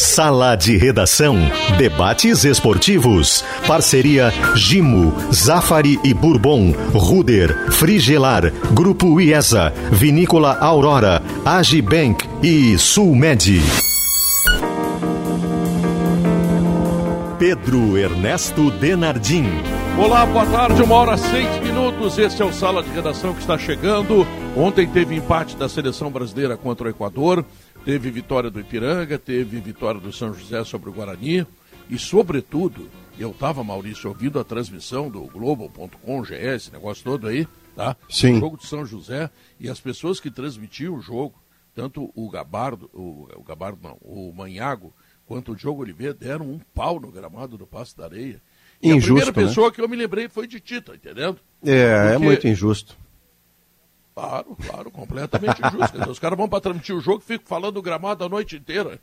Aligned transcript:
Sala 0.00 0.56
de 0.56 0.78
Redação. 0.78 1.36
Debates 1.76 2.44
esportivos. 2.46 3.44
Parceria 3.66 4.32
Gimo, 4.56 5.12
Zafari 5.30 6.00
e 6.02 6.14
Bourbon, 6.14 6.72
Ruder, 6.94 7.70
Frigelar, 7.70 8.50
Grupo 8.72 9.20
IESA, 9.20 9.74
Vinícola 9.92 10.56
Aurora, 10.58 11.22
Agibank 11.44 12.26
e 12.42 12.78
Sulmed. 12.78 13.60
Pedro 17.38 17.98
Ernesto 17.98 18.70
Denardim. 18.70 19.50
Olá, 19.98 20.24
boa 20.24 20.46
tarde, 20.46 20.82
uma 20.82 20.94
hora 20.94 21.16
seis 21.18 21.58
minutos. 21.62 22.16
Este 22.16 22.40
é 22.40 22.44
o 22.44 22.52
Sala 22.52 22.82
de 22.82 22.90
Redação 22.90 23.34
que 23.34 23.40
está 23.40 23.58
chegando. 23.58 24.26
Ontem 24.56 24.86
teve 24.86 25.14
empate 25.14 25.56
da 25.56 25.68
seleção 25.68 26.10
brasileira 26.10 26.56
contra 26.56 26.86
o 26.86 26.90
Equador, 26.90 27.44
teve 27.84 28.10
vitória 28.10 28.50
do 28.50 28.60
Ipiranga, 28.60 29.18
teve 29.18 29.58
vitória 29.60 30.00
do 30.00 30.12
São 30.12 30.32
José 30.34 30.62
sobre 30.64 30.90
o 30.90 30.92
Guarani 30.92 31.46
e, 31.88 31.98
sobretudo, 31.98 32.88
eu 33.18 33.30
estava, 33.30 33.64
Maurício, 33.64 34.08
ouvindo 34.08 34.38
a 34.38 34.44
transmissão 34.44 35.10
do 35.10 35.22
Globo.com, 35.22 36.22
GS, 36.22 36.30
esse 36.32 36.72
negócio 36.72 37.02
todo 37.04 37.26
aí, 37.26 37.46
tá? 37.74 37.96
Sim. 38.08 38.36
O 38.36 38.40
jogo 38.40 38.56
de 38.56 38.66
São 38.66 38.84
José 38.86 39.30
e 39.58 39.68
as 39.68 39.80
pessoas 39.80 40.20
que 40.20 40.30
transmitiam 40.30 40.94
o 40.94 41.00
jogo, 41.00 41.34
tanto 41.74 42.10
o 42.14 42.30
Gabardo, 42.30 42.88
o, 42.92 43.28
o 43.36 43.42
Gabardo 43.42 43.78
não, 43.82 43.96
o 44.00 44.32
Manhago, 44.32 44.94
quanto 45.26 45.52
o 45.52 45.56
Diogo 45.56 45.82
Oliveira 45.82 46.14
deram 46.14 46.46
um 46.48 46.58
pau 46.74 46.98
no 47.00 47.10
gramado 47.10 47.56
do 47.56 47.66
Passo 47.66 47.96
da 47.96 48.04
Areia. 48.04 48.40
E 48.82 48.88
Injusto, 48.88 49.12
a 49.12 49.16
primeira 49.16 49.40
né? 49.42 49.48
pessoa 49.48 49.70
que 49.72 49.80
eu 49.80 49.88
me 49.88 49.96
lembrei 49.96 50.28
foi 50.28 50.46
de 50.46 50.58
Tita, 50.58 50.94
entendendo? 50.94 51.38
É, 51.64 51.72
é 51.72 52.10
Porque- 52.12 52.24
muito 52.24 52.48
injusto. 52.48 52.96
Claro, 54.14 54.56
claro, 54.66 54.90
completamente 54.90 55.60
dizer, 55.62 56.08
os 56.08 56.18
caras 56.18 56.36
vão 56.36 56.48
para 56.48 56.60
transmitir 56.60 56.94
o 56.94 57.00
jogo 57.00 57.22
e 57.24 57.26
ficam 57.26 57.46
falando 57.46 57.74
do 57.74 57.82
gramado 57.82 58.24
a 58.24 58.28
noite 58.28 58.56
inteira. 58.56 58.98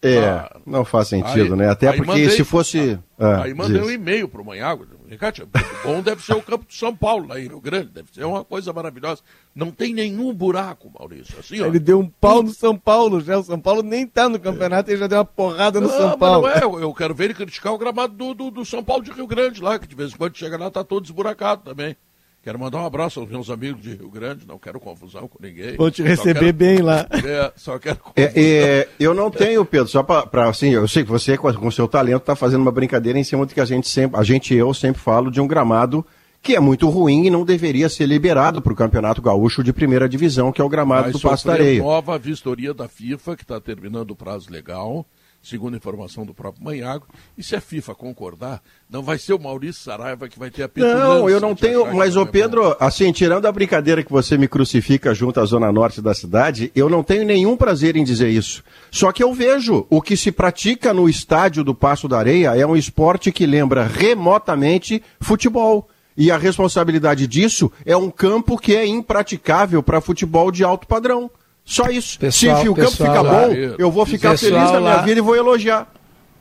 É, 0.00 0.20
Claro. 0.20 0.60
não 0.64 0.84
faz 0.84 1.08
sentido, 1.08 1.54
Aí- 1.54 1.58
né? 1.58 1.68
Até 1.70 1.88
porque 1.92 2.06
mandei- 2.06 2.30
se 2.30 2.44
fosse. 2.44 2.96
Ah, 3.18 3.42
Aí 3.42 3.52
mandei 3.52 3.78
diz. 3.80 3.86
um 3.88 3.90
e-mail 3.90 4.28
pro 4.28 4.44
Manhago. 4.44 4.86
Ricardo, 5.08 5.48
bom 5.82 6.00
deve 6.02 6.22
ser 6.22 6.34
o 6.34 6.42
campo 6.42 6.64
de 6.68 6.74
São 6.76 6.94
Paulo, 6.94 7.26
lá 7.26 7.40
em 7.40 7.48
Rio 7.48 7.60
Grande. 7.60 7.88
Deve 7.88 8.08
ser 8.12 8.24
uma 8.24 8.44
coisa 8.44 8.72
maravilhosa. 8.72 9.22
Não 9.54 9.72
tem 9.72 9.92
nenhum 9.92 10.32
buraco, 10.32 10.88
Maurício. 10.96 11.34
Assim, 11.38 11.60
ó. 11.60 11.66
Ele 11.66 11.80
deu 11.80 11.98
um 11.98 12.08
pau 12.08 12.42
no 12.44 12.50
São 12.50 12.76
Paulo 12.78 13.20
já. 13.20 13.38
O 13.38 13.42
São 13.42 13.58
Paulo 13.58 13.82
nem 13.82 14.06
tá 14.06 14.28
no 14.28 14.38
campeonato, 14.38 14.88
ele 14.88 14.98
já 14.98 15.08
deu 15.08 15.18
uma 15.18 15.24
porrada 15.24 15.80
no 15.80 15.88
Não, 15.88 15.96
São 15.96 16.08
mas 16.10 16.18
Paulo. 16.18 16.46
não 16.46 16.54
é, 16.54 16.62
eu- 16.62 16.78
eu 16.80 16.94
quero 16.94 17.12
ver 17.14 17.24
ele 17.24 17.34
criticar 17.34 17.72
o 17.72 17.78
gramado 17.78 18.14
do, 18.14 18.34
do, 18.34 18.50
do 18.52 18.64
São 18.64 18.84
Paulo 18.84 19.02
de 19.02 19.10
Rio 19.10 19.26
Grande 19.26 19.60
lá, 19.60 19.78
que 19.80 19.86
de 19.88 19.96
vez 19.96 20.12
em 20.12 20.16
quando 20.16 20.36
chega 20.36 20.56
lá 20.56 20.70
tá 20.70 20.84
todo 20.84 21.04
esburacado 21.04 21.62
também. 21.64 21.96
Quero 22.42 22.58
mandar 22.58 22.78
um 22.80 22.86
abraço 22.86 23.20
aos 23.20 23.28
meus 23.28 23.50
amigos 23.50 23.82
de 23.82 23.94
Rio 23.94 24.08
Grande, 24.08 24.46
não 24.46 24.58
quero 24.58 24.78
confusão 24.80 25.28
com 25.28 25.38
ninguém. 25.44 25.76
Vou 25.76 25.90
te 25.90 26.02
receber 26.02 26.38
quero- 26.40 26.52
bem 26.54 26.78
lá. 26.78 27.06
É, 27.12 27.52
só 27.56 27.78
quero 27.78 27.98
É, 28.16 28.32
é, 28.34 28.88
eu 28.98 29.12
não 29.12 29.30
tenho, 29.30 29.64
Pedro, 29.64 29.88
só 29.88 30.02
para 30.02 30.48
assim, 30.48 30.70
eu 30.70 30.86
sei 30.88 31.04
que 31.04 31.10
você, 31.10 31.36
com 31.36 31.70
seu 31.70 31.86
talento, 31.88 32.22
está 32.22 32.36
fazendo 32.36 32.62
uma 32.62 32.70
brincadeira 32.72 33.18
em 33.18 33.24
cima 33.24 33.44
do 33.44 33.52
que 33.52 33.60
a 33.60 33.64
gente 33.64 33.88
sempre, 33.88 34.18
a 34.18 34.22
gente 34.22 34.54
e 34.54 34.56
eu 34.58 34.72
sempre 34.72 35.00
falo 35.00 35.30
de 35.30 35.40
um 35.40 35.46
gramado 35.46 36.06
que 36.40 36.54
é 36.54 36.60
muito 36.60 36.88
ruim 36.88 37.26
e 37.26 37.30
não 37.30 37.44
deveria 37.44 37.88
ser 37.88 38.06
liberado 38.06 38.62
para 38.62 38.72
o 38.72 38.76
Campeonato 38.76 39.20
Gaúcho 39.20 39.62
de 39.62 39.72
primeira 39.72 40.08
divisão, 40.08 40.52
que 40.52 40.60
é 40.60 40.64
o 40.64 40.68
gramado 40.68 41.02
Vai 41.02 41.12
do 41.12 41.18
Areia. 41.50 41.82
nova 41.82 42.16
vistoria 42.16 42.72
da 42.72 42.88
FIFA, 42.88 43.36
que 43.36 43.42
está 43.42 43.60
terminando 43.60 44.12
o 44.12 44.16
prazo 44.16 44.50
legal, 44.50 45.04
segundo 45.48 45.74
a 45.74 45.76
informação 45.76 46.26
do 46.26 46.34
próprio 46.34 46.64
Manhago. 46.64 47.06
E 47.36 47.42
se 47.42 47.56
a 47.56 47.60
FIFA 47.60 47.94
concordar, 47.94 48.62
não 48.88 49.02
vai 49.02 49.18
ser 49.18 49.32
o 49.32 49.38
Maurício 49.38 49.82
Saraiva 49.82 50.28
que 50.28 50.38
vai 50.38 50.50
ter 50.50 50.64
a 50.64 50.70
Não, 50.76 51.28
eu 51.28 51.40
não 51.40 51.54
tenho, 51.54 51.94
mas 51.94 52.16
ô 52.16 52.22
é 52.22 52.26
Pedro, 52.26 52.76
assim, 52.78 53.10
tirando 53.12 53.46
a 53.46 53.52
brincadeira 53.52 54.02
que 54.02 54.12
você 54.12 54.36
me 54.36 54.46
crucifica 54.46 55.14
junto 55.14 55.40
à 55.40 55.44
zona 55.44 55.72
norte 55.72 56.02
da 56.02 56.14
cidade, 56.14 56.70
eu 56.74 56.88
não 56.88 57.02
tenho 57.02 57.24
nenhum 57.24 57.56
prazer 57.56 57.96
em 57.96 58.04
dizer 58.04 58.28
isso. 58.28 58.62
Só 58.90 59.12
que 59.12 59.22
eu 59.22 59.32
vejo 59.32 59.86
o 59.88 60.02
que 60.02 60.16
se 60.16 60.30
pratica 60.30 60.92
no 60.92 61.08
estádio 61.08 61.64
do 61.64 61.74
Passo 61.74 62.08
da 62.08 62.18
Areia 62.18 62.56
é 62.56 62.66
um 62.66 62.76
esporte 62.76 63.32
que 63.32 63.46
lembra 63.46 63.84
remotamente 63.84 65.02
futebol. 65.20 65.88
E 66.16 66.32
a 66.32 66.36
responsabilidade 66.36 67.28
disso 67.28 67.70
é 67.86 67.96
um 67.96 68.10
campo 68.10 68.58
que 68.58 68.74
é 68.74 68.84
impraticável 68.84 69.82
para 69.82 70.00
futebol 70.00 70.50
de 70.50 70.64
alto 70.64 70.86
padrão. 70.86 71.30
Só 71.70 71.90
isso. 71.90 72.18
Pessoal- 72.18 72.62
Se 72.62 72.68
o 72.70 72.74
campo 72.74 72.90
pessoal 72.90 73.10
fica 73.10 73.20
lá- 73.22 73.46
bom, 73.46 73.52
eu 73.78 73.90
vou 73.90 74.06
ficar 74.06 74.38
feliz 74.38 74.56
na 74.56 74.66
minha 74.68 74.78
lá- 74.78 75.02
vida 75.02 75.18
e 75.18 75.22
vou 75.22 75.36
elogiar. 75.36 75.82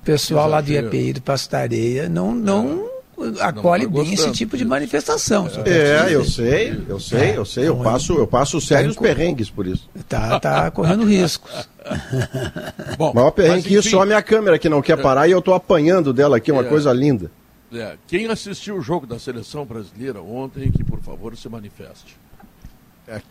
O 0.01 0.05
pessoal 0.05 0.47
lá 0.49 0.61
do. 0.61 0.71
IAPI 0.71 1.11
do 1.13 1.21
Pastareia 1.21 2.07
não, 2.07 2.33
não 2.33 2.87
acolhe 3.41 3.83
tá 3.85 3.91
bem 3.91 4.13
esse 4.13 4.31
tipo 4.31 4.55
de 4.55 4.63
manifestação. 4.63 5.47
É, 5.65 5.97
pra 6.03 6.11
eu 6.11 6.23
sei, 6.23 6.81
eu 6.87 6.97
sei, 6.97 7.37
eu 7.37 7.43
sei. 7.43 7.67
Eu 7.67 7.73
Então, 7.73 7.83
passo, 7.83 8.13
eu 8.13 8.25
passo 8.25 8.61
sérios 8.61 8.95
perrengues 8.95 9.49
por 9.49 9.67
isso. 9.67 9.89
Tá, 10.07 10.39
tá 10.39 10.71
correndo 10.71 11.03
riscos. 11.03 11.67
Bom, 12.97 13.11
Maior 13.13 13.31
perrengue 13.31 13.55
mas, 13.57 13.65
que 13.67 13.73
isso, 13.75 13.89
só 13.89 14.03
a 14.03 14.05
minha 14.05 14.21
câmera 14.21 14.57
que 14.57 14.69
não 14.69 14.81
quer 14.81 14.95
parar 15.01 15.27
e 15.27 15.31
eu 15.31 15.41
tô 15.41 15.53
apanhando 15.53 16.13
dela 16.13 16.37
aqui, 16.37 16.53
uma 16.53 16.61
É. 16.61 16.69
coisa 16.69 16.93
linda. 16.93 17.29
é, 17.73 17.95
quem 18.07 18.27
assistiu 18.27 18.77
o 18.77 18.81
jogo 18.81 19.05
da 19.05 19.19
seleção 19.19 19.65
brasileira 19.65 20.21
ontem, 20.21 20.71
que 20.71 20.85
por 20.85 21.01
favor 21.01 21.35
se 21.35 21.49
manifeste. 21.49 22.15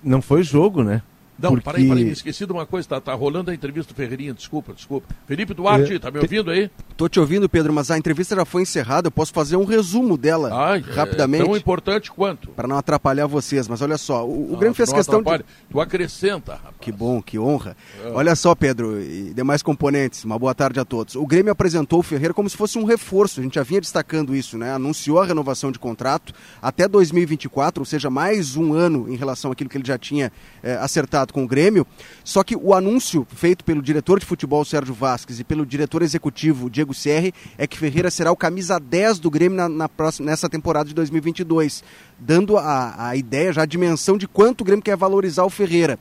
Não 0.04 0.20
foi 0.20 0.42
jogo, 0.42 0.82
né? 0.82 1.00
Não, 1.38 1.50
Porque- 1.50 1.64
peraí, 1.64 1.88
peraí, 1.88 2.08
esqueci 2.10 2.46
de 2.46 2.52
uma 2.52 2.64
coisa, 2.64 2.88
tá, 2.88 3.00
tá 3.00 3.14
rolando 3.14 3.50
a 3.50 3.54
entrevista 3.54 3.92
do 3.92 3.96
Ferreirinha, 3.96 4.32
desculpa, 4.32 4.72
desculpa. 4.72 5.06
Felipe 5.26 5.52
Duarte, 5.52 5.94
É. 5.94 5.98
tá 5.98 6.10
me 6.10 6.18
ouvindo 6.18 6.50
aí? 6.50 6.70
Tô 6.96 7.08
te 7.08 7.20
ouvindo, 7.20 7.46
Pedro, 7.48 7.72
mas 7.72 7.90
a 7.90 7.98
entrevista 7.98 8.34
já 8.34 8.44
foi 8.44 8.62
encerrada. 8.62 9.08
Eu 9.08 9.10
posso 9.12 9.32
fazer 9.32 9.56
um 9.56 9.64
resumo 9.64 10.16
dela 10.16 10.48
Ai, 10.52 10.82
é 10.88 10.92
rapidamente 10.92 11.44
tão 11.44 11.54
importante 11.56 12.10
quanto. 12.10 12.48
para 12.50 12.66
não 12.66 12.78
atrapalhar 12.78 13.26
vocês. 13.26 13.68
Mas 13.68 13.82
olha 13.82 13.98
só, 13.98 14.26
o, 14.26 14.52
o 14.52 14.54
Ah, 14.54 14.58
Grêmio 14.58 14.74
fez 14.74 14.88
não 14.88 14.96
questão 14.96 15.16
de. 15.22 15.28
atrapalha. 15.28 15.44
Tu 15.70 15.80
acrescenta, 15.80 16.52
rapaz. 16.54 16.74
Que 16.80 16.90
bom, 16.90 17.20
que 17.20 17.38
honra. 17.38 17.76
Olha 18.14 18.34
só, 18.34 18.54
Pedro 18.54 18.98
e 19.02 19.34
demais 19.34 19.62
componentes, 19.62 20.24
uma 20.24 20.38
boa 20.38 20.54
tarde 20.54 20.80
a 20.80 20.84
todos. 20.86 21.16
O 21.16 21.26
Grêmio 21.26 21.52
apresentou 21.52 21.98
o 21.98 22.02
Ferreira 22.02 22.32
como 22.32 22.48
se 22.48 22.56
fosse 22.56 22.78
um 22.78 22.84
reforço, 22.84 23.40
a 23.40 23.42
gente 23.42 23.56
já 23.56 23.62
vinha 23.62 23.80
destacando 23.80 24.34
isso, 24.34 24.56
né? 24.56 24.72
Anunciou 24.72 25.20
a 25.20 25.26
renovação 25.26 25.70
de 25.70 25.78
contrato 25.78 26.32
até 26.62 26.88
2024, 26.88 27.82
ou 27.82 27.84
seja, 27.86 28.08
mais 28.08 28.56
um 28.56 28.72
ano 28.72 29.06
em 29.12 29.16
relação 29.16 29.52
àquilo 29.52 29.68
que 29.68 29.76
ele 29.76 29.86
já 29.86 29.98
tinha 29.98 30.32
eh, 30.62 30.76
acertado 30.80 31.25
com 31.32 31.44
o 31.44 31.46
Grêmio. 31.46 31.86
Só 32.24 32.42
que 32.42 32.56
o 32.56 32.74
anúncio 32.74 33.26
feito 33.34 33.64
pelo 33.64 33.80
diretor 33.82 34.18
de 34.20 34.26
futebol 34.26 34.64
Sérgio 34.64 34.94
Vasques 34.94 35.38
e 35.40 35.44
pelo 35.44 35.64
diretor 35.66 36.02
executivo 36.02 36.68
Diego 36.70 36.92
Serri 36.94 37.32
é 37.56 37.66
que 37.66 37.78
Ferreira 37.78 38.10
será 38.10 38.30
o 38.32 38.36
camisa 38.36 38.78
10 38.80 39.18
do 39.18 39.30
Grêmio 39.30 39.56
na, 39.56 39.68
na 39.68 39.88
próxima, 39.88 40.26
nessa 40.30 40.48
temporada 40.48 40.88
de 40.88 40.94
2022, 40.94 41.82
dando 42.18 42.56
a, 42.56 43.08
a 43.08 43.16
ideia, 43.16 43.52
já 43.52 43.62
a 43.62 43.66
dimensão 43.66 44.16
de 44.18 44.26
quanto 44.28 44.60
o 44.60 44.64
Grêmio 44.64 44.82
quer 44.82 44.96
valorizar 44.96 45.44
o 45.44 45.50
Ferreira. 45.50 45.98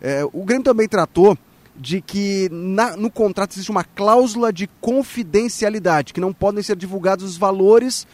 É, 0.00 0.24
o 0.32 0.44
Grêmio 0.44 0.64
também 0.64 0.86
tratou 0.88 1.36
de 1.76 2.00
que 2.00 2.48
na- 2.52 2.96
no 2.96 3.10
contrato 3.10 3.52
existe 3.52 3.70
uma 3.70 3.82
cláusula 3.82 4.52
de 4.52 4.68
confidencialidade, 4.80 6.12
que 6.12 6.20
não 6.20 6.32
podem 6.32 6.62
ser 6.62 6.76
divulgados 6.76 7.24
os 7.24 7.36
valores 7.36 8.06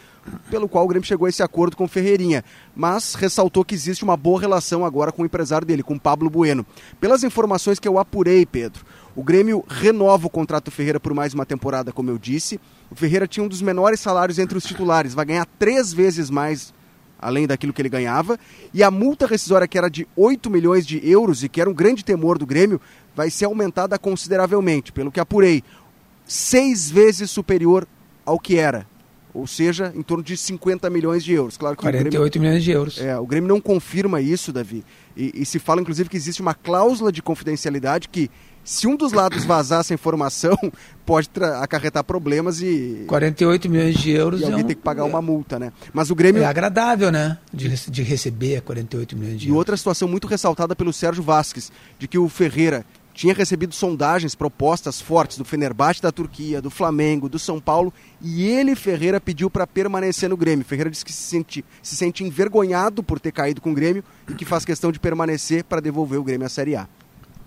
pelo 0.49 0.67
qual 0.67 0.85
o 0.85 0.87
Grêmio 0.87 1.07
chegou 1.07 1.25
a 1.25 1.29
esse 1.29 1.43
acordo 1.43 1.75
com 1.75 1.85
o 1.85 1.87
Ferreirinha, 1.87 2.43
mas 2.75 3.15
ressaltou 3.15 3.65
que 3.65 3.75
existe 3.75 4.03
uma 4.03 4.15
boa 4.15 4.39
relação 4.39 4.85
agora 4.85 5.11
com 5.11 5.23
o 5.23 5.25
empresário 5.25 5.65
dele, 5.65 5.83
com 5.83 5.97
Pablo 5.97 6.29
Bueno. 6.29 6.65
Pelas 6.99 7.23
informações 7.23 7.79
que 7.79 7.87
eu 7.87 7.97
apurei, 7.97 8.45
Pedro, 8.45 8.85
o 9.15 9.23
Grêmio 9.23 9.63
renova 9.67 10.27
o 10.27 10.29
contrato 10.29 10.65
do 10.65 10.71
Ferreira 10.71 10.99
por 10.99 11.13
mais 11.13 11.33
uma 11.33 11.45
temporada, 11.45 11.91
como 11.91 12.09
eu 12.09 12.17
disse. 12.17 12.59
O 12.89 12.95
Ferreira 12.95 13.27
tinha 13.27 13.43
um 13.43 13.47
dos 13.47 13.61
menores 13.61 13.99
salários 13.99 14.39
entre 14.39 14.57
os 14.57 14.63
titulares, 14.63 15.13
vai 15.13 15.25
ganhar 15.25 15.47
três 15.57 15.91
vezes 15.91 16.29
mais 16.29 16.73
além 17.21 17.45
daquilo 17.45 17.71
que 17.71 17.81
ele 17.81 17.89
ganhava, 17.89 18.39
e 18.73 18.81
a 18.81 18.89
multa 18.89 19.27
rescisória 19.27 19.67
que 19.67 19.77
era 19.77 19.89
de 19.89 20.07
8 20.15 20.49
milhões 20.49 20.87
de 20.87 21.07
euros 21.07 21.43
e 21.43 21.49
que 21.49 21.61
era 21.61 21.69
um 21.69 21.73
grande 21.73 22.03
temor 22.03 22.39
do 22.39 22.47
Grêmio, 22.47 22.81
vai 23.15 23.29
ser 23.29 23.45
aumentada 23.45 23.97
consideravelmente, 23.99 24.91
pelo 24.91 25.11
que 25.11 25.19
apurei, 25.19 25.63
seis 26.25 26.89
vezes 26.89 27.29
superior 27.29 27.87
ao 28.25 28.39
que 28.39 28.57
era, 28.57 28.87
ou 29.33 29.47
seja, 29.47 29.91
em 29.95 30.01
torno 30.01 30.23
de 30.23 30.35
50 30.37 30.89
milhões 30.89 31.23
de 31.23 31.33
euros. 31.33 31.57
Claro 31.57 31.75
que 31.75 31.83
o 31.83 31.85
Grêmio, 31.87 32.03
48 32.11 32.39
milhões 32.39 32.63
de 32.63 32.71
euros. 32.71 32.97
é, 32.99 33.17
o 33.17 33.25
Grêmio 33.25 33.47
não 33.47 33.59
confirma 33.61 34.19
isso, 34.21 34.51
Davi, 34.51 34.83
e, 35.15 35.31
e 35.41 35.45
se 35.45 35.59
fala 35.59 35.81
inclusive 35.81 36.09
que 36.09 36.17
existe 36.17 36.41
uma 36.41 36.53
cláusula 36.53 37.11
de 37.11 37.21
confidencialidade 37.21 38.07
que 38.09 38.29
se 38.63 38.85
um 38.87 38.95
dos 38.95 39.11
lados 39.11 39.43
vazar 39.43 39.79
essa 39.79 39.91
informação, 39.93 40.55
pode 41.05 41.27
acarretar 41.59 42.03
problemas 42.03 42.61
e, 42.61 43.05
48 43.07 43.67
milhões 43.67 43.95
de 43.97 44.11
euros 44.11 44.39
e 44.39 44.43
é, 44.43 44.47
alguém 44.47 44.63
um- 44.63 44.67
tem 44.67 44.75
que 44.75 44.83
pagar 44.83 45.03
uma 45.03 45.19
multa, 45.21 45.57
né? 45.57 45.73
Mas 45.91 46.11
o 46.11 46.15
Grêmio 46.15 46.43
é 46.43 46.45
agradável, 46.45 47.11
né? 47.11 47.39
De, 47.51 47.67
de 47.89 48.03
receber 48.03 48.61
48 48.61 49.17
milhões 49.17 49.39
de 49.39 49.47
E 49.47 49.49
euros. 49.49 49.57
outra 49.57 49.75
situação 49.75 50.07
muito 50.07 50.27
ressaltada 50.27 50.75
pelo 50.75 50.93
Sérgio 50.93 51.23
Vasques, 51.23 51.71
de 51.97 52.07
que 52.07 52.19
o 52.19 52.29
Ferreira 52.29 52.85
tinha 53.13 53.33
recebido 53.33 53.73
sondagens, 53.75 54.33
propostas 54.35 55.01
fortes 55.01 55.37
do 55.37 55.45
Fenerbahçe 55.45 56.01
da 56.01 56.11
Turquia, 56.11 56.61
do 56.61 56.69
Flamengo, 56.69 57.27
do 57.27 57.37
São 57.37 57.59
Paulo, 57.59 57.93
e 58.21 58.43
ele, 58.47 58.75
Ferreira, 58.75 59.19
pediu 59.19 59.49
para 59.49 59.67
permanecer 59.67 60.29
no 60.29 60.37
Grêmio. 60.37 60.65
Ferreira 60.65 60.89
disse 60.89 61.03
que 61.05 61.11
se 61.13 61.21
sente, 61.23 61.65
se 61.83 61.95
sente 61.95 62.23
envergonhado 62.23 63.03
por 63.03 63.19
ter 63.19 63.31
caído 63.31 63.59
com 63.61 63.71
o 63.71 63.73
Grêmio 63.75 64.03
e 64.29 64.33
que 64.33 64.45
faz 64.45 64.63
questão 64.65 64.91
de 64.91 64.99
permanecer 64.99 65.63
para 65.63 65.81
devolver 65.81 66.19
o 66.19 66.23
Grêmio 66.23 66.45
à 66.45 66.49
Série 66.49 66.75
A. 66.75 66.87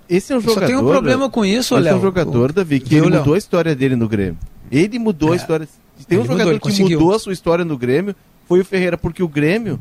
Esse 0.08 0.32
é 0.32 0.36
um 0.36 0.40
Só 0.40 0.48
jogador. 0.50 0.66
tem 0.66 0.76
um 0.76 0.86
problema 0.86 1.30
com 1.30 1.44
isso, 1.44 1.74
Esse 1.74 1.86
é 1.88 1.90
Léo. 1.90 1.96
um 1.98 2.02
jogador, 2.02 2.52
Davi, 2.52 2.78
que 2.80 2.94
ele 2.96 3.08
Léo? 3.08 3.18
mudou 3.20 3.34
a 3.34 3.38
história 3.38 3.74
dele 3.74 3.96
no 3.96 4.06
Grêmio. 4.08 4.38
Ele 4.70 4.98
mudou 4.98 5.30
a 5.30 5.34
É. 5.34 5.36
história. 5.36 5.66
Tem 6.06 6.18
um 6.18 6.20
Ele 6.22 6.28
mudou, 6.28 6.32
jogador 6.34 6.50
ele 6.50 6.58
que 6.58 6.62
conseguiu. 6.68 6.98
mudou 7.00 7.14
a 7.14 7.18
sua 7.18 7.32
história 7.32 7.64
no 7.64 7.78
Grêmio, 7.78 8.14
foi 8.46 8.60
o 8.60 8.64
Ferreira, 8.64 8.98
porque 8.98 9.22
o 9.22 9.28
Grêmio, 9.28 9.80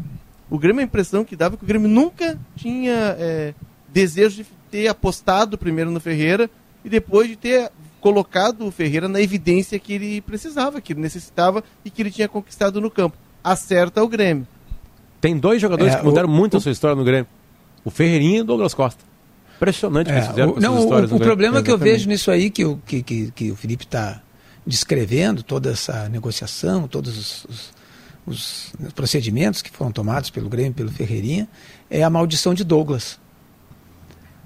o 0.50 0.58
Grêmio 0.58 0.80
a 0.80 0.84
impressão 0.84 1.26
que 1.26 1.36
dava 1.36 1.56
é 1.56 1.58
que 1.58 1.64
o 1.66 1.68
Grêmio 1.68 1.90
nunca 1.90 2.40
tinha 2.56 3.16
é, 3.20 3.54
desejo 3.94 4.38
de 4.44 4.46
ter 4.72 4.88
apostado 4.88 5.58
primeiro 5.58 5.92
no 5.92 6.00
Ferreira 6.00 6.50
e 6.84 6.90
depois 6.90 7.28
de 7.30 7.36
ter 7.36 7.72
colocado 8.02 8.66
o 8.66 8.72
Ferreira 8.72 9.08
na 9.08 9.22
evidência 9.22 9.78
que 9.80 9.94
ele 9.94 10.20
precisava, 10.22 10.82
que 10.82 10.92
ele 10.94 11.00
necessitava 11.00 11.64
e 11.86 11.90
que 11.90 12.02
ele 12.02 12.12
tinha 12.12 12.28
conquistado 12.28 12.82
no 12.82 12.90
campo. 12.92 13.16
Acerta 13.44 14.04
o 14.04 14.08
Grêmio. 14.08 14.48
Tem 15.22 15.38
dois 15.38 15.62
jogadores 15.62 15.94
É, 15.94 15.98
que 16.00 16.04
mudaram 16.06 16.28
o- 16.28 16.32
muito 16.32 16.56
o- 16.56 16.58
a 16.58 16.60
sua 16.60 16.72
história 16.72 16.96
no 16.96 17.04
Grêmio. 17.04 17.28
O 17.86 17.90
Ferreirinha 17.92 18.40
e 18.40 18.42
o 18.42 18.44
Douglas 18.44 18.74
Costa. 18.74 19.02
Impressionante 19.56 20.08
o 20.08 20.10
que 20.10 20.14
É, 20.14 20.18
eles 20.18 20.28
fizeram 20.30 20.52
o, 20.54 20.60
não, 20.60 20.76
o, 20.76 20.80
histórias 20.80 21.10
no 21.12 21.16
o 21.16 21.20
Grêmio. 21.20 21.26
problema 21.26 21.64
que 21.64 21.72
eu 21.72 21.78
vejo 21.78 22.10
nisso 22.10 22.30
aí, 22.32 22.50
que, 22.50 22.66
o- 22.66 22.78
que, 22.86 23.02
que, 23.04 23.32
que 23.32 23.52
o 23.52 23.56
Felipe 23.56 23.86
está 23.86 24.22
descrevendo, 24.68 25.44
toda 25.44 25.72
essa 25.72 26.10
negociação, 26.10 26.88
todos 26.88 27.18
os, 27.18 27.46
os- 27.46 27.74
os 28.26 28.74
procedimentos 28.94 29.62
que 29.62 29.70
foram 29.70 29.92
tomados 29.92 30.30
pelo 30.30 30.50
Grêmio 30.50 30.72
e 30.72 30.74
pelo 30.74 30.92
Ferreirinha, 30.92 31.48
é 31.90 32.04
a 32.04 32.10
maldição 32.10 32.54
de 32.54 32.64
Douglas. 32.64 33.20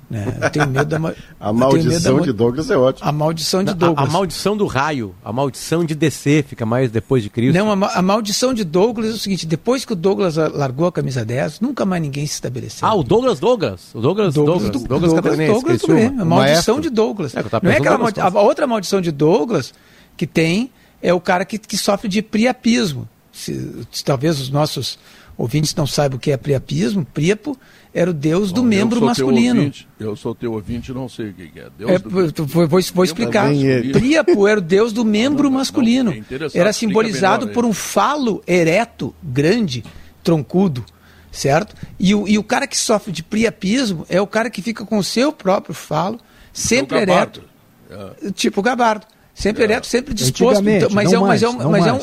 Né? 0.09 0.38
Eu 0.42 0.50
tenho 0.50 0.68
medo 0.69 0.86
da 0.86 0.98
ma- 1.00 1.13
A 1.39 1.51
medo 1.51 1.59
da 1.59 1.68
maldição 1.68 2.15
ma- 2.15 2.21
de 2.21 2.31
Douglas 2.31 2.69
é 2.71 2.77
ótima. 2.77 3.09
A 3.09 3.12
maldição 3.12 3.63
de 3.63 3.71
A- 3.71 3.74
Douglas. 3.74 4.07
A, 4.07 4.12
maldição 4.12 4.56
do 4.56 4.65
raio, 4.65 5.13
a 5.24 5.33
maldição 5.33 5.83
de 5.83 5.94
descer, 5.94 6.45
fica 6.45 6.65
mais 6.65 6.89
depois 6.89 7.21
de 7.24 7.30
Cristo. 7.30 7.54
Não, 7.57 7.71
a, 7.83 7.88
a 7.98 8.01
maldição 8.01 8.54
de 8.54 8.63
Douglas 8.63 9.12
é 9.12 9.13
o 9.13 9.18
seguinte: 9.18 9.45
depois 9.45 9.83
que 9.83 9.92
o 9.92 9.95
Douglas 9.95 10.38
a- 10.38 10.48
largou 10.48 10.88
a 10.88 10.92
camisa 10.94 11.25
10, 11.25 11.59
nunca 11.59 11.86
mais 11.86 12.01
ninguém 12.01 12.25
se 12.25 12.33
estabeleceu. 12.36 12.88
Ah, 12.88 12.94
o 12.95 13.04
Douglas 13.04 13.39
Douglas. 13.39 13.89
O 13.94 14.00
Douglas 14.00 14.33
Douglas. 14.33 14.63
do- 14.63 14.71
Douglas, 14.71 14.88
Douglas, 14.88 15.13
Catarinense, 15.13 15.51
Douglas 15.54 15.81
do. 15.81 15.88
Grêmio. 15.88 16.21
A 16.21 16.25
maldição 16.25 16.75
maestro. 16.75 16.81
de 16.81 16.89
Douglas. 16.89 17.36
É, 17.36 17.39
que 17.42 17.45
eu 17.48 17.50
tava 17.51 17.65
Não 17.65 17.71
é 17.71 17.74
pensando 17.75 17.88
aquela 17.88 17.98
Douglas 18.06 18.24
maldi- 18.24 18.38
a 18.38 18.42
outra 18.42 18.68
maldição 18.68 19.01
de 19.01 19.12
Douglas 19.12 19.74
que 20.15 20.25
tem 20.25 20.71
é 21.01 21.13
o 21.13 21.19
cara 21.19 21.44
que, 21.44 21.57
que 21.57 21.77
sofre 21.77 22.07
de 22.07 22.21
priapismo. 22.21 23.07
Se, 23.33 23.86
se 23.92 24.03
talvez 24.06 24.39
os 24.39 24.50
nossos 24.50 24.98
ouvintes 25.38 25.75
não 25.75 25.86
saibam 25.86 26.18
o 26.18 26.19
que 26.19 26.31
é 26.31 26.38
priapismo. 26.38 27.06
Príapo 27.13 27.56
era 27.98 28.12
o 28.12 28.14
deus 28.14 28.52
do 28.52 28.62
Bom, 28.62 28.68
membro 28.68 29.02
masculino. 29.02 29.60
ouvinte, 29.62 29.88
eu 30.00 30.16
sou 30.16 30.36
teu 30.36 30.54
ouvinte 30.54 30.92
e 30.92 30.94
não 30.94 31.10
sei 31.10 31.30
o 31.30 31.34
que 31.34 31.48
que 31.48 31.60
é. 31.60 31.68
Deus 31.78 31.92
É, 31.92 31.98
do- 32.00 32.10
vou, 32.46 32.68
vou- 32.68 32.80
vou- 32.94 33.04
explicar. 33.04 33.50
Príapo 33.94 34.48
era 34.48 34.60
o 34.60 34.62
deus 34.62 34.94
do 34.94 35.04
membro 35.04 35.44
Não, 35.46 35.52
não, 35.52 35.58
masculino. 35.58 36.12
é 36.12 36.18
interessante, 36.18 36.60
era 36.60 36.72
simbolizado 36.74 37.46
melhor 37.48 37.54
por 37.54 37.66
um 37.66 37.74
falo 37.74 38.44
ereto, 38.48 39.16
grande, 39.24 39.84
troncudo, 40.24 40.84
certo? 41.32 41.76
E 42.00 42.14
o, 42.14 42.28
e 42.28 42.38
o 42.38 42.44
cara 42.44 42.68
que 42.68 42.78
sofre 42.78 43.12
de 43.12 43.24
priapismo 43.24 44.06
é 44.10 44.22
o 44.22 44.28
cara 44.28 44.50
que 44.50 44.62
fica 44.62 44.86
com 44.86 44.98
o 44.98 45.04
seu 45.04 45.32
próprio 45.32 45.74
falo, 45.74 46.20
sempre 46.54 47.00
É 47.00 47.04
o 47.04 47.06
gabardo. 47.06 47.42
ereto, 47.90 48.32
tipo 48.34 48.62
gabardo. 48.62 49.06
Sempre 49.34 49.64
ereto, 49.64 49.86
sempre 49.86 50.14
disposto. 50.16 50.68
Então, 50.68 50.90
mas 50.92 51.12
não 51.12 51.20
é, 51.20 51.24
um, 51.24 51.28
mas 51.28 51.44
é, 51.44 51.48
um, 51.50 51.54
não 51.58 51.72
mas 51.72 51.86
é, 51.86 51.94
um. 51.94 52.00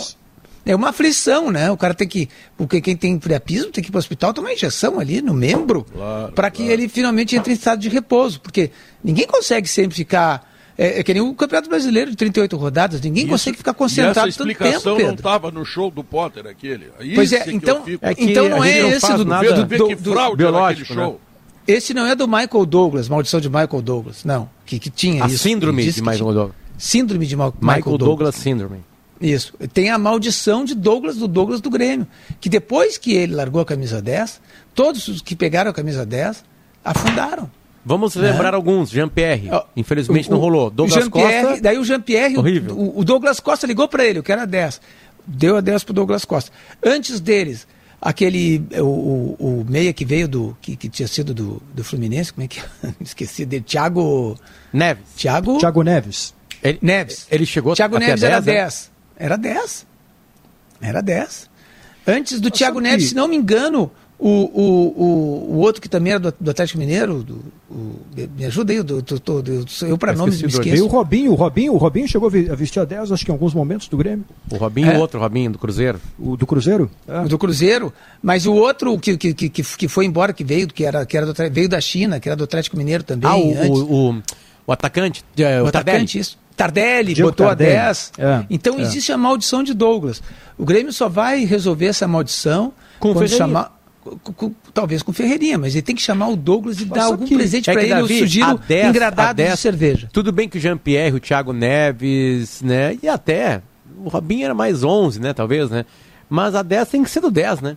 É 0.66 0.74
uma 0.74 0.88
aflição, 0.90 1.50
né? 1.50 1.70
O 1.70 1.76
cara 1.76 1.94
tem 1.94 2.06
que. 2.08 2.28
Porque 2.56 2.80
quem 2.80 2.96
tem 2.96 3.18
priapismo 3.18 3.70
tem 3.70 3.82
que 3.82 3.90
ir 3.90 3.92
para 3.92 3.98
o 3.98 4.00
hospital 4.00 4.32
tomar 4.32 4.52
injeção 4.52 4.98
ali 4.98 5.20
no 5.20 5.34
membro 5.34 5.84
Claro, 5.84 6.32
para 6.32 6.50
que 6.50 6.62
claro. 6.64 6.72
ele 6.72 6.88
finalmente 6.88 7.36
entre 7.36 7.52
em 7.52 7.56
estado 7.56 7.80
de 7.80 7.88
repouso. 7.88 8.40
Porque 8.40 8.70
ninguém 9.02 9.26
consegue 9.26 9.68
sempre 9.68 9.94
ficar. 9.96 10.52
É, 10.76 10.98
é 10.98 11.02
que 11.04 11.14
nem 11.14 11.22
o 11.22 11.32
Campeonato 11.34 11.68
Brasileiro 11.68 12.10
de 12.10 12.16
38 12.16 12.56
rodadas, 12.56 13.00
ninguém 13.00 13.22
Isso- 13.24 13.30
consegue 13.32 13.56
ficar 13.56 13.74
concentrado 13.74 14.28
essa 14.28 14.38
tanto 14.38 14.50
explicação 14.50 14.80
tempo, 14.80 14.88
não 14.90 14.96
Pedro. 14.96 15.14
estava 15.14 15.50
no 15.52 15.64
show 15.64 15.88
do 15.90 16.02
Potter, 16.02 16.46
aquele. 16.48 16.86
Aí 16.98 17.14
Pois 17.14 17.32
é, 17.32 17.44
então, 17.52 17.76
eu 17.76 17.84
fico- 17.84 18.04
É 18.04 18.12
que 18.12 18.24
então 18.24 18.48
não 18.48 18.64
é 18.64 18.82
não 18.82 18.88
esse 18.90 19.12
do, 19.12 19.24
nada 19.24 19.52
do, 19.52 19.66
do- 19.66 19.94
do- 19.96 20.12
fraude 20.12 20.36
biológico, 20.36 20.80
naquele 20.94 20.98
né? 21.00 21.06
show. 21.06 21.20
Esse 21.68 21.94
não 21.94 22.04
é 22.06 22.16
do 22.16 22.26
Michael 22.26 22.66
Douglas, 22.66 23.08
maldição 23.08 23.40
de 23.40 23.48
Michael 23.48 23.80
Douglas, 23.82 24.24
não. 24.24 24.50
Que, 24.66 24.80
que 24.80 24.90
tinha 24.90 25.24
A 25.24 25.28
isso. 25.28 25.38
síndrome 25.38 25.84
de 25.90 26.00
Michael 26.02 26.18
Douglas. 26.32 26.56
Síndrome 26.76 27.24
de 27.24 27.36
Ma- 27.36 27.52
Michael 27.60 27.96
Douglas 27.96 28.34
Syndrome. 28.34 28.78
Isso. 29.20 29.52
Tem 29.72 29.90
a 29.90 29.98
maldição 29.98 30.64
de 30.64 30.74
Douglas, 30.74 31.16
do 31.16 31.28
Douglas 31.28 31.60
do 31.60 31.70
Grêmio. 31.70 32.06
Que 32.40 32.48
depois 32.48 32.98
que 32.98 33.14
ele 33.14 33.34
largou 33.34 33.60
a 33.60 33.64
camisa 33.64 34.02
10, 34.02 34.40
todos 34.74 35.06
os 35.08 35.20
que 35.22 35.34
pegaram 35.36 35.70
a 35.70 35.74
camisa 35.74 36.04
10 36.04 36.44
afundaram. 36.84 37.50
Vamos 37.84 38.14
lembrar 38.16 38.54
alguns. 38.54 38.90
Jean-Pierre. 38.90 39.50
Infelizmente 39.76 40.28
o- 40.28 40.32
não 40.32 40.38
rolou. 40.38 40.70
Douglas 40.70 41.06
Costa. 41.08 41.60
Daí 41.60 41.78
o 41.78 41.84
Jean-Pierre, 41.84 42.36
Horrível. 42.38 42.74
o, 42.76 43.00
o 43.00 43.04
Douglas 43.04 43.40
Costa 43.40 43.66
ligou 43.66 43.86
para 43.88 44.04
ele, 44.04 44.18
eu 44.18 44.22
quero 44.22 44.40
a 44.42 44.46
10. 44.46 44.80
Deu 45.26 45.56
a 45.56 45.60
10 45.60 45.84
pro 45.84 45.92
Douglas 45.94 46.24
Costa. 46.24 46.50
Antes 46.82 47.20
deles, 47.20 47.66
aquele, 48.00 48.62
o, 48.78 48.82
o, 48.84 49.36
o 49.60 49.66
meia 49.68 49.92
que 49.92 50.04
veio 50.04 50.26
do, 50.26 50.56
que, 50.62 50.76
que 50.76 50.88
tinha 50.88 51.06
sido 51.08 51.32
do, 51.34 51.62
do 51.74 51.84
Fluminense, 51.84 52.32
como 52.32 52.44
é 52.44 52.48
que 52.48 52.60
é? 52.60 52.64
Esqueci 53.00 53.44
dele, 53.44 53.64
Thiago, 53.66 54.38
Neves. 54.72 55.04
Thiago, 55.16 55.58
Thiago 55.58 55.82
Neves. 55.82 56.34
Ele, 56.62 56.78
Neves. 56.80 57.26
Ele 57.30 57.44
chegou 57.46 57.74
Thiago 57.74 57.96
até 57.96 58.06
Neves 58.08 58.22
era 58.22 58.40
10, 58.40 58.74
né? 58.88 58.93
10. 59.16 59.18
Era 59.18 59.36
10. 59.36 59.86
Era 60.80 61.00
10. 61.00 61.50
Antes 62.06 62.40
do 62.40 62.50
Thiago 62.50 62.76
sabe 62.76 62.88
Neves, 62.88 63.04
que- 63.04 63.08
se 63.10 63.14
não 63.14 63.26
me 63.28 63.36
engano, 63.36 63.90
o, 64.18 64.28
o, 64.28 64.62
o, 65.02 65.54
o 65.54 65.56
outro 65.58 65.80
que 65.80 65.88
também 65.88 66.12
era 66.12 66.20
do, 66.20 66.34
do 66.38 66.50
Atlético 66.50 66.78
Mineiro, 66.78 67.22
do, 67.22 67.42
o- 67.70 67.96
me 68.36 68.44
ajuda 68.44 68.72
aí, 68.74 68.82
do, 68.82 69.00
do, 69.00 69.18
do, 69.18 69.42
do- 69.42 69.66
eu 69.86 69.96
para 69.96 70.12
Eu 70.12 70.18
nomes 70.18 70.40
me 70.42 70.46
esqueci 70.48 70.58
do- 70.58 70.62
Veio 70.62 70.74
o 70.74 70.86
esqueço. 70.86 70.86
Robinho, 70.96 71.32
o 71.32 71.34
Robinho, 71.34 71.72
o 71.72 71.76
Robinho 71.78 72.06
chegou 72.06 72.28
a 72.28 72.54
vestir 72.54 72.80
a 72.80 72.84
10, 72.84 73.10
acho 73.10 73.24
que 73.24 73.30
em 73.30 73.34
alguns 73.34 73.54
momentos 73.54 73.88
do 73.88 73.96
Grêmio. 73.96 74.24
O 74.50 74.56
Robinho 74.56 74.88
e 74.88 74.90
É. 74.90 74.96
o 74.98 75.00
outro 75.00 75.18
Robinho 75.18 75.50
do 75.52 75.58
Cruzeiro. 75.58 75.98
O 76.18 76.36
do 76.36 76.46
Cruzeiro? 76.46 76.90
É. 77.08 77.20
O 77.20 77.28
do 77.28 77.38
Cruzeiro, 77.38 77.90
mas 78.22 78.44
o 78.44 78.52
outro 78.52 78.98
que, 78.98 79.16
que, 79.16 79.32
que, 79.32 79.48
que 79.50 79.88
foi 79.88 80.04
embora, 80.04 80.32
que 80.34 80.44
veio, 80.44 80.68
que 80.68 80.84
era, 80.84 81.06
que 81.06 81.16
era 81.16 81.24
do, 81.24 81.32
veio 81.50 81.68
da 81.68 81.80
China, 81.80 82.20
que 82.20 82.28
era 82.28 82.36
do 82.36 82.44
Atlético 82.44 82.76
Mineiro 82.76 83.02
também. 83.02 83.28
Ah, 83.30 83.36
o, 83.36 83.50
antes. 83.56 83.68
o, 83.80 84.10
o, 84.10 84.22
o 84.66 84.72
atacante. 84.72 85.24
é, 85.38 85.62
O 85.62 85.66
o 85.66 85.70
Tardelli. 85.72 85.96
atacante, 85.96 86.18
isso. 86.18 86.38
Tardelli, 86.56 87.14
Diego 87.14 87.30
botou 87.30 87.46
Tardelli. 87.48 87.76
a 87.76 87.84
10. 87.86 88.12
É, 88.18 88.44
então 88.48 88.78
é. 88.78 88.82
existe 88.82 89.10
a 89.12 89.16
maldição 89.18 89.62
de 89.62 89.74
Douglas. 89.74 90.22
O 90.56 90.64
Grêmio 90.64 90.92
só 90.92 91.08
vai 91.08 91.44
resolver 91.44 91.86
essa 91.86 92.06
maldição 92.06 92.72
Com 93.00 93.10
o 93.10 93.12
quando 93.14 93.28
Ferreirinha. 93.28 93.38
chamar. 93.38 93.74
com- 94.04 94.32
com- 94.34 94.52
talvez 94.74 95.02
com 95.02 95.14
Ferreirinha, 95.14 95.56
mas 95.56 95.74
ele 95.74 95.80
tem 95.80 95.96
que 95.96 96.02
chamar 96.02 96.28
o 96.28 96.36
Douglas 96.36 96.78
e 96.78 96.84
dar 96.84 97.02
só 97.04 97.06
algum 97.12 97.24
que- 97.24 97.34
presente 97.34 97.70
É 97.70 97.72
para 97.72 97.82
ele, 97.82 97.94
Davi, 97.94 98.12
eu 98.14 98.18
sugiro 98.18 98.46
a 98.50 98.54
10, 98.54 98.84
a 98.84 98.88
engradado 98.90 99.36
10, 99.38 99.54
de 99.54 99.60
cerveja. 99.60 100.10
Tudo 100.12 100.30
bem 100.30 100.46
que 100.46 100.58
o 100.58 100.60
Jean-Pierre, 100.60 101.16
o 101.16 101.20
Thiago 101.20 101.54
Neves, 101.54 102.60
né? 102.62 102.98
E 103.02 103.08
até 103.08 103.62
o 104.04 104.08
Robinho 104.10 104.44
era 104.44 104.54
mais 104.54 104.84
11, 104.84 105.18
né? 105.20 105.32
Talvez, 105.32 105.70
né? 105.70 105.86
Mas 106.28 106.54
a 106.54 106.62
10 106.62 106.86
tem 106.88 107.02
que 107.02 107.08
ser 107.10 107.20
do 107.20 107.30
10, 107.30 107.60
né? 107.62 107.76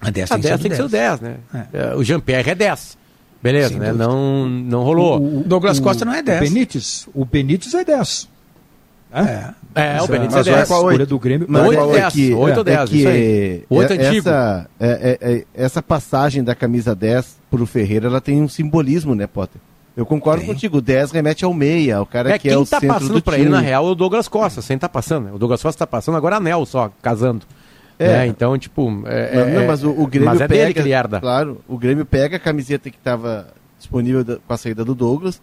A 0.00 0.08
10 0.10 0.30
A 0.32 0.36
10 0.38 0.60
tem 0.62 0.70
que 0.70 0.76
ser 0.78 0.82
o 0.84 0.88
10, 0.88 1.20
né? 1.20 1.36
É, 1.74 1.94
O 1.94 2.02
Jean-Pierre 2.02 2.50
é 2.50 2.54
10. 2.54 2.96
Beleza, 3.42 3.68
Sem 3.70 3.78
né? 3.78 3.86
dúvida. 3.92 4.06
Não, 4.06 4.46
não 4.48 4.82
rolou. 4.82 5.16
O, 5.18 5.42
Douglas 5.44 5.80
Costa 5.80 6.04
não 6.04 6.12
é 6.12 6.22
10. 6.22 6.40
O 6.40 6.44
Benítez, 6.52 7.08
o 7.14 7.24
Benítez 7.24 7.72
é 7.74 7.84
10. 7.84 8.28
É. 9.12 9.50
É, 9.74 10.02
o 10.02 10.06
Benítez 10.06 10.34
é 10.34 10.36
mas 10.36 10.46
vai 10.46 10.54
10. 10.56 10.68
com 10.68 10.74
a 10.74 10.76
escolha 10.78 11.06
do 11.06 11.18
Grêmio. 11.18 11.46
Mas 11.48 11.62
Mas 11.62 11.68
oito 11.70 11.80
é- 11.80 11.84
ou 11.84 11.92
dez, 11.92 12.12
que- 12.12 12.32
oito 12.34 12.54
ou 12.56 12.60
é 12.60 12.64
dez, 12.64 12.90
que 12.90 12.96
isso 12.98 13.08
aí. 13.08 13.64
Oito 13.70 13.92
é- 13.92 13.96
antigo. 13.96 14.28
Essa, 14.28 14.66
é- 14.78 15.18
é- 15.20 15.32
é- 15.32 15.44
essa 15.54 15.82
passagem 15.82 16.44
da 16.44 16.54
camisa 16.54 16.94
10 16.94 17.36
pro 17.50 17.66
Ferreira, 17.66 18.06
ela 18.08 18.20
tem 18.20 18.40
um 18.42 18.48
simbolismo, 18.48 19.14
né, 19.14 19.26
Potter? 19.26 19.60
Eu 19.96 20.06
concordo 20.06 20.42
Tem. 20.44 20.54
contigo, 20.54 20.78
o 20.78 20.80
10 20.80 21.10
remete 21.10 21.44
ao 21.44 21.52
meia, 21.52 22.00
o 22.00 22.06
cara 22.06 22.30
É, 22.34 22.38
que 22.38 22.48
é 22.48 22.52
quem 22.52 22.60
o 22.60 22.64
tá 22.64 22.78
centro 22.78 22.94
passando 22.94 23.14
do 23.14 23.22
pra 23.22 23.34
time. 23.34 23.46
ele, 23.46 23.50
na 23.54 23.60
real, 23.60 23.86
é 23.86 23.90
o 23.90 23.94
Douglas 23.94 24.28
Costa, 24.28 24.62
sem 24.62 24.78
tá 24.78 24.88
passando. 24.88 25.24
né? 25.26 25.32
O 25.34 25.38
Douglas 25.38 25.60
Costa 25.62 25.78
tá 25.80 25.86
passando 25.86 26.16
agora 26.16 26.36
anel 26.36 26.64
só, 26.64 26.90
casando. 27.02 27.44
É. 28.00 28.22
É. 28.22 28.26
Então, 28.26 28.56
tipo. 28.58 29.02
É, 29.06 29.34
Não, 29.36 29.42
é- 29.42 29.54
não, 29.60 29.66
mas 29.66 29.84
o, 29.84 29.90
o 29.90 30.06
Grêmio 30.06 30.30
mas 30.30 30.40
é 30.40 30.48
pega, 30.48 30.60
dele 30.62 30.74
que 30.74 30.80
ele 30.80 30.92
herda. 30.92 31.20
Claro, 31.20 31.60
o 31.68 31.76
Grêmio 31.76 32.04
pega 32.06 32.36
a 32.36 32.40
camiseta 32.40 32.88
que 32.90 32.96
estava 32.96 33.48
disponível 33.78 34.24
da- 34.24 34.36
com 34.36 34.52
a 34.52 34.56
saída 34.56 34.84
do 34.84 34.94
Douglas 34.94 35.40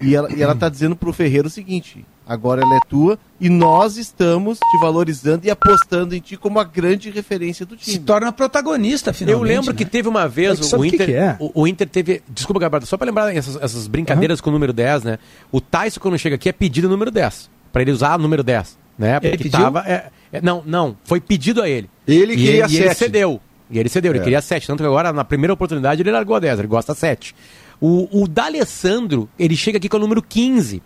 e 0.00 0.14
ela, 0.14 0.32
e 0.34 0.42
ela 0.42 0.54
tá 0.54 0.68
dizendo 0.70 0.96
pro 0.96 1.12
Ferreira 1.12 1.46
o 1.46 1.50
seguinte: 1.50 2.04
agora 2.26 2.62
ela 2.62 2.76
é 2.76 2.80
tua 2.88 3.18
e 3.40 3.48
nós 3.48 3.96
estamos 3.96 4.58
te 4.58 4.78
valorizando 4.80 5.46
e 5.46 5.50
apostando 5.50 6.14
em 6.14 6.20
ti 6.20 6.36
como 6.36 6.58
a 6.58 6.64
grande 6.64 7.10
referência 7.10 7.64
do 7.64 7.78
Se 7.78 7.92
time. 7.92 8.04
torna 8.04 8.32
protagonista, 8.32 9.10
Eu 9.10 9.14
finalmente. 9.14 9.48
lembro 9.48 9.74
que 9.74 9.84
né? 9.84 9.90
teve 9.90 10.08
uma 10.08 10.26
vez 10.28 10.58
É 10.58 10.62
que 10.68 10.74
o, 10.74 10.78
o 10.78 10.82
que 10.82 10.88
Inter. 10.96 11.06
que 11.06 11.12
é? 11.14 11.36
O, 11.38 11.62
o 11.62 11.66
Inter 11.68 11.88
teve. 11.88 12.22
Desculpa, 12.28 12.60
Gabardo, 12.60 12.86
só 12.86 12.96
pra 12.96 13.06
lembrar 13.06 13.34
essas, 13.34 13.56
essas 13.62 13.86
brincadeiras 13.86 14.40
com 14.40 14.50
o 14.50 14.52
número 14.52 14.72
10, 14.72 15.04
né? 15.04 15.18
O 15.52 15.60
Tyson, 15.60 16.00
quando 16.00 16.18
chega 16.18 16.34
aqui, 16.34 16.48
é 16.48 16.52
pedido 16.52 16.86
o 16.88 16.90
número 16.90 17.10
10. 17.10 17.48
Pra 17.72 17.82
ele 17.82 17.92
usar 17.92 18.18
o 18.18 18.22
número 18.22 18.42
10. 18.42 18.76
Né? 18.98 19.12
Ele 19.22 19.30
Porque 19.30 19.44
pediu? 19.44 19.60
tava. 19.60 19.84
é- 19.86 19.92
é- 19.92 20.06
não, 20.42 20.62
não. 20.66 20.96
Foi 21.04 21.20
pedido 21.20 21.60
a 21.62 21.68
ele. 21.68 21.88
Ele 22.06 22.34
e 22.34 22.36
queria 22.36 22.64
ele, 22.64 22.72
e 22.72 22.76
ele 22.76 22.88
sete. 22.88 22.98
cedeu. 22.98 23.40
E 23.70 23.78
ele 23.78 23.88
cedeu, 23.88 24.10
ele 24.12 24.18
É. 24.18 24.22
queria 24.22 24.42
7. 24.42 24.66
Tanto 24.66 24.82
que 24.82 24.86
agora, 24.86 25.12
na 25.12 25.24
primeira 25.24 25.52
oportunidade, 25.52 26.02
ele 26.02 26.10
largou 26.10 26.34
a 26.34 26.40
10, 26.40 26.58
ele 26.58 26.66
gosta 26.68 26.92
7. 26.92 27.34
O, 27.80 28.22
o 28.22 28.26
D'Alessandro, 28.26 29.28
ele 29.38 29.54
chega 29.56 29.78
aqui 29.78 29.88
com 29.88 29.96
o 29.96 30.00
número 30.00 30.20
15. 30.22 30.82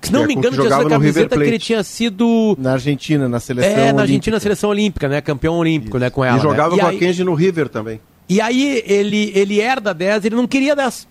Que, 0.00 0.06
se 0.06 0.12
não 0.12 0.22
é 0.22 0.26
me 0.28 0.34
engano, 0.34 0.56
tinha 0.56 0.70
sido 0.70 0.86
a 0.86 0.88
camiseta 0.88 1.36
que 1.36 1.42
ele 1.42 1.58
tinha 1.58 1.82
sido. 1.82 2.56
Na 2.58 2.72
Argentina, 2.72 3.28
na 3.28 3.38
seleção. 3.40 3.70
É, 3.70 3.74
na 3.76 3.80
olímpica. 3.82 4.00
Argentina, 4.02 4.40
seleção 4.40 4.70
olímpica, 4.70 5.08
né? 5.08 5.20
Campeão 5.20 5.56
olímpico, 5.58 5.98
né? 5.98 6.08
Com 6.08 6.24
ela. 6.24 6.36
E 6.36 6.38
né? 6.38 6.42
jogava 6.42 6.78
com 6.78 6.86
aí- 6.86 6.96
a 6.96 6.98
Kenji 6.98 7.22
no 7.24 7.34
River 7.34 7.68
também. 7.68 8.00
e 8.28 8.40
aí 8.40 8.82
ele, 8.86 9.32
ele 9.34 9.60
herda 9.60 9.92
10, 9.92 10.24
ele 10.24 10.36
não 10.36 10.46
queria 10.46 10.74
10. 10.76 11.06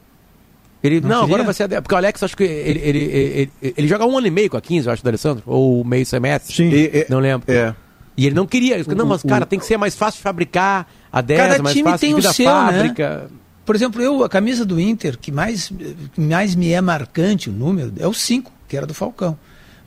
Ele, 0.81 1.01
não, 1.01 1.09
Não 1.09 1.23
agora 1.23 1.43
vai 1.43 1.53
ser 1.53 1.63
a 1.63 1.67
10. 1.67 1.81
Porque 1.81 1.93
o 1.93 1.97
Alex, 1.97 2.23
acho 2.23 2.37
que 2.37 2.43
ele, 2.43 2.79
ele, 2.79 2.99
ele, 2.99 3.51
ele, 3.61 3.73
ele 3.77 3.87
joga 3.87 4.05
um 4.05 4.17
ano 4.17 4.27
e 4.27 4.31
meio 4.31 4.49
com 4.49 4.55
a 4.57 4.61
15, 4.61 4.87
eu 4.87 4.93
acho, 4.93 5.03
do 5.03 5.07
Alessandro. 5.09 5.43
Ou 5.45 5.83
meio 5.83 6.05
semestre. 6.05 6.55
Sim. 6.55 6.69
E- 6.69 6.85
e- 6.99 7.05
Não 7.09 7.19
lembro. 7.19 7.51
É. 7.51 7.73
E 8.15 8.25
ele 8.25 8.35
não 8.35 8.45
queria. 8.47 8.75
Ele 8.75 8.83
falou, 8.83 8.97
não, 8.99 9.05
mas 9.05 9.23
cara, 9.23 9.45
tem 9.45 9.59
que 9.59 9.65
ser 9.65 9.77
mais 9.77 9.95
fácil 9.95 10.17
de 10.19 10.23
fabricar 10.23 10.87
a 11.11 11.21
10, 11.21 11.39
Cada 11.41 11.55
é 11.55 11.61
mais 11.61 11.75
time 11.75 11.89
fácil 11.89 12.07
tem 12.07 12.15
o 12.15 12.21
seu, 12.33 12.45
né? 12.45 12.51
fábrica. 12.51 13.29
Por 13.65 13.75
exemplo, 13.75 14.01
eu, 14.01 14.23
a 14.23 14.29
camisa 14.29 14.65
do 14.65 14.79
Inter, 14.79 15.17
que 15.17 15.31
mais, 15.31 15.67
que 16.13 16.19
mais 16.21 16.55
me 16.55 16.71
é 16.71 16.81
marcante 16.81 17.49
o 17.49 17.53
número, 17.53 17.93
é 17.99 18.07
o 18.07 18.13
5, 18.13 18.51
que 18.67 18.75
era 18.75 18.85
do 18.87 18.93
Falcão. 18.93 19.37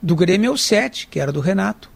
Do 0.01 0.15
Grêmio 0.15 0.49
é 0.49 0.51
o 0.53 0.57
7, 0.57 1.07
que 1.07 1.19
era 1.19 1.31
do 1.31 1.39
Renato. 1.39 1.89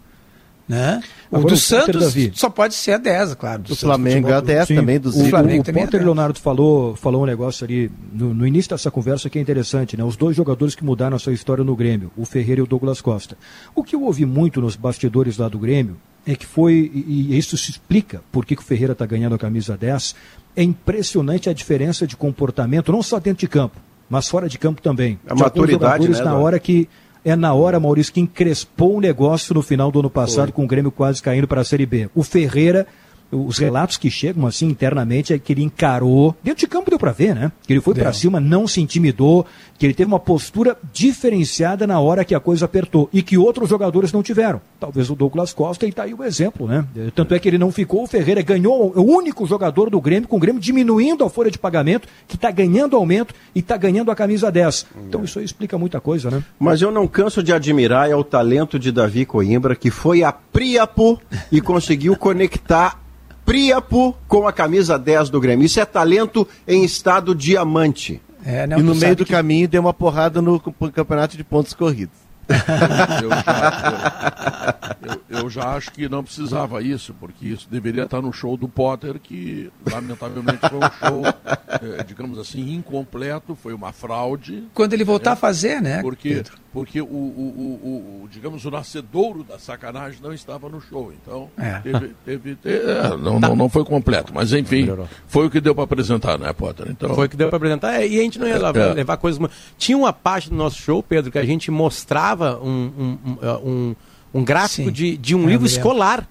Né? 0.68 1.02
O 1.32 1.38
Agora, 1.38 1.50
do 1.50 1.56
o 1.56 1.58
Santos 1.58 2.04
Davi. 2.04 2.32
só 2.36 2.50
pode 2.50 2.76
ser 2.76 2.92
a 2.92 2.98
10, 2.98 3.36
claro. 3.36 3.64
Do 3.64 3.76
Flamengo 3.76 4.28
é 4.28 4.34
a 4.34 4.42
10 4.42 4.68
Sim, 4.68 4.76
também, 4.76 5.00
do 5.00 5.08
o, 5.08 5.12
Zico. 5.14 5.30
Flamengo 5.30 5.62
o 5.62 5.64
também 5.64 5.84
é 5.84 5.86
Potter. 5.86 6.04
Leonardo 6.04 6.40
falou, 6.40 6.96
falou 6.96 7.24
um 7.24 7.26
negócio 7.26 7.64
ali 7.64 7.90
no, 8.12 8.34
no 8.34 8.46
início 8.46 8.72
dessa 8.72 8.92
conversa 8.92 9.30
que 9.30 9.40
é 9.40 9.42
interessante, 9.42 9.96
né? 9.96 10.04
Os 10.04 10.18
dois 10.18 10.36
jogadores 10.36 10.76
que 10.76 10.84
mudaram 10.84 11.16
a 11.16 11.20
sua 11.20 11.32
história 11.32 11.64
no 11.64 11.74
Grêmio, 11.74 12.12
o 12.18 12.26
Ferreira 12.26 12.60
e 12.60 12.64
o 12.64 12.68
Douglas 12.68 13.00
Costa. 13.00 13.38
O 13.74 13.82
que 13.82 13.96
eu 13.96 14.04
ouvi 14.04 14.26
muito 14.26 14.60
nos 14.60 14.76
bastidores 14.76 15.38
lá 15.38 15.48
do 15.48 15.58
Grêmio 15.58 15.96
é 16.26 16.36
que 16.36 16.46
foi, 16.46 16.92
e, 16.94 17.32
e 17.32 17.38
isso 17.38 17.56
se 17.56 17.72
explica 17.72 18.22
por 18.30 18.46
que, 18.46 18.54
que 18.54 18.62
o 18.62 18.66
Ferreira 18.66 18.92
está 18.92 19.06
ganhando 19.06 19.36
a 19.36 19.40
camisa 19.40 19.78
10, 19.78 20.16
é 20.54 20.64
impressionante 20.64 21.50
a 21.50 21.54
diferença 21.54 22.06
de 22.06 22.18
comportamento, 22.18 22.92
não 22.92 23.02
só 23.02 23.20
dentro 23.20 23.40
de 23.40 23.48
campo, 23.48 23.80
mas 24.10 24.28
fora 24.28 24.50
de 24.50 24.58
campo 24.58 24.82
também. 24.82 25.18
A 25.26 25.34
De 25.34 25.42
maturidade, 25.42 26.04
jogadores 26.04 26.20
né, 26.20 26.26
na 26.26 26.36
hora 26.36 26.60
que 26.60 26.90
é 27.30 27.36
na 27.36 27.54
hora, 27.54 27.80
Maurício, 27.80 28.14
que 28.14 28.22
encrespou 28.22 28.96
o 28.96 29.02
negócio 29.02 29.54
no 29.54 29.62
final 29.62 29.92
do 29.92 30.00
ano 30.00 30.10
passado, 30.10 30.54
com 30.54 30.64
o 30.64 30.68
Grêmio 30.68 30.92
quase 30.92 31.22
caindo 31.22 31.48
para 31.48 31.60
a 31.60 31.66
Série 31.66 31.86
B. 31.86 32.10
O 32.16 32.24
Ferreira, 32.24 32.88
os 33.32 33.58
relatos 33.58 33.98
que 33.98 34.10
chegam 34.10 34.46
assim 34.46 34.68
internamente 34.68 35.34
é 35.34 35.40
que 35.40 35.54
ele 35.54 35.64
encarou, 35.64 36.36
dentro 36.44 36.62
de 36.62 36.68
campo 36.68 36.90
deu 36.90 37.00
para 37.00 37.12
ver, 37.12 37.36
né? 37.36 37.52
Que 37.66 37.74
ele 37.74 37.82
foi 37.82 37.94
para 37.94 38.14
cima, 38.14 38.40
não 38.40 38.68
se 38.68 38.82
intimidou, 38.82 39.46
que 39.78 39.86
ele 39.86 39.94
teve 39.94 40.08
uma 40.08 40.20
postura 40.20 40.78
diferenciada 40.94 41.86
na 41.86 42.00
hora 42.00 42.26
que 42.26 42.34
a 42.34 42.40
coisa 42.40 42.66
apertou 42.66 43.10
e 43.14 43.22
que 43.22 43.38
outros 43.38 43.70
jogadores 43.70 44.12
não 44.12 44.24
tiveram. 44.24 44.62
Talvez 44.80 45.10
o 45.10 45.16
Douglas 45.16 45.54
Costa 45.54 45.86
e 45.86 45.92
tá 45.92 46.04
aí 46.04 46.14
o 46.14 46.24
exemplo, 46.24 46.68
né? 46.68 46.86
Tanto 47.14 47.34
é 47.34 47.40
que 47.40 47.48
ele 47.48 47.58
não 47.58 47.72
ficou, 47.72 48.04
o 48.04 48.08
Ferreira 48.08 48.42
ganhou, 48.42 48.94
é 48.96 49.00
o 49.00 49.04
único 49.04 49.46
jogador 49.46 49.90
do 49.90 50.00
Grêmio, 50.00 50.28
com 50.28 50.38
o 50.38 50.40
Grêmio 50.40 50.62
diminuindo 50.62 51.24
a 51.24 51.30
folha 51.30 51.52
de 51.52 51.60
pagamento, 51.60 52.08
que 52.28 52.36
está 52.36 52.50
ganhando 52.50 52.96
aumento 52.96 53.34
e 53.54 53.60
está 53.60 53.78
ganhando 53.78 54.10
a 54.10 54.16
camisa 54.16 54.52
10. 54.52 54.86
Então 55.08 55.24
isso 55.24 55.40
aí 55.40 55.46
explica 55.46 55.78
muita 55.78 56.00
coisa, 56.00 56.32
né? 56.32 56.44
Mas 56.60 56.82
eu 56.82 56.92
não 56.92 57.08
canso 57.08 57.44
de 57.44 57.54
admirar 57.54 58.10
é 58.10 58.16
o 58.16 58.24
talento 58.24 58.80
de 58.80 58.92
Davi 58.92 59.26
Coimbra, 59.26 59.76
que 59.76 59.92
foi 59.92 60.24
a 60.24 60.32
Priapo 60.32 61.20
e 61.52 61.62
conseguiu 61.62 62.16
conectar 62.16 63.07
Priapo 63.48 64.14
com 64.28 64.46
a 64.46 64.52
camisa 64.52 65.00
10 65.00 65.30
do 65.30 65.40
Grêmio. 65.40 65.66
Isso 65.66 65.80
é 65.80 65.86
talento 65.86 66.46
em 66.68 66.84
estado 66.84 67.34
diamante. 67.34 68.22
É, 68.46 68.68
não, 68.68 68.78
E 68.80 68.84
no 68.84 68.94
meio 68.94 69.16
do 69.16 69.24
que- 69.26 69.32
caminho 69.32 69.70
deu 69.70 69.80
uma 69.82 69.94
porrada 69.94 70.42
no 70.42 70.60
campeonato 70.60 71.38
de 71.38 71.46
pontos 71.46 71.74
corridos. 71.74 72.16
Eu 73.22 73.30
já, 73.30 74.76
eu- 75.32 75.40
eu- 75.44 75.50
já 75.50 75.64
acho 75.76 75.92
que 75.92 76.08
não 76.08 76.24
precisava 76.24 76.82
isso, 76.82 77.14
porque 77.20 77.46
isso 77.46 77.68
deveria 77.70 78.04
estar 78.04 78.22
no 78.22 78.32
show 78.32 78.56
do 78.56 78.68
Potter, 78.70 79.20
que 79.20 79.70
lamentavelmente 79.90 80.60
foi 80.70 80.78
um 80.78 80.82
show, 81.08 81.24
eh, 81.26 82.04
digamos 82.08 82.38
assim, 82.40 82.74
incompleto, 82.74 83.54
foi 83.56 83.74
uma 83.74 83.92
fraude. 83.92 84.64
Quando 84.74 84.94
ele 84.94 85.04
voltar 85.04 85.34
a 85.34 85.36
fazer, 85.36 85.82
né? 85.82 86.02
Porque, 86.02 86.36
Pedro? 86.36 86.54
Porque 86.74 87.02
o, 87.02 87.06
o, 87.06 87.10
o, 87.10 87.88
o- 87.88 88.24
o, 88.26 88.30
digamos, 88.30 88.64
o 88.66 88.70
nascedouro 88.72 89.44
da 89.44 89.58
sacanagem 89.58 90.20
não 90.22 90.32
estava 90.34 90.70
no 90.70 90.80
show. 90.82 91.12
Então, 91.14 91.50
É. 91.58 91.80
teve, 91.80 92.12
teve, 92.26 92.56
te- 92.56 92.70
é, 92.70 93.10
não, 93.18 93.40
não, 93.40 93.56
não 93.56 93.70
foi 93.70 93.84
completo. 93.84 94.32
Mas, 94.34 94.54
enfim, 94.54 94.82
Melhorou. 94.82 95.08
foi 95.28 95.48
o 95.48 95.50
que 95.50 95.60
deu 95.62 95.74
para 95.74 95.86
apresentar, 95.86 96.38
né, 96.38 96.52
Potter? 96.54 96.88
Então, 96.90 97.16
Foi 97.16 97.26
o 97.26 97.30
que 97.30 97.36
deu 97.38 97.48
para 97.50 97.58
apresentar. 97.58 97.96
É, 98.02 98.08
e 98.08 98.20
a 98.20 98.22
gente 98.24 98.38
não 98.38 98.48
ia 98.48 98.58
levar, 98.58 98.76
É. 98.78 98.94
levar 98.94 99.18
coisas. 99.18 99.42
Tinha 99.78 99.98
uma 99.98 100.14
parte 100.14 100.50
do 100.50 100.56
nosso 100.56 100.78
show, 100.80 101.02
Pedro, 101.02 101.32
que 101.32 101.40
a 101.40 101.46
gente 101.46 101.72
mostrava 101.72 102.60
um, 102.62 102.92
um, 102.98 103.18
um, 103.26 103.70
um- 103.70 103.96
um 104.36 104.44
gráfico 104.44 104.90
Sim. 104.90 104.94
de, 104.94 105.18
de 105.18 105.34
um 105.36 105.46
É, 105.46 105.52
livro 105.52 105.66
escolar, 105.66 106.28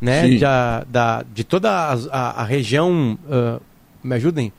né? 0.00 0.22
Sim. 0.28 0.38
Da, 0.38 0.84
da, 0.84 1.22
de 1.32 1.42
toda 1.44 1.70
a, 1.70 2.42
a 2.42 2.44
região. 2.44 3.16
ah, 3.30 3.60
me 4.04 4.14
ajudem? 4.16 4.52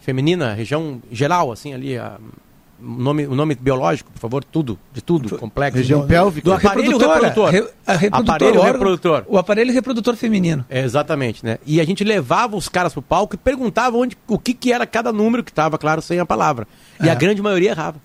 Feminina, 0.00 0.52
região 0.54 1.02
geral, 1.10 1.50
assim, 1.50 1.74
ali. 1.74 1.96
a- 1.98 2.18
nome, 2.80 3.26
o 3.26 3.34
nome 3.34 3.54
biológico, 3.54 4.10
por 4.12 4.18
favor, 4.20 4.44
tudo, 4.44 4.78
de 4.92 5.00
tudo, 5.02 5.36
complexo. 5.38 5.78
Região 5.78 6.06
pélvica. 6.06 6.44
Do 6.44 6.52
aparelho 6.54 6.98
reprodutor. 6.98 7.50
Re- 7.50 7.68
a 7.86 7.92
reprodutor, 7.96 8.34
Aparelho 8.34 8.58
órgão- 8.60 8.72
reprodutor. 8.72 9.24
O 9.28 9.38
aparelho 9.38 9.72
reprodutor 9.72 10.16
feminino. 10.16 10.64
É, 10.68 10.82
exatamente, 10.82 11.44
né? 11.44 11.58
E 11.66 11.80
a 11.80 11.84
gente 11.84 12.04
levava 12.04 12.56
os 12.56 12.68
caras 12.68 12.92
pro 12.92 13.02
palco 13.02 13.34
e 13.34 13.38
perguntava 13.38 13.96
onde, 13.96 14.16
o 14.28 14.38
que, 14.38 14.52
que 14.54 14.72
era 14.72 14.86
cada 14.86 15.12
número 15.12 15.42
que 15.42 15.50
estava, 15.50 15.78
claro, 15.78 16.00
sem 16.02 16.18
a 16.20 16.26
palavra. 16.26 16.66
E 17.02 17.08
É. 17.08 17.12
a 17.12 17.14
grande 17.14 17.40
maioria 17.42 17.70
errava. 17.70 17.96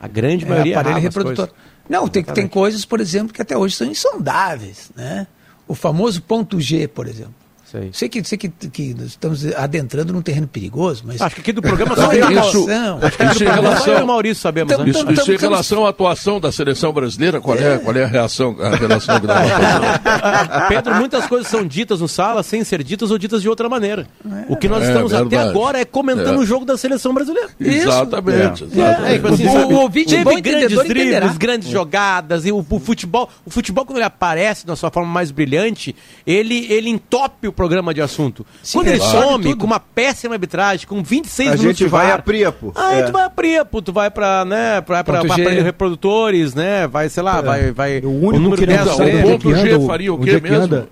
A 0.00 0.08
grande 0.08 0.44
É, 0.44 0.48
maioria 0.48 0.74
aparelho 0.74 0.92
errava 0.98 1.08
as 1.08 1.14
reprodutor. 1.14 1.50
Não, 1.88 2.06
tem, 2.06 2.22
tem 2.22 2.46
coisas, 2.46 2.84
por 2.84 3.00
exemplo, 3.00 3.32
que 3.34 3.42
até 3.42 3.56
hoje 3.56 3.74
são 3.74 3.86
insondáveis, 3.86 4.90
né? 4.94 5.26
O 5.66 5.74
famoso 5.74 6.22
ponto 6.22 6.60
G, 6.60 6.86
por 6.88 7.06
exemplo. 7.06 7.34
Isso 7.70 7.76
aí. 7.76 7.90
Sei 7.92 8.08
que, 8.08 8.24
sei 8.24 8.36
que, 8.36 8.48
que 8.48 8.94
nós 8.94 9.06
estamos 9.06 9.46
adentrando 9.54 10.12
num 10.12 10.20
terreno 10.20 10.48
perigoso, 10.48 11.04
mas. 11.06 11.20
Acho 11.20 11.36
que 11.36 11.40
aqui 11.40 11.52
do 11.52 11.62
programa 11.62 11.94
só 11.94 12.12
Isso- 12.12 12.14
eu 12.14 12.18
e 12.18 12.24
o 12.24 12.40
isso- 12.40 12.66
Maurício. 12.66 13.06
acho 13.06 13.16
que 13.16 13.24
isso 13.24 13.44
em 13.44 13.46
Só 13.46 13.52
relação- 13.54 13.92
eu 13.94 13.98
e 14.00 14.02
o 14.02 14.06
Maurício 14.06 14.42
sabemos, 14.42 14.72
Então, 14.72 14.84
né? 14.84 14.90
Isso, 14.90 15.00
Então, 15.00 15.12
isso 15.12 15.30
em 15.30 15.34
então, 15.36 15.50
relação 15.50 15.86
à 15.86 15.90
atuação 15.90 16.40
da 16.40 16.50
seleção 16.50 16.92
brasileira, 16.92 17.40
qual 17.40 17.56
é, 17.56 17.78
qual 17.78 17.96
é 17.96 18.02
a 18.02 18.06
reação, 18.08 18.56
a 18.60 18.74
relação 18.74 19.20
que? 19.20 19.26
Pedro, 20.68 20.94
muitas 20.96 21.26
coisas 21.26 21.46
são 21.46 21.64
ditas 21.66 22.00
no 22.00 22.08
sala 22.08 22.42
sem 22.42 22.64
ser 22.64 22.82
ditas 22.82 23.10
ou 23.10 23.18
ditas 23.18 23.40
de 23.42 23.48
outra 23.48 23.68
maneira. 23.68 24.06
O 24.48 24.56
que 24.56 24.68
nós 24.68 24.82
É, 24.82 24.88
estamos 24.88 25.12
até 25.14 25.38
agora 25.38 25.80
é 25.80 25.84
comentando 25.84 26.34
É. 26.34 26.38
o 26.38 26.46
jogo 26.46 26.64
da 26.64 26.76
seleção 26.76 27.14
brasileira. 27.14 27.50
Exatamente. 27.60 28.64
É. 28.64 28.66
exatamente. 28.66 29.14
Tipo 29.14 29.28
assim, 29.28 29.46
o- 29.48 29.52
sabe, 29.52 29.74
o 29.74 29.76
ouvinte 29.78 30.08
teve 30.16 30.40
grandes 30.40 30.68
dribles, 30.78 30.90
entenderá. 30.90 31.26
grandes 31.38 31.68
jogadas 31.68 32.46
e 32.46 32.52
o, 32.52 32.64
o 32.68 32.80
futebol, 32.80 33.28
o 33.44 33.50
futebol 33.50 33.84
quando 33.84 33.98
ele 33.98 34.04
aparece 34.06 34.66
na 34.66 34.76
sua 34.76 34.90
forma 34.90 35.08
mais 35.10 35.30
brilhante, 35.30 35.94
ele 36.26 36.66
ele 36.70 36.88
entope 36.90 37.48
o 37.48 37.52
programa 37.60 37.92
de 37.92 38.00
assunto. 38.00 38.46
Sim, 38.62 38.78
quando 38.78 38.88
ele 38.88 38.98
claro. 38.98 39.18
some 39.28 39.44
Tudo. 39.44 39.56
com 39.58 39.66
uma 39.66 39.78
péssima 39.80 40.34
arbitragem, 40.34 40.86
com 40.86 41.02
26 41.02 41.48
A 41.48 41.52
minutos 41.52 41.78
gente 41.78 41.84
de 41.84 41.90
vai 41.90 42.06
VAR, 42.06 42.18
a 42.20 42.22
Priapo. 42.22 42.72
Ah, 42.74 42.94
É. 42.94 43.02
tu 43.02 43.12
vai 43.12 43.24
a 43.24 43.28
Priapo, 43.30 43.82
tu 43.82 43.92
vai 43.92 44.10
pra, 44.10 44.44
né, 44.46 44.80
pra, 44.80 45.04
pra, 45.04 45.20
pra 45.20 45.34
aparelhos 45.34 45.62
reprodutores, 45.64 46.54
né, 46.54 46.86
vai, 46.86 47.08
sei 47.10 47.22
lá, 47.22 47.42
vai, 47.42 47.70
vai 47.70 47.98
O 48.00 48.08
único 48.10 48.38
número 48.38 48.56
que 48.62 48.66
não 48.66 48.74
10 48.74 48.80
Então, 48.86 48.96
sabe 48.96 49.10
é- 49.10 49.14
o 49.14 49.18
é 49.18 49.22
ponto 49.22 49.48
que 49.48 49.54
G 49.54 49.70
anda, 49.74 49.86
faria 49.86 50.14
o 50.14 50.18
quê 50.18 50.30
é 50.30 50.40
que 50.40 50.48
mesmo? 50.50 50.64
anda? 50.64 50.88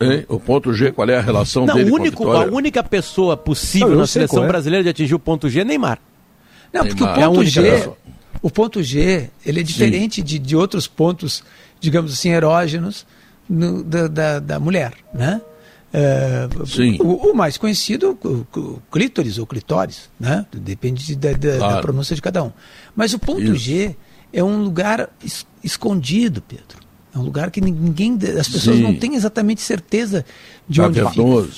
Hein? 0.00 0.24
O 0.28 0.38
ponto 0.40 0.72
G, 0.72 0.92
qual 0.92 1.08
é 1.08 1.16
a 1.16 1.20
relação 1.20 1.66
Não, 1.66 1.74
dele 1.74 1.88
o 1.88 1.92
com 1.92 1.96
a 1.96 2.00
único, 2.00 2.22
a 2.22 2.26
vitória? 2.34 2.52
única 2.56 2.82
pessoa 2.84 3.36
possível 3.36 3.90
Não, 3.90 3.96
na 3.98 4.06
seleção 4.06 4.44
é. 4.44 4.46
brasileira 4.46 4.82
de 4.84 4.90
atingir 4.90 5.14
o 5.14 5.18
ponto 5.18 5.48
G 5.48 5.60
é 5.60 5.64
Neymar. 5.64 5.98
Não, 6.72 6.86
porque 6.86 7.02
o 7.02 7.06
Neymar. 7.06 7.20
É 7.20 7.24
a 7.24 7.28
ponto 7.28 7.38
única 7.40 7.62
G, 7.62 7.70
pessoa. 7.70 7.96
o 8.40 8.50
ponto 8.50 8.82
G, 8.82 9.28
ele 9.44 9.60
é 9.60 9.62
diferente 9.62 10.22
de, 10.22 10.38
de 10.38 10.56
outros 10.56 10.86
pontos, 10.86 11.42
digamos 11.80 12.12
assim, 12.12 12.30
erógenos 12.30 13.06
no- 13.48 13.82
da, 13.84 14.06
da, 14.08 14.38
da 14.40 14.58
mulher, 14.60 14.92
né? 15.12 15.40
É, 15.92 16.48
Sim. 16.64 16.96
O, 17.00 17.30
o 17.30 17.34
mais 17.34 17.56
conhecido, 17.58 18.18
o, 18.24 18.46
o 18.58 18.82
clítoris 18.90 19.36
ou 19.38 19.46
clitóris, 19.46 20.08
né? 20.18 20.46
Depende 20.52 21.04
de- 21.04 21.16
da, 21.16 21.32
da- 21.32 21.36
da 21.52 21.58
Claro. 21.58 21.82
pronúncia 21.82 22.16
de 22.16 22.22
cada 22.22 22.42
um. 22.42 22.50
Mas 22.96 23.12
o 23.12 23.18
ponto 23.18 23.42
Isso. 23.42 23.56
G 23.56 23.96
é 24.32 24.42
um 24.42 24.62
lugar 24.62 25.10
es- 25.22 25.46
escondido, 25.62 26.40
Pedro. 26.40 26.80
É 27.14 27.18
um 27.18 27.22
lugar 27.22 27.50
que 27.50 27.60
ninguém, 27.60 28.18
as 28.40 28.48
pessoas 28.48 28.76
Sim. 28.78 28.82
não 28.84 28.94
têm 28.94 29.14
exatamente 29.16 29.60
certeza 29.60 30.24
de 30.66 30.80
onde 30.80 30.98
fica. 30.98 31.12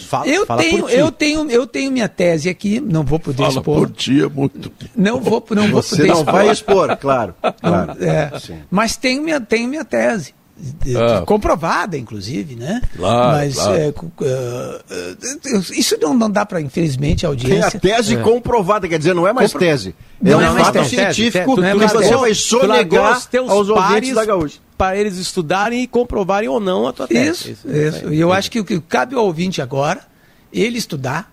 Fala, 0.09 0.26
Eu 0.26 0.45
fala 0.45 0.61
tenho, 0.61 0.88
eu 0.88 1.12
tenho, 1.12 1.49
eu 1.49 1.64
tenho 1.64 1.93
minha 1.93 2.09
tese 2.09 2.49
aqui, 2.49 2.81
não 2.81 3.05
vou 3.05 3.21
poder 3.21 3.37
Fala 3.37 3.49
expor. 3.61 3.79
por 3.87 3.91
ti 3.93 4.21
é 4.21 4.29
muito. 4.29 4.73
Não 4.97 5.21
vou, 5.21 5.47
não 5.50 5.69
vou 5.71 5.81
Você 5.81 5.91
poder 5.99 6.09
não 6.09 6.19
expor. 6.19 6.33
vai 6.33 6.50
expor, 6.50 6.97
claro. 6.97 7.35
claro. 7.61 7.93
É, 8.05 8.33
mas 8.69 8.97
tenho 8.97 9.23
minha, 9.23 9.41
tenho 9.41 9.69
minha 9.69 9.85
tese. 9.85 10.35
De- 10.57 10.97
Ah. 10.97 11.23
Comprovada, 11.27 11.97
inclusive, 11.99 12.55
né? 12.55 12.81
Claro, 12.97 13.33
Mas 13.39 13.55
claro. 13.55 13.75
é, 13.75 13.89
eh, 13.89 14.83
eh, 14.91 15.59
isso 15.77 15.97
não, 16.01 16.15
não 16.15 16.31
dá 16.31 16.47
para, 16.47 16.61
infelizmente, 16.61 17.27
a 17.27 17.31
Tem 17.31 17.39
a 17.61 17.65
audiência. 17.65 17.81
tese 17.81 18.17
comprovada, 18.19 18.89
quer 18.89 18.99
dizer, 18.99 19.15
não 19.15 19.27
é 19.27 19.33
mais 19.33 19.53
Compro- 19.53 19.67
tese. 19.67 19.95
É 20.25 20.31
Não 20.31 20.39
um 20.39 20.43
é 20.43 20.51
mais 20.51 20.67
fato 20.67 20.73
tese. 20.75 20.89
científico 20.91 21.55
Tu- 21.57 21.61
não 21.61 21.69
é 21.69 21.73
que 21.73 21.79
você 21.93 21.99
tese. 21.99 22.15
vai 22.15 22.35
sonegar 22.35 23.23
aos 23.49 23.69
ouvintes 23.69 23.75
pares 23.75 24.15
da 24.15 24.25
Gaúcha. 24.25 24.59
para 24.79 24.97
eles 24.97 25.17
estudarem 25.19 25.83
e 25.83 25.87
comprovarem 25.87 26.49
ou 26.49 26.61
não 26.61 26.87
a 26.87 26.93
tua 26.93 27.09
tese. 27.09 27.53
Isso, 27.53 27.69
isso. 27.69 28.13
E 28.15 28.21
eu 28.21 28.33
acho 28.33 28.51
que 28.51 28.61
o 28.61 28.65
que 28.65 28.81
cabe 28.81 29.15
ao 29.17 29.25
ouvinte 29.27 29.61
agora, 29.61 30.01
ele 30.53 30.79
estudar, 30.79 31.33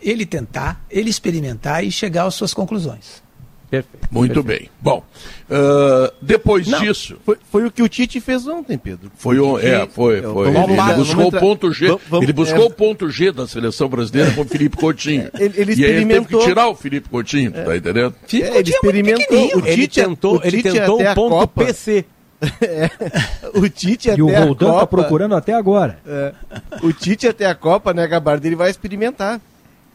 ele 0.00 0.24
tentar, 0.26 0.82
ele 0.90 1.10
experimentar 1.10 1.84
e 1.84 1.90
chegar 1.92 2.24
às 2.26 2.34
suas 2.34 2.52
conclusões. 2.54 3.22
Perfeito. 3.82 4.08
Muito 4.10 4.42
bem. 4.42 4.68
Bom, 4.80 5.02
ah, 5.50 6.12
depois 6.22 6.66
Não, 6.68 6.80
disso, 6.80 7.16
Foi, 7.24 7.36
foi 7.50 7.66
o 7.66 7.70
que 7.70 7.82
o 7.82 7.88
Tite 7.88 8.20
fez 8.20 8.46
ontem, 8.46 8.76
Pedro. 8.78 9.10
foi 9.16 9.38
o. 9.38 9.58
É, 9.58 9.86
foi, 9.86 10.24
Eu- 10.24 10.32
foi. 10.32 10.48
Ele, 10.48 10.58
ele 10.58 10.94
buscou 10.94 11.26
o 11.28 11.32
ponto 11.32 11.72
G. 11.72 11.86
vamos- 11.88 12.02
vamos- 12.08 12.22
ele 12.24 12.32
buscou 12.32 12.62
é. 12.62 12.66
o 12.66 12.70
ponto 12.70 13.10
G 13.10 13.32
da 13.32 13.46
seleção 13.46 13.88
brasileira 13.88 14.30
com 14.32 14.42
o 14.42 14.44
Felipe 14.44 14.76
Coutinho. 14.76 15.28
Ele- 15.38 15.54
ele 15.60 15.74
e 15.74 15.84
aí 15.84 15.90
ele 15.92 16.06
teve 16.06 16.26
que 16.26 16.38
tirar 16.38 16.68
o 16.68 16.74
Felipe 16.74 17.08
Coutinho, 17.08 17.50
tu 17.52 17.64
tá 17.64 17.76
entendendo? 17.76 18.14
É, 18.32 18.36
ele 18.36 18.52
muito 18.52 18.68
experimentou. 18.70 19.38
O 19.62 19.66
Ele 19.66 19.82
Tite- 19.88 20.00
tentou, 20.02 20.38
o 20.38 20.40
ele 20.44 20.62
tentou 20.62 21.00
o 21.02 21.14
ponto 21.14 21.30
Copa- 21.30 21.64
PC. 21.64 22.04
O 23.54 23.68
Tite 23.68 24.10
até 24.10 24.18
E 24.18 24.22
o 24.22 24.34
a 24.34 24.40
Roldan 24.40 24.66
Copa, 24.66 24.80
tá 24.80 24.86
procurando 24.86 25.34
até 25.34 25.52
agora. 25.54 25.98
é, 26.06 26.32
o 26.82 26.92
Tite 26.92 27.26
até 27.26 27.46
a 27.46 27.54
Copa, 27.54 27.92
né, 27.94 28.06
Gabardo, 28.06 28.46
ele 28.46 28.56
vai 28.56 28.70
experimentar. 28.70 29.40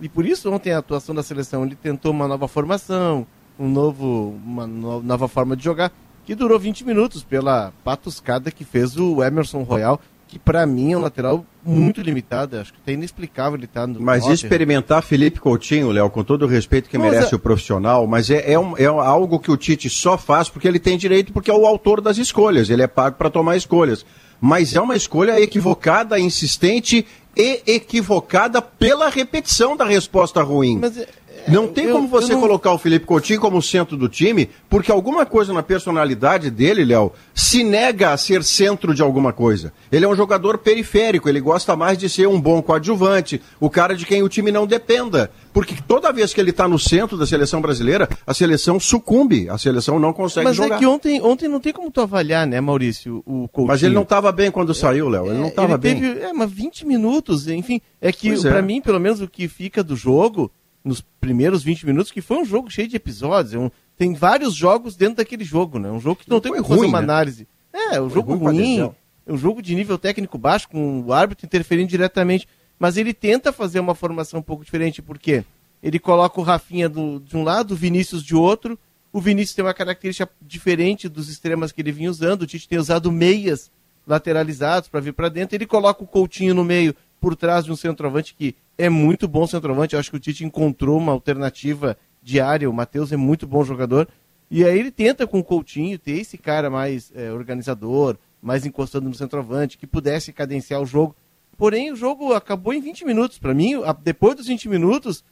E 0.01 0.07
por 0.07 0.25
isso 0.25 0.49
ontem 0.51 0.71
a 0.71 0.77
atuação 0.77 1.13
da 1.13 1.21
seleção, 1.21 1.65
ele 1.65 1.75
tentou 1.75 2.11
uma 2.11 2.27
nova 2.27 2.47
formação, 2.47 3.27
um 3.59 3.67
novo, 3.69 4.35
uma 4.45 4.65
no- 4.65 5.01
nova 5.03 5.27
forma 5.27 5.55
de 5.55 5.63
jogar, 5.63 5.91
que 6.25 6.33
durou 6.35 6.57
20 6.59 6.85
minutos 6.85 7.23
pela 7.23 7.73
patuscada 7.83 8.51
que 8.51 8.63
fez 8.63 8.95
o 8.97 9.23
Emerson 9.23 9.63
Royal, 9.63 9.99
que 10.27 10.37
para 10.37 10.63
mim 10.65 10.93
é 10.93 10.97
um 10.97 11.01
lateral 11.01 11.43
muito 11.65 12.01
limitada. 12.01 12.61
Acho 12.61 12.71
que 12.71 12.79
é 12.85 12.93
inexplicável 12.93 13.57
ele 13.57 13.65
estar 13.65 13.87
no 13.87 13.99
Mas 13.99 14.27
experimentar 14.27 15.01
Felipe 15.01 15.39
Coutinho, 15.39 15.91
Léo, 15.91 16.07
com 16.11 16.23
todo 16.23 16.43
o 16.45 16.47
respeito 16.47 16.87
que 16.87 16.99
Mas 16.99 17.11
merece 17.11 17.33
é- 17.33 17.35
o 17.35 17.39
profissional, 17.39 18.05
mas 18.05 18.29
é, 18.29 18.51
é, 18.53 18.59
um- 18.59 18.77
é 18.77 18.85
algo 18.85 19.39
que 19.39 19.49
o 19.51 19.57
Tite 19.57 19.89
só 19.89 20.17
faz 20.19 20.47
porque 20.47 20.67
ele 20.67 20.77
tem 20.79 20.97
direito, 20.99 21.33
porque 21.33 21.49
é 21.49 21.53
o 21.53 21.65
autor 21.65 21.99
das 21.99 22.17
escolhas, 22.19 22.69
ele 22.69 22.83
é 22.83 22.87
pago 22.87 23.15
para 23.17 23.29
tomar 23.31 23.57
escolhas. 23.57 24.05
Mas 24.39 24.73
é 24.75 24.79
uma 24.79 24.95
escolha 24.95 25.41
equivocada, 25.41 26.17
insistente 26.19 27.05
e 27.35 27.61
equivocada 27.65 28.61
pela 28.61 29.09
repetição 29.09 29.75
da 29.75 29.83
resposta 29.85 30.41
ruim. 30.43 30.77
Mas 30.79 30.97
é- 30.97 31.07
Não 31.51 31.67
tem 31.67 31.85
eu- 31.85 31.95
como 31.95 32.07
você 32.07 32.33
não- 32.33 32.39
colocar 32.41 32.71
o 32.71 32.77
Felipe 32.77 33.05
Coutinho 33.05 33.39
como 33.39 33.61
centro 33.61 33.95
do 33.97 34.07
time, 34.09 34.49
porque 34.69 34.91
alguma 34.91 35.25
coisa 35.25 35.53
na 35.53 35.61
personalidade 35.63 36.49
dele, 36.51 36.85
Léo, 36.85 37.11
se 37.33 37.63
nega 37.63 38.11
a 38.11 38.17
ser 38.17 38.43
centro 38.43 38.93
de 38.93 39.01
alguma 39.01 39.33
coisa. 39.33 39.73
Ele 39.91 40.05
é 40.05 40.07
um 40.07 40.15
jogador 40.15 40.57
periférico, 40.57 41.27
ele 41.27 41.39
gosta 41.41 41.75
mais 41.75 41.97
de 41.97 42.07
ser 42.09 42.27
um 42.27 42.39
bom 42.39 42.61
coadjuvante, 42.61 43.41
o 43.59 43.69
cara 43.69 43.95
de 43.95 44.05
quem 44.05 44.23
o 44.23 44.29
time 44.29 44.51
não 44.51 44.67
dependa. 44.67 45.31
Porque 45.53 45.75
toda 45.87 46.11
vez 46.13 46.33
que 46.33 46.39
ele 46.39 46.51
está 46.51 46.67
no 46.67 46.77
centro 46.77 47.17
da 47.17 47.25
seleção 47.25 47.59
brasileira, 47.61 48.07
a 48.25 48.33
seleção 48.33 48.79
sucumbe, 48.79 49.49
a 49.49 49.57
seleção 49.57 49.99
não 49.99 50.13
consegue 50.13 50.45
Mas 50.45 50.55
jogar. 50.55 50.75
é 50.75 50.79
que 50.79 50.85
ontem, 50.85 51.21
ontem 51.21 51.47
não 51.47 51.59
tem 51.59 51.73
como 51.73 51.89
tu 51.91 52.01
avaliar, 52.01 52.45
né, 52.45 52.61
Maurício, 52.61 53.23
o 53.25 53.47
Coutinho. 53.47 53.67
Mas 53.67 53.83
ele 53.83 53.95
não 53.95 54.03
estava 54.03 54.31
bem 54.31 54.51
quando 54.51 54.73
saiu, 54.73 55.09
Léo, 55.09 55.25
ele 55.27 55.37
não 55.39 55.45
É, 55.45 55.49
estava 55.49 55.73
ele 55.73 55.77
bem. 55.79 55.95
teve, 55.99 56.19
é, 56.21 56.33
mas 56.33 56.51
20 56.51 56.85
minutos, 56.85 57.47
enfim. 57.47 57.81
É 57.99 58.11
que, 58.11 58.29
é. 58.29 58.37
pra 58.41 58.61
mim, 58.61 58.79
pelo 58.81 58.99
menos, 58.99 59.21
o 59.21 59.27
que 59.27 59.47
fica 59.47 59.83
do 59.83 59.95
jogo, 59.95 60.51
nos 60.83 61.01
primeiros 61.19 61.63
20 61.63 61.85
minutos, 61.85 62.11
que 62.11 62.21
foi 62.21 62.37
um 62.37 62.45
jogo 62.45 62.69
cheio 62.69 62.87
de 62.87 62.95
episódios. 62.95 63.53
é 63.53 63.57
um- 63.59 63.71
tem 63.97 64.13
vários 64.13 64.53
jogos 64.55 64.95
dentro 64.95 65.15
daquele 65.17 65.43
jogo, 65.43 65.77
né? 65.77 65.91
Um 65.91 65.99
jogo 65.99 66.21
que 66.21 66.29
não 66.29 66.39
tem 66.39 66.51
como 66.53 66.63
fazer 66.63 66.79
ruim, 66.79 66.87
uma 66.89 66.99
né? 66.99 67.03
análise. 67.03 67.47
É, 67.73 67.99
um 68.01 68.09
Foi 68.09 68.15
jogo 68.21 68.35
ruim 68.35 68.79
é 69.27 69.31
um 69.31 69.37
jogo 69.37 69.61
de 69.61 69.75
nível 69.75 69.97
técnico 69.97 70.37
baixo, 70.37 70.67
com 70.69 71.01
o 71.01 71.13
árbitro 71.13 71.45
interferindo 71.45 71.89
diretamente. 71.89 72.47
Mas 72.79 72.95
ele 72.97 73.13
tenta 73.13 73.51
fazer 73.51 73.79
uma 73.79 73.93
formação 73.93 74.39
um 74.39 74.43
pouco 74.43 74.63
diferente, 74.63 75.01
porque 75.01 75.43
ele 75.83 75.99
coloca 75.99 76.39
o 76.39 76.43
Rafinha 76.43 76.87
do- 76.87 77.19
de 77.19 77.35
um 77.35 77.43
lado, 77.43 77.71
o 77.73 77.75
Vinícius 77.77 78.23
de 78.23 78.33
outro. 78.35 78.79
O 79.11 79.19
Vinícius 79.19 79.53
tem 79.55 79.65
uma 79.65 79.73
característica 79.73 80.29
diferente 80.41 81.09
dos 81.09 81.27
extremas 81.29 81.71
que 81.73 81.81
ele 81.81 81.91
vinha 81.91 82.09
usando. 82.09 82.43
O 82.43 82.47
Tite 82.47 82.67
tem 82.69 82.79
usado 82.79 83.11
meias 83.11 83.69
lateralizados 84.07 84.89
para 84.89 84.99
vir 84.99 85.13
para 85.13 85.29
dentro. 85.29 85.55
Ele 85.55 85.65
coloca 85.65 86.03
o 86.03 86.07
Coutinho 86.07 86.53
no 86.55 86.63
meio, 86.63 86.95
por 87.19 87.35
trás 87.35 87.65
de 87.65 87.71
um 87.71 87.75
centroavante 87.75 88.33
que 88.33 88.55
é 88.77 88.89
muito 88.89 89.27
bom 89.27 89.45
centroavante. 89.45 89.93
Eu 89.93 89.99
acho 89.99 90.09
que 90.11 90.17
o 90.17 90.19
Tite 90.19 90.43
encontrou 90.45 90.97
uma 90.97 91.11
alternativa 91.11 91.97
diária. 92.23 92.69
O 92.69 92.73
Matheus 92.73 93.11
é 93.11 93.17
muito 93.17 93.45
bom 93.47 93.63
jogador. 93.63 94.07
E 94.49 94.63
aí 94.63 94.79
ele 94.79 94.89
tenta 94.91 95.27
com 95.27 95.39
o 95.39 95.43
Coutinho 95.43 95.99
ter 95.99 96.13
esse 96.19 96.37
cara 96.37 96.69
mais 96.69 97.11
eh, 97.15 97.31
organizador, 97.31 98.17
mais 98.41 98.65
encostando 98.65 99.07
no 99.09 99.13
centroavante, 99.15 99.77
que 99.77 99.85
pudesse 99.85 100.31
cadenciar 100.33 100.81
o 100.81 100.85
jogo. 100.85 101.15
Porém, 101.57 101.91
o 101.91 101.95
jogo 101.95 102.33
acabou 102.33 102.73
em 102.73 102.79
20 102.81 103.05
minutos. 103.05 103.37
Para 103.37 103.53
mim, 103.53 103.73
depois 104.01 104.35
dos 104.35 104.47
20 104.47 104.69
minutos, 104.69 105.23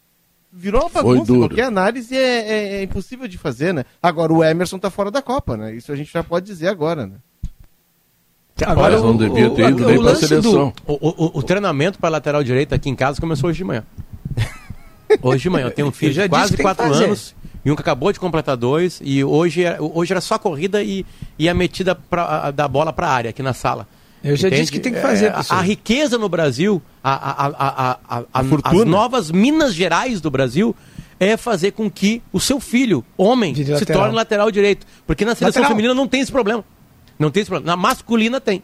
virou 0.51 0.81
uma 0.81 0.89
bagunça. 0.89 1.19
Qualquer 1.39 1.63
análise 1.63 2.15
é, 2.15 2.19
é- 2.19 2.75
é 2.75 2.83
impossível 2.83 3.27
de 3.27 3.37
fazer, 3.37 3.73
né? 3.73 3.85
Agora, 4.03 4.33
o 4.33 4.43
Emerson 4.43 4.77
tá 4.77 4.89
fora 4.89 5.09
da 5.09 5.21
Copa, 5.21 5.55
né? 5.55 5.73
Isso 5.73 5.91
a 5.91 5.95
gente 5.95 6.11
já 6.11 6.23
pode 6.23 6.45
dizer 6.45 6.67
agora, 6.67 7.07
né? 7.07 7.15
Mas 8.75 9.01
não 9.01 9.15
devia 9.15 9.49
ter 9.51 9.69
ido 9.69 9.85
nem 9.85 9.95
pra 9.97 10.05
lance 10.11 10.27
seleção. 10.27 10.73
do- 10.85 10.93
o, 10.93 11.25
o- 11.25 11.31
o 11.39 11.43
treinamento 11.43 11.99
para 11.99 12.09
lateral 12.09 12.43
direito 12.43 12.73
aqui 12.73 12.89
em 12.89 12.95
casa 12.95 13.19
começou 13.21 13.49
hoje 13.49 13.57
de 13.59 13.63
manhã. 13.63 13.83
Hoje 15.21 15.43
de 15.43 15.49
manhã. 15.49 15.67
Eu 15.67 15.71
tenho 15.71 15.87
um 15.87 15.91
filho 15.91 16.13
de 16.13 16.27
quase 16.29 16.51
que 16.51 16.57
tem 16.57 16.65
que 16.65 16.75
4 16.75 16.87
fazer. 16.93 17.05
anos 17.05 17.35
e 17.63 17.71
um 17.71 17.75
que 17.75 17.81
acabou 17.81 18.11
de 18.11 18.19
completar 18.19 18.57
dois. 18.57 18.99
E 19.03 19.23
hoje, 19.23 19.63
era- 19.63 19.81
hoje 19.81 20.11
era 20.13 20.19
só 20.21 20.37
corrida 20.37 20.83
e, 20.83 21.05
e 21.39 21.47
a 21.47 21.53
metida 21.53 21.95
pra, 21.95 22.47
a- 22.47 22.51
da 22.51 22.67
bola 22.67 22.91
para 22.91 23.07
a 23.07 23.11
área 23.11 23.29
aqui 23.29 23.41
na 23.41 23.53
sala. 23.53 23.87
Eu 24.23 24.35
já 24.35 24.47
Entende? 24.47 24.61
disse 24.63 24.71
que 24.73 24.79
tem 24.79 24.93
que 24.93 24.99
fazer, 24.99 25.27
É, 25.27 25.29
a, 25.29 25.43
a 25.59 25.61
riqueza 25.61 26.17
no 26.17 26.27
Brasil, 26.27 26.81
a, 27.03 27.13
a, 27.13 27.45
a, 27.45 27.47
a, 27.47 27.91
a- 28.09 28.23
a- 28.33 28.41
as 28.63 28.85
novas 28.85 29.31
Minas 29.31 29.73
Gerais 29.73 30.19
do 30.19 30.29
Brasil 30.31 30.75
é 31.19 31.37
fazer 31.37 31.71
com 31.71 31.89
que 31.89 32.21
o 32.33 32.39
seu 32.39 32.59
filho, 32.59 33.03
homem, 33.17 33.55
se 33.55 33.85
torne 33.85 34.13
lateral 34.13 34.51
direito. 34.51 34.85
Porque 35.05 35.23
na 35.23 35.35
seleção 35.35 35.61
Lateral. 35.61 35.69
feminina 35.69 35.93
não 35.93 36.07
tem 36.07 36.19
esse 36.21 36.31
problema. 36.31 36.65
Não 37.19 37.31
tem 37.31 37.41
esse 37.41 37.49
problema. 37.49 37.75
Na 37.75 37.81
masculina 37.81 38.39
tem. 38.39 38.61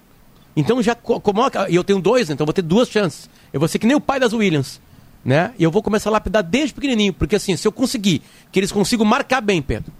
Então 0.55 0.81
já 0.81 0.93
co- 0.95 1.19
coloca. 1.19 1.69
E 1.69 1.75
eu 1.75 1.83
tenho 1.83 2.00
dois, 2.00 2.29
então 2.29 2.45
vou 2.45 2.53
ter 2.53 2.62
duas 2.62 2.88
chances. 2.89 3.29
Eu 3.51 3.60
vou 3.60 3.67
ser 3.67 3.79
que 3.79 3.88
nem 3.88 3.95
o 3.95 4.01
pai 4.01 4.19
das 4.19 4.33
Williams. 4.33 4.79
Né? 5.25 5.53
E 5.57 5.63
eu 5.63 5.72
vou 5.72 5.81
começar 5.81 6.10
a 6.10 6.13
lapidar 6.13 6.43
desde 6.43 6.74
pequenininho. 6.74 7.13
Porque 7.13 7.36
assim, 7.36 7.55
se 7.55 7.67
eu 7.67 7.72
conseguir 7.72 8.22
que 8.51 8.60
eles 8.60 8.72
consigam 8.72 9.05
marcar 9.05 9.41
bem, 9.41 9.62
Pedro, 9.62 9.91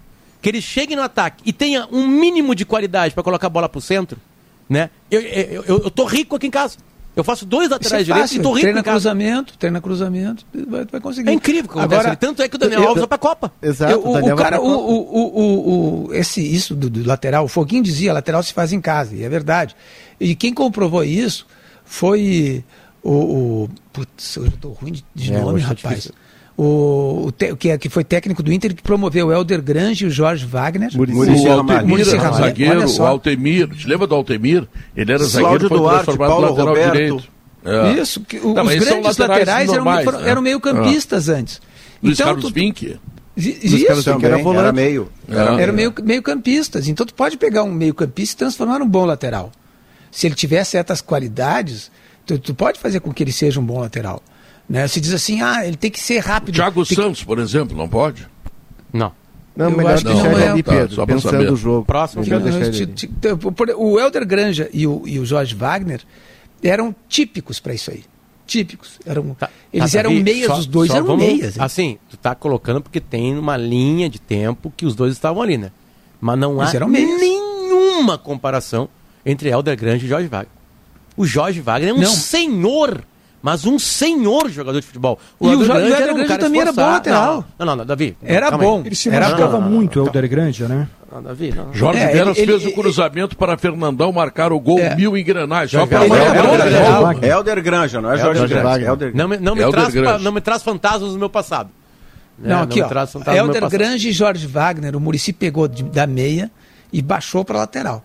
que 0.42 0.48
eles 0.48 0.62
cheguem 0.62 0.96
no 0.96 1.02
ataque 1.02 1.42
e 1.46 1.52
tenha 1.52 1.88
um 1.90 2.06
mínimo 2.06 2.54
de 2.54 2.64
qualidade 2.64 3.14
para 3.14 3.22
colocar 3.22 3.46
a 3.46 3.50
bola 3.50 3.68
pro 3.68 3.80
centro, 3.80 4.18
né? 4.68 4.90
Eu, 5.10 5.20
eu, 5.20 5.62
eu, 5.64 5.78
eu 5.84 5.90
tô 5.90 6.04
rico 6.04 6.36
aqui 6.36 6.46
em 6.46 6.50
casa. 6.50 6.76
Eu 7.16 7.22
faço 7.22 7.46
dois 7.46 7.68
é 7.70 7.74
laterais 7.74 8.04
direitos 8.04 8.32
e 8.32 8.40
tô 8.40 8.48
rico 8.50 8.60
Treina 8.62 8.82
cruzamento, 8.82 9.56
treina 9.56 9.80
cruzamento, 9.80 10.44
vai, 10.66 10.84
vai 10.84 11.00
conseguir. 11.00 11.30
É 11.30 11.32
incrível 11.32 11.70
que 11.70 11.78
acontece. 11.78 12.16
Tanto 12.16 12.42
é 12.42 12.48
que 12.48 12.56
o 12.56 12.58
Daniel 12.58 12.80
eu- 12.82 12.88
Alves 12.88 13.00
vai 13.02 13.08
pra 13.08 13.18
Copa. 13.18 13.52
Exato, 13.62 13.92
Eu- 13.92 14.06
o, 14.08 14.12
Daniel 14.14 14.34
o 14.34 14.38
cara, 14.38 14.60
o, 14.60 14.66
o, 14.66 14.96
o, 14.98 15.40
o- 15.40 16.06
o- 16.08 16.14
esse, 16.14 16.40
isso 16.40 16.74
do, 16.74 16.90
do 16.90 17.06
lateral, 17.06 17.44
o 17.44 17.48
Foguinho 17.48 17.82
dizia, 17.84 18.12
lateral 18.12 18.42
se 18.42 18.52
faz 18.52 18.72
em 18.72 18.80
casa, 18.80 19.14
e 19.14 19.22
é 19.22 19.28
verdade. 19.28 19.76
E 20.18 20.34
quem 20.34 20.52
comprovou 20.52 21.04
isso 21.04 21.46
foi 21.84 22.64
o. 23.02 23.12
o 23.64 23.68
putz, 23.92 24.36
eu 24.36 24.50
tô 24.60 24.70
ruim 24.70 24.92
de, 24.92 25.04
de 25.14 25.32
É, 25.32 25.40
nome, 25.40 25.60
tá 25.60 25.68
rapaz. 25.68 25.88
difícil. 25.96 26.12
O, 26.56 27.24
o 27.26 27.32
te- 27.32 27.54
que, 27.56 27.70
é- 27.70 27.78
que 27.78 27.88
foi 27.88 28.04
técnico 28.04 28.40
do 28.42 28.52
Inter 28.52 28.74
que 28.76 28.82
promoveu 28.82 29.26
o 29.26 29.32
Helder 29.32 29.60
Grange 29.60 30.04
e 30.04 30.06
o 30.06 30.10
Jorge 30.10 30.46
Wagner. 30.46 30.90
Muricy 30.96 31.48
O 31.48 31.56
Ramalho. 31.56 32.04
Zagueiro, 32.36 32.86
o. 32.88 33.02
Altemir. 33.06 33.68
Te 33.70 33.88
lembra 33.88 34.06
do 34.06 34.14
Altemir? 34.14 34.68
Ele 34.96 35.10
era 35.12 35.18
Cláudio 35.18 35.28
zagueiro, 35.30 35.68
foi 35.68 35.78
Duarte, 35.78 36.04
transformado 36.04 36.30
Paulo 36.30 36.46
lateral 36.48 36.68
Roberto. 36.68 36.92
direito. 36.92 37.24
É. 37.64 37.92
Isso, 38.00 38.20
que 38.20 38.36
o- 38.38 38.54
Não, 38.54 38.62
os 38.64 38.68
grandes 38.74 38.86
laterais 39.18 39.18
laterais 39.18 39.68
eram, 39.68 39.84
normais, 39.84 40.04
foram- 40.04 40.20
né? 40.20 40.30
eram 40.30 40.42
meio 40.42 40.60
campistas 40.60 41.28
antes. 41.28 41.60
Luiz 42.02 42.20
então, 42.20 42.26
Carlos 42.34 42.44
tu-. 42.44 42.48
Isso, 43.36 44.04
Também, 44.04 44.26
era 44.26 44.38
volante. 44.38 44.60
era 44.62 44.72
meio. 44.72 45.08
É. 45.28 45.62
Eram 45.62 45.72
meio, 45.74 45.92
meio 46.04 46.22
campistas. 46.22 46.86
Então 46.86 47.04
tu 47.04 47.14
pode 47.14 47.36
pegar 47.36 47.64
um 47.64 47.72
meio 47.72 47.92
campista 47.94 48.34
e 48.34 48.38
transformar 48.38 48.78
num 48.78 48.86
bom 48.88 49.04
lateral. 49.04 49.50
Se 50.08 50.28
ele 50.28 50.36
tiver 50.36 50.62
certas 50.62 51.00
qualidades, 51.00 51.90
tu, 52.24 52.38
tu 52.38 52.54
pode 52.54 52.78
fazer 52.78 53.00
com 53.00 53.12
que 53.12 53.24
ele 53.24 53.32
seja 53.32 53.58
um 53.58 53.64
bom 53.64 53.80
lateral. 53.80 54.22
Né? 54.68 54.88
Se 54.88 55.00
diz 55.00 55.12
assim, 55.12 55.40
ah, 55.42 55.66
ele 55.66 55.76
tem 55.76 55.90
que 55.90 56.00
ser 56.00 56.18
rápido. 56.20 56.54
Thiago 56.54 56.84
tem 56.86 56.96
que- 56.96 57.02
Santos, 57.02 57.22
por 57.22 57.38
exemplo, 57.38 57.76
não 57.76 57.88
pode? 57.88 58.26
Não. 58.92 59.12
Não, 59.56 59.70
Eu 59.70 59.76
melhor 59.76 59.94
acho 59.94 60.04
que 60.04 60.12
não 60.12 60.26
ele 60.32 60.42
é. 60.42 60.48
ali, 60.48 60.62
Tá, 60.62 60.72
Pedro, 60.72 60.94
só 60.96 61.06
pra 61.06 61.14
pensando 61.14 61.30
saber. 61.32 61.52
o 61.52 61.56
jogo. 61.56 61.84
Próximo. 61.84 62.24
Não, 62.26 62.40
ti- 62.94 63.06
por- 63.54 63.70
O 63.76 64.00
Helder 64.00 64.26
Granja 64.26 64.68
e 64.72 64.84
o, 64.86 65.02
e 65.06 65.18
o 65.20 65.24
Jorge 65.26 65.54
Wagner 65.54 66.00
eram 66.62 66.94
típicos 67.08 67.60
para 67.60 67.72
isso 67.74 67.90
aí. 67.90 68.02
Típicos. 68.46 68.98
Eram, 69.06 69.34
Tá, 69.34 69.48
eles 69.72 69.92
tá, 69.92 69.98
eram 70.00 70.10
Davi, 70.10 70.22
meias, 70.24 70.46
só- 70.48 70.58
os 70.58 70.66
dois 70.66 70.90
eram 70.90 71.06
vamos- 71.06 71.24
meias. 71.24 71.56
hein? 71.56 71.62
Assim, 71.62 71.98
tu 72.10 72.16
tá 72.16 72.34
colocando 72.34 72.80
porque 72.80 73.00
tem 73.00 73.38
uma 73.38 73.56
linha 73.56 74.08
de 74.08 74.20
tempo 74.20 74.72
que 74.76 74.84
os 74.84 74.94
dois 74.96 75.12
estavam 75.12 75.40
ali, 75.42 75.56
né? 75.56 75.70
Mas 76.20 76.38
não 76.38 76.56
Mas 76.56 76.72
há 76.72 76.76
eram 76.76 76.88
nenhuma 76.88 78.18
comparação 78.18 78.88
entre 79.24 79.48
Helder 79.50 79.76
Grande 79.78 80.04
e 80.04 80.08
Jorge 80.08 80.26
Wagner. 80.28 80.50
O 81.16 81.24
Jorge 81.24 81.60
Wagner 81.60 81.90
é 81.90 81.94
um 81.94 82.00
Não. 82.00 82.10
senhor, 82.10 83.04
mas 83.44 83.66
um 83.66 83.78
senhor 83.78 84.48
jogador 84.48 84.80
de 84.80 84.86
futebol. 84.86 85.18
E 85.38 85.44
o 85.46 85.50
Helder 85.52 85.66
Jo- 85.66 85.72
Grande 85.74 85.82
o 85.84 85.88
Helder 85.90 86.02
era 86.02 86.12
um 86.12 86.14
Grande 86.14 86.28
cara 86.28 86.40
também 86.40 86.60
era 86.62 86.72
bom 86.72 86.80
esforçado. 86.80 87.10
lateral. 87.10 87.44
Não, 87.58 87.66
não, 87.66 87.76
não, 87.76 87.84
Davi. 87.84 88.16
Era 88.22 88.50
bom. 88.50 88.82
Ele 88.86 88.94
se 88.94 89.10
Era 89.10 89.26
machucava 89.28 89.60
muito, 89.60 89.96
o 89.96 89.98
não, 90.00 90.06
Helder 90.06 90.28
Grande, 90.30 90.62
né? 90.64 90.88
Não, 91.12 91.22
Davi, 91.22 91.52
não. 91.54 91.74
Jorge 91.74 92.00
É, 92.00 92.06
Veras 92.08 92.38
ele- 92.38 92.46
fez 92.46 92.62
ele- 92.62 92.72
o 92.72 92.74
cruzamento 92.74 93.36
para 93.36 93.58
Fernandão 93.58 94.10
marcar 94.10 94.50
o 94.50 94.58
gol 94.58 94.78
É. 94.78 94.96
mil 94.96 95.14
engrenagens. 95.14 95.78
Só 95.78 95.86
para. 95.86 96.06
Ele 96.06 96.14
lateral. 96.58 97.02
Wagner. 97.02 97.30
Helder 97.30 97.62
Granja, 97.62 98.00
não 98.00 98.10
é 98.12 98.16
Jorge 98.16 98.46
Granja. 98.46 98.96
Não 99.14 99.28
me, 99.28 99.36
não, 99.36 99.54
me 99.54 99.70
traz, 99.70 99.92
Grande. 99.92 100.24
não 100.24 100.32
me 100.32 100.40
traz 100.40 100.62
fantasmas 100.62 101.12
do 101.12 101.18
meu 101.18 101.28
passado. 101.28 101.68
Né? 102.38 102.52
Não, 102.54 102.62
aqui, 102.62 102.76
me 102.80 102.82
ó. 102.82 102.88
traz 102.88 103.12
fantasmas 103.12 103.36
do 103.42 103.46
meu 103.46 103.54
Helder. 103.62 103.70
Grande 103.78 104.08
e 104.08 104.12
Jorge 104.12 104.46
Wagner, 104.46 104.96
o 104.96 105.00
Murici 105.00 105.34
pegou 105.34 105.68
de- 105.68 105.82
da 105.82 106.06
meia 106.06 106.50
e 106.90 107.02
baixou 107.02 107.44
para 107.44 107.58
lateral. 107.58 108.02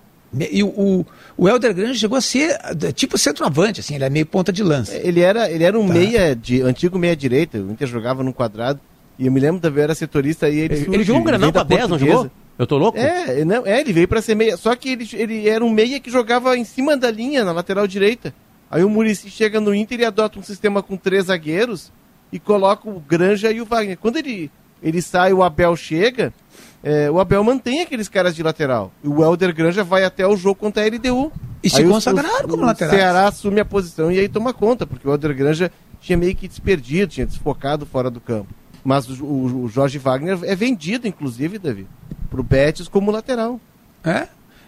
E 0.52 0.62
o, 0.64 1.04
o, 1.44 1.50
Helder 1.50 1.74
Grande 1.74 1.98
chegou 1.98 2.18
a 2.18 2.22
ser 2.22 2.60
eh, 2.82 2.92
tipo 2.92 3.18
centroavante, 3.18 3.80
assim, 3.80 3.96
ele 3.96 4.04
é 4.04 4.10
meio 4.10 4.26
ponta 4.26 4.52
de 4.52 4.64
lança. 4.64 4.96
Ele 4.96 5.22
era, 5.22 5.50
ele 5.50 5.64
era 5.64 5.80
um 5.80 5.88
Tá. 5.88 5.94
meia, 5.94 6.36
de, 6.36 6.62
antigo 6.62 6.98
meia 7.00 7.16
direita, 7.16 7.58
o 7.58 7.72
Inter 7.72 7.88
jogava 7.88 8.24
num 8.24 8.32
quadrado, 8.32 8.80
e 9.18 9.26
eu 9.26 9.32
me 9.32 9.40
lembro 9.40 9.60
da 9.60 9.82
era 9.82 9.94
setorista 9.94 10.50
e 10.50 10.60
ele 10.60 10.76
Ele, 10.76 11.04
jogou 11.04 11.22
um 11.22 11.40
da 11.40 11.52
pra 11.52 11.64
10, 11.64 11.90
não 11.90 12.00
jogou? 12.00 12.32
Eu 12.58 12.68
tô 12.68 12.78
louco? 12.78 12.98
É, 12.98 13.46
não, 13.46 13.66
é, 13.66 13.80
ele 13.80 13.94
veio 13.94 14.08
pra 14.08 14.22
ser 14.22 14.36
meia, 14.36 14.58
só 14.58 14.76
que 14.76 14.90
ele, 14.90 15.10
ele 15.14 15.48
era 15.48 15.64
um 15.64 15.70
meia 15.70 16.00
que 16.00 16.12
jogava 16.12 16.58
em 16.58 16.66
cima 16.66 16.98
da 16.98 17.10
linha, 17.10 17.46
na 17.46 17.54
lateral 17.54 17.88
direita. 17.88 18.34
Aí 18.70 18.84
o 18.84 18.90
Murici 18.90 19.30
chega 19.30 19.60
no 19.60 19.74
Inter 19.74 20.02
e 20.02 20.06
adota 20.06 20.38
um 20.38 20.44
sistema 20.44 20.84
com 20.84 20.96
três 20.96 21.26
zagueiros 21.26 21.92
e 22.32 22.38
coloca 22.40 22.90
o 22.90 23.00
Granja 23.00 23.52
e 23.52 23.62
o 23.62 23.66
Wagner. 23.66 23.98
Quando 23.98 24.18
ele, 24.18 24.52
ele 24.84 25.02
sai, 25.02 25.34
o 25.34 25.42
Abel 25.42 25.76
chega, 25.76 26.34
é, 26.84 27.10
o 27.12 27.20
Abel 27.20 27.44
mantém 27.44 27.82
aqueles 27.82 28.08
caras 28.08 28.36
de 28.36 28.42
lateral. 28.44 28.92
E 29.04 29.08
o 29.08 29.24
Helder 29.24 29.54
Granja 29.54 29.84
vai 29.84 30.04
até 30.04 30.26
o 30.26 30.36
jogo 30.38 30.56
contra 30.56 30.84
a 30.84 30.86
LDU. 30.88 31.32
E 31.62 31.70
se 31.70 31.82
Aí 31.82 31.88
consagraram 31.88 32.46
os- 32.46 32.52
como 32.52 32.64
o 32.64 32.66
laterais. 32.66 32.96
Ceará 32.96 33.28
assume 33.28 33.60
a 33.60 33.66
posição 33.66 34.12
e 34.12 34.18
aí 34.20 34.30
toma 34.30 34.54
conta, 34.54 34.88
porque 34.88 35.08
o 35.08 35.12
Helder 35.12 35.36
Granja 35.36 35.72
tinha 36.00 36.18
meio 36.18 36.34
que 36.36 36.48
desperdido, 36.48 37.12
tinha 37.12 37.26
desfocado 37.26 37.86
fora 37.86 38.10
do 38.10 38.22
campo. 38.22 38.48
Mas 38.84 39.10
o, 39.10 39.26
o- 39.26 39.64
o 39.64 39.68
Jorge 39.68 39.98
Wagner 39.98 40.40
é 40.44 40.56
vendido, 40.56 41.06
inclusive, 41.08 41.60
Davi, 41.60 41.86
pro 42.30 42.42
Betis 42.42 42.88
como 42.88 43.12
lateral. 43.12 43.60
É? 44.04 44.28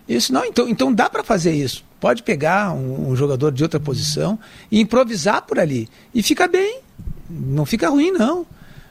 Isso 0.10 0.34
não, 0.34 0.44
então, 0.44 0.68
então 0.68 0.94
dá 0.94 1.10
para 1.10 1.24
fazer 1.24 1.54
isso. 1.54 1.86
Pode 2.02 2.24
pegar 2.24 2.74
um, 2.74 3.12
um 3.12 3.16
jogador 3.16 3.52
de 3.54 3.64
outra 3.64 3.80
posição 3.80 4.38
e 4.70 4.82
improvisar 4.82 5.44
por 5.44 5.58
ali. 5.60 5.88
E 6.14 6.22
fica 6.22 6.48
bem. 6.48 6.82
Não 7.30 7.66
fica 7.66 7.88
ruim, 7.88 8.12
não. 8.12 8.46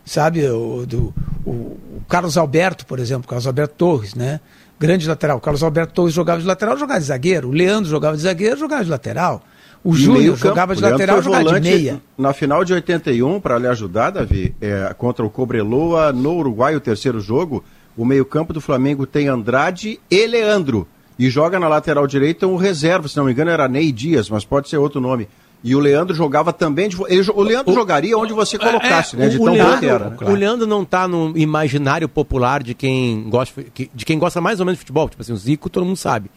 Sabe, 0.04 0.46
o, 0.48 0.84
do, 0.86 1.14
o, 1.44 1.50
o 1.50 2.02
Carlos 2.08 2.36
Alberto, 2.36 2.86
por 2.86 2.98
exemplo, 2.98 3.28
Carlos 3.28 3.46
Alberto 3.46 3.74
Torres, 3.76 4.14
né? 4.14 4.40
Grande 4.78 5.06
lateral. 5.08 5.36
O 5.36 5.40
Carlos 5.40 5.62
Alberto 5.62 5.92
Torres 5.92 6.14
jogava 6.14 6.40
de 6.40 6.46
lateral, 6.46 6.76
jogava 6.76 7.00
de 7.00 7.06
zagueiro. 7.06 7.48
O 7.48 7.52
Leandro 7.52 7.88
jogava 7.88 8.16
de 8.16 8.22
zagueiro, 8.22 8.58
jogava 8.58 8.82
de 8.82 8.90
lateral. 8.90 9.42
O 9.82 9.94
Júnior 9.94 10.36
jogava 10.36 10.74
de 10.74 10.82
lateral, 10.82 11.22
jogava 11.22 11.60
de 11.60 11.70
meia. 11.70 12.02
Na 12.16 12.32
final 12.32 12.64
de 12.64 12.74
81, 12.74 13.40
para 13.40 13.58
lhe 13.58 13.66
ajudar, 13.66 14.10
Davi, 14.10 14.54
é, 14.60 14.94
contra 14.96 15.24
o 15.24 15.30
Cobreloa 15.30 16.12
no 16.12 16.34
Uruguai, 16.34 16.76
o 16.76 16.80
terceiro 16.80 17.20
jogo, 17.20 17.64
o 17.96 18.04
meio-campo 18.04 18.52
do 18.52 18.60
Flamengo 18.60 19.06
tem 19.06 19.28
Andrade 19.28 19.98
e 20.10 20.26
Leandro. 20.26 20.86
E 21.18 21.28
joga 21.30 21.58
na 21.58 21.68
lateral 21.68 22.06
direita 22.06 22.46
um 22.46 22.56
reserva, 22.56 23.08
se 23.08 23.16
não 23.16 23.24
me 23.24 23.32
engano 23.32 23.50
era 23.50 23.68
Ney 23.68 23.92
Dias, 23.92 24.28
mas 24.28 24.44
pode 24.44 24.68
ser 24.68 24.78
outro 24.78 25.00
nome. 25.00 25.28
E 25.62 25.74
o 25.76 25.78
Leandro 25.78 26.14
jogava 26.14 26.52
também 26.54 26.88
de. 26.88 26.96
Ele, 27.08 27.30
o 27.34 27.42
Leandro 27.42 27.74
jogaria 27.74 28.16
onde 28.16 28.32
você 28.32 28.58
colocasse, 28.58 29.14
né? 29.16 29.28
De 29.28 29.36
o, 29.36 29.44
tão 29.44 29.52
bom 29.52 29.58
Leandro, 29.62 29.78
que 29.80 29.86
era. 29.86 30.10
né? 30.10 30.16
o 30.22 30.34
Leandro 30.34 30.66
não 30.66 30.84
tá 30.86 31.06
no 31.06 31.36
imaginário 31.36 32.08
popular 32.08 32.62
de 32.62 32.72
quem 32.74 33.28
gosta 33.28 33.62
de 33.94 34.04
quem 34.06 34.18
gosta 34.18 34.40
mais 34.40 34.58
ou 34.58 34.64
menos 34.66 34.76
de 34.78 34.80
futebol, 34.80 35.08
tipo 35.08 35.20
assim, 35.20 35.32
o 35.32 35.36
Zico 35.36 35.68
todo 35.68 35.84
mundo 35.84 35.96
sabe. 35.98 36.30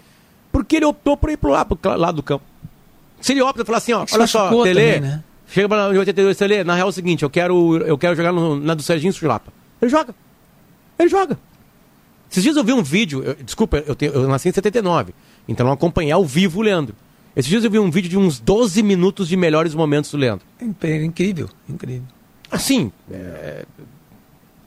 Porque 0.51 0.75
ele 0.75 0.85
optou 0.85 1.15
por 1.15 1.29
ir 1.29 1.37
pro 1.37 1.51
lado, 1.51 1.75
pro 1.75 1.95
lado 1.97 2.15
do 2.17 2.23
campo. 2.23 2.43
Se 3.21 3.31
ele 3.31 3.41
opta 3.41 3.61
e 3.61 3.65
falar 3.65 3.77
assim, 3.77 3.93
ó, 3.93 4.05
Se 4.05 4.13
olha 4.15 4.27
só, 4.27 4.49
Tele, 4.63 4.79
também, 4.81 4.99
né? 4.99 5.23
chega 5.47 5.69
pra 5.69 5.87
82, 5.87 6.35
Tele, 6.37 6.63
na 6.65 6.75
real 6.75 6.87
é 6.87 6.89
o 6.89 6.93
seguinte, 6.93 7.23
eu 7.23 7.29
quero, 7.29 7.77
eu 7.77 7.97
quero 7.97 8.15
jogar 8.17 8.33
no- 8.33 8.59
na 8.59 8.73
do 8.73 8.83
Serginho 8.83 9.13
Chulapa. 9.13 9.53
Ele 9.81 9.89
joga. 9.89 10.13
Ele 10.99 11.07
joga. 11.09 11.39
Esses 12.29 12.43
dias 12.43 12.57
eu 12.57 12.63
vi 12.63 12.73
um 12.73 12.83
vídeo, 12.83 13.23
eu- 13.23 13.35
desculpa, 13.35 13.77
eu, 13.87 13.95
tenho- 13.95 14.11
eu 14.11 14.27
nasci 14.27 14.49
em 14.49 14.51
79, 14.51 15.13
então 15.47 15.65
não 15.65 15.73
acompanhei 15.73 16.11
ao 16.11 16.25
vivo 16.25 16.59
o 16.59 16.61
Leandro. 16.61 16.93
Esses 17.35 17.49
dias 17.49 17.63
eu 17.63 17.71
vi 17.71 17.79
um 17.79 17.89
vídeo 17.89 18.09
de 18.09 18.17
uns 18.17 18.39
12 18.39 18.83
minutos 18.83 19.27
de 19.27 19.35
melhores 19.35 19.73
momentos 19.73 20.11
do 20.11 20.17
Leandro. 20.17 20.45
É 20.61 20.65
incrível, 20.65 21.49
incrível. 21.67 22.03
Assim, 22.51 22.91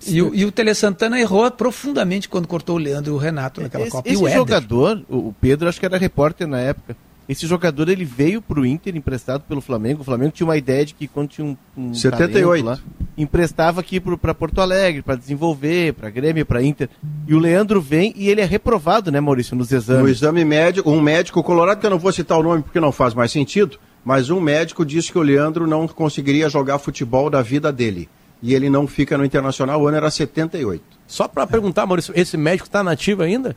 E 0.07 0.21
o, 0.21 0.35
e 0.35 0.45
o 0.45 0.51
Tele 0.53 0.75
Santana 0.75 1.21
errou 1.21 1.49
profundamente 1.51 2.29
quando 2.29 2.49
cortou 2.49 2.77
o 2.77 2.79
Leandro 2.79 3.13
e 3.13 3.15
o 3.15 3.19
Renato 3.19 3.61
naquela 3.61 3.85
Esse, 3.85 3.93
Copa. 3.93 4.09
E 4.09 4.13
esse 4.13 4.23
o 4.23 4.27
Éder. 4.27 4.39
jogador, 4.39 5.05
o 5.09 5.29
o 5.29 5.33
Pedro, 5.41 5.69
acho 5.69 5.79
que 5.79 5.87
era 5.87 5.97
repórter 5.97 6.47
na 6.47 6.59
época. 6.61 6.97
Esse 7.29 7.47
jogador 7.47 7.89
ele 7.89 8.05
veio 8.05 8.41
pro 8.41 8.65
Inter 8.65 8.95
emprestado 8.97 9.43
pelo 9.49 9.61
Flamengo. 9.61 10.03
O 10.03 10.05
Flamengo 10.05 10.31
tinha 10.33 10.47
uma 10.47 10.57
ideia 10.57 10.85
de 10.87 10.95
que 10.95 11.09
quando 11.09 11.29
tinha 11.29 11.45
um, 11.45 11.57
um 11.77 11.93
78. 11.93 12.65
talento 12.65 12.65
lá, 12.65 12.79
emprestava 13.19 13.81
aqui 13.81 13.99
para 13.99 14.33
Porto 14.35 14.61
Alegre 14.61 15.03
para 15.03 15.17
desenvolver, 15.17 15.95
para 15.95 16.09
Grêmio, 16.09 16.47
para 16.47 16.63
Inter. 16.63 16.89
E 17.27 17.35
o 17.35 17.39
Leandro 17.39 17.81
vem 17.81 18.13
e 18.17 18.29
ele 18.29 18.41
é 18.41 18.45
reprovado, 18.45 19.11
né, 19.11 19.21
Maurício, 19.21 19.57
nos 19.57 19.71
No 19.71 19.77
exames. 19.77 20.11
exame 20.13 20.45
médico, 20.45 20.89
um 20.91 21.01
médico 21.01 21.43
colorado, 21.43 21.81
que 21.81 21.87
eu 21.87 21.91
não 21.91 21.99
vou 21.99 22.13
citar 22.13 22.39
o 22.39 22.43
nome 22.45 22.63
porque 22.63 22.79
não 22.79 22.93
faz 22.93 23.13
mais 23.13 23.33
sentido, 23.33 23.77
mas 24.05 24.31
um 24.31 24.41
médico 24.41 24.85
disse 24.87 25.11
que 25.11 25.19
o 25.19 25.23
Leandro 25.23 25.67
não 25.67 25.89
conseguiria 25.89 26.49
jogar 26.49 26.79
futebol 26.79 27.29
da 27.29 27.43
vida 27.43 27.73
dele. 27.73 28.09
E 28.43 28.55
ele 28.55 28.69
não 28.71 28.87
fica 28.87 29.17
no 29.19 29.25
Internacional, 29.25 29.81
o 29.81 29.89
ano 29.89 29.97
era 29.97 30.11
78. 30.11 30.81
Só 31.09 31.27
pra 31.27 31.47
perguntar, 31.47 31.87
Maurício, 31.87 32.13
esse 32.15 32.37
médico 32.37 32.69
tá 32.69 32.85
nativo 32.85 33.23
ainda? 33.23 33.57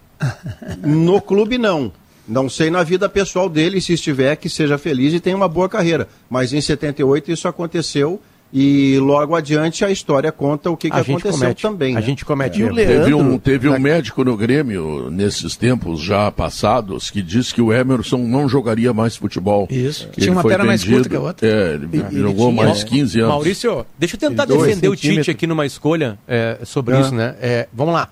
No 0.84 1.22
clube, 1.22 1.58
não. 1.58 1.92
Não 2.30 2.48
sei 2.48 2.70
na 2.70 2.84
vida 2.84 3.10
pessoal 3.10 3.50
dele, 3.50 3.82
se 3.82 3.94
estiver, 3.94 4.36
que 4.36 4.48
seja 4.50 4.78
feliz 4.78 5.13
e 5.13 5.20
tenha 5.20 5.36
uma 5.36 5.48
boa 5.50 5.68
carreira. 5.68 6.08
Mas 6.30 6.54
em 6.54 6.62
78 6.62 7.32
isso 7.32 7.48
aconteceu 7.48 8.22
e 8.52 8.98
logo 9.00 9.36
adiante 9.36 9.86
a 9.86 9.92
história 9.92 10.32
conta 10.32 10.72
o 10.72 10.78
que, 10.78 10.89
que 10.89 10.96
aconteceu 10.96 11.32
comete. 11.34 11.62
também. 11.62 11.96
A 11.96 12.00
né? 12.00 12.06
gente 12.06 12.26
comete. 12.26 12.58
Leandro, 12.63 12.76
Teve 13.04 13.13
um, 13.13 13.38
teve 13.38 13.70
um 13.70 13.80
médico 13.80 14.24
no 14.24 14.36
Grêmio, 14.36 15.10
nesses 15.12 15.56
tempos 15.56 16.02
já 16.02 16.32
passados, 16.32 17.12
que 17.12 17.22
disse 17.22 17.54
que 17.54 17.62
o 17.62 17.72
Emerson 17.72 18.18
não 18.18 18.50
jogaria 18.50 18.92
mais 18.94 19.15
futebol. 19.15 19.68
Isso. 19.70 20.08
Que 20.10 20.22
Tinha 20.22 20.26
ele 20.28 20.32
uma 20.32 20.44
perna 20.44 20.65
mais 20.65 20.84
curta 20.84 21.10
que 21.10 21.15
a 21.15 21.20
outra. 21.20 21.48
É, 21.48 21.74
ele, 21.76 21.89
ele 21.94 22.22
jogou 22.22 22.52
tinha- 22.52 22.65
mais 22.65 22.84
15 22.84 23.20
anos. 23.20 23.34
Maurício, 23.34 23.86
deixa 24.00 24.15
eu 24.15 24.20
tentar 24.20 24.46
defender 24.46 24.88
o 24.88 24.96
Tite 24.96 25.30
aqui 25.30 25.46
numa 25.46 25.65
escolha 25.65 26.18
é, 26.28 26.58
sobre 26.63 26.96
Ah. 26.96 27.02
isso, 27.02 27.13
né? 27.13 27.36
É, 27.42 27.68
vamos 27.74 27.94
lá. 27.94 28.10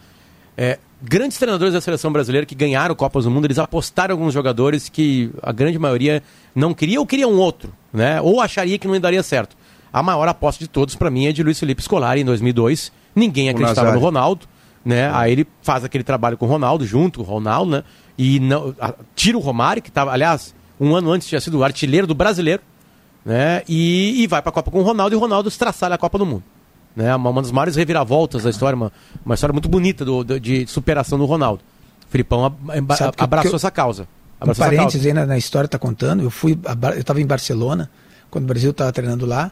Grandes 1.02 1.38
treinadores 1.38 1.74
da 1.74 1.82
seleção 1.82 2.12
brasileira 2.12 2.46
que 2.46 2.56
ganharam 2.56 2.96
Copas 2.96 3.26
do 3.26 3.32
Mundo, 3.32 3.46
eles 3.46 3.60
apostaram 3.60 4.16
em 4.16 4.18
alguns 4.18 4.34
jogadores 4.34 4.90
que 4.90 5.30
a 5.44 5.52
grande 5.52 5.78
maioria 5.78 6.24
não 6.56 6.74
queria 6.74 7.00
ou 7.00 7.06
queria 7.06 7.28
um 7.28 7.38
outro, 7.38 7.72
né? 7.94 8.20
Ou 8.22 8.42
acharia 8.42 8.80
que 8.80 8.88
não 8.88 9.00
daria 9.00 9.22
certo. 9.22 9.56
A 9.94 10.02
maior 10.02 10.28
aposta 10.28 10.64
de 10.64 10.68
todos, 10.68 10.96
para 10.96 11.12
mim, 11.12 11.28
é 11.28 11.32
de 11.32 11.44
Luiz 11.44 11.60
Felipe 11.60 11.84
Scolari 11.84 12.22
em 12.22 12.26
2002. 12.26 12.92
Ninguém 13.16 13.50
acreditava 13.50 13.90
no. 13.94 14.00
Ronaldo, 14.00 14.48
né? 14.84 15.12
Aí 15.14 15.32
ele 15.34 15.48
faz 15.62 15.84
aquele 15.84 16.04
trabalho 16.04 16.36
com 16.36 16.46
o 16.46 16.50
Ronaldo, 16.50 16.84
junto 16.86 17.24
com 17.24 17.32
o 17.32 17.36
Ronaldo, 17.36 17.72
né? 17.72 17.84
E 18.18 18.40
não, 18.40 18.74
a- 18.82 18.96
tira 19.16 19.38
o 19.38 19.42
Romário, 19.42 19.84
que 19.84 19.90
estava, 19.90 20.12
aliás, 20.12 20.56
um 20.80 20.96
ano 20.96 21.12
antes 21.12 21.28
tinha 21.28 21.40
sido 21.40 21.60
o 21.60 21.64
artilheiro 21.64 22.08
do 22.08 22.16
brasileiro, 22.16 22.62
né? 23.24 23.62
E, 23.70 24.24
e 24.24 24.28
vai 24.28 24.42
para 24.42 24.50
a 24.50 24.54
Copa 24.54 24.72
com 24.72 24.80
o 24.80 24.84
Ronaldo 24.84 25.14
e 25.14 25.18
o 25.18 25.20
Ronaldo 25.20 25.48
estraçalha 25.48 25.94
a 25.94 25.98
Copa 25.98 26.18
do 26.18 26.26
Mundo. 26.26 26.44
Né? 26.98 27.16
Uma, 27.16 27.30
uma 27.30 27.42
das 27.44 27.52
maiores 27.52 27.76
reviravoltas 27.76 28.42
da 28.44 28.50
história, 28.50 28.76
uma, 28.76 28.92
uma 29.24 29.36
história 29.36 29.54
muito 29.54 29.70
bonita 29.70 30.04
do, 30.04 30.24
do- 30.24 30.40
de 30.40 30.66
superação 30.66 31.18
do 31.20 31.26
Ronaldo. 31.26 31.62
O 32.08 32.12
Filipão 32.12 32.44
ab- 32.44 32.58
que- 32.72 32.78
abraçou 33.24 33.42
que 33.44 33.48
eu- 33.50 33.56
essa 33.56 33.70
causa. 33.70 34.04
Um 34.04 34.44
Abraçou 34.46 34.66
essa 34.66 34.76
parênteses 34.76 34.94
causa. 35.04 35.08
aí 35.08 35.14
na, 35.14 35.26
na 35.28 35.38
história 35.38 35.68
tá 35.70 35.78
contando. 35.78 36.24
Eu 36.24 36.32
fui, 36.32 36.58
eu 36.94 37.00
estava 37.00 37.22
em 37.22 37.26
Barcelona 37.28 37.88
quando 38.32 38.46
o 38.46 38.48
Brasil 38.48 38.72
estava 38.72 38.92
treinando 38.92 39.26
lá 39.28 39.52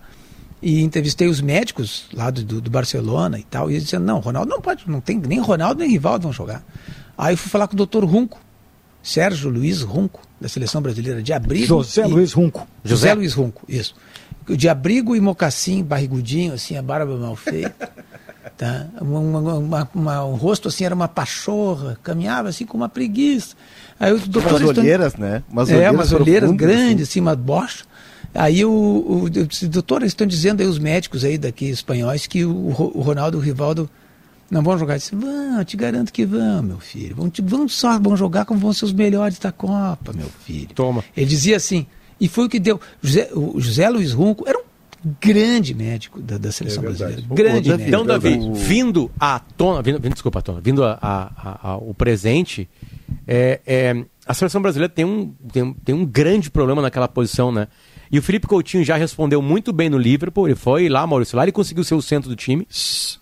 e 0.60 0.82
entrevistei 0.82 1.28
os 1.28 1.40
médicos 1.40 2.06
lá 2.14 2.32
do, 2.32 2.44
do, 2.44 2.62
do 2.62 2.70
Barcelona 2.72 3.38
e 3.38 3.44
tal. 3.44 3.70
E 3.70 3.74
eles 3.76 3.84
dizendo 3.86 4.06
não, 4.06 4.20
Ronaldo 4.20 4.50
não 4.50 4.60
pode, 4.60 4.90
não 4.90 5.00
tem 5.00 5.20
nem 5.20 5.40
Ronaldo 5.40 5.82
nem 5.82 5.90
Rivaldo 5.92 6.24
vão 6.24 6.34
jogar. 6.34 6.64
Aí 7.16 7.34
eu 7.34 7.38
fui 7.38 7.50
falar 7.52 7.68
com 7.68 7.74
o 7.76 7.78
doutor 7.78 8.04
Runco, 8.04 8.40
Sérgio 9.04 9.50
Luiz 9.52 9.82
Runco 9.84 10.22
da 10.42 10.50
seleção 10.50 10.82
brasileira 10.82 11.22
de 11.22 11.32
abrigo. 11.32 11.68
José 11.68 12.06
e- 12.08 12.10
Luiz 12.12 12.34
Runco. 12.34 12.68
José 12.84 13.14
Luiz 13.14 13.34
Runco, 13.34 13.64
isso. 13.70 13.94
De 14.48 14.70
abrigo 14.70 15.16
e 15.16 15.22
mocassim, 15.22 15.84
barrigudinho, 15.84 16.54
assim, 16.54 16.78
a 16.78 16.82
barba 16.82 17.16
mal 17.18 17.36
feita. 17.36 17.90
Tá? 18.58 18.88
Uma, 19.02 19.20
uma- 19.20 19.54
uma- 19.56 19.90
uma- 19.94 20.26
um 20.26 20.36
rosto 20.36 20.70
assim, 20.70 20.86
era 20.86 20.96
uma 20.96 21.10
pachorra, 21.10 21.98
caminhava 22.02 22.48
assim 22.48 22.66
com 22.66 22.78
uma 22.78 22.88
preguiça. 22.88 23.54
Aí 24.00 24.14
o 24.14 24.20
doutor. 24.20 24.50
Umas 24.62 24.78
olheiras, 24.78 25.16
né? 25.16 25.44
Umas 25.52 25.70
é, 25.70 25.74
olheiras 25.76 25.94
umas 25.96 26.12
olheiras 26.14 26.50
profundas, 26.50 26.68
grandes, 26.78 27.10
assim, 27.10 27.20
uma 27.20 27.36
bocha. 27.36 27.84
Aí 28.34 28.64
o, 28.64 28.70
o, 28.72 29.30
eu 29.34 29.46
disse, 29.46 29.68
doutor, 29.68 30.04
eles 30.04 30.12
estão 30.12 30.26
dizendo 30.26 30.62
aí, 30.62 30.68
os 30.68 30.80
médicos 30.80 31.26
aí 31.26 31.38
daqui 31.38 31.66
espanhóis, 31.66 32.28
que 32.28 32.46
o, 32.46 32.52
o 32.54 33.02
Ronaldo 33.02 33.36
e 33.38 33.40
o 33.40 33.44
Rivaldo 33.44 33.90
não 34.50 34.62
vão 34.62 34.78
jogar. 34.78 34.94
Eu 34.94 34.98
disse, 35.00 35.16
vão, 35.16 35.60
eu 35.60 35.66
te 35.66 35.76
garanto 35.76 36.14
que 36.14 36.24
vão, 36.26 36.62
meu 36.64 36.80
filho. 36.80 37.14
Vão, 37.16 37.30
te- 37.30 37.42
vão 37.42 37.68
só 37.68 38.00
vão 38.00 38.16
jogar 38.16 38.46
como 38.46 38.60
vão 38.60 38.72
ser 38.72 38.86
os 38.86 38.94
melhores 38.94 39.38
da 39.38 39.52
Copa, 39.52 40.14
meu 40.14 40.30
filho. 40.46 40.70
Toma. 40.74 41.04
Ele 41.18 41.26
dizia 41.26 41.58
assim, 41.58 41.86
e 42.20 42.28
foi 42.28 42.46
o 42.46 42.50
que 42.50 42.60
deu. 42.60 42.80
José, 43.02 43.30
o 43.34 43.60
José 43.60 43.90
Luiz 43.90 44.12
Runco 44.14 44.44
era 44.48 44.58
um 44.58 44.64
grande 45.22 45.74
médico 45.76 46.20
da, 46.22 46.38
da 46.38 46.52
seleção 46.52 46.84
É 46.84 46.88
brasileira. 46.88 47.22
Grande 47.30 47.70
Davi, 47.70 47.84
médico. 47.84 47.88
Então, 47.88 48.06
Davi, 48.06 48.34
O- 48.40 48.54
vindo 48.56 49.12
à 49.20 49.40
tona, 49.40 49.82
vindo, 49.82 50.00
vindo- 50.00 50.14
desculpa, 50.14 50.40
à 50.40 50.42
tona, 50.42 50.60
vindo 50.62 50.84
a, 50.84 50.98
a- 51.02 51.32
a- 51.38 51.70
a- 51.72 51.78
o 51.78 51.94
presente, 51.94 52.68
é, 53.28 53.60
é, 53.68 54.06
a 54.26 54.34
seleção 54.34 54.62
brasileira 54.62 54.92
tem 54.92 55.06
um, 55.06 55.32
tem, 55.52 55.62
um- 55.64 55.74
tem 55.74 55.94
um 55.96 56.06
grande 56.06 56.50
problema 56.50 56.82
naquela 56.82 57.08
posição, 57.08 57.52
né? 57.52 57.68
E 58.12 58.20
o 58.20 58.22
Felipe 58.22 58.48
Coutinho 58.48 58.84
já 58.84 58.96
respondeu 58.96 59.42
muito 59.42 59.74
bem 59.74 59.90
no 59.90 59.98
Liverpool, 59.98 60.48
ele 60.48 60.56
foi 60.56 60.88
lá, 60.90 61.06
Maurício, 61.08 61.36
lá 61.38 61.44
ele 61.44 61.52
conseguiu 61.52 61.84
ser 61.84 61.96
o 61.96 62.02
centro 62.02 62.30
do 62.30 62.36
time. 62.36 62.68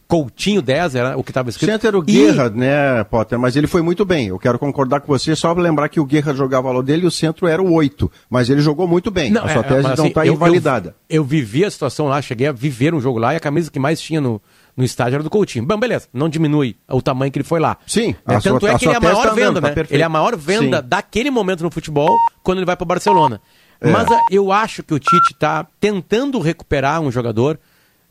Coutinho 0.08 0.62
10 0.62 0.96
era 0.96 1.18
o 1.18 1.24
que 1.24 1.32
estava 1.32 1.50
escrito. 1.50 1.72
Center 1.72 1.96
o 1.96 2.00
E- 2.00 2.04
Guerra, 2.06 2.50
né, 2.50 3.04
Potter? 3.06 3.40
Mas 3.40 3.56
ele 3.56 3.66
foi 3.66 3.82
muito 3.82 4.06
bem. 4.06 4.28
Eu 4.28 4.38
quero 4.38 4.60
concordar 4.60 5.00
com 5.02 5.08
você, 5.08 5.36
só 5.36 5.52
lembrar 5.54 5.90
que 5.90 6.00
o 6.00 6.06
Guerra 6.06 6.34
jogava 6.34 6.70
ao 6.70 6.84
dele 6.84 7.04
e 7.04 7.08
o 7.08 7.12
centro 7.12 7.48
era 7.48 7.62
o 7.62 7.74
8. 7.74 8.12
Mas 8.30 8.50
ele 8.50 8.62
jogou 8.62 8.88
muito 8.88 9.10
bem. 9.10 9.36
a 9.36 9.42
sua 9.50 9.62
é, 9.62 9.64
tese 9.64 9.74
mas, 9.76 9.84
não 9.84 9.92
assim, 9.94 10.08
está 10.08 10.26
eu- 10.26 10.34
invalidada. 10.34 10.96
Eu, 11.10 11.18
eu 11.22 11.24
vivi 11.24 11.66
a 11.66 11.72
situação 11.72 12.08
lá, 12.08 12.22
cheguei 12.22 12.46
a 12.48 12.52
viver 12.52 12.94
um 12.94 13.02
jogo 13.02 13.18
lá 13.18 13.34
e 13.34 13.38
a 13.38 13.40
camisa 13.40 13.72
que 13.72 13.80
mais 13.80 14.00
tinha 14.00 14.22
no, 14.22 14.40
no 14.78 14.84
estádio 14.84 15.16
era 15.16 15.24
do 15.24 15.30
Coutinho. 15.32 15.66
Bom, 15.66 15.78
beleza, 15.80 16.08
não 16.14 16.30
diminui 16.30 16.76
o 16.88 17.02
tamanho 17.02 17.32
que 17.32 17.40
ele 17.40 17.44
foi 17.44 17.60
lá. 17.60 17.78
Sim, 17.88 18.10
Né, 18.28 18.36
a 18.36 18.40
sua- 18.42 18.52
Tanto 18.54 18.68
é 18.68 18.74
a 18.76 18.78
que 18.78 18.86
ele 18.86 18.92
é 18.92 19.00
sua 19.00 19.10
a 19.10 19.12
maior 19.14 19.24
tá 19.24 19.32
andando, 19.32 19.36
venda, 19.56 19.62
tá 19.62 19.68
né? 19.82 19.88
Ele 19.90 20.02
é 20.04 20.06
a 20.06 20.10
maior 20.10 20.36
venda 20.38 20.82
Sim. 20.82 20.88
daquele 20.88 21.32
momento 21.32 21.64
no 21.64 21.72
futebol 21.72 22.16
quando 22.44 22.60
ele 22.60 22.66
vai 22.66 22.76
para 22.76 22.86
Barcelona. 22.86 23.42
É. 23.84 23.92
Mas 23.92 24.10
a- 24.12 24.20
eu 24.32 24.52
acho 24.52 24.82
que 24.84 24.94
o 24.94 25.00
Tite 25.00 25.34
está 25.34 25.68
tentando 25.80 26.40
recuperar 26.40 27.02
um 27.02 27.12
jogador 27.12 27.60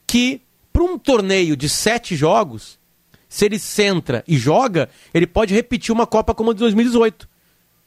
que, 0.06 0.42
para 0.72 0.82
um 0.82 0.98
torneio 0.98 1.56
de 1.56 1.68
sete 1.68 2.14
jogos, 2.14 2.78
se 3.28 3.44
ele 3.46 3.58
centra 3.58 4.22
e 4.28 4.36
joga, 4.36 4.88
ele 5.14 5.26
pode 5.26 5.54
repetir 5.54 5.92
uma 5.92 6.06
Copa 6.06 6.34
como 6.34 6.50
a 6.50 6.54
de 6.54 6.60
2018 6.60 7.32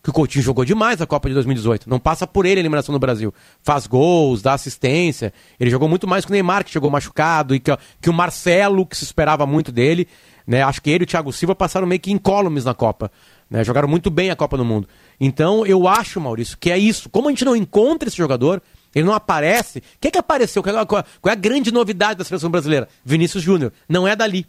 que 0.04 0.12
o 0.12 0.14
Coutinho 0.14 0.44
jogou 0.44 0.64
demais 0.64 1.02
a 1.02 1.08
Copa 1.08 1.28
de 1.28 1.34
2018. 1.34 1.90
Não 1.90 1.98
passa 2.00 2.28
por 2.28 2.46
ele 2.46 2.60
a 2.60 2.62
eliminação 2.62 2.94
do 2.94 3.00
Brasil. 3.00 3.34
Faz 3.64 3.88
gols, 3.88 4.40
dá 4.40 4.54
assistência. 4.54 5.34
Ele 5.60 5.72
jogou 5.72 5.90
muito 5.90 6.08
mais 6.08 6.24
que 6.24 6.30
o 6.30 6.34
Neymar, 6.34 6.64
que 6.64 6.70
chegou 6.70 6.92
machucado, 6.92 7.56
e 7.56 7.60
que, 7.60 7.76
que 8.00 8.08
o 8.08 8.14
Marcelo, 8.14 8.86
que 8.86 8.96
se 8.96 9.04
esperava 9.04 9.48
muito 9.48 9.72
dele. 9.72 10.08
Né? 10.46 10.62
Acho 10.62 10.80
que 10.80 10.92
ele 10.92 11.04
e 11.04 11.06
o 11.06 11.08
Thiago 11.08 11.34
Silva 11.34 11.56
passaram 11.56 11.88
meio 11.88 12.00
que 12.00 12.12
incólumes 12.12 12.64
na 12.64 12.76
Copa. 12.76 13.12
Né? 13.50 13.64
Jogaram 13.64 13.88
muito 13.88 14.10
bem 14.10 14.32
a 14.32 14.36
Copa 14.36 14.58
do 14.58 14.66
Mundo. 14.66 14.88
Então, 15.20 15.66
eu 15.66 15.88
acho, 15.88 16.20
Maurício, 16.20 16.58
que 16.60 16.72
é 16.72 16.78
isso. 16.78 17.10
Como 17.10 17.28
a 17.28 17.32
gente 17.32 17.46
não 17.46 17.56
encontra 17.56 18.08
esse 18.10 18.18
jogador, 18.18 18.62
ele 18.94 19.06
não 19.06 19.14
aparece. 19.14 19.82
Quem 20.00 20.10
é 20.10 20.12
que 20.12 20.18
apareceu? 20.18 20.64
Qual 20.64 20.76
é 20.76 20.80
a, 20.80 20.86
qual 20.86 21.04
é 21.28 21.32
a 21.32 21.36
grande 21.36 21.72
novidade 21.72 22.18
da 22.18 22.24
seleção 22.26 22.50
brasileira? 22.50 22.88
Vinícius 23.04 23.44
Júnior. 23.44 23.72
Não 23.88 24.08
é 24.08 24.16
dali. 24.16 24.46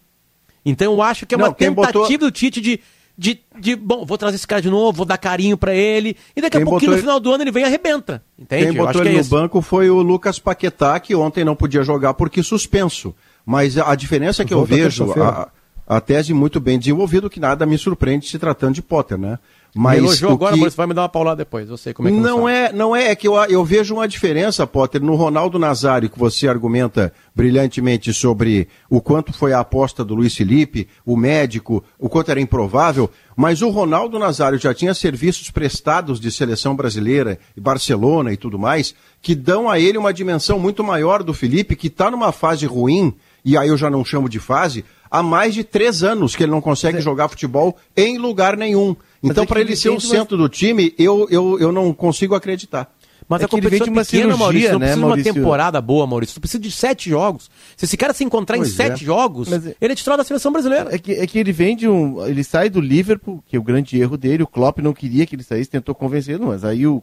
Então 0.65 0.93
eu 0.95 1.03
acho 1.03 1.27
que 1.27 1.35
é 1.35 1.39
Não, 1.39 1.47
uma 1.49 1.55
quem 1.55 1.69
tentativa 1.69 1.93
botou- 2.03 2.19
do 2.19 2.31
Tite 2.31 2.61
de 2.61 2.81
de, 3.19 3.41
de, 3.59 3.75
bom, 3.75 4.05
vou 4.05 4.19
trazer 4.19 4.35
esse 4.37 4.47
cara 4.47 4.61
de 4.61 4.69
novo, 4.69 4.93
vou 4.99 5.07
dar 5.07 5.17
carinho 5.17 5.57
pra 5.57 5.75
ele, 5.75 6.19
e 6.37 6.41
daqui 6.43 6.59
a 6.59 6.61
Quem 6.61 6.69
pouquinho 6.69 6.91
no 6.91 6.97
botou 6.99 7.01
final 7.03 7.19
do 7.19 7.33
ano 7.33 7.45
ele 7.45 7.51
vem 7.51 7.63
e 7.63 7.67
arrebenta. 7.67 8.23
Entende? 8.39 8.67
Quem 8.67 8.77
Eu 8.77 8.85
botou 8.85 9.01
que 9.01 9.09
ele 9.09 9.15
é 9.15 9.17
no 9.17 9.21
isso. 9.23 9.31
banco 9.31 9.63
foi 9.63 9.89
o 9.89 10.03
Lucas 10.03 10.39
Paquetá, 10.39 11.01
que 11.01 11.15
ontem 11.15 11.43
não 11.43 11.57
podia 11.57 11.83
jogar 11.83 12.13
porque 12.13 12.43
suspenso. 12.43 13.15
Mas 13.47 13.79
a 13.79 13.95
diferença 13.95 14.45
que 14.45 14.53
eu 14.53 14.59
Volta 14.59 14.75
vejo, 14.75 15.07
terça-feira. 15.07 15.29
a, 15.31 15.49
a 15.87 16.01
tese 16.01 16.35
muito 16.35 16.59
bem 16.61 16.79
desenvolvida, 16.79 17.31
que 17.31 17.39
nada 17.41 17.65
me 17.65 17.79
surpreende 17.79 18.29
se 18.29 18.39
tratando 18.39 18.75
de 18.75 18.83
Potter, 18.83 19.17
né? 19.17 19.39
Mas 19.79 20.01
Me 20.01 20.07
elogiou 20.07 20.33
agora, 20.33 20.55
que- 20.55 20.59
Maurício, 20.61 20.77
vai 20.79 20.87
me 20.87 20.95
dar 20.95 21.03
uma 21.03 21.09
paulada 21.09 21.37
depois, 21.37 21.69
eu 21.69 21.77
sei 21.77 21.93
como 21.93 22.09
é 22.09 22.11
que 22.11 22.17
não 22.17 22.49
é, 22.49 22.73
não 22.73 22.97
é, 22.97 23.11
é 23.11 23.15
que 23.15 23.29
eu, 23.29 23.35
eu 23.45 23.63
vejo 23.63 23.95
uma 23.95 24.09
diferença, 24.09 24.67
Potter, 24.67 25.03
no 25.03 25.15
Ronaldo 25.17 25.59
Nazário, 25.59 26.09
que 26.09 26.19
você 26.19 26.49
argumenta 26.49 27.13
brilhantemente 27.35 28.13
sobre 28.15 28.69
o 28.89 29.03
quanto 29.03 29.35
foi 29.35 29.53
a 29.53 29.61
aposta 29.61 30.03
do 30.03 30.15
Luiz 30.15 30.35
Felipe, 30.35 30.89
o 31.05 31.15
médico, 31.15 31.85
o 31.99 32.09
quanto 32.09 32.31
era 32.31 32.41
improvável, 32.41 33.11
mas 33.37 33.61
o 33.61 33.69
Ronaldo 33.69 34.19
Nazário 34.19 34.59
já 34.59 34.73
tinha 34.73 34.95
serviços 34.95 35.51
prestados 35.51 36.19
de 36.19 36.33
seleção 36.33 36.75
brasileira, 36.75 37.39
e 37.55 37.61
Barcelona 37.61 38.33
e 38.33 38.37
tudo 38.39 38.59
mais, 38.59 38.95
que 39.21 39.35
dão 39.35 39.69
a 39.69 39.79
ele 39.79 39.99
uma 39.99 40.13
dimensão 40.13 40.59
muito 40.59 40.83
maior 40.83 41.23
do 41.23 41.35
Felipe, 41.35 41.77
que 41.77 41.89
está 41.89 42.11
numa 42.11 42.33
fase 42.33 42.65
ruim, 42.65 43.15
e 43.45 43.59
aí 43.59 43.69
eu 43.69 43.77
já 43.77 43.91
não 43.91 44.03
chamo 44.05 44.27
de 44.29 44.41
fase, 44.41 44.85
há 45.19 45.23
mais 45.23 45.55
de 45.55 45.65
três 45.65 46.03
anos 46.03 46.37
que 46.37 46.43
ele 46.43 46.53
não 46.53 46.61
consegue 46.61 47.01
jogar 47.01 47.29
futebol 47.29 47.77
em 47.97 48.19
lugar 48.19 48.57
nenhum. 48.57 48.95
Então, 49.23 49.45
é 49.45 49.47
para 49.47 49.61
ele 49.61 49.71
ele 49.71 49.77
ser 49.77 49.91
o 49.91 50.01
centro 50.01 50.37
do 50.37 50.49
time, 50.49 50.95
eu, 50.99 51.27
eu, 51.31 51.59
eu 51.59 51.73
não 51.73 51.93
consigo 51.93 52.35
acreditar. 52.35 52.93
Mas 53.29 53.43
É 53.43 53.45
a 53.45 53.49
ele 53.53 53.69
vem 53.69 53.81
competição 53.81 53.85
de 53.87 53.91
é 53.91 53.93
uma 53.93 54.05
pequena, 54.05 54.23
cirurgia, 54.23 54.39
Maurício. 54.39 54.73
Não 54.73 54.79
né, 54.79 54.87
precisa 54.87 55.07
de 55.07 55.31
uma 55.31 55.35
temporada 55.35 55.81
boa, 55.81 56.07
Maurício. 56.07 56.35
Tu 56.35 56.41
precisa 56.41 56.63
de 56.63 56.71
sete 56.71 57.11
jogos. 57.11 57.51
Se 57.77 57.85
esse 57.85 57.97
cara 57.97 58.13
se 58.13 58.23
encontrar 58.23 58.57
Pois 58.57 58.69
em 58.69 58.73
sete 58.73 59.03
é. 59.03 59.07
jogos, 59.07 59.49
Mas 59.49 59.67
é- 59.67 59.75
ele 59.81 59.93
é 59.93 59.97
titular 59.97 60.17
da 60.17 60.23
seleção 60.23 60.53
brasileira. 60.53 60.95
É 60.95 60.99
que, 60.99 61.13
é 61.13 61.27
que 61.27 61.39
ele 61.39 61.51
vem 61.53 61.77
de 61.77 61.89
um. 61.89 62.25
Ele 62.25 62.45
sai 62.45 62.71
do 62.71 62.81
Liverpool, 62.81 63.43
que 63.47 63.57
é 63.57 63.59
o 63.59 63.63
grande 63.63 63.99
erro 63.99 64.17
dele. 64.17 64.45
O 64.45 64.47
Klopp 64.47 64.79
não 64.79 64.93
queria 64.93 65.27
que 65.27 65.35
ele 65.35 65.43
saísse, 65.43 65.69
tentou 65.69 65.93
convencer, 65.93 66.39
mas 66.39 66.65
aí 66.65 66.87
o, 66.87 67.03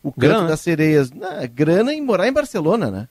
o 0.00 0.12
canto 0.12 0.20
Grana, 0.20 0.42
né? 0.42 0.48
das 0.48 0.60
sereias. 0.60 1.10
Não, 1.10 1.32
é 1.32 1.48
grana 1.48 1.92
em 1.92 2.00
morar 2.00 2.28
em 2.28 2.32
Barcelona, 2.32 2.88
né? 2.88 3.08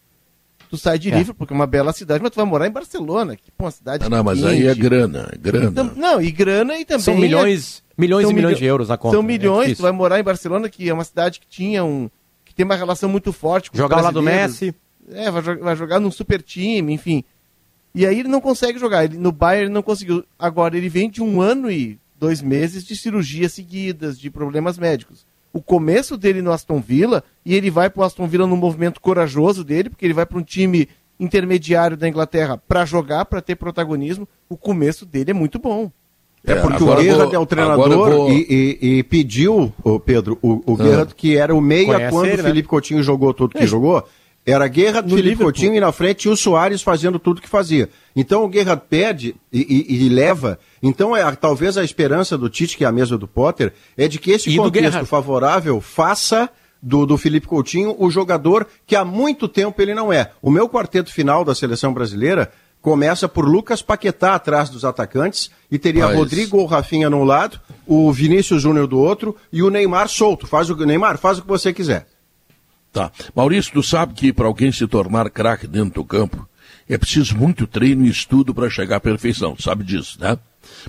Tu 0.74 0.78
sai 0.80 0.98
de 0.98 1.12
É. 1.12 1.24
Porque 1.38 1.54
é 1.54 1.56
uma 1.56 1.68
bela 1.68 1.94
cidade, 1.94 2.24
mas 2.24 2.32
tu 2.32 2.36
vai 2.36 2.46
morar 2.46 2.66
em 2.66 2.72
Barcelona, 2.72 3.36
que 3.36 3.52
pô, 3.52 3.66
uma 3.66 3.70
cidade. 3.70 4.04
Ah, 4.04 4.10
não, 4.10 4.24
mas 4.24 4.44
aí 4.44 4.66
é 4.66 4.74
grana, 4.74 5.30
é 5.32 5.38
grana. 5.38 5.72
Tam- 5.72 5.94
Não, 5.96 6.20
e 6.20 6.32
grana 6.32 6.80
e 6.80 6.84
também. 6.84 7.04
São 7.04 7.16
milhões, 7.16 7.84
milhões 7.96 8.24
são 8.24 8.32
e 8.32 8.34
milhões 8.34 8.58
de 8.58 8.66
euros 8.66 8.90
na 8.90 8.98
conta. 8.98 9.16
São 9.16 9.22
né? 9.22 9.36
É 9.36 9.38
milhões, 9.38 9.60
tu 9.60 9.64
difícil. 9.66 9.84
vai 9.84 9.92
morar 9.92 10.20
em 10.20 10.24
Barcelona, 10.24 10.68
que 10.68 10.90
é 10.90 10.92
uma 10.92 11.04
cidade 11.04 11.40
que 11.40 11.46
tinha 11.46 11.84
um. 11.86 12.10
que 12.44 12.56
tem 12.56 12.66
uma 12.66 12.76
relação 12.76 13.08
muito 13.08 13.32
forte 13.32 13.70
com 13.70 13.76
os 13.76 13.78
Jogar 13.78 14.02
lado 14.02 14.16
do. 14.16 14.24
Messi. 14.24 14.74
É, 15.12 15.30
vai, 15.30 15.44
vai 15.44 15.76
jogar 15.76 16.00
num 16.00 16.10
super 16.10 16.42
time, 16.42 16.92
enfim. 16.92 17.24
E 17.94 18.04
aí 18.08 18.20
ele 18.20 18.28
não 18.28 18.42
consegue 18.42 18.80
jogar. 18.80 19.04
Ele, 19.06 19.16
no 19.16 19.32
Bayern 19.32 19.66
ele 19.66 19.74
não 19.76 19.84
conseguiu. 19.84 20.26
Agora 20.40 20.76
ele 20.76 20.90
vem 20.90 21.08
de 21.08 21.22
um 21.22 21.40
ano 21.40 21.70
e 21.70 22.00
dois 22.20 22.42
meses 22.42 22.84
de 22.84 22.96
cirurgias 22.96 23.54
seguidas, 23.54 24.20
de 24.20 24.32
problemas 24.32 24.80
médicos. 24.80 25.24
O 25.54 25.62
começo 25.62 26.18
dele 26.18 26.42
no 26.42 26.52
Aston 26.52 26.82
Villa, 26.82 27.24
e 27.46 27.54
ele 27.56 27.70
vai 27.70 27.88
pro 27.90 28.02
Aston 28.04 28.28
Villa 28.28 28.48
num 28.48 28.58
movimento 28.58 29.00
corajoso 29.00 29.64
dele, 29.64 29.90
porque 29.90 30.04
ele 30.04 30.14
vai 30.14 30.26
para 30.26 30.40
um 30.40 30.44
time 30.44 30.90
intermediário 31.20 31.96
da 31.96 32.10
Inglaterra 32.10 32.58
para 32.68 32.84
jogar, 32.86 33.26
para 33.26 33.40
ter 33.42 33.56
protagonismo. 33.56 34.28
O 34.50 34.58
começo 34.58 35.06
dele 35.06 35.32
é 35.32 35.34
muito 35.34 35.60
bom. 35.60 35.92
É, 36.46 36.54
É, 36.54 36.56
porque 36.56 36.84
agora 36.84 37.00
o 37.00 37.04
Gerrard 37.04 37.26
vou- 37.26 37.34
é 37.36 37.40
o 37.40 37.46
treinador 37.46 38.10
vou- 38.10 38.30
e, 38.32 38.78
e- 38.82 38.98
e 38.98 39.04
pediu, 39.04 39.72
o 39.84 40.00
Pedro, 40.00 40.38
o, 40.42 40.62
o 40.74 40.76
Gerrard, 40.76 41.16
que 41.16 41.38
era 41.38 41.56
o 41.56 41.62
meia 41.62 41.86
Conhece 41.86 42.12
quando 42.12 42.26
ele, 42.26 42.34
o 42.34 42.44
né? 42.44 42.50
Felipe 42.50 42.68
Coutinho 42.68 43.02
jogou 43.04 43.34
tudo 43.34 43.56
que 43.58 43.66
jogou. 43.66 44.04
Era 44.46 44.68
Gerrard, 44.72 45.08
No 45.10 45.16
Felipe 45.16 45.30
Liverpool. 45.30 45.46
Coutinho 45.54 45.76
e 45.76 45.80
na 45.80 45.92
frente 45.94 46.18
tinha 46.18 46.34
o 46.34 46.38
Soares 46.38 46.82
fazendo 46.82 47.18
tudo 47.18 47.42
que 47.42 47.48
fazia. 47.48 47.90
Então 48.16 48.46
o 48.46 48.52
Gerrard 48.52 48.82
pede 48.90 49.36
e, 49.52 49.62
e- 49.90 50.06
e 50.06 50.10
leva. 50.10 50.60
Então 50.82 51.16
é, 51.16 51.22
a- 51.22 51.34
talvez 51.36 51.78
a 51.78 51.84
esperança 51.84 52.38
do 52.38 52.50
Tite, 52.50 52.76
que 52.78 52.84
é 52.84 52.88
a 52.88 52.92
mesa 52.92 53.18
do 53.18 53.28
Potter, 53.28 53.72
é 53.98 54.08
de 54.08 54.20
que 54.20 54.32
esse 54.32 54.50
E 54.50 54.58
contexto 54.58 55.06
favorável 55.06 55.80
faça 55.80 56.50
do, 56.82 57.06
do 57.06 57.18
Felipe 57.18 57.48
Coutinho 57.48 57.96
o 57.98 58.12
jogador 58.12 58.68
que 58.86 58.98
há 58.98 59.06
muito 59.06 59.48
tempo 59.48 59.82
ele 59.82 59.94
não 59.94 60.12
é. 60.12 60.32
O 60.42 60.52
meu 60.52 60.68
quarteto 60.68 61.14
final 61.14 61.46
da 61.46 61.56
seleção 61.56 61.94
brasileira 61.94 62.52
começa 62.82 63.30
por 63.30 63.48
Lucas 63.48 63.82
Paquetá 63.82 64.36
atrás 64.36 64.70
dos 64.70 64.84
atacantes 64.84 65.50
e 65.72 65.80
teria 65.80 66.06
Mas- 66.08 66.18
Rodrigo 66.18 66.58
ou 66.58 66.66
Rafinha 66.66 67.10
num 67.10 67.24
lado, 67.24 67.62
o 67.88 68.12
Vinícius 68.12 68.62
Júnior 68.62 68.88
do 68.88 69.00
outro 69.00 69.38
e 69.54 69.64
o 69.64 69.70
Neymar 69.70 70.10
solto. 70.10 70.46
Faz 70.46 70.70
o 70.70 70.76
Neymar, 70.76 71.18
faz 71.18 71.38
o 71.38 71.44
que 71.44 71.48
você 71.48 71.72
quiser. 71.72 72.06
Tá. 72.94 73.12
Maurício, 73.36 73.74
tu 73.74 73.82
sabe 73.82 74.14
que 74.14 74.32
para 74.32 74.46
alguém 74.46 74.72
se 74.72 74.86
tornar 74.86 75.28
craque 75.32 75.66
dentro 75.66 75.96
do 75.96 76.06
campo, 76.06 76.48
é 76.88 76.96
preciso 76.96 77.36
muito 77.36 77.66
treino 77.66 78.06
e 78.06 78.10
estudo 78.10 78.54
para 78.54 78.70
chegar 78.70 78.98
à 78.98 79.00
perfeição. 79.00 79.56
Tu 79.56 79.64
sabe 79.64 79.84
disso, 79.84 80.20
né? 80.22 80.38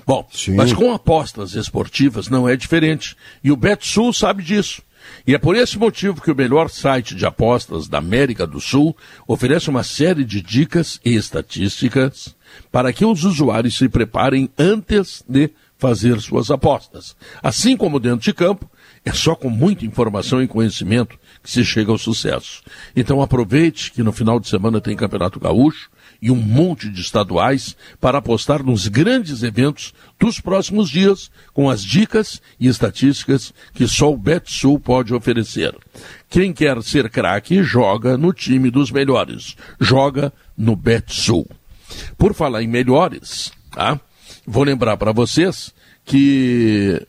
Bom, 0.05 0.25
Sim. 0.31 0.53
mas 0.55 0.71
com 0.71 0.93
apostas 0.93 1.55
esportivas 1.55 2.29
não 2.29 2.47
é 2.47 2.55
diferente. 2.55 3.17
E 3.43 3.51
o 3.51 3.55
BetSul 3.55 4.13
sabe 4.13 4.43
disso. 4.43 4.83
E 5.25 5.33
é 5.33 5.39
por 5.39 5.55
esse 5.55 5.79
motivo 5.79 6.21
que 6.21 6.31
o 6.31 6.35
melhor 6.35 6.69
site 6.69 7.15
de 7.15 7.25
apostas 7.25 7.87
da 7.87 7.97
América 7.97 8.45
do 8.45 8.61
Sul 8.61 8.95
oferece 9.27 9.69
uma 9.69 9.83
série 9.83 10.23
de 10.23 10.41
dicas 10.41 10.99
e 11.03 11.15
estatísticas 11.15 12.35
para 12.71 12.93
que 12.93 13.03
os 13.03 13.23
usuários 13.23 13.77
se 13.77 13.89
preparem 13.89 14.49
antes 14.57 15.23
de 15.27 15.49
fazer 15.77 16.21
suas 16.21 16.51
apostas. 16.51 17.15
Assim 17.41 17.75
como 17.75 17.99
dentro 17.99 18.21
de 18.21 18.33
campo, 18.33 18.69
é 19.03 19.11
só 19.11 19.35
com 19.35 19.49
muita 19.49 19.85
informação 19.85 20.41
e 20.41 20.47
conhecimento 20.47 21.17
que 21.45 21.51
se 21.51 21.63
chega 21.63 21.91
ao 21.91 21.97
sucesso. 21.97 22.63
Então 22.95 23.21
aproveite 23.21 23.91
que 23.91 24.01
no 24.01 24.11
final 24.11 24.39
de 24.39 24.49
semana 24.49 24.81
tem 24.81 24.95
Campeonato 24.95 25.39
Gaúcho 25.39 25.91
e 26.19 26.31
um 26.31 26.35
monte 26.35 26.89
de 26.89 27.01
estaduais 27.01 27.77
para 28.01 28.17
apostar 28.17 28.63
nos 28.63 28.87
grandes 28.87 29.43
eventos 29.43 29.93
dos 30.19 30.39
próximos 30.39 30.89
dias 30.89 31.29
com 31.53 31.69
as 31.69 31.83
dicas 31.83 32.41
e 32.59 32.67
estatísticas 32.67 33.53
que 33.75 33.87
só 33.87 34.11
o 34.11 34.17
BetSul 34.17 34.79
pode 34.79 35.13
oferecer. 35.13 35.77
Quem 36.27 36.51
quer 36.51 36.81
ser 36.81 37.11
craque 37.11 37.61
joga 37.61 38.17
no 38.17 38.33
time 38.33 38.71
dos 38.71 38.89
melhores. 38.89 39.55
Joga 39.79 40.33
no 40.57 40.75
BetSul. 40.75 41.47
Por 42.17 42.33
falar 42.33 42.63
em 42.63 42.67
melhores, 42.67 43.51
tá? 43.71 43.99
Vou 44.47 44.63
lembrar 44.63 44.97
para 44.97 45.11
vocês 45.11 45.71
que 46.03 47.05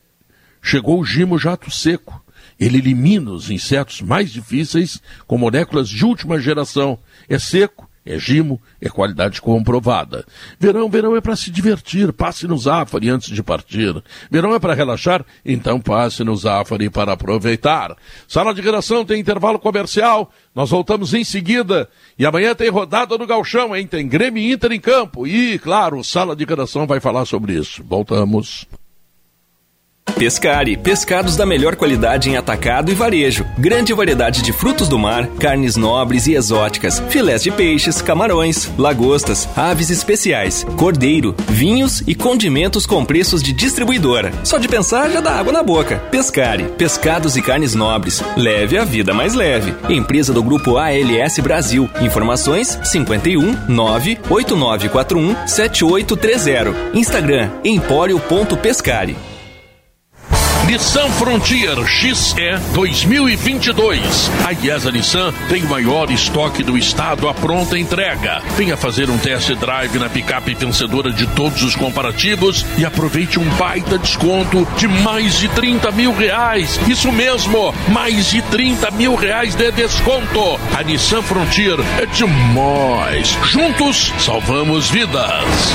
chegou 0.61 1.01
o 1.01 1.05
Gimo 1.07 1.39
Jato 1.39 1.71
Seco. 1.71 2.23
Ele 2.59 2.79
elimina 2.79 3.31
os 3.31 3.51
insetos 3.51 4.01
mais 4.01 4.31
difíceis 4.31 5.01
com 5.27 5.37
moléculas 5.37 5.89
de 5.89 6.05
última 6.05 6.41
geração. 6.41 6.99
É 7.29 7.39
seco, 7.39 7.89
é 8.07 8.19
gimo, 8.19 8.63
é 8.81 8.89
qualidade 8.89 9.43
comprovada. 9.43 10.25
Verão, 10.61 10.89
verão 10.89 11.17
é 11.17 11.21
para 11.21 11.35
se 11.35 11.51
divertir. 11.51 12.13
Passe 12.13 12.47
no 12.47 12.57
Zafari 12.57 13.11
antes 13.11 13.35
de 13.35 13.43
partir. 13.43 14.01
Verão 14.31 14.55
é 14.55 14.61
para 14.61 14.75
relaxar, 14.75 15.27
então 15.45 15.81
passe 15.81 16.23
no 16.23 16.37
Zafari 16.37 16.89
para 16.89 17.13
aproveitar. 17.13 17.97
Sala 18.29 18.55
de 18.55 18.63
redação 18.63 19.05
tem 19.05 19.21
intervalo 19.21 19.59
comercial. 19.59 20.33
Nós 20.55 20.71
voltamos 20.71 21.13
em 21.15 21.25
seguida. 21.25 21.89
E 22.17 22.25
amanhã 22.25 22.55
tem 22.55 22.71
rodada 22.71 23.19
no 23.19 23.27
Galchão, 23.27 23.77
hein? 23.77 23.87
Tem 23.87 24.09
Grêmio 24.09 24.53
Inter 24.53 24.73
em 24.73 24.81
campo. 24.81 25.27
E, 25.27 25.59
claro, 25.59 26.03
Sala 26.05 26.37
de 26.37 26.45
redação 26.45 26.87
vai 26.87 27.01
falar 27.01 27.27
sobre 27.27 27.55
isso. 27.55 27.83
Voltamos. 27.85 28.67
Pescari, 30.19 30.79
pescados 30.79 31.37
da 31.37 31.45
melhor 31.45 31.77
qualidade 31.77 32.31
em 32.31 32.39
atacado 32.39 32.91
e 32.91 32.95
varejo. 32.95 33.45
Grande 33.59 33.93
variedade 33.93 34.41
de 34.41 34.51
frutos 34.51 34.89
do 34.89 34.99
mar, 34.99 35.27
carnes 35.39 35.77
nobres 35.77 36.27
e 36.27 36.33
exóticas, 36.33 37.03
filés 37.11 37.43
de 37.43 37.51
peixes, 37.51 38.01
camarões, 38.01 38.71
lagostas, 38.79 39.47
aves 39.55 39.91
especiais, 39.91 40.65
cordeiro, 40.79 41.35
vinhos 41.49 42.03
e 42.07 42.15
condimentos 42.15 42.87
com 42.87 43.05
preços 43.05 43.43
de 43.43 43.53
distribuidora. 43.53 44.33
Só 44.43 44.57
de 44.57 44.69
pensar 44.69 45.11
já 45.11 45.21
dá 45.21 45.33
água 45.33 45.53
na 45.53 45.63
boca. 45.63 45.99
Pescari, 46.11 46.65
pescados 46.79 47.37
e 47.37 47.43
carnes 47.43 47.75
nobres. 47.75 48.25
Leve 48.39 48.79
a 48.79 48.85
vida 48.85 49.13
mais 49.13 49.35
leve. 49.35 49.75
Empresa 49.91 50.33
do 50.33 50.43
grupo 50.43 50.79
ALS 50.79 51.39
Brasil. 51.41 51.91
Informações 52.01 52.79
51 52.85 53.67
98941 53.69 55.47
7830. 55.47 56.75
Instagram 56.95 57.51
empório.pescari. 57.63 59.36
Nissan 60.65 61.09
Frontier 61.11 61.77
XE 61.87 62.59
2022. 62.75 64.31
A 64.45 64.53
IESA 64.53 64.91
Nissan 64.91 65.33
tem 65.49 65.63
o 65.63 65.69
maior 65.69 66.11
estoque 66.11 66.65
do 66.65 66.77
estado 66.77 67.29
à 67.29 67.35
pronta 67.35 67.79
entrega. 67.79 68.43
Venha 68.57 68.77
fazer 68.77 69.09
um 69.09 69.17
test 69.17 69.53
drive 69.55 69.97
na 69.99 70.09
picape 70.09 70.55
vencedora 70.55 71.13
de 71.13 71.25
todos 71.29 71.63
os 71.63 71.77
comparativos 71.77 72.67
e 72.77 72.85
aproveite 72.85 73.39
um 73.39 73.49
baita 73.51 73.97
desconto 73.97 74.67
de 74.77 74.89
mais 74.89 75.39
de 75.39 75.49
30 75.51 75.93
mil 75.93 76.13
reais. 76.13 76.81
Isso 76.89 77.13
mesmo, 77.13 77.73
mais 77.89 78.31
de 78.31 78.43
30 78.43 78.91
mil 78.91 79.15
reais 79.15 79.55
de 79.55 79.71
desconto. 79.71 80.59
A 80.77 80.83
Nissan 80.83 81.23
Frontier 81.23 81.77
é 82.01 82.07
demais. 82.07 83.39
Juntos, 83.45 84.13
salvamos 84.19 84.91
vidas. 84.91 85.75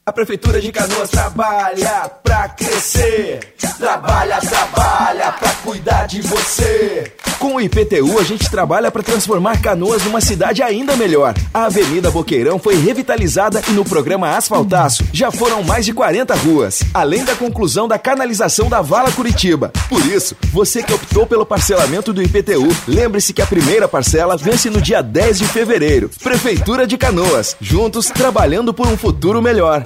A 0.10 0.12
Prefeitura 0.12 0.60
de 0.60 0.72
Canoas 0.72 1.08
trabalha 1.12 2.10
pra 2.24 2.50
crescer. 2.50 3.54
Trabalha, 3.78 4.40
trabalha 4.42 5.32
pra 5.34 5.52
cuidar 5.64 6.08
de 6.08 6.20
você. 6.24 7.14
Com 7.38 7.56
o 7.56 7.62
IPTU, 7.62 8.20
a 8.20 8.24
gente 8.24 8.52
trabalha 8.52 8.92
para 8.92 9.02
transformar 9.02 9.62
Canoas 9.62 10.04
numa 10.04 10.20
cidade 10.20 10.62
ainda 10.62 10.98
melhor. 10.98 11.34
A 11.54 11.66
Avenida 11.66 12.12
Boqueirão 12.12 12.60
foi 12.60 12.76
revitalizada 12.76 13.62
e 13.70 13.72
no 13.72 13.86
programa 13.86 14.36
Asfaltaço 14.36 15.06
já 15.14 15.32
foram 15.32 15.64
mais 15.64 15.86
de 15.86 15.94
40 15.94 16.36
ruas, 16.36 16.84
além 16.94 17.24
da 17.24 17.36
conclusão 17.36 17.88
da 17.88 17.98
canalização 17.98 18.68
da 18.68 18.82
Vala 18.82 19.10
Curitiba. 19.14 19.72
Por 19.88 20.06
isso, 20.06 20.36
você 20.52 20.84
que 20.84 20.94
optou 20.94 21.26
pelo 21.26 21.46
parcelamento 21.46 22.12
do 22.12 22.22
IPTU, 22.22 22.68
lembre-se 22.86 23.32
que 23.32 23.42
a 23.42 23.48
primeira 23.48 23.88
parcela 23.88 24.36
vence 24.36 24.70
no 24.70 24.82
dia 24.82 25.02
10 25.02 25.40
de 25.40 25.46
fevereiro. 25.46 26.10
Prefeitura 26.22 26.86
de 26.86 26.98
Canoas, 26.98 27.56
juntos 27.62 28.08
trabalhando 28.08 28.74
por 28.74 28.86
um 28.86 28.98
futuro 28.98 29.42
melhor. 29.42 29.86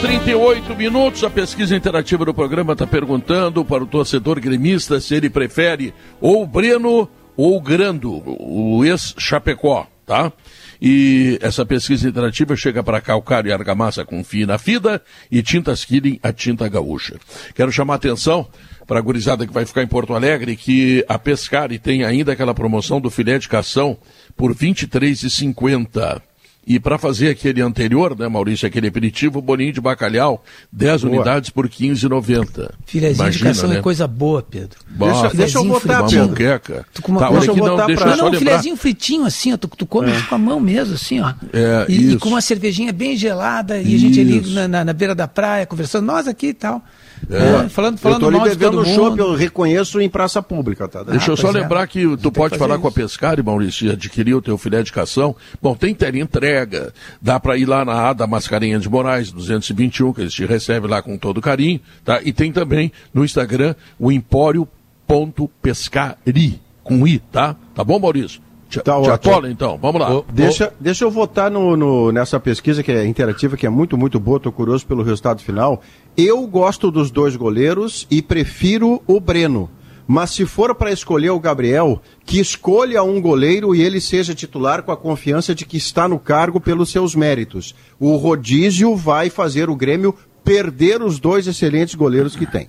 38 0.00 0.76
minutos, 0.76 1.24
a 1.24 1.30
pesquisa 1.30 1.74
interativa 1.74 2.24
do 2.24 2.32
programa 2.32 2.72
está 2.72 2.86
perguntando 2.86 3.64
para 3.64 3.82
o 3.82 3.86
torcedor 3.86 4.38
gremista 4.38 5.00
se 5.00 5.16
ele 5.16 5.28
prefere 5.28 5.92
ou 6.20 6.46
Breno 6.46 7.08
ou 7.36 7.60
Grando, 7.60 8.22
o 8.24 8.84
ex-Chapecó, 8.84 9.88
tá? 10.06 10.32
E 10.80 11.36
essa 11.42 11.66
pesquisa 11.66 12.08
interativa 12.08 12.54
chega 12.54 12.82
para 12.82 13.00
Calcário 13.00 13.48
e 13.48 13.52
Argamassa 13.52 14.04
com 14.04 14.22
FI 14.22 14.46
na 14.46 14.56
FIDA 14.56 15.02
e 15.30 15.42
Tintas 15.42 15.84
Killing, 15.84 16.20
a 16.22 16.32
tinta 16.32 16.68
gaúcha. 16.68 17.16
Quero 17.52 17.72
chamar 17.72 17.94
a 17.94 17.96
atenção 17.96 18.46
para 18.86 19.00
a 19.00 19.02
gurizada 19.02 19.46
que 19.46 19.52
vai 19.52 19.66
ficar 19.66 19.82
em 19.82 19.88
Porto 19.88 20.14
Alegre 20.14 20.54
que 20.54 21.04
a 21.08 21.18
Pescari 21.18 21.78
tem 21.78 22.04
ainda 22.04 22.32
aquela 22.32 22.54
promoção 22.54 23.00
do 23.00 23.10
filé 23.10 23.36
de 23.38 23.48
cação 23.48 23.98
por 24.36 24.52
R$ 24.52 24.56
23,50. 24.58 26.22
E 26.70 26.78
para 26.78 26.98
fazer 26.98 27.30
aquele 27.30 27.62
anterior, 27.62 28.14
né, 28.18 28.28
Maurício, 28.28 28.68
aquele 28.68 28.88
aperitivo, 28.88 29.40
bolinho 29.40 29.72
de 29.72 29.80
bacalhau, 29.80 30.44
10 30.70 31.02
Boa. 31.02 31.14
unidades 31.14 31.48
por 31.48 31.66
15,90. 31.66 32.70
Filezinho 32.84 33.30
de 33.30 33.38
cação 33.38 33.72
é 33.72 33.80
coisa 33.80 34.06
boa, 34.06 34.42
Pedro. 34.42 34.78
Bah, 34.90 35.30
deixa 35.34 35.58
eu 35.58 35.64
botar, 35.64 36.02
Pedro. 36.04 36.28
moqueca. 36.28 36.84
Tu 36.92 37.00
com 37.00 37.12
uma- 37.12 37.20
Tá, 37.20 37.30
deixa 37.30 37.46
eu 37.46 37.52
aqui, 37.52 37.60
não, 37.62 37.68
botar 37.70 37.86
deixa 37.86 38.02
pra- 38.02 38.10
eu 38.12 38.16
só 38.16 38.22
Não, 38.22 38.28
um 38.28 38.32
lembrar. 38.34 38.50
filezinho 38.50 38.76
fritinho 38.76 39.24
assim, 39.24 39.52
ó, 39.54 39.56
tu, 39.56 39.66
tu 39.68 39.86
come 39.86 40.10
É. 40.10 40.20
com 40.20 40.34
a 40.34 40.38
mão 40.38 40.60
mesmo, 40.60 40.94
assim, 40.94 41.20
ó. 41.20 41.32
É, 41.52 41.86
e, 41.88 41.92
e 41.96 42.08
isso. 42.10 42.18
com 42.18 42.28
uma 42.28 42.40
cervejinha 42.42 42.92
bem 42.92 43.16
gelada, 43.16 43.78
e 43.80 43.94
a 43.94 43.98
gente 43.98 44.20
ali 44.20 44.38
Isso. 44.38 44.50
na, 44.54 44.68
na- 44.68 44.84
na 44.84 44.92
beira 44.92 45.14
da 45.14 45.26
praia, 45.26 45.64
conversando, 45.64 46.04
nós 46.04 46.28
aqui 46.28 46.48
e 46.48 46.54
tal. 46.54 46.84
É. 47.30 47.66
É, 47.66 47.68
falando 47.68 47.98
falando 47.98 48.22
eu 48.22 48.32
tô 48.32 48.38
mal 48.38 48.48
de 48.48 48.56
todo 48.56 48.78
mundo. 48.78 48.94
chopp, 48.94 49.18
eu 49.18 49.34
reconheço 49.34 50.00
em 50.00 50.08
praça 50.08 50.42
pública, 50.42 50.88
tá? 50.88 51.02
Deixa 51.02 51.30
eu 51.30 51.36
só 51.36 51.48
pois 51.48 51.56
é. 51.56 51.60
lembrar 51.60 51.86
que 51.86 52.16
tu 52.16 52.32
pode 52.32 52.50
fazer 52.50 52.58
falar 52.58 52.78
com 52.78 52.88
a 52.88 52.92
Pescari, 52.92 53.42
Maurício, 53.42 53.86
e 53.86 53.90
adquirir 53.90 54.34
o 54.34 54.42
teu 54.42 54.58
filé 54.58 54.82
de 54.82 54.92
cação. 54.92 55.34
Bom, 55.60 55.74
tem 55.74 55.94
teleentrega, 55.94 56.92
dá 57.20 57.38
para 57.38 57.56
ir 57.56 57.66
lá 57.66 57.84
na 57.84 58.08
Ada 58.08 58.26
Mascarenhas 58.26 58.82
de 58.82 58.88
Moraes, 58.88 59.30
221, 59.30 60.12
que 60.12 60.22
eles 60.22 60.32
te 60.32 60.46
recebem 60.46 60.90
lá 60.90 61.02
com 61.02 61.18
todo 61.18 61.40
carinho, 61.40 61.80
tá? 62.04 62.20
E 62.22 62.32
tem 62.32 62.52
também 62.52 62.92
no 63.12 63.24
Instagram 63.24 63.74
o 63.98 64.12
empório.pescari, 64.12 66.60
com 66.82 67.06
i, 67.06 67.18
tá? 67.18 67.54
Tá 67.74 67.84
bom, 67.84 67.98
Maurício? 67.98 68.47
Tá 68.82 69.14
atola, 69.14 69.50
então, 69.50 69.78
vamos 69.80 70.00
lá. 70.00 70.10
Deixa, 70.32 70.72
deixa 70.78 71.04
eu 71.04 71.10
votar 71.10 71.50
no, 71.50 71.76
no- 71.76 72.12
nessa 72.12 72.38
pesquisa 72.38 72.82
que 72.82 72.92
é 72.92 73.06
interativa, 73.06 73.56
que 73.56 73.66
é 73.66 73.70
muito, 73.70 73.96
muito 73.96 74.20
boa, 74.20 74.36
estou 74.36 74.52
curioso 74.52 74.84
pelo 74.86 75.02
resultado 75.02 75.42
final. 75.42 75.80
Eu 76.16 76.46
gosto 76.46 76.90
dos 76.90 77.10
dois 77.10 77.34
goleiros 77.36 78.06
e 78.10 78.20
prefiro 78.20 79.02
o 79.06 79.18
Breno. 79.20 79.70
Mas 80.06 80.30
se 80.30 80.46
for 80.46 80.74
para 80.74 80.90
escolher 80.90 81.30
o 81.30 81.38
Gabriel, 81.40 82.00
que 82.24 82.40
escolha 82.40 83.02
um 83.02 83.20
goleiro 83.20 83.74
e 83.74 83.82
ele 83.82 84.00
seja 84.00 84.34
titular 84.34 84.82
com 84.82 84.90
a 84.90 84.96
confiança 84.96 85.54
de 85.54 85.66
que 85.66 85.76
está 85.76 86.08
no 86.08 86.18
cargo 86.18 86.58
pelos 86.60 86.90
seus 86.90 87.14
méritos. 87.14 87.74
O 88.00 88.16
rodízio 88.16 88.96
vai 88.96 89.28
fazer 89.28 89.68
o 89.68 89.76
Grêmio 89.76 90.14
perder 90.42 91.02
os 91.02 91.18
dois 91.18 91.46
excelentes 91.46 91.94
goleiros 91.94 92.34
que 92.34 92.46
tem. 92.46 92.68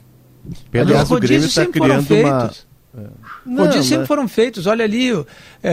Aliás, 0.73 1.09
o 1.11 1.19
Grêmio 1.19 1.45
está 1.47 1.61
criando 1.71 2.07
uma. 2.25 2.39
feitos. 2.41 2.68
Rodízios 3.45 3.85
sempre 3.87 4.05
foram 4.07 4.27
feitos. 4.27 4.65
Olha 4.67 4.83
ali, 4.85 5.13
o, 5.13 5.25
é, 5.63 5.71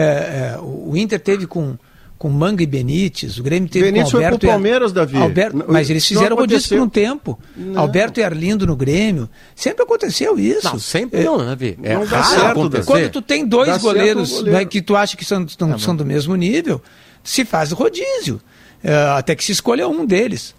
é, 0.55 0.59
o 0.61 0.95
Inter 0.95 1.19
teve 1.19 1.45
com, 1.47 1.75
com 2.17 2.29
Manga 2.29 2.61
e 2.63 2.65
Benítez, 2.65 3.37
o 3.39 3.43
Grêmio 3.43 3.67
teve 3.69 3.85
Benítez 3.85 4.05
com 4.11 4.11
foi 4.11 4.19
pro 4.21 4.25
Alberto 4.27 4.45
e 4.45 4.49
Ar- 4.49 4.53
Palmeiras, 4.53 4.91
Davi. 4.93 5.17
Alberto, 5.17 5.57
Não, 5.57 5.65
mas 5.67 5.89
eles 5.89 6.03
não 6.11 6.17
fizeram 6.19 6.35
rodízio 6.35 6.77
por 6.77 6.83
um 6.83 6.89
tempo. 6.89 7.39
Não. 7.55 7.81
Alberto 7.81 8.19
e 8.19 8.23
Arlindo 8.23 8.65
no 8.67 8.75
Grêmio. 8.75 9.29
Sempre 9.55 9.83
aconteceu 9.83 10.37
isso. 10.39 10.65
Não, 10.65 10.79
sempre 10.79 11.23
não, 11.23 11.37
né, 11.39 11.45
Davi? 11.45 11.77
É 11.83 11.93
Não 11.95 12.05
dá 12.05 12.23
certo, 12.23 12.45
acontecer. 12.45 12.85
Quando 12.85 13.09
tu 13.09 13.21
tem 13.21 13.45
dois 13.45 13.67
Dá 13.69 13.77
goleiros 13.77 14.31
goleiro. 14.31 14.57
né, 14.59 14.65
que 14.65 14.81
tu 14.81 14.95
acha 14.95 15.17
que 15.17 15.25
são, 15.25 15.45
não, 15.59 15.77
são 15.79 15.95
do 15.95 16.05
mesmo 16.05 16.35
nível, 16.35 16.81
se 17.23 17.43
faz 17.45 17.71
rodízio. 17.71 18.39
É, 18.83 18.93
até 19.17 19.35
que 19.35 19.43
se 19.43 19.51
escolha 19.51 19.87
um 19.87 20.05
deles. 20.05 20.53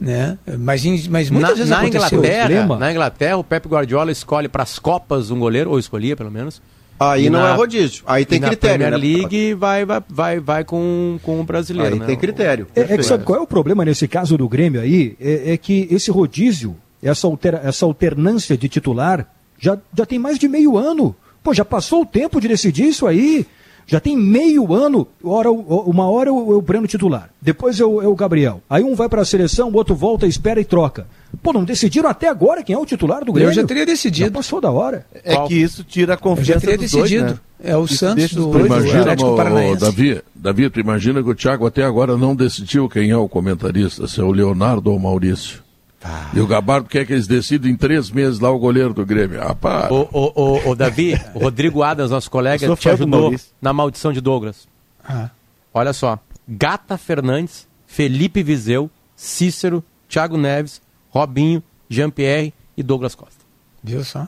Né? 0.00 0.38
Mas, 0.58 0.82
mas 1.08 1.28
muitas 1.28 1.50
Na, 1.50 1.54
vezes 1.56 1.70
na. 1.70 1.86
Inglaterra, 1.86 2.40
Problema. 2.46 2.78
na 2.78 2.90
Inglaterra, 2.90 3.36
o 3.36 3.44
Pepe 3.44 3.68
Guardiola 3.68 4.10
escolhe 4.10 4.48
para 4.48 4.62
as 4.62 4.78
Copas 4.78 5.30
um 5.30 5.38
goleiro, 5.38 5.70
ou 5.70 5.78
escolhia 5.78 6.16
pelo 6.16 6.30
menos. 6.30 6.62
Aí 6.98 7.26
E 7.26 7.30
não 7.30 7.40
na- 7.40 7.50
é 7.50 7.54
rodízio. 7.54 8.02
Aí 8.06 8.24
tem 8.24 8.38
e 8.38 8.40
na 8.40 8.48
critério. 8.48 8.78
Premier 8.86 8.98
né? 9.00 9.18
League 9.18 9.54
vai, 9.54 9.84
vai, 9.86 10.02
vai, 10.08 10.40
vai 10.40 10.64
com, 10.64 11.18
com 11.22 11.40
o 11.40 11.44
brasileiro. 11.44 11.94
Aí 11.94 11.98
né? 12.00 12.06
tem 12.06 12.16
critério. 12.16 12.66
É, 12.74 12.80
é 12.82 12.96
que 12.96 13.02
sabe 13.02 13.24
qual 13.24 13.38
é 13.38 13.42
o 13.42 13.46
problema 13.46 13.84
nesse 13.84 14.06
caso 14.08 14.36
do 14.38 14.48
Grêmio 14.48 14.80
aí? 14.80 15.16
É, 15.20 15.52
é 15.52 15.56
que 15.56 15.86
esse 15.90 16.10
rodízio, 16.10 16.76
essa, 17.02 17.26
altera- 17.26 17.60
essa 17.64 17.84
alternância 17.86 18.56
de 18.56 18.68
titular, 18.68 19.26
já, 19.58 19.78
já 19.96 20.04
tem 20.06 20.18
mais 20.18 20.38
de 20.38 20.46
meio 20.48 20.76
ano. 20.76 21.14
Pô, 21.42 21.54
já 21.54 21.64
passou 21.64 22.02
o 22.02 22.06
tempo 22.06 22.38
de 22.40 22.48
decidir 22.48 22.88
isso 22.88 23.06
aí. 23.06 23.46
Já 23.86 23.98
tem 23.98 24.16
meio 24.16 24.72
ano, 24.72 25.06
hora, 25.22 25.50
uma 25.50 26.08
hora 26.08 26.28
é 26.28 26.32
o, 26.32 26.60
Breno 26.60 26.86
titular, 26.86 27.30
depois 27.40 27.80
é 27.80 27.84
o, 27.84 28.00
é 28.00 28.06
o 28.06 28.14
Gabriel. 28.14 28.62
Aí 28.68 28.84
um 28.84 28.94
vai 28.94 29.08
para 29.08 29.22
a 29.22 29.24
seleção, 29.24 29.68
o 29.68 29.76
outro 29.76 29.94
volta, 29.94 30.26
espera 30.26 30.60
e 30.60 30.64
troca. 30.64 31.06
Pô, 31.42 31.52
não 31.52 31.64
decidiram 31.64 32.08
até 32.08 32.28
agora 32.28 32.62
quem 32.62 32.74
é 32.74 32.78
o 32.78 32.86
titular 32.86 33.24
do 33.24 33.32
Grêmio? 33.32 33.50
Eu 33.50 33.54
já 33.54 33.64
teria 33.64 33.86
decidido. 33.86 34.26
Já 34.26 34.32
passou 34.32 34.60
da 34.60 34.70
hora. 34.70 35.06
É 35.24 35.34
Qual? 35.34 35.48
que 35.48 35.54
isso 35.54 35.82
tira 35.84 36.14
a 36.14 36.16
confiança 36.16 36.50
Eu 36.50 36.54
já 36.54 36.60
teria 36.60 36.78
dos 36.78 36.90
decidido. 36.90 37.24
Dois, 37.24 37.34
né? 37.34 37.40
É 37.62 37.76
o 37.76 37.84
Isso 37.84 37.96
Santos 37.96 38.32
do, 38.32 38.46
dois 38.46 38.64
do 38.64 38.66
Imagina, 38.66 39.00
Atlético 39.00 39.30
ô, 39.30 39.36
Paranaense. 39.36 39.80
Davi, 39.80 40.22
Davi, 40.34 40.70
tu 40.70 40.80
imagina 40.80 41.22
que 41.22 41.28
o 41.28 41.34
Thiago 41.34 41.66
até 41.66 41.84
agora 41.84 42.16
não 42.16 42.34
decidiu 42.34 42.88
quem 42.88 43.10
é 43.10 43.16
o 43.16 43.28
comentarista, 43.28 44.06
se 44.06 44.18
é 44.18 44.24
o 44.24 44.32
Leonardo 44.32 44.90
ou 44.90 44.96
o 44.96 45.00
Maurício. 45.00 45.62
E 46.32 46.40
o 46.40 46.46
Gabardo 46.46 46.88
quer 46.88 47.04
que 47.06 47.12
eles 47.12 47.26
decidam 47.26 47.70
em 47.70 47.76
três 47.76 48.10
meses 48.10 48.40
lá 48.40 48.50
o 48.50 48.58
goleiro 48.58 48.94
do 48.94 49.04
Grêmio. 49.04 49.42
Ah, 49.42 49.54
para. 49.54 49.92
O, 49.92 50.08
o, 50.12 50.32
o, 50.34 50.70
o 50.70 50.74
Davi, 50.74 51.14
o 51.34 51.40
Rodrigo 51.40 51.82
Adams, 51.82 52.10
nosso 52.10 52.30
colega, 52.30 52.74
te 52.76 52.88
ajudou 52.88 53.34
na 53.60 53.72
maldição 53.72 54.12
de 54.12 54.20
Douglas. 54.20 54.66
Ah. 55.06 55.28
Olha 55.74 55.92
só. 55.92 56.18
Gata 56.48 56.96
Fernandes, 56.96 57.68
Felipe 57.86 58.42
Viseu, 58.42 58.90
Cícero, 59.14 59.84
Thiago 60.08 60.36
Neves, 60.38 60.80
Robinho, 61.10 61.62
Jean-Pierre 61.88 62.54
e 62.76 62.82
Douglas 62.82 63.14
Costa. 63.14 63.44
Viu 63.82 64.02
só? 64.02 64.26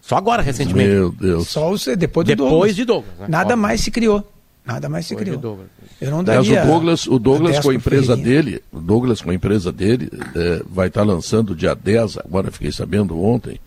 Só 0.00 0.16
agora, 0.16 0.42
recentemente. 0.42 0.88
Meu 0.90 1.12
Deus. 1.12 1.48
Só 1.48 1.70
o, 1.72 1.76
depois 1.96 2.24
do 2.26 2.28
Depois 2.28 2.50
Douglas. 2.50 2.76
de 2.76 2.84
Douglas. 2.84 3.18
né? 3.20 3.26
Nada 3.28 3.44
Óbvio. 3.50 3.58
mais 3.58 3.80
se 3.80 3.90
criou. 3.90 4.31
Nada 4.64 4.88
mais 4.88 5.06
se 5.06 5.16
criou. 5.16 5.38
Douglas. 5.38 5.68
Eu 6.00 6.10
não 6.10 6.22
daria. 6.22 6.62
o 6.62 6.66
Douglas, 6.66 7.06
o 7.06 7.18
Douglas 7.18 7.40
com 7.40 7.48
a 7.48 7.52
10 7.52 7.64
pro 7.64 7.72
empresa 7.72 8.16
Ferreirinha. 8.16 8.42
dele, 8.42 8.62
o 8.72 8.80
Douglas 8.80 9.20
com 9.20 9.30
a 9.30 9.34
empresa 9.34 9.72
dele, 9.72 10.08
eh, 10.36 10.62
vai 10.70 10.86
estar 10.86 11.02
lançando 11.02 11.54
dia 11.54 11.74
10, 11.74 12.18
agora 12.18 12.50
fiquei 12.50 12.70
sabendo 12.70 13.20
ontem, 13.20 13.58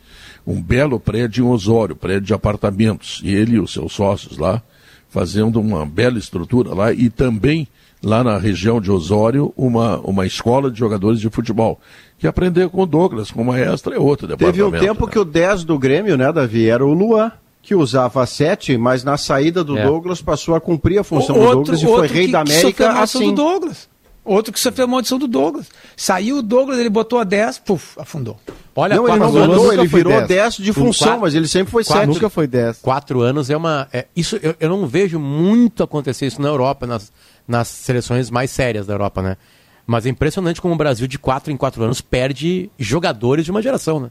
um 0.47 0.61
belo 0.61 0.99
prédio 0.99 1.45
em 1.45 1.49
Osório, 1.49 1.95
prédio 1.95 2.21
de 2.27 2.33
apartamentos. 2.33 3.19
E 3.23 3.33
ele 3.33 3.55
e 3.55 3.59
os 3.59 3.73
seus 3.73 3.91
sócios 3.91 4.37
lá, 4.37 4.61
fazendo 5.09 5.59
uma 5.59 5.85
bela 5.85 6.17
estrutura 6.17 6.73
lá 6.73 6.93
e 6.93 7.09
também 7.09 7.67
lá 8.01 8.23
na 8.23 8.37
região 8.37 8.79
de 8.79 8.91
Osório, 8.91 9.53
uma, 9.57 9.97
uma 9.99 10.25
escola 10.25 10.69
de 10.71 10.77
jogadores 10.79 11.19
de 11.19 11.29
futebol. 11.29 11.79
Que 12.17 12.27
aprender 12.27 12.69
com 12.69 12.81
o 12.81 12.85
Douglas, 12.85 13.31
com 13.31 13.41
o 13.41 13.45
maestro, 13.45 13.93
é 13.93 13.99
outro 13.99 14.27
Teve 14.27 14.45
um 14.45 14.69
departamento. 14.69 14.85
tempo 14.85 15.05
né? 15.07 15.11
que 15.11 15.19
o 15.19 15.25
10 15.25 15.63
do 15.63 15.77
Grêmio, 15.77 16.15
né, 16.15 16.31
Davi, 16.31 16.69
era 16.69 16.85
o 16.85 16.93
Luan, 16.93 17.31
que 17.66 17.76
usava 17.76 18.22
a 18.24 18.26
7, 18.26 18.78
mas 18.78 19.03
na 19.03 19.18
saída 19.18 19.63
do 19.63 19.78
É. 19.78 19.84
Douglas 19.84 20.22
passou 20.22 20.55
a 20.55 20.61
cumprir 20.61 20.99
a 20.99 21.03
função 21.03 21.36
Outro- 21.36 21.49
do 21.49 21.55
Douglas 21.80 21.82
e 21.82 21.86
foi 21.86 22.07
rei 22.07 22.26
que- 22.28 22.32
da 22.32 22.43
que 22.43 22.51
sofreu 22.51 22.61
América 22.61 22.89
a 22.89 22.93
maldição 22.93 23.22
assim. 23.22 23.30
do 23.32 23.36
Douglas. 23.36 23.89
Outro 24.24 24.51
que 24.53 24.59
sofreu 24.59 24.86
a 24.86 24.88
maldição 24.88 25.20
do 25.20 25.28
Douglas. 25.28 25.68
Saiu 25.95 26.38
o 26.38 26.41
Douglas, 26.41 26.80
ele 26.80 26.89
botou 26.89 27.20
a 27.20 27.24
10, 27.24 27.59
puf, 27.59 27.99
afundou. 27.99 28.39
Olha, 28.76 28.95
Não, 28.95 29.07
ele 29.07 29.20
não 29.20 29.32
nunca 29.47 29.74
ele 29.76 29.88
virou 29.88 30.11
10. 30.13 30.28
10 30.28 30.55
de 30.57 30.74
função, 30.74 31.07
quatro- 31.07 31.22
mas 31.22 31.36
ele 31.36 31.47
sempre 31.47 31.72
foi 31.72 31.84
quatro- 31.84 32.01
7. 32.05 32.13
Nunca 32.16 32.30
foi 32.30 32.47
10. 32.47 32.80
Quatro 32.80 33.22
anos 33.22 33.49
é 33.49 33.55
uma. 33.57 33.88
é, 33.93 34.05
isso 34.16 34.39
eu, 34.41 34.55
eu 34.59 34.70
não 34.70 34.88
vejo 34.88 35.20
muito 35.20 35.84
acontecer 35.84 36.26
isso 36.26 36.41
na 36.41 36.47
Europa, 36.47 36.88
nas, 36.88 37.11
nas 37.47 37.68
seleções 37.68 38.32
mais 38.32 38.49
sérias 38.51 38.88
da 38.88 38.93
Europa, 38.93 39.22
né? 39.22 39.38
Mas 39.86 40.07
é 40.07 40.09
impressionante 40.09 40.59
como 40.59 40.74
o 40.74 40.78
Brasil, 40.78 41.05
de 41.07 41.20
quatro 41.20 41.51
em 41.53 41.57
quatro 41.57 41.84
anos, 41.84 42.01
perde 42.01 42.72
jogadores 42.80 43.45
de 43.45 43.51
uma 43.51 43.61
geração, 43.61 43.99
né? 43.99 44.09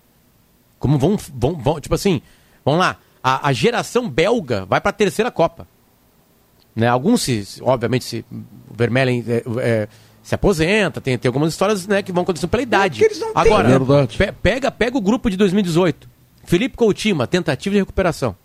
Como 0.79 0.97
vão. 0.97 1.19
vão, 1.35 1.57
vão 1.57 1.81
tipo 1.81 1.95
assim, 1.97 2.23
vamos 2.65 2.79
lá, 2.79 2.99
a, 3.25 3.49
a 3.49 3.53
geração 3.55 4.07
belga 4.07 4.66
vai 4.66 4.83
para 4.83 4.91
a 4.91 4.93
terceira 4.93 5.31
Copa. 5.31 5.66
Né? 6.77 6.87
Alguns, 6.87 7.22
se, 7.22 7.59
obviamente, 7.62 8.05
se, 8.05 8.25
o 8.29 8.75
é, 8.85 9.43
é, 9.66 9.89
se 10.22 10.35
aposenta, 10.35 11.01
tem, 11.01 11.16
tem 11.16 11.27
algumas 11.27 11.51
histórias 11.51 11.87
né, 11.87 12.03
que 12.03 12.12
vão 12.12 12.22
acontecendo 12.22 12.51
pela 12.51 12.62
idade. 12.62 13.01
não 13.01 13.33
têm, 13.33 13.53
Agora, 13.53 13.79
né? 13.79 14.07
Pe- 14.18 14.33
pega, 14.33 14.70
pega 14.70 14.99
o 14.99 15.01
grupo 15.01 15.31
de 15.31 15.39
2018. 15.39 16.07
Felipe 16.45 16.77
Coutinho, 16.77 17.14
uma 17.14 17.27
tentativa 17.27 17.72
de 17.72 17.79
recuperação. 17.79 18.37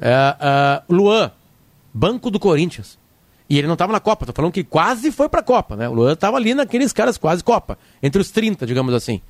É, 0.00 0.36
é, 0.40 0.82
Luan, 0.88 1.30
banco 1.94 2.32
do 2.32 2.40
Corinthians. 2.40 2.98
E 3.48 3.58
ele 3.58 3.68
não 3.68 3.74
estava 3.74 3.92
na 3.92 4.00
Copa, 4.00 4.26
tô 4.26 4.32
falando 4.32 4.52
que 4.52 4.64
quase 4.64 5.12
foi 5.12 5.28
pra 5.28 5.42
Copa, 5.42 5.76
né? 5.76 5.88
O 5.88 5.92
Luan 5.92 6.14
estava 6.14 6.36
ali 6.36 6.52
naqueles 6.52 6.92
caras 6.92 7.16
quase 7.16 7.44
Copa. 7.44 7.78
Entre 8.02 8.20
os 8.20 8.30
30, 8.30 8.66
digamos 8.66 8.92
assim. 8.92 9.20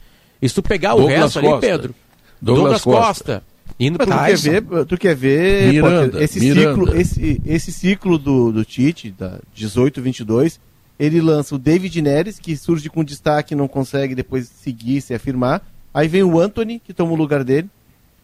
E 0.40 0.48
se 0.48 0.55
tu 0.55 0.62
pegar 0.62 0.94
o 0.94 1.01
Douglas 1.01 1.20
resto 1.20 1.38
ali, 1.38 1.48
Costa. 1.48 1.66
Pedro. 1.66 1.94
Douglas 2.40 2.82
Costa. 2.82 3.01
Costa. 3.07 3.49
Indo 3.79 3.99
pro 3.99 4.07
tu 4.07 4.12
quer 4.12 4.27
Tyson. 4.27 4.51
ver, 4.51 4.64
tu 4.87 4.99
quer 4.99 5.14
ver 5.16 5.73
Miranda, 5.73 6.05
Potter, 6.11 6.23
esse 6.23 6.41
Miranda. 6.41 6.68
ciclo, 6.85 6.97
esse, 7.01 7.43
esse 7.47 7.73
ciclo 7.73 8.18
do, 8.18 8.53
do 8.53 8.64
Tite, 8.64 9.11
da 9.16 9.39
18-22, 9.57 10.59
ele 10.99 11.21
lança 11.21 11.55
o 11.55 11.59
David 11.59 12.01
Neres, 12.03 12.39
que 12.39 12.57
surge 12.57 12.89
com 12.91 13.03
destaque, 13.03 13.55
não 13.55 13.66
consegue 13.68 14.14
depois 14.14 14.49
seguir, 14.49 15.01
se 15.01 15.14
afirmar. 15.14 15.62
Aí 15.95 16.07
vem 16.09 16.23
o 16.23 16.39
Anthony, 16.39 16.81
que 16.85 16.93
toma 16.93 17.12
o 17.12 17.16
lugar 17.16 17.43
dele. 17.43 17.68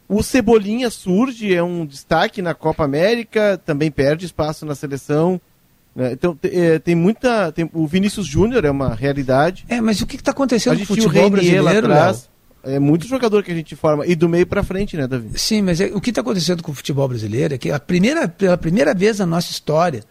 O 0.08 0.22
Cebolinha 0.22 0.88
surge, 0.90 1.52
é 1.52 1.62
um 1.62 1.84
destaque 1.84 2.40
na 2.40 2.54
Copa 2.54 2.84
América, 2.84 3.60
também 3.64 3.90
perde 3.90 4.24
espaço 4.26 4.64
na 4.64 4.74
seleção. 4.74 5.40
né? 5.96 6.12
Então 6.12 6.38
é, 6.44 6.78
tem 6.78 6.94
muita. 6.94 7.50
tem- 7.50 7.68
o 7.72 7.86
Vinícius 7.88 8.26
Júnior 8.26 8.64
é 8.64 8.70
uma 8.70 8.94
realidade. 8.94 9.64
É, 9.68 9.80
mas 9.80 10.00
o 10.00 10.06
que 10.06 10.14
está 10.16 10.30
A 10.30 10.32
acontecendo 10.32 10.76
com 10.76 10.82
o 10.82 10.86
gente 10.86 10.94
tinha 10.94 11.08
o 11.08 11.10
futebol 11.10 11.30
Renier 11.30 11.56
lá 11.62 11.70
brasileiro, 11.72 11.86
atrás. 11.92 12.28
É 12.66 12.78
muito 12.78 13.06
jogador 13.06 13.42
que 13.42 13.52
a 13.52 13.54
gente 13.54 13.76
forma. 13.76 14.06
E 14.06 14.14
do 14.16 14.28
meio 14.28 14.46
pra 14.46 14.62
frente, 14.62 14.96
né, 14.96 15.06
Davi? 15.06 15.38
Sim, 15.38 15.62
mas 15.62 15.80
é- 15.80 15.86
o 15.94 16.00
que 16.00 16.10
está 16.10 16.20
acontecendo 16.20 16.62
com 16.62 16.72
o 16.72 16.74
futebol 16.74 17.06
brasileiro 17.08 17.54
é 17.54 17.58
que 17.58 17.70
a 17.70 17.78
primeira, 17.78 18.26
pela 18.26 18.56
primeira 18.56 18.92
vez 18.92 19.18
na 19.20 19.26
nossa 19.26 19.50
história, 19.50 20.02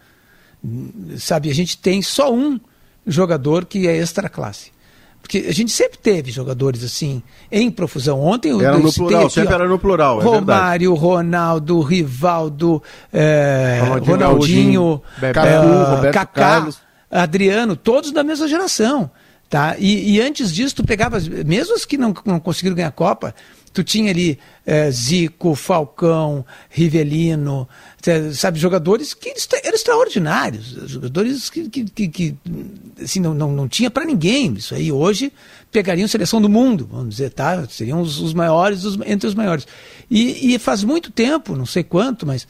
hum, 0.64 0.90
sabe, 1.18 1.50
a 1.50 1.54
gente 1.54 1.76
tem 1.76 2.00
só 2.00 2.32
um 2.32 2.58
jogador 3.06 3.66
que 3.66 3.86
é 3.86 3.96
extra 3.96 4.28
classe. 4.28 4.74
Porque 5.20 5.46
a 5.48 5.52
gente 5.52 5.72
sempre 5.72 5.98
teve 5.98 6.30
jogadores 6.30 6.84
assim, 6.84 7.20
em 7.50 7.68
profusão. 7.68 8.20
Ontem 8.20 8.50
eu 8.52 8.60
Era 8.60 8.78
no 8.78 8.92
plural, 8.92 9.24
aqui, 9.26 9.34
sempre 9.34 9.52
ó, 9.52 9.56
era 9.56 9.68
no 9.68 9.76
plural, 9.78 10.20
é 10.20 10.22
verdade. 10.22 10.38
Romário, 10.40 10.94
Ronaldo, 10.94 11.80
Rivaldo, 11.80 12.82
é, 13.12 13.80
Ronaldinho 13.82 14.16
Ronaldinho, 14.16 15.02
Cafu, 15.34 15.90
Roberto 15.96 16.14
Kaká, 16.14 16.26
Carlos. 16.42 16.78
Adriano, 17.10 17.74
todos 17.74 18.12
da 18.12 18.22
mesma 18.22 18.46
geração. 18.46 19.10
Tá? 19.48 19.76
E, 19.78 20.14
e 20.16 20.20
antes 20.20 20.52
disso, 20.52 20.74
tu 20.76 20.84
pegava, 20.84 21.20
mesmo 21.46 21.74
os 21.74 21.84
que 21.84 21.96
não, 21.96 22.12
não 22.24 22.40
conseguiram 22.40 22.74
ganhar 22.74 22.88
a 22.88 22.92
Copa, 22.92 23.32
tu 23.72 23.84
tinha 23.84 24.10
ali 24.10 24.38
eh, 24.64 24.90
Zico, 24.90 25.54
Falcão, 25.54 26.44
Rivelino, 26.68 27.68
te- 28.02 28.34
sabe, 28.34 28.58
jogadores 28.58 29.14
que 29.14 29.32
eram 29.62 29.74
extraordinários, 29.76 30.66
jogadores 30.90 31.48
que, 31.48 31.68
que, 31.68 31.84
que- 31.84 32.08
que, 32.08 32.34
assim, 33.00 33.20
não, 33.20 33.34
não, 33.34 33.52
não 33.52 33.68
tinha 33.68 33.90
para 33.90 34.04
ninguém. 34.04 34.54
Isso 34.54 34.74
aí 34.74 34.90
hoje 34.90 35.32
pegariam 35.70 36.08
seleção 36.08 36.40
do 36.40 36.48
mundo, 36.48 36.88
vamos 36.90 37.10
dizer, 37.10 37.30
tá? 37.30 37.66
Seriam 37.68 38.00
os, 38.00 38.18
os 38.20 38.34
maiores 38.34 38.84
os- 38.84 38.98
entre 39.06 39.28
os 39.28 39.34
maiores. 39.34 39.66
E, 40.10 40.54
e 40.54 40.58
faz 40.58 40.82
muito 40.82 41.12
tempo, 41.12 41.54
não 41.54 41.66
sei 41.66 41.84
quanto, 41.84 42.26
mas 42.26 42.48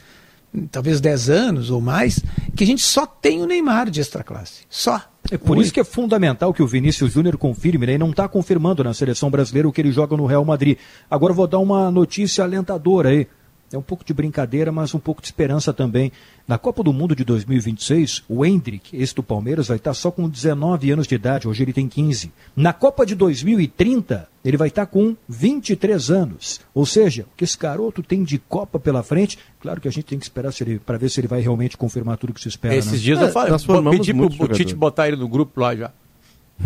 talvez 0.71 1.01
10 1.01 1.29
anos 1.29 1.71
ou 1.71 1.81
mais, 1.81 2.21
que 2.55 2.65
a 2.65 2.67
gente 2.67 2.83
só 2.83 3.05
tem 3.05 3.43
o 3.43 3.47
Neymar 3.47 3.91
de 3.91 4.01
extra 4.01 4.23
classe. 4.25 4.61
Só. 4.71 5.03
É 5.31 5.39
por 5.39 5.59
isso 5.59 5.73
que 5.73 5.81
é 5.81 5.85
fundamental 5.85 6.53
que 6.53 6.63
o 6.63 6.67
Vinícius 6.67 7.13
Júnior 7.13 7.37
confirme, 7.37 7.87
né? 7.87 7.95
E 7.95 7.99
não 7.99 8.11
está 8.11 8.29
confirmando 8.29 8.85
na 8.85 8.95
seleção 8.95 9.31
brasileira 9.31 9.69
o 9.69 9.73
que 9.73 9.81
ele 9.81 9.93
joga 9.93 10.17
no 10.17 10.27
Real 10.27 10.45
Madrid. 10.45 10.79
Agora 11.11 11.33
vou 11.33 11.47
dar 11.47 11.59
uma 11.59 11.91
notícia 11.91 12.45
alentadora 12.45 13.11
aí. 13.11 13.27
É 13.73 13.77
um 13.77 13.83
pouco 13.83 14.05
de 14.05 14.15
brincadeira, 14.15 14.71
mas 14.71 14.95
um 14.95 14.99
pouco 14.99 15.21
de 15.21 15.27
esperança 15.27 15.73
também. 15.73 16.13
Na 16.47 16.57
Copa 16.57 16.85
do 16.85 16.93
Mundo 16.93 17.17
de 17.17 17.25
2026, 17.25 18.23
o 18.29 18.45
Hendrick, 18.45 18.97
esse 18.97 19.15
do 19.15 19.23
Palmeiras, 19.23 19.67
vai 19.69 19.77
estar 19.77 19.93
só 19.93 20.11
com 20.11 20.29
19 20.29 20.93
anos 20.93 21.07
de 21.09 21.17
idade. 21.17 21.49
Hoje 21.49 21.65
ele 21.65 21.73
tem 21.73 21.89
15. 21.89 22.33
Na 22.55 22.73
Copa 22.73 23.05
de 23.05 23.17
2030, 23.17 24.29
ele 24.45 24.57
vai 24.57 24.69
estar 24.69 24.87
com 24.87 25.17
23 25.29 26.11
anos. 26.11 26.61
Ou 26.73 26.87
seja, 26.87 27.23
o 27.25 27.37
que 27.37 27.43
esse 27.43 27.59
garoto 27.59 28.03
tem 28.03 28.23
de 28.23 28.39
Copa 28.39 28.79
pela 28.79 29.03
frente, 29.03 29.37
claro 29.61 29.81
que 29.81 29.89
a 29.89 29.91
gente 29.91 30.05
tem 30.05 30.19
que 30.19 30.25
esperar 30.25 30.53
para 30.85 30.97
ver 30.97 31.11
se 31.11 31.19
ele 31.19 31.27
vai 31.27 31.41
realmente 31.41 31.77
confirmar 31.77 32.17
tudo 32.17 32.33
que 32.33 32.41
se 32.41 32.49
espera. 32.49 32.77
Esses 32.77 32.93
né? 32.93 32.99
dias 32.99 33.21
É, 33.21 33.25
eu 33.25 33.29
falei, 33.31 33.51
nós 33.51 33.65
formamos 33.65 33.99
pedi 33.99 34.13
pro, 34.13 34.21
muitos 34.21 34.39
pro 34.39 34.49
Tite 34.49 34.75
botar 34.75 35.09
ele 35.09 35.17
no 35.17 35.29
grupo 35.29 35.61
lá 35.61 35.75
já. 35.75 35.91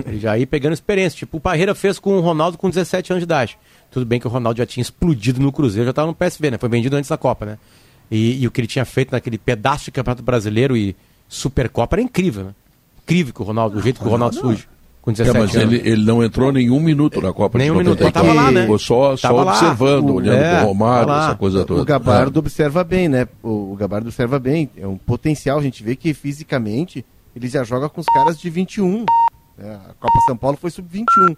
Ele 0.07 0.19
já 0.21 0.39
ia 0.39 0.47
pegando 0.47 0.73
experiência. 0.73 1.19
Tipo, 1.19 1.39
o 1.39 1.41
Parreira 1.41 1.75
fez 1.75 1.99
com 1.99 2.17
o 2.17 2.21
Ronaldo 2.21 2.57
com 2.57 2.69
17 2.71 3.13
anos 3.13 3.21
de 3.21 3.25
idade. 3.25 3.59
Tudo 3.91 4.07
bem 4.07 4.21
que 4.21 4.27
o 4.27 4.31
Ronaldo 4.31 4.59
já 4.59 4.67
tinha 4.67 4.83
explodido 4.83 5.41
no 5.41 5.51
Cruzeiro, 5.51 5.85
já 5.87 5.91
estava 5.91 6.07
no 6.09 6.15
PSV, 6.15 6.53
né? 6.53 6.59
Foi 6.59 6.69
vendido 6.69 6.97
antes 6.97 7.11
da 7.11 7.17
Copa, 7.17 7.45
né? 7.45 7.59
E, 8.11 8.41
e 8.43 8.47
o 8.47 8.51
que 8.51 8.61
ele 8.61 8.69
tinha 8.69 8.85
feito 8.85 9.11
naquele 9.13 9.37
pedaço 9.39 9.87
de 9.87 9.91
Campeonato 9.91 10.23
Brasileiro 10.23 10.77
e 10.77 10.95
Supercopa 11.29 11.97
era 11.97 12.03
incrível, 12.03 12.45
né? 12.45 12.51
Incrível 13.05 13.35
que 13.35 13.43
o 13.43 13.45
Ronaldo, 13.45 13.79
o 13.79 13.83
jeito 13.83 14.01
que 14.01 14.07
o 14.07 14.11
Ronaldo 14.11 14.37
surge. 14.37 14.69
Com 15.03 15.11
É, 15.13 15.15
17 15.15 15.39
mas 15.41 15.57
anos. 15.57 15.73
ele, 15.75 15.89
ele 15.91 16.05
não 16.05 16.23
entrou 16.23 16.53
nenhum 16.53 16.79
minuto 16.79 17.21
na 17.23 17.33
Copa 17.33 17.57
Nenhum 17.59 17.73
de 17.75 17.79
minuto, 17.79 18.01
94. 18.01 18.29
mas 18.29 18.37
tava 18.37 18.47
lá, 18.47 18.53
né? 18.53 18.61
Ficou 18.63 18.79
só, 18.79 19.17
só 19.17 19.33
lá. 19.33 19.53
observando, 19.53 20.11
O- 20.11 20.15
olhando 20.17 20.37
é, 20.43 20.59
pro 20.59 20.67
Romário, 20.67 21.07
tá 21.09 21.25
essa 21.27 21.35
coisa 21.37 21.65
toda. 21.65 21.81
O 21.81 21.85
Gabardo 21.85 22.39
observa 22.39 22.85
bem, 22.85 23.09
né? 23.09 23.27
O, 23.43 23.73
o 23.73 23.77
Gabardo 23.77 24.09
observa 24.09 24.39
bem. 24.39 24.69
É 24.77 24.87
um 24.87 24.99
potencial. 24.99 25.59
A 25.59 25.63
gente 25.63 25.83
vê 25.83 25.97
que 25.97 26.13
fisicamente 26.13 27.05
ele 27.35 27.49
já 27.49 27.65
joga 27.65 27.89
com 27.89 28.01
os 28.01 28.07
caras 28.13 28.39
de 28.39 28.51
21. 28.51 29.07
É, 29.61 29.71
a 29.75 29.95
Copa 30.01 30.19
São 30.27 30.37
Paulo 30.37 30.57
foi 30.57 30.71
sub-21. 30.71 31.37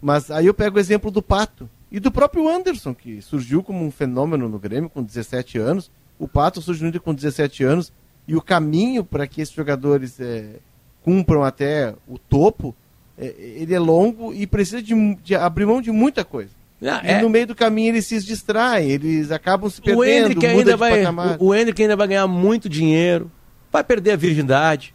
Mas 0.00 0.30
aí 0.30 0.46
eu 0.46 0.54
pego 0.54 0.76
o 0.76 0.80
exemplo 0.80 1.10
do 1.10 1.22
Pato 1.22 1.68
e 1.90 2.00
do 2.00 2.10
próprio 2.10 2.48
Anderson, 2.48 2.94
que 2.94 3.20
surgiu 3.20 3.62
como 3.62 3.84
um 3.84 3.90
fenômeno 3.90 4.48
no 4.48 4.58
Grêmio 4.58 4.88
com 4.88 5.02
17 5.02 5.58
anos. 5.58 5.90
O 6.18 6.26
Pato 6.26 6.62
surgiu 6.62 6.92
com 7.00 7.14
17 7.14 7.64
anos 7.64 7.92
e 8.26 8.36
o 8.36 8.42
caminho 8.42 9.04
para 9.04 9.26
que 9.26 9.40
esses 9.40 9.54
jogadores 9.54 10.20
é, 10.20 10.56
cumpram 11.02 11.42
até 11.42 11.94
o 12.06 12.18
topo, 12.18 12.74
é, 13.16 13.34
ele 13.38 13.74
é 13.74 13.78
longo 13.78 14.32
e 14.32 14.46
precisa 14.46 14.82
de, 14.82 15.14
de 15.16 15.34
abrir 15.34 15.66
mão 15.66 15.80
de 15.80 15.90
muita 15.90 16.24
coisa. 16.24 16.50
Ah, 16.80 17.00
e 17.02 17.08
é... 17.08 17.22
no 17.22 17.28
meio 17.28 17.46
do 17.46 17.56
caminho 17.56 17.88
eles 17.88 18.06
se 18.06 18.22
distraem, 18.22 18.90
eles 18.90 19.32
acabam 19.32 19.68
se 19.68 19.80
perdendo. 19.80 20.00
O 20.00 20.04
Hendrick, 20.04 20.46
ainda 20.46 20.76
vai, 20.76 21.04
o, 21.38 21.46
o 21.46 21.54
Hendrick 21.54 21.82
ainda 21.82 21.96
vai 21.96 22.06
ganhar 22.06 22.26
muito 22.28 22.68
dinheiro, 22.68 23.30
vai 23.72 23.82
perder 23.82 24.12
a 24.12 24.16
virgindade, 24.16 24.94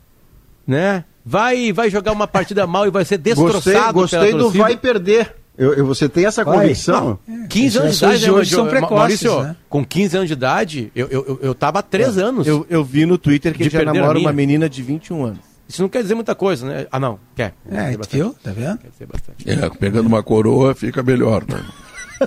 né? 0.65 1.03
vai, 1.25 1.71
vai 1.71 1.89
jogar 1.89 2.11
uma 2.11 2.27
partida 2.27 2.65
mal 2.67 2.87
e 2.87 2.91
vai 2.91 3.05
ser 3.05 3.17
destroçado. 3.17 3.93
Gostei, 3.93 4.19
gostei 4.19 4.31
do 4.33 4.49
vai 4.49 4.75
perder. 4.77 5.35
Eu, 5.57 5.73
eu, 5.73 5.85
você 5.85 6.09
tem 6.09 6.25
essa 6.25 6.43
convicção? 6.43 7.19
Não, 7.27 7.43
é, 7.43 7.47
15 7.47 7.77
é 7.77 7.81
anos 7.81 7.99
de 7.99 8.05
idade, 8.05 8.25
né, 8.25 8.31
hoje 8.31 8.55
são 8.55 8.67
precoces. 8.67 8.97
Maurício, 8.97 9.43
né? 9.43 9.55
com 9.69 9.85
15 9.85 10.17
anos 10.17 10.27
de 10.27 10.33
idade, 10.33 10.91
eu, 10.95 11.07
eu, 11.09 11.39
eu 11.43 11.55
tava 11.55 11.79
há 11.79 11.83
3 11.83 12.17
é. 12.17 12.21
anos. 12.21 12.47
Eu, 12.47 12.65
eu 12.69 12.83
vi 12.83 13.05
no 13.05 13.17
Twitter 13.17 13.53
que 13.53 13.69
já 13.69 13.83
namora 13.83 14.17
uma 14.17 14.33
menina 14.33 14.67
de 14.67 14.81
21 14.81 15.25
anos. 15.25 15.53
Isso 15.67 15.81
não 15.81 15.89
quer 15.89 16.01
dizer 16.01 16.15
muita 16.15 16.35
coisa, 16.35 16.67
né? 16.67 16.87
Ah, 16.91 16.99
não, 16.99 17.19
quer. 17.35 17.53
É, 17.69 17.95
quer 17.95 18.07
viu? 18.09 18.35
Tá 18.43 18.51
vendo? 18.51 18.79
Quer 18.79 18.89
dizer 18.89 19.07
bastante. 19.07 19.49
É, 19.49 19.69
pegando 19.69 20.07
uma 20.07 20.21
coroa 20.21 20.75
fica 20.75 21.01
melhor, 21.01 21.43
né? 21.47 21.63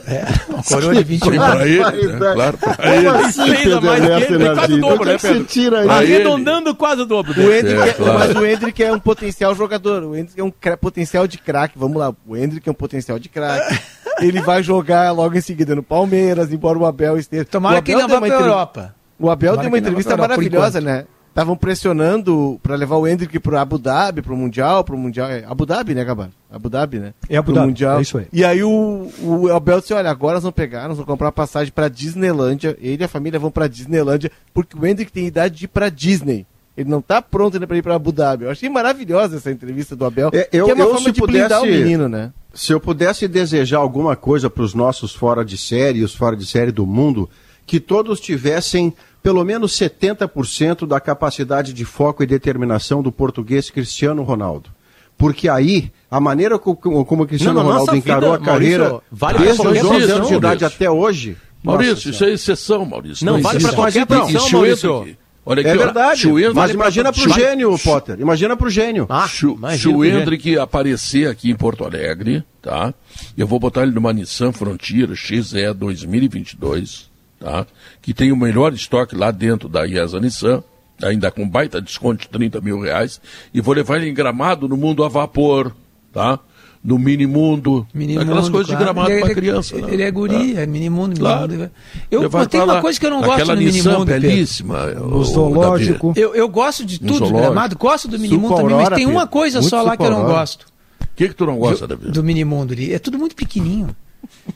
É, 0.06 0.24
uma 0.48 0.62
coroa 0.62 0.94
de 0.94 1.04
20 1.04 1.30
mil. 1.30 1.40
Pra 1.40 1.66
ele, 1.66 2.06
né? 2.12 2.32
claro, 2.34 2.58
pra 2.58 2.96
ele. 2.96 3.08
Assim, 3.08 3.54
Pedro 3.54 3.82
mais 3.82 4.26
que 4.26 4.32
ele, 4.32 4.54
quase 4.54 4.72
o 4.74 4.80
dobro, 4.80 5.08
é 5.08 5.12
né, 5.12 5.18
Pedro? 5.18 5.44
Tira 5.44 5.92
Arredondando 5.92 6.74
quase 6.74 7.02
o 7.02 7.06
dobro. 7.06 7.32
O 7.40 7.52
é, 7.52 7.58
é, 7.58 7.92
claro. 7.92 8.18
Mas 8.18 8.36
o 8.36 8.46
Hendrick 8.46 8.82
é 8.82 8.92
um 8.92 8.98
potencial 8.98 9.54
jogador. 9.54 10.02
O 10.02 10.16
Hendrick 10.16 10.40
é 10.40 10.44
um 10.44 10.50
potencial 10.50 11.26
de 11.26 11.38
craque. 11.38 11.78
Vamos 11.78 11.96
lá, 11.96 12.14
o 12.26 12.36
Hendrick 12.36 12.68
é 12.68 12.72
um 12.72 12.74
potencial 12.74 13.18
de 13.18 13.28
craque. 13.28 13.78
Ele 14.20 14.40
vai 14.40 14.62
jogar 14.62 15.12
logo 15.12 15.36
em 15.36 15.42
seguida 15.42 15.74
no 15.74 15.82
Palmeiras, 15.82 16.50
embora 16.50 16.78
o 16.78 16.86
Abel 16.86 17.18
esteja... 17.18 17.44
Tomara 17.44 17.74
o 17.74 17.78
Abel 17.78 17.84
que 17.84 17.92
ele 17.92 18.00
não 18.00 18.08
vá 18.08 18.26
pra 18.26 18.34
Europa. 18.34 18.94
O 19.18 19.30
Abel 19.30 19.50
Tomara 19.50 19.62
deu 19.62 19.70
uma 19.70 19.78
entrevista 19.78 20.16
maravilhosa, 20.16 20.80
né? 20.80 21.04
estavam 21.36 21.54
pressionando 21.54 22.58
para 22.62 22.74
levar 22.76 22.96
o 22.96 23.06
Hendrick 23.06 23.38
para 23.38 23.60
Abu 23.60 23.76
Dhabi, 23.76 24.22
para 24.22 24.32
o 24.32 24.36
Mundial, 24.36 24.82
para 24.82 24.94
o 24.94 24.98
Mundial. 24.98 25.28
É, 25.28 25.44
Abu 25.46 25.66
Dhabi, 25.66 25.94
né, 25.94 26.02
Gabar? 26.02 26.30
Abu 26.50 26.70
Dhabi, 26.70 26.98
né? 26.98 27.12
É 27.28 27.36
Abu 27.36 27.46
pro 27.46 27.54
Dhabi, 27.56 27.66
mundial. 27.66 27.98
é 27.98 28.02
isso 28.02 28.16
aí. 28.16 28.26
E 28.32 28.42
aí 28.42 28.64
o, 28.64 29.12
o 29.20 29.52
Abel 29.52 29.80
disse, 29.80 29.92
olha, 29.92 30.10
agora 30.10 30.36
nós 30.36 30.44
vamos 30.44 30.54
pegar, 30.54 30.88
nós 30.88 30.96
vamos 30.96 31.04
comprar 31.04 31.30
passagem 31.32 31.70
para 31.70 31.88
Disneylândia, 31.88 32.74
ele 32.80 33.02
e 33.02 33.04
a 33.04 33.08
família 33.08 33.38
vão 33.38 33.50
para 33.50 33.68
Disneylândia, 33.68 34.32
porque 34.54 34.78
o 34.78 34.86
Hendrick 34.86 35.12
tem 35.12 35.26
idade 35.26 35.56
de 35.56 35.64
ir 35.66 35.68
para 35.68 35.90
Disney. 35.90 36.46
Ele 36.74 36.88
não 36.88 37.00
está 37.00 37.20
pronto 37.20 37.54
né, 37.54 37.56
ainda 37.58 37.66
para 37.66 37.76
ir 37.76 37.82
para 37.82 37.94
Abu 37.94 38.12
Dhabi. 38.12 38.44
Eu 38.44 38.50
achei 38.50 38.70
maravilhosa 38.70 39.36
essa 39.36 39.50
entrevista 39.50 39.94
do 39.94 40.06
Abel, 40.06 40.30
é, 40.32 40.48
eu, 40.50 40.64
que 40.64 40.70
é 40.70 40.74
uma 40.74 40.84
eu, 40.84 40.90
forma 40.90 41.12
de 41.12 41.20
pudesse, 41.20 41.38
blindar 41.38 41.62
o 41.62 41.66
menino, 41.66 42.08
né? 42.08 42.32
Se 42.54 42.72
eu 42.72 42.80
pudesse 42.80 43.28
desejar 43.28 43.78
alguma 43.78 44.16
coisa 44.16 44.48
para 44.48 44.62
os 44.62 44.72
nossos 44.72 45.14
fora 45.14 45.44
de 45.44 45.58
série, 45.58 46.02
os 46.02 46.14
fora 46.14 46.34
de 46.34 46.46
série 46.46 46.72
do 46.72 46.86
mundo, 46.86 47.28
que 47.66 47.78
todos 47.78 48.20
tivessem 48.20 48.94
pelo 49.26 49.44
menos 49.44 49.72
70% 49.72 50.86
da 50.86 51.00
capacidade 51.00 51.72
de 51.72 51.84
foco 51.84 52.22
e 52.22 52.26
determinação 52.28 53.02
do 53.02 53.10
português 53.10 53.68
Cristiano 53.68 54.22
Ronaldo. 54.22 54.70
Porque 55.18 55.48
aí, 55.48 55.90
a 56.08 56.20
maneira 56.20 56.60
como, 56.60 57.04
como 57.04 57.24
o 57.24 57.26
Cristiano 57.26 57.58
não, 57.58 57.66
Ronaldo 57.66 57.96
encarou 57.96 58.34
vida, 58.34 58.44
a 58.44 58.46
carreira 58.46 58.84
Maurício, 58.84 59.02
vale 59.10 59.38
desde 59.38 59.66
os 59.66 59.84
11 59.84 60.12
anos 60.12 60.28
de 60.28 60.34
idade 60.34 60.64
até 60.64 60.88
hoje. 60.88 61.36
Maurício, 61.60 62.10
isso 62.12 62.24
é 62.24 62.34
exceção, 62.34 62.86
Maurício. 62.86 63.26
Não, 63.26 63.32
não 63.32 63.42
vale 63.42 63.60
para 63.60 63.72
qualquer 63.72 64.02
então, 64.02 64.20
profissão, 64.20 64.60
Maurício. 64.60 65.16
Olha 65.44 65.58
é 65.58 65.62
aqui, 65.62 65.70
é 65.70 65.76
verdade, 65.76 66.28
mas 66.28 66.54
vale 66.54 66.72
imagina 66.74 67.12
para 67.12 67.28
o 67.28 67.32
gênio, 67.32 67.78
Potter, 67.80 68.20
imagina 68.20 68.56
para 68.56 68.66
o 68.68 68.70
gênio. 68.70 69.06
Ah, 69.08 69.26
Schwendrick 69.26 70.56
aparecer 70.56 71.28
aqui 71.28 71.50
em 71.50 71.56
Porto 71.56 71.84
Alegre, 71.84 72.44
tá? 72.62 72.94
Eu 73.36 73.48
vou 73.48 73.58
botar 73.58 73.82
ele 73.82 73.90
numa 73.90 74.12
Nissan 74.12 74.52
Frontier 74.52 75.12
XE 75.16 75.72
2022, 75.74 77.15
tá? 77.38 77.66
que 78.02 78.14
tem 78.14 78.32
o 78.32 78.36
melhor 78.36 78.72
estoque 78.72 79.16
lá 79.16 79.30
dentro 79.30 79.68
da 79.68 79.84
IESA 79.84 80.20
Nissan, 80.20 80.62
ainda 81.02 81.30
com 81.30 81.48
baita 81.48 81.80
desconto 81.80 82.22
de 82.22 82.28
30 82.28 82.60
mil 82.60 82.80
reais, 82.80 83.20
e 83.52 83.60
vou 83.60 83.74
levar 83.74 83.96
ele 83.96 84.08
em 84.08 84.14
gramado 84.14 84.68
no 84.68 84.76
mundo 84.76 85.04
a 85.04 85.08
vapor, 85.08 85.72
tá? 86.12 86.38
No 86.82 87.00
minimundo, 87.00 87.84
minimundo 87.92 88.22
aquelas 88.22 88.48
coisas 88.48 88.68
claro. 88.68 88.78
de 88.78 88.84
gramado 88.84 89.20
para 89.20 89.32
é, 89.32 89.34
criança. 89.34 89.74
Ele, 89.74 89.86
né? 89.86 89.92
ele 89.94 90.02
é 90.04 90.10
guri, 90.10 90.54
tá? 90.54 90.60
é 90.60 90.66
minimundo, 90.66 91.18
claro. 91.18 91.48
minimundo. 91.48 91.70
Eu, 92.08 92.22
eu 92.22 92.46
tem 92.46 92.60
uma 92.60 92.80
coisa 92.80 93.00
que 93.00 93.06
eu 93.06 93.10
não 93.10 93.22
gosto 93.22 93.44
do 93.44 93.56
minimundo, 93.56 94.04
belíssima, 94.04 94.84
o, 95.00 95.16
o 95.16 95.24
zoológico. 95.24 96.12
Eu, 96.14 96.34
eu, 96.34 96.48
gosto 96.48 96.84
de 96.84 97.00
tudo 97.00 97.26
do 97.26 97.32
gramado, 97.32 97.76
gosto 97.76 98.06
do 98.06 98.18
mini 98.18 98.36
mundo 98.36 98.54
também, 98.54 98.76
mas 98.76 98.88
tem 98.90 99.06
uma 99.06 99.26
coisa 99.26 99.62
só 99.62 99.82
lá 99.82 99.96
que 99.96 100.04
eu 100.04 100.10
não 100.10 100.26
gosto. 100.26 100.66
O 101.02 101.16
que, 101.16 101.28
que 101.28 101.34
tu 101.34 101.46
não 101.46 101.56
gosta, 101.56 101.86
Davi? 101.88 102.10
Do 102.10 102.22
minimundo, 102.22 102.74
ele 102.74 102.92
é 102.92 102.98
tudo 102.98 103.18
muito 103.18 103.34
pequenininho. 103.34 103.96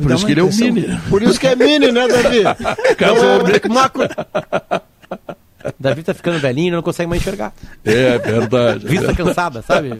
Por 0.00 0.12
isso 0.12 0.26
que 0.26 0.32
ele 0.32 0.40
é 0.40 0.44
o 0.44 0.52
Mini. 0.52 1.00
Por 1.08 1.22
isso 1.22 1.40
que 1.40 1.46
é 1.46 1.56
Mini, 1.56 1.92
né, 1.92 2.08
Davi? 2.08 2.42
Casou, 2.96 3.24
é 3.24 3.68
o 3.68 3.72
Mac... 3.72 3.94
Davi 5.78 6.02
tá 6.02 6.14
ficando 6.14 6.38
velhinho 6.38 6.74
não 6.74 6.82
consegue 6.82 7.08
mais 7.08 7.20
enxergar. 7.22 7.52
É, 7.84 8.14
é 8.14 8.18
verdade. 8.18 8.86
É 8.86 8.88
Vista 8.88 9.14
cansada, 9.14 9.62
sabe? 9.62 9.98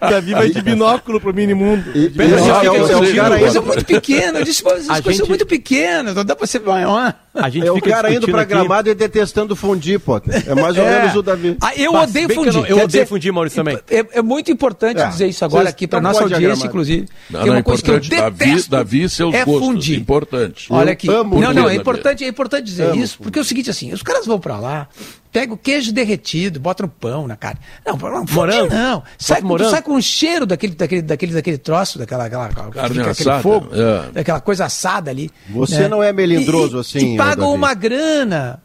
Davi 0.00 0.32
vai 0.32 0.50
de 0.50 0.62
binóculo 0.62 1.20
pro 1.20 1.34
mini 1.34 1.54
mundo. 1.54 1.90
E, 1.94 2.08
binóculo, 2.08 2.90
é, 2.90 2.96
o, 2.96 3.04
é 3.04 3.14
cara 3.14 3.40
eu 3.40 3.52
sou 3.52 3.62
muito 3.62 3.84
pequeno, 3.84 4.38
eu 4.38 4.44
disse, 4.44 4.62
gente... 4.62 5.16
são 5.16 5.26
muito 5.26 5.46
pequenos, 5.46 6.14
não 6.14 6.24
dá 6.24 6.34
pra 6.34 6.46
ser 6.46 6.60
maior. 6.60 7.14
A 7.34 7.48
gente 7.48 7.66
é 7.66 7.72
o 7.72 7.80
cara 7.80 8.12
indo 8.12 8.26
pra 8.26 8.42
aqui... 8.42 8.50
gramado 8.50 8.90
e 8.90 8.94
detestando 8.94 9.54
fundir, 9.54 10.00
Potter. 10.00 10.42
É 10.46 10.54
mais 10.54 10.76
ou 10.76 10.84
é. 10.84 11.00
menos 11.00 11.16
o 11.16 11.22
Davi. 11.22 11.56
Ah, 11.60 11.72
eu 11.76 11.92
Mas, 11.92 12.10
odeio 12.10 12.34
fundir. 12.34 12.56
Eu, 12.56 12.66
eu 12.66 12.84
odeio 12.84 13.06
fundir, 13.06 13.32
Maurício, 13.32 13.56
também. 13.56 13.78
É, 13.88 14.18
é 14.18 14.22
muito 14.22 14.50
importante 14.50 15.00
é. 15.00 15.06
dizer 15.06 15.28
isso 15.28 15.44
agora 15.44 15.64
Vocês 15.64 15.74
aqui 15.74 15.86
pra 15.86 16.00
nossa 16.00 16.22
audiência, 16.22 16.66
inclusive. 16.66 17.06
Não, 17.30 17.42
que 17.42 17.48
é 17.48 17.52
uma 17.52 17.62
coisa 17.62 17.82
que 17.82 17.90
eu 17.90 18.00
detesto. 18.00 18.68
Davi, 18.68 18.68
Davi 18.68 19.08
seus 19.08 19.34
é 19.34 19.44
gostos. 19.44 19.66
Fundir. 19.66 19.98
Importante. 19.98 20.66
Olha 20.70 20.92
aqui. 20.92 21.06
não, 21.06 21.24
não, 21.24 21.68
é 21.68 21.74
importante, 21.74 22.24
é 22.24 22.28
importante 22.28 22.64
dizer 22.64 22.94
isso, 22.96 23.18
porque 23.18 23.38
é 23.38 23.42
o 23.42 23.44
seguinte, 23.44 23.70
assim, 23.70 23.92
os 23.92 24.02
caras 24.02 24.26
vão 24.26 24.40
pra 24.40 24.58
lá, 24.58 24.88
Pega 25.30 25.52
o 25.52 25.58
queijo 25.58 25.92
derretido, 25.92 26.58
bota 26.58 26.82
no 26.82 26.88
pão, 26.88 27.26
na 27.26 27.36
carne. 27.36 27.60
Não, 27.86 27.96
não 27.96 28.24
morango. 28.30 28.74
não. 28.74 29.02
Sai, 29.18 29.42
morango. 29.42 29.70
sai 29.70 29.82
com 29.82 29.94
o 29.94 30.00
cheiro 30.00 30.46
daquele, 30.46 30.74
daquele, 30.74 31.02
daquele, 31.02 31.32
daquele 31.34 31.58
troço, 31.58 31.98
daquela, 31.98 32.24
aquela, 32.24 32.48
carne 32.48 32.94
fica, 32.96 33.10
aquele 33.10 33.42
fogo, 33.42 33.68
é. 33.72 34.10
daquela 34.10 34.40
coisa 34.40 34.64
assada 34.64 35.10
ali. 35.10 35.30
Você 35.50 35.80
né? 35.80 35.88
não 35.88 36.02
é 36.02 36.14
melindroso 36.14 36.78
e, 36.78 36.80
assim. 36.80 37.14
E 37.14 37.16
paga 37.18 37.46
uma 37.46 37.74
grana. 37.74 38.60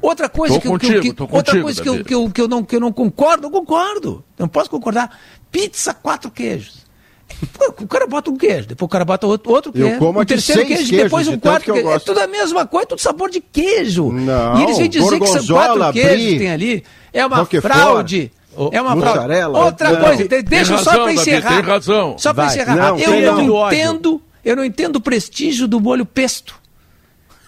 Outra 0.00 0.30
coisa 0.30 0.54
tô 0.54 0.60
que, 0.62 0.68
contigo, 0.68 1.00
que, 1.02 1.12
que 1.12 1.22
outra 1.22 1.26
contigo, 1.26 1.62
coisa 1.62 1.82
que 1.82 1.88
eu, 1.88 2.04
que 2.04 2.14
eu, 2.14 2.30
que 2.30 2.40
eu 2.40 2.48
não 2.48 2.64
que 2.64 2.76
eu 2.76 2.80
não 2.80 2.92
concordo, 2.92 3.46
eu 3.46 3.50
concordo. 3.50 4.24
Não 4.38 4.48
posso 4.48 4.70
concordar. 4.70 5.16
Pizza 5.52 5.92
quatro 5.92 6.30
queijos. 6.30 6.87
O 7.80 7.86
cara 7.86 8.06
bota 8.06 8.30
um 8.30 8.36
queijo, 8.36 8.66
depois 8.66 8.86
o 8.86 8.88
cara 8.88 9.04
bota 9.04 9.26
outro, 9.26 9.52
outro 9.52 9.72
queijo. 9.72 9.88
Eu 9.88 9.98
como 9.98 10.24
terceiro 10.24 10.66
queijo, 10.66 10.90
depois 10.90 11.28
um 11.28 11.32
de 11.32 11.38
quarto 11.38 11.72
queijo. 11.72 11.90
É 11.90 11.98
tudo 11.98 12.20
a 12.20 12.26
mesma 12.26 12.66
coisa, 12.66 12.86
tudo 12.86 13.00
sabor 13.00 13.30
de 13.30 13.40
queijo. 13.40 14.10
Não, 14.10 14.58
e 14.58 14.62
eles 14.64 14.78
vêm 14.78 14.88
dizer 14.88 15.20
que 15.20 15.26
são 15.26 15.46
quatro 15.46 15.92
queijos 15.92 16.26
que 16.26 16.38
tem 16.38 16.50
ali. 16.50 16.84
É 17.12 17.24
uma 17.24 17.44
fraude. 17.44 18.32
É 18.72 18.82
uma 18.82 18.96
mussarela. 18.96 19.64
Outra 19.64 19.92
não. 19.92 20.00
coisa, 20.00 20.26
deixa 20.26 20.74
razão, 20.74 20.92
só 20.92 21.02
para 21.02 21.12
encerrar. 21.12 21.54
Tem 21.54 21.60
razão. 21.60 22.18
Só 22.18 22.34
para 22.34 22.46
encerrar. 22.46 22.76
Não, 22.76 22.98
eu 22.98 23.32
não, 23.32 23.46
não 23.46 23.66
entendo, 23.66 24.22
eu 24.44 24.56
não 24.56 24.64
entendo 24.64 24.96
o 24.96 25.00
prestígio 25.00 25.68
do 25.68 25.80
molho 25.80 26.04
pesto. 26.04 26.56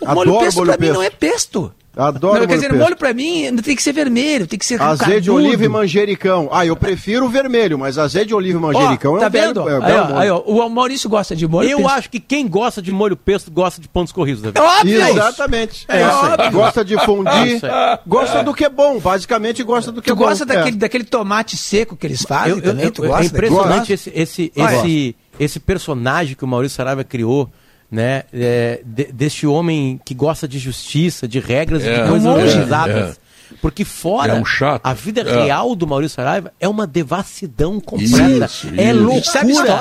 O 0.00 0.08
Adoro 0.08 0.30
molho 0.30 0.44
pesto 0.44 0.64
para 0.64 0.78
mim 0.78 0.90
não 0.90 1.02
é 1.02 1.10
pesto. 1.10 1.74
Adoro 2.00 2.32
não, 2.32 2.40
molho 2.40 2.48
Quer 2.48 2.54
dizer, 2.54 2.72
molho 2.72 2.96
pra 2.96 3.12
mim 3.12 3.54
tem 3.56 3.76
que 3.76 3.82
ser 3.82 3.92
vermelho, 3.92 4.46
tem 4.46 4.58
que 4.58 4.64
ser 4.64 4.80
Azeite, 4.80 5.22
de 5.22 5.30
oliva 5.30 5.64
e 5.64 5.68
manjericão. 5.68 6.48
Ah, 6.50 6.64
eu 6.64 6.74
prefiro 6.74 7.28
vermelho, 7.28 7.78
mas 7.78 7.98
azeite, 7.98 8.34
oliva 8.34 8.58
e 8.58 8.60
manjericão 8.60 9.14
ó, 9.14 9.18
tá 9.18 9.26
é 9.26 9.30
vendo? 9.30 9.68
É 9.68 9.76
aí, 9.76 10.28
aí, 10.28 10.30
o 10.30 10.68
Maurício 10.68 11.10
gosta 11.10 11.36
de 11.36 11.46
molho 11.46 11.68
Eu 11.68 11.78
pesto. 11.78 11.90
acho 11.90 12.10
que 12.10 12.18
quem 12.18 12.48
gosta 12.48 12.80
de 12.80 12.90
molho 12.90 13.16
pesto 13.16 13.50
gosta 13.50 13.80
de 13.80 13.88
pontos 13.88 14.12
corridos. 14.12 14.42
Né? 14.42 14.52
Óbvio! 14.58 15.08
Exatamente. 15.08 15.84
É, 15.88 16.00
é 16.00 16.50
Gosta 16.50 16.84
de 16.84 16.96
fundir, 17.04 17.60
gosta 18.06 18.42
do 18.42 18.54
que 18.54 18.64
é 18.64 18.68
bom, 18.68 18.98
basicamente 18.98 19.62
gosta 19.62 19.92
do 19.92 20.00
que 20.00 20.08
tu 20.08 20.12
é 20.12 20.16
bom. 20.16 20.24
Tu 20.24 20.28
gosta 20.28 20.46
daquele, 20.46 20.76
é. 20.76 20.78
daquele 20.78 21.04
tomate 21.04 21.56
seco 21.56 21.96
que 21.96 22.06
eles 22.06 22.22
fazem 22.22 22.52
eu, 22.52 22.56
eu, 22.56 22.62
também? 22.62 22.84
Eu, 22.86 22.90
tu 22.90 23.02
gosta? 23.02 23.22
É 23.22 23.26
impressionante 23.26 23.92
esse, 23.92 24.12
esse, 24.14 24.52
esse, 24.54 25.16
esse 25.38 25.60
personagem 25.60 26.34
que 26.34 26.44
o 26.44 26.48
Maurício 26.48 26.76
Saraiva 26.76 27.04
criou 27.04 27.50
né, 27.90 28.24
é, 28.32 28.80
de, 28.84 29.04
deste 29.06 29.46
homem 29.46 30.00
que 30.04 30.14
gosta 30.14 30.46
de 30.46 30.58
justiça, 30.58 31.26
de 31.26 31.40
regras 31.40 31.84
é, 31.84 31.92
e 31.92 32.02
de 32.02 32.08
coisas 32.08 32.26
é, 32.26 32.30
organizadas. 32.30 33.20
Porque 33.60 33.84
fora, 33.84 34.36
um 34.36 34.44
a 34.82 34.94
vida 34.94 35.24
real 35.24 35.74
do 35.74 35.84
Maurício 35.84 36.14
Saraiva 36.14 36.52
é 36.60 36.68
uma 36.68 36.86
devassidão 36.86 37.80
completa. 37.80 38.44
Isso, 38.44 38.68
é 38.76 38.92
isso. 38.92 39.02
loucura, 39.02 39.72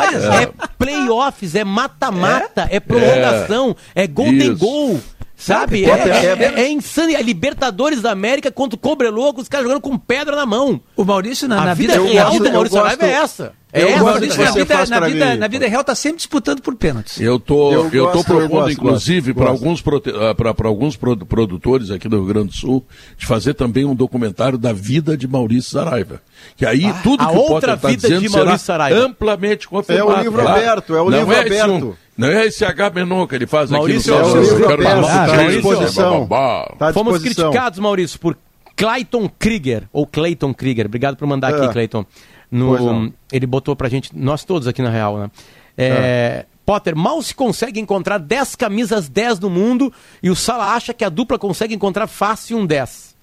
é 0.41 0.67
playoffs, 0.77 1.53
é 1.53 1.63
mata-mata, 1.63 2.67
é, 2.71 2.79
prorrogação, 2.79 3.75
é, 3.93 4.07
golden 4.07 4.55
goal. 4.55 4.99
Sabe? 5.39 5.85
É, 5.85 5.89
é, 5.89 6.25
é, 6.25 6.43
é, 6.43 6.61
é 6.63 6.69
insano. 6.69 7.15
É 7.15 7.21
Libertadores 7.21 8.01
da 8.01 8.11
América 8.11 8.51
contra 8.51 8.75
o 8.75 8.79
Cobreloco, 8.79 9.39
os 9.39 9.47
caras 9.47 9.67
jogando 9.67 9.81
com 9.81 9.97
pedra 9.97 10.35
na 10.35 10.45
mão. 10.45 10.81
O 10.97 11.05
Maurício, 11.05 11.47
na, 11.47 11.63
na 11.63 11.73
vida, 11.73 11.97
vida 11.97 12.11
real 12.11 12.37
do 12.37 12.51
Maurício 12.51 12.77
Saraiva 12.77 13.05
é, 13.05 13.11
é 13.11 13.13
essa. 13.13 13.53
É, 13.71 13.83
eu 13.83 13.99
gosto 13.99 14.23
é- 14.23 14.27
na, 14.27 14.51
vida, 14.51 14.85
na, 14.87 15.07
vida, 15.07 15.35
na 15.35 15.47
vida 15.47 15.67
real 15.67 15.83
tá 15.83 15.93
sempre 15.93 16.17
disputando 16.17 16.59
por 16.59 16.75
pênaltis. 16.75 17.19
Eu 17.21 17.39
tô, 17.39 17.71
eu, 17.71 17.89
eu 17.93 18.05
gosto, 18.05 18.17
tô 18.17 18.23
propondo, 18.23 18.43
eu 18.43 18.49
gosto, 18.49 18.71
inclusive, 18.71 19.33
para 19.33 19.49
alguns, 19.49 19.79
para 19.79 19.95
ah, 19.95 20.67
alguns 20.67 20.97
produtores 20.97 21.91
aqui 21.91 22.09
do 22.09 22.17
Rio 22.17 22.25
Grande 22.25 22.47
do 22.47 22.55
Sul, 22.55 22.83
de 23.15 23.27
fazer 23.27 23.53
também 23.53 23.85
um 23.85 23.93
documentário 23.93 24.57
da 24.57 24.73
vida 24.73 25.15
de 25.15 25.27
Maurício 25.27 25.69
Saraiva. 25.69 26.19
Que 26.57 26.65
aí 26.65 26.85
ah, 26.85 26.99
tudo 27.03 27.27
que 27.27 27.35
o 27.35 27.45
Potter 27.45 27.75
está 27.75 27.91
dizendo 27.91 28.21
de 28.21 28.29
será 28.29 28.57
Saraiva. 28.57 28.99
amplamente 28.99 29.67
confirmado. 29.67 30.13
É 30.13 30.19
o 30.19 30.23
livro 30.23 30.47
aberto, 30.47 30.95
é 30.95 31.01
o 31.01 31.09
Não 31.11 31.19
livro 31.19 31.33
é 31.33 31.39
aberto. 31.39 31.53
Esse 31.53 31.83
um... 31.83 31.93
Não 32.17 32.27
é 32.27 32.45
esse 32.47 32.65
H 32.65 32.89
menor 32.89 33.27
que 33.27 33.35
ele 33.35 33.47
faz 33.47 33.69
Maurício, 33.69 34.13
aqui 34.13 34.23
no 34.23 34.35
é 34.35 34.39
o 34.39 34.43
livro 34.43 34.73
Está 34.73 35.41
à 35.41 35.47
disposição. 35.47 36.27
Tá 36.27 36.37
à 36.37 36.65
disposição. 36.65 36.77
Tá 36.79 36.93
Fomos 36.93 37.21
criticados, 37.21 37.79
Maurício, 37.79 38.19
por 38.19 38.35
Clayton 38.79 39.29
Krieger, 39.37 39.83
ou 39.91 40.07
Clayton 40.07 40.53
Krieger. 40.53 40.85
Obrigado 40.85 41.17
por 41.17 41.27
mandar 41.27 41.53
é. 41.53 41.57
aqui, 41.57 41.73
Clayton. 41.73 42.05
No, 42.51 43.13
ele 43.31 43.45
botou 43.45 43.75
pra 43.75 43.89
gente, 43.89 44.09
nós 44.15 44.43
todos 44.43 44.67
aqui 44.67 44.81
na 44.81 44.89
real, 44.89 45.17
né? 45.19 45.31
É, 45.77 46.45
Potter, 46.65 46.95
mal 46.95 47.21
se 47.21 47.33
consegue 47.33 47.79
encontrar 47.79 48.17
10 48.17 48.55
camisas 48.55 49.07
10 49.07 49.39
no 49.39 49.49
mundo 49.49 49.91
e 50.21 50.29
o 50.29 50.35
Sala 50.35 50.73
acha 50.73 50.93
que 50.93 51.03
a 51.03 51.09
dupla 51.09 51.39
consegue 51.39 51.73
encontrar 51.73 52.05
fácil 52.07 52.57
um 52.57 52.65
10. 52.65 53.15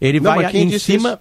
Ele 0.00 0.18
Não, 0.20 0.34
vai 0.34 0.50
em 0.56 0.78
cima. 0.78 1.20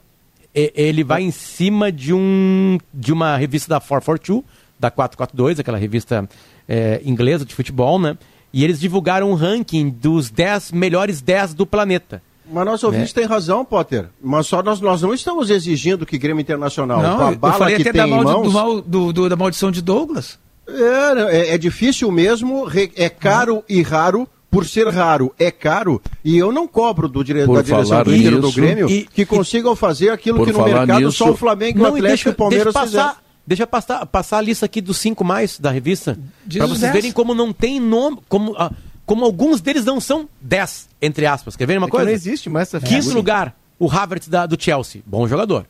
e- 0.56 0.72
Ele 0.76 1.04
vai 1.04 1.22
em 1.22 1.32
cima 1.32 1.92
de 1.92 2.14
um 2.14 2.78
de 2.94 3.14
uma 3.14 3.38
revista 3.38 3.70
da 3.70 3.80
442, 3.80 4.44
da 4.80 4.90
442, 4.90 5.60
aquela 5.60 5.78
revista 5.78 6.28
é, 6.68 7.02
inglesa 7.06 7.46
de 7.46 7.54
futebol, 7.54 8.00
né? 8.00 8.18
E 8.52 8.64
eles 8.64 8.80
divulgaram 8.80 9.30
um 9.30 9.36
ranking 9.36 9.90
dos 9.90 10.30
10 10.32 10.72
melhores 10.72 11.22
10 11.22 11.54
do 11.54 11.66
planeta. 11.66 12.22
Mas 12.52 12.66
nosso 12.66 12.86
ouvinte 12.88 13.06
Né? 13.06 13.12
tem 13.14 13.26
razão, 13.26 13.64
Potter. 13.64 14.06
Mas 14.22 14.48
só 14.48 14.62
nós, 14.64 14.82
nós 14.82 15.02
não 15.02 15.14
estamos 15.14 15.50
exigindo 15.50 16.06
que 16.06 16.18
Grêmio 16.18 16.42
Internacional, 16.42 17.02
Não, 17.02 17.32
eu- 17.32 17.40
falei 17.40 17.76
que 17.76 17.82
até 17.84 17.92
tem 17.92 18.02
da, 18.02 18.08
maldi- 18.08 18.32
mãos... 18.32 18.44
do 18.48 18.52
mal- 18.52 18.82
do- 18.82 19.14
do- 19.14 19.30
da 19.30 19.36
maldição 19.36 19.72
de 19.72 19.82
Douglas. 19.82 20.38
É, 20.68 21.36
é, 21.52 21.54
é 21.56 21.58
difícil 21.58 22.12
mesmo, 22.12 22.66
é 22.96 23.10
caro 23.10 23.64
e 23.68 23.82
raro. 23.82 24.28
Por 24.52 24.66
ser 24.66 24.88
raro, 24.88 25.32
é 25.38 25.52
caro. 25.52 26.02
E 26.26 26.36
eu 26.36 26.52
não 26.52 26.68
cobro 26.68 27.08
do 27.08 27.24
dire... 27.24 27.46
Da 27.46 27.62
direção 27.62 28.02
do 28.04 28.16
Inter 28.16 28.40
do 28.40 28.52
Grêmio 28.52 28.90
E- 28.90 29.06
que 29.06 29.24
consigam 29.24 29.76
fazer 29.76 30.10
aquilo 30.10 30.44
que 30.44 30.52
no 30.52 30.64
mercado 30.66 31.00
nisso- 31.06 31.12
só 31.20 31.30
o 31.30 31.38
Flamengo, 31.38 31.78
o 31.80 31.84
Não, 31.84 31.96
e 31.96 32.00
Atlético 32.00 32.30
e 32.30 32.32
o 32.32 32.36
Palmeiras 32.36 32.74
deixa 32.74 32.86
fizeram. 32.88 33.06
passar, 33.10 33.24
deixa 33.46 33.68
passar, 33.68 34.06
passar 34.08 34.38
a 34.40 34.42
lista 34.42 34.66
aqui 34.66 34.82
dos 34.82 34.98
cinco 34.98 35.24
mais 35.24 35.60
da 35.60 35.70
revista. 35.70 36.18
Os 36.48 36.56
vocês 36.80 36.92
verem 36.92 37.12
como 37.12 37.36
não 37.36 37.54
tem 37.54 37.80
nome. 37.80 38.18
Como, 38.28 38.56
ah, 38.58 38.72
como 39.10 39.26
alguns 39.26 39.60
deles 39.60 39.84
não 39.84 40.00
são 40.00 40.30
10, 40.40 40.88
entre 41.02 41.26
aspas. 41.26 41.56
Quer 41.56 41.66
ver 41.66 41.80
uma 41.80 41.88
É 41.88 41.90
coisa? 41.90 42.06
não 42.06 42.12
existe 42.14 42.48
mais 42.48 42.68
essa 42.68 42.80
Quinto 42.80 42.98
figura. 43.02 43.16
lugar, 43.16 43.56
o 43.80 43.90
Havertz 43.92 44.28
da- 44.28 44.46
do 44.46 44.56
Chelsea. 44.62 45.02
Bom 45.04 45.28
jogador. 45.28 45.66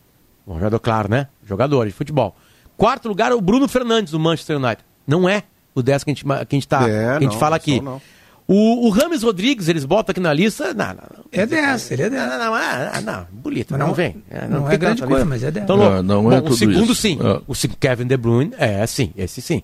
Bom 0.46 0.56
jogador, 0.56 0.78
claro, 0.80 1.10
né? 1.10 1.28
Jogador 1.48 1.86
de 1.88 1.94
futebol. 1.94 2.36
Quarto 2.76 3.08
lugar, 3.08 3.32
o 3.32 3.40
Bruno 3.40 3.66
Fernandes, 3.70 4.12
do 4.12 4.20
Manchester 4.20 4.58
United. 4.58 4.84
Não 5.08 5.30
é 5.30 5.44
o 5.74 5.82
10 5.82 6.04
que 6.04 6.10
a 6.10 6.14
gente, 6.14 6.26
que 6.26 6.32
a 6.34 6.46
gente, 6.52 6.68
tá, 6.68 6.82
É, 6.90 7.12
que 7.12 7.18
a 7.18 7.20
gente 7.22 7.32
não, 7.32 7.40
fala 7.40 7.52
não 7.52 7.56
aqui. 7.56 7.80
não. 7.80 8.02
O, 8.46 8.88
o 8.88 8.90
Rames 8.90 9.24
Rodrigues, 9.24 9.70
eles 9.70 9.86
botam 9.86 10.12
aqui 10.12 10.20
na 10.20 10.34
lista. 10.34 10.74
Não, 10.74 10.88
não, 10.88 10.94
não. 10.96 11.26
É 11.32 11.46
10, 11.46 11.92
ele 11.92 12.02
é 12.04 12.10
10. 12.10 12.22
Não, 12.24 12.30
não, 12.38 12.46
não, 12.46 12.54
ah, 12.56 13.02
não, 13.02 13.28
bonito, 13.32 13.78
Não- 13.78 13.88
não, 13.88 13.94
vem. 13.94 14.22
É, 14.30 14.48
não 14.50 14.70
é 14.70 14.76
grande 14.76 15.02
coisa, 15.02 15.24
mas 15.24 15.44
é 15.44 15.50
10. 15.52 15.64
Então. 15.64 15.82
Ah, 15.82 16.04
não 16.04 16.24
Bom, 16.24 16.34
é 16.34 16.40
o 16.40 16.42
tudo 16.42 16.58
segundo, 16.58 16.92
isso. 16.92 16.96
sim. 16.96 17.18
Ah. 17.22 17.42
O 17.48 17.54
Kevin 17.80 18.06
De 18.08 18.18
Bruyne, 18.18 18.52
é, 18.58 18.86
sim, 18.86 19.14
esse 19.16 19.42
sim. 19.42 19.62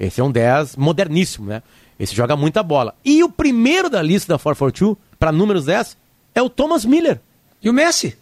Esse 0.00 0.20
é 0.20 0.24
um 0.24 0.32
10 0.32 0.74
moderníssimo, 0.76 1.46
né? 1.46 1.62
Esse 2.02 2.16
joga 2.16 2.34
muita 2.36 2.64
bola. 2.64 2.96
E 3.04 3.22
o 3.22 3.28
primeiro 3.28 3.88
da 3.88 4.02
lista 4.02 4.32
da 4.32 4.36
442, 4.36 4.96
para 5.20 5.30
números 5.30 5.66
10, 5.66 5.96
é 6.34 6.42
o 6.42 6.50
Thomas 6.50 6.84
Miller. 6.84 7.20
E 7.62 7.70
o 7.70 7.72
Messi? 7.72 8.18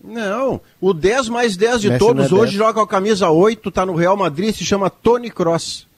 Não, 0.00 0.60
o 0.80 0.94
10 0.94 1.28
mais 1.28 1.56
10 1.56 1.80
de 1.80 1.88
Messi 1.88 1.98
todos 1.98 2.30
é 2.30 2.34
hoje 2.34 2.52
10. 2.52 2.58
joga 2.58 2.74
com 2.74 2.80
a 2.80 2.86
camisa 2.86 3.28
8, 3.28 3.72
tá 3.72 3.84
no 3.84 3.96
Real 3.96 4.16
Madrid, 4.16 4.54
se 4.54 4.64
chama 4.64 4.88
Tony 4.88 5.32
Cross. 5.32 5.88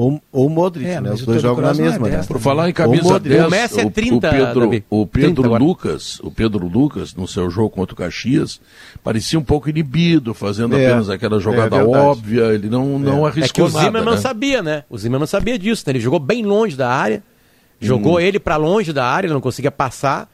Ou, 0.00 0.22
ou 0.30 0.48
Modric, 0.48 0.86
É, 0.88 1.00
né? 1.00 1.10
Os 1.10 1.22
o 1.22 1.26
dois 1.26 1.42
jogam 1.42 1.64
na 1.64 1.74
não 1.74 1.80
é 1.80 1.88
mesma, 1.88 2.06
né? 2.08 2.14
10 2.18 2.26
Por 2.28 2.38
falar 2.38 2.70
em 2.70 2.72
camisa 2.72 3.02
Modric. 3.02 3.34
10, 3.34 3.46
O 3.46 3.50
Messi 3.50 3.80
é 3.80 3.90
30, 3.90 4.14
o 4.28 4.30
Pedro, 4.30 4.60
Davi. 4.60 4.84
o 4.88 5.06
30 5.06 5.26
Pedro 5.28 5.44
agora. 5.46 5.64
Lucas, 5.64 6.20
o 6.20 6.30
Pedro 6.30 6.68
Lucas, 6.68 7.14
no 7.16 7.26
seu 7.26 7.50
jogo 7.50 7.70
contra 7.70 7.94
o 7.94 7.96
Caxias, 7.96 8.60
parecia 9.02 9.36
um 9.36 9.42
pouco 9.42 9.68
inibido, 9.68 10.32
fazendo 10.34 10.76
É, 10.76 10.86
apenas 10.86 11.10
aquela 11.10 11.40
jogada 11.40 11.74
é 11.76 11.80
verdade. 11.82 12.06
óbvia, 12.06 12.44
ele 12.54 12.68
não, 12.70 12.96
não 12.96 13.26
É 13.26 13.32
que 13.32 13.38
arriscou 13.40 13.64
o 13.66 13.68
nada. 13.72 13.84
Zimmermann 13.86 14.14
né? 14.14 14.20
sabia, 14.20 14.62
né? 14.62 14.84
O 14.88 14.96
Zimmermann 14.96 15.26
sabia 15.26 15.58
disso, 15.58 15.82
né? 15.84 15.90
Ele 15.92 16.00
jogou 16.00 16.20
bem 16.20 16.44
longe 16.44 16.76
da 16.76 16.88
área, 16.88 17.20
jogou 17.80 18.18
Hum. 18.18 18.20
ele 18.20 18.38
para 18.38 18.56
longe 18.56 18.92
da 18.92 19.04
área, 19.04 19.26
ele 19.26 19.34
não 19.34 19.40
conseguia 19.40 19.72
passar. 19.72 20.30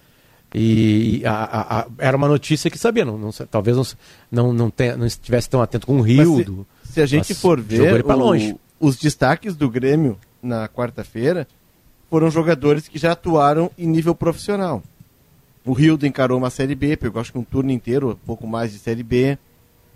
E 0.55 1.23
a- 1.25 1.33
a- 1.33 1.79
a- 1.81 1.87
era 1.99 2.17
uma 2.17 2.29
notícia 2.29 2.71
que 2.71 2.79
sabia, 2.79 3.05
não, 3.05 3.19
não- 3.19 3.31
talvez 3.51 3.77
não, 3.77 3.85
não, 4.31 4.53
não, 4.53 4.71
tenha- 4.71 4.97
não 4.97 5.05
estivesse 5.07 5.49
tão 5.51 5.61
atento 5.61 5.87
com 5.87 5.97
o 5.97 6.01
Rio. 6.03 6.67
se, 6.85 6.93
se 6.93 7.01
a 7.01 7.07
gente 7.07 7.31
mas 7.33 7.41
for 7.41 7.59
jogou 7.59 7.87
ver, 7.87 7.95
ele 7.95 8.03
pra 8.05 8.15
o- 8.15 8.19
longe. 8.21 8.55
Os 8.79 8.97
destaques 8.97 9.57
do 9.57 9.69
Grêmio 9.69 10.19
na 10.43 10.69
quarta-feira 10.69 11.47
foram 12.11 12.31
jogadores 12.31 12.87
que 12.89 12.99
já 12.99 13.13
atuaram 13.13 13.71
em 13.77 13.87
nível 13.87 14.15
profissional. 14.15 14.83
O 15.65 15.73
Rildo 15.73 16.07
encarou 16.07 16.37
uma 16.37 16.51
Série 16.51 16.75
B, 16.75 16.97
pegou 16.97 17.21
acho 17.21 17.33
que 17.33 17.39
um 17.39 17.45
turno 17.45 17.73
inteiro, 17.73 18.11
um 18.11 18.27
pouco 18.27 18.47
mais 18.47 18.73
de 18.73 18.79
Série 18.79 19.03
B. 19.03 19.39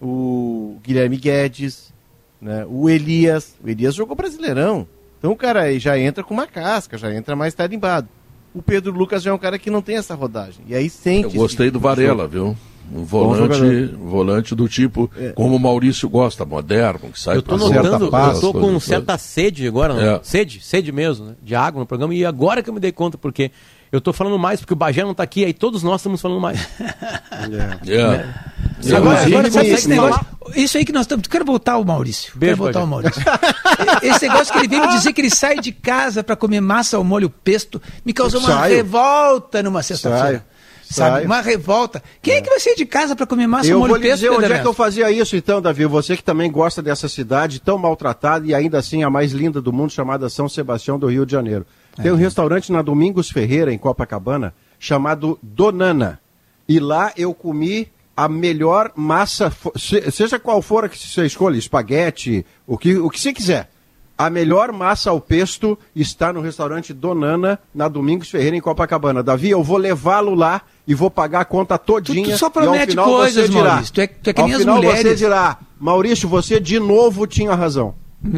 O 0.01 0.79
Guilherme 0.83 1.17
Guedes, 1.17 1.93
né? 2.41 2.65
o 2.67 2.89
Elias. 2.89 3.55
O 3.63 3.69
Elias 3.69 3.95
jogou 3.95 4.17
Brasileirão. 4.17 4.87
Então 5.19 5.33
o 5.33 5.37
cara 5.37 5.63
aí 5.63 5.79
já 5.79 5.99
entra 5.99 6.25
com 6.25 6.33
uma 6.33 6.47
casca, 6.47 6.97
já 6.97 7.13
entra 7.15 7.37
mais 7.37 7.53
tarimbado. 7.55 8.09
O 8.55 8.63
Pedro 8.63 8.93
Lucas 8.93 9.23
já 9.23 9.31
é 9.31 9.35
um 9.35 9.39
cara 9.39 9.59
que 9.59 9.71
não 9.71 9.83
tem 9.83 9.97
essa 9.97 10.15
rodagem. 10.15 10.65
E 10.67 10.75
aí 10.75 10.89
sente. 10.89 11.35
Eu 11.37 11.43
gostei 11.43 11.71
do 11.71 11.79
Varela, 11.79 12.27
viu? 12.27 12.57
Um 12.93 13.05
volante, 13.05 13.85
volante 14.03 14.55
do 14.55 14.69
tipo, 14.69 15.11
É. 15.17 15.33
como 15.33 15.57
o 15.57 15.59
Maurício 15.61 16.09
gosta, 16.09 16.45
moderno, 16.45 17.11
que 17.13 17.21
sai 17.21 17.37
Eu 17.37 17.43
tô 17.43 17.57
notando, 17.57 18.07
eu 18.07 18.11
paz, 18.11 18.41
tô 18.41 18.53
com 18.53 18.61
coisas, 18.61 18.85
certa 18.85 19.19
sede 19.19 19.67
agora, 19.67 19.95
né? 19.95 20.15
É. 20.15 20.21
sede, 20.23 20.61
sede 20.63 20.91
mesmo, 20.93 21.27
né? 21.27 21.35
de 21.43 21.55
água 21.55 21.81
no 21.81 21.87
programa, 21.87 22.15
e 22.15 22.25
agora 22.25 22.63
que 22.63 22.71
eu 22.71 22.75
me 22.75 22.81
dei 22.81 22.93
conta, 22.93 23.19
porque 23.19 23.51
eu 23.93 24.01
tô 24.01 24.13
falando 24.13 24.39
mais, 24.39 24.61
porque 24.61 24.73
o 24.73 24.77
Bagé 24.77 25.03
não 25.03 25.15
tá 25.15 25.23
aqui, 25.23 25.45
aí 25.45 25.53
todos 25.53 25.83
nós 25.83 26.01
estamos 26.01 26.21
falando 26.21 26.41
mais. 26.41 26.67
É. 27.87 28.25
Agora, 28.97 29.21
Inclusive, 29.21 29.35
agora 29.37 29.51
sabe 29.51 29.69
me- 29.69 29.75
esse 29.75 29.89
negócio? 29.89 30.27
Isso 30.55 30.79
aí 30.79 30.85
que 30.85 30.93
nós 30.93 31.03
estamos. 31.03 31.27
Quero 31.27 31.45
voltar 31.45 31.77
o 31.79 31.85
Maurício. 31.85 32.33
Beijo, 32.37 32.57
quero 32.57 32.65
voltar 32.65 32.83
o 32.85 32.87
Maurício. 32.87 33.23
esse 34.03 34.27
negócio 34.29 34.53
que 34.53 34.59
ele 34.61 34.69
veio 34.69 34.83
me 34.83 34.89
dizer 34.89 35.13
que 35.13 35.21
ele 35.21 35.31
sai 35.31 35.59
de 35.59 35.73
casa 35.73 36.23
para 36.23 36.37
comer 36.37 36.61
massa 36.61 36.97
ao 36.97 37.05
molho 37.05 37.29
pesto 37.29 37.83
me 38.05 38.13
causou 38.13 38.41
uma 38.41 38.49
Saio. 38.51 38.77
revolta 38.77 39.63
numa 39.63 39.83
sexta-feira. 39.83 40.47
Sabe? 40.89 41.17
Saio. 41.17 41.27
Uma 41.27 41.43
revolta. 41.43 42.03
Quem 42.23 42.37
é 42.37 42.41
que 42.41 42.49
vai 42.49 42.59
sair 42.59 42.75
de 42.75 42.87
casa 42.87 43.15
para 43.15 43.27
comer 43.27 43.47
massa 43.47 43.69
Eu 43.69 43.79
molho 43.79 43.93
vou 43.93 44.03
lhe 44.03 44.11
dizer 44.11 44.31
onde 44.31 44.51
é 44.51 44.59
que 44.59 44.67
eu 44.67 44.73
fazia 44.73 45.11
isso 45.11 45.37
então, 45.37 45.61
Davi. 45.61 45.85
Você 45.85 46.17
que 46.17 46.23
também 46.23 46.51
gosta 46.51 46.81
dessa 46.81 47.09
cidade 47.09 47.61
tão 47.61 47.77
maltratada 47.77 48.47
e 48.47 48.55
ainda 48.55 48.79
assim 48.79 49.03
a 49.03 49.11
mais 49.11 49.33
linda 49.33 49.61
do 49.61 49.73
mundo, 49.73 49.93
chamada 49.93 50.31
São 50.31 50.49
Sebastião 50.49 50.99
do 50.99 51.07
Rio 51.07 51.27
de 51.27 51.33
Janeiro. 51.33 51.67
Tem 52.03 52.11
um 52.11 52.17
restaurante 52.17 52.73
na 52.73 52.81
Domingos 52.81 53.29
Ferreira, 53.31 53.73
em 53.73 53.77
Copacabana, 53.77 54.55
chamado 54.79 55.39
Donana. 55.43 56.21
E 56.67 56.81
lá 56.81 57.13
eu 57.17 57.35
comi 57.35 57.89
a 58.17 58.29
melhor 58.29 58.93
massa, 58.97 59.53
seja 60.11 60.39
qual 60.39 60.63
for 60.63 60.85
a 60.85 60.89
que 60.89 60.99
você 60.99 61.27
escolha, 61.27 61.57
espaguete, 61.57 62.47
o 62.67 62.79
que, 62.79 62.97
o 62.97 63.11
que 63.11 63.21
você 63.21 63.33
quiser. 63.33 63.71
A 64.19 64.29
melhor 64.29 64.73
massa 64.73 65.11
ao 65.11 65.21
pesto 65.21 65.79
está 65.95 66.33
no 66.33 66.41
restaurante 66.41 66.93
Donana, 66.93 67.57
na 67.73 67.87
Domingos 67.87 68.29
Ferreira, 68.29 68.57
em 68.57 68.61
Copacabana. 68.61 69.23
Davi, 69.23 69.51
eu 69.51 69.63
vou 69.63 69.77
levá-lo 69.77 70.35
lá 70.35 70.61
e 70.89 70.93
vou 70.93 71.09
pagar 71.09 71.43
a 71.43 71.45
conta 71.45 71.79
todinha. 71.79 72.25
Tu- 72.25 72.33
tu 72.33 72.37
só 72.39 72.47
e 72.47 72.49
ao 72.49 72.51
promete 72.51 72.91
final 72.91 73.05
coisas, 73.07 73.47
você 73.47 73.53
dirá, 73.53 73.71
Maurício. 73.71 73.95
Tu 73.95 74.01
é- 74.01 74.07
tu 74.09 74.31
é 74.31 74.33
que 74.33 74.41
ao 74.41 74.47
nem 74.49 74.55
as 74.57 74.61
final 74.63 74.77
você 74.83 74.87
mulheres. 74.89 75.19
dirá, 75.19 75.59
Maurício, 75.79 76.29
você 76.29 76.59
de 76.59 76.81
novo 76.81 77.29
tinha 77.29 77.55
razão. 77.55 77.95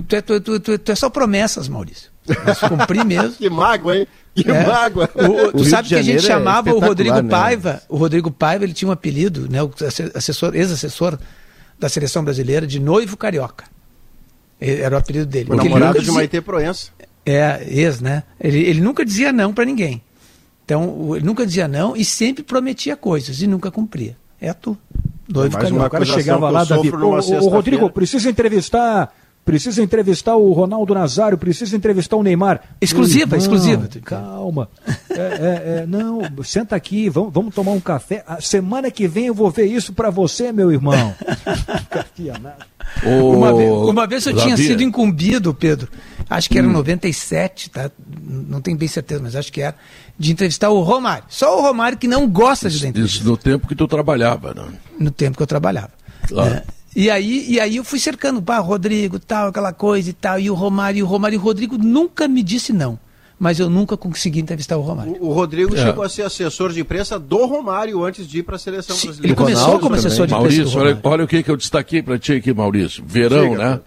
Tu 0.06 0.16
é, 0.16 0.20
tu, 0.20 0.38
tu- 0.42 0.60
tu- 0.60 0.78
tu 0.78 0.92
é 0.92 0.94
só 0.94 1.08
promessas, 1.08 1.66
Maurício. 1.66 2.10
Mas 2.44 2.58
cumprir 2.58 3.02
mesmo. 3.02 3.32
Que 3.38 3.48
mágoa, 3.48 3.96
hein? 3.96 4.06
Que 4.34 4.50
É. 4.50 4.66
mágoa. 4.66 5.08
O- 5.14 5.22
o- 5.22 5.46
O 5.48 5.52
tu 5.52 5.64
sabe 5.64 5.88
que 5.88 5.94
a 5.94 6.02
gente 6.02 6.18
é 6.18 6.20
chamava 6.20 6.68
o 6.68 6.74
espetacular, 6.74 6.88
Rodrigo 6.88 7.22
né? 7.22 7.30
Paiva. 7.30 7.82
O 7.88 7.96
Rodrigo 7.96 8.30
Paiva 8.30 8.64
ele 8.64 8.74
tinha 8.74 8.88
um 8.90 8.92
apelido, 8.92 9.48
né, 9.50 9.62
o 9.62 9.70
asse- 9.86 10.12
assessor, 10.14 10.54
ex-assessor 10.54 11.18
da 11.78 11.88
seleção 11.88 12.22
brasileira, 12.22 12.66
de 12.66 12.78
noivo 12.78 13.16
carioca. 13.16 13.64
Era 14.60 14.96
o 14.96 14.98
apelido 14.98 15.26
dele. 15.26 15.50
O 15.50 15.56
namorado 15.56 15.94
de 15.94 16.00
dizia- 16.00 16.14
Maite 16.14 16.40
Proença. 16.40 16.90
É, 17.24 17.64
ex, 17.68 18.00
né? 18.00 18.24
Ele, 18.40 18.58
ele 18.60 18.80
nunca 18.80 19.04
dizia 19.04 19.32
não 19.32 19.52
para 19.52 19.64
ninguém. 19.64 20.02
Então, 20.64 21.16
ele 21.16 21.24
nunca 21.24 21.44
dizia 21.46 21.66
não 21.66 21.96
e 21.96 22.04
sempre 22.04 22.42
prometia 22.42 22.96
coisas 22.96 23.40
e 23.42 23.46
nunca 23.46 23.70
cumpria. 23.70 24.16
É 24.40 24.52
tu. 24.52 24.76
Noivo 25.28 25.56
Mais 25.56 25.70
uma 25.70 25.86
O 25.86 25.90
cara 25.90 26.04
chegava 26.04 26.50
lá, 26.50 26.64
Davi. 26.64 26.90
Ô. 26.90 27.48
Rodrigo, 27.48 27.90
precisa 27.90 28.28
entrevistar. 28.30 29.12
Precisa 29.50 29.82
entrevistar 29.82 30.36
o 30.36 30.52
Ronaldo 30.52 30.94
Nazário, 30.94 31.36
precisa 31.36 31.76
entrevistar 31.76 32.16
o 32.16 32.22
Neymar. 32.22 32.60
Exclusiva, 32.80 33.36
exclusiva. 33.36 33.88
Calma. 34.04 34.68
É, 35.10 35.14
é, 35.14 35.18
é, 35.82 35.86
não, 35.86 36.22
senta 36.44 36.76
aqui, 36.76 37.08
vamos, 37.08 37.32
vamos 37.32 37.52
tomar 37.52 37.72
um 37.72 37.80
café. 37.80 38.22
A 38.26 38.40
semana 38.40 38.90
que 38.90 39.08
vem 39.08 39.26
eu 39.26 39.34
vou 39.34 39.50
ver 39.50 39.66
isso 39.66 39.92
pra 39.92 40.08
você, 40.08 40.52
meu 40.52 40.70
irmão. 40.70 41.14
Uma, 43.04 43.54
vez, 43.54 43.70
uma 43.70 44.06
vez 44.06 44.26
eu 44.26 44.36
tinha 44.36 44.56
sido 44.56 44.82
incumbido, 44.82 45.54
Pedro, 45.54 45.88
acho 46.28 46.50
que 46.50 46.58
era 46.58 46.66
em 46.66 46.72
97, 46.72 47.70
tá? 47.70 47.90
Não 48.26 48.60
tenho 48.60 48.76
bem 48.76 48.88
certeza, 48.88 49.22
mas 49.22 49.36
acho 49.36 49.52
que 49.52 49.60
era, 49.60 49.76
de 50.18 50.32
entrevistar 50.32 50.70
o 50.70 50.80
Romário. 50.80 51.24
Só 51.28 51.58
o 51.58 51.62
Romário 51.62 51.96
que 51.96 52.08
não 52.08 52.28
gosta 52.28 52.68
de 52.68 52.80
dar 52.80 52.88
entrevista, 52.88 53.18
Isso 53.18 53.28
no 53.28 53.36
tempo 53.36 53.68
que 53.68 53.74
tu 53.74 53.86
trabalhava, 53.86 54.54
né? 54.54 54.64
no 54.98 55.10
tempo 55.10 55.36
que 55.36 55.42
eu 55.42 55.46
trabalhava. 55.46 55.90
Claro. 56.28 56.50
né? 56.50 56.62
E 56.94 57.08
aí, 57.08 57.46
e 57.48 57.60
aí 57.60 57.76
eu 57.76 57.84
fui 57.84 57.98
cercando, 58.00 58.42
pá, 58.42 58.58
Rodrigo, 58.58 59.18
tal, 59.18 59.48
aquela 59.48 59.72
coisa 59.72 60.10
e 60.10 60.12
tal, 60.12 60.38
e 60.40 60.50
o 60.50 60.54
Romário, 60.54 60.98
e 60.98 61.02
o 61.02 61.06
Romário, 61.06 61.36
e 61.36 61.38
o 61.38 61.40
Rodrigo 61.40 61.78
nunca 61.78 62.26
me 62.26 62.42
disse 62.42 62.72
não. 62.72 62.98
Mas 63.38 63.58
eu 63.58 63.70
nunca 63.70 63.96
consegui 63.96 64.38
entrevistar 64.40 64.76
o 64.76 64.82
Romário. 64.82 65.16
O, 65.20 65.28
o 65.28 65.32
Rodrigo 65.32 65.74
É. 65.74 65.78
chegou 65.82 66.04
a 66.04 66.08
ser 66.10 66.22
assessor 66.22 66.72
de 66.72 66.80
imprensa 66.80 67.18
do 67.18 67.46
Romário 67.46 68.04
antes 68.04 68.26
de 68.28 68.40
ir 68.40 68.42
para 68.42 68.56
a 68.56 68.58
seleção 68.58 68.94
Sim, 68.96 69.06
brasileira. 69.06 69.28
ele 69.32 69.34
começou 69.36 69.62
Ronaldo 69.64 69.80
como 69.82 69.96
também. 69.96 70.06
assessor 70.06 70.26
de 70.26 70.34
imprensa 70.34 70.56
do 70.56 70.58
Maurício, 70.74 70.80
olha, 70.80 71.00
olha 71.02 71.24
o 71.24 71.28
que, 71.28 71.42
que 71.42 71.50
eu 71.50 71.56
destaquei 71.56 72.02
para 72.02 72.18
ti 72.18 72.32
aqui, 72.34 72.52
Maurício. 72.52 73.02
Verão, 73.06 73.50
Diga, 73.50 73.56
né? 73.76 73.80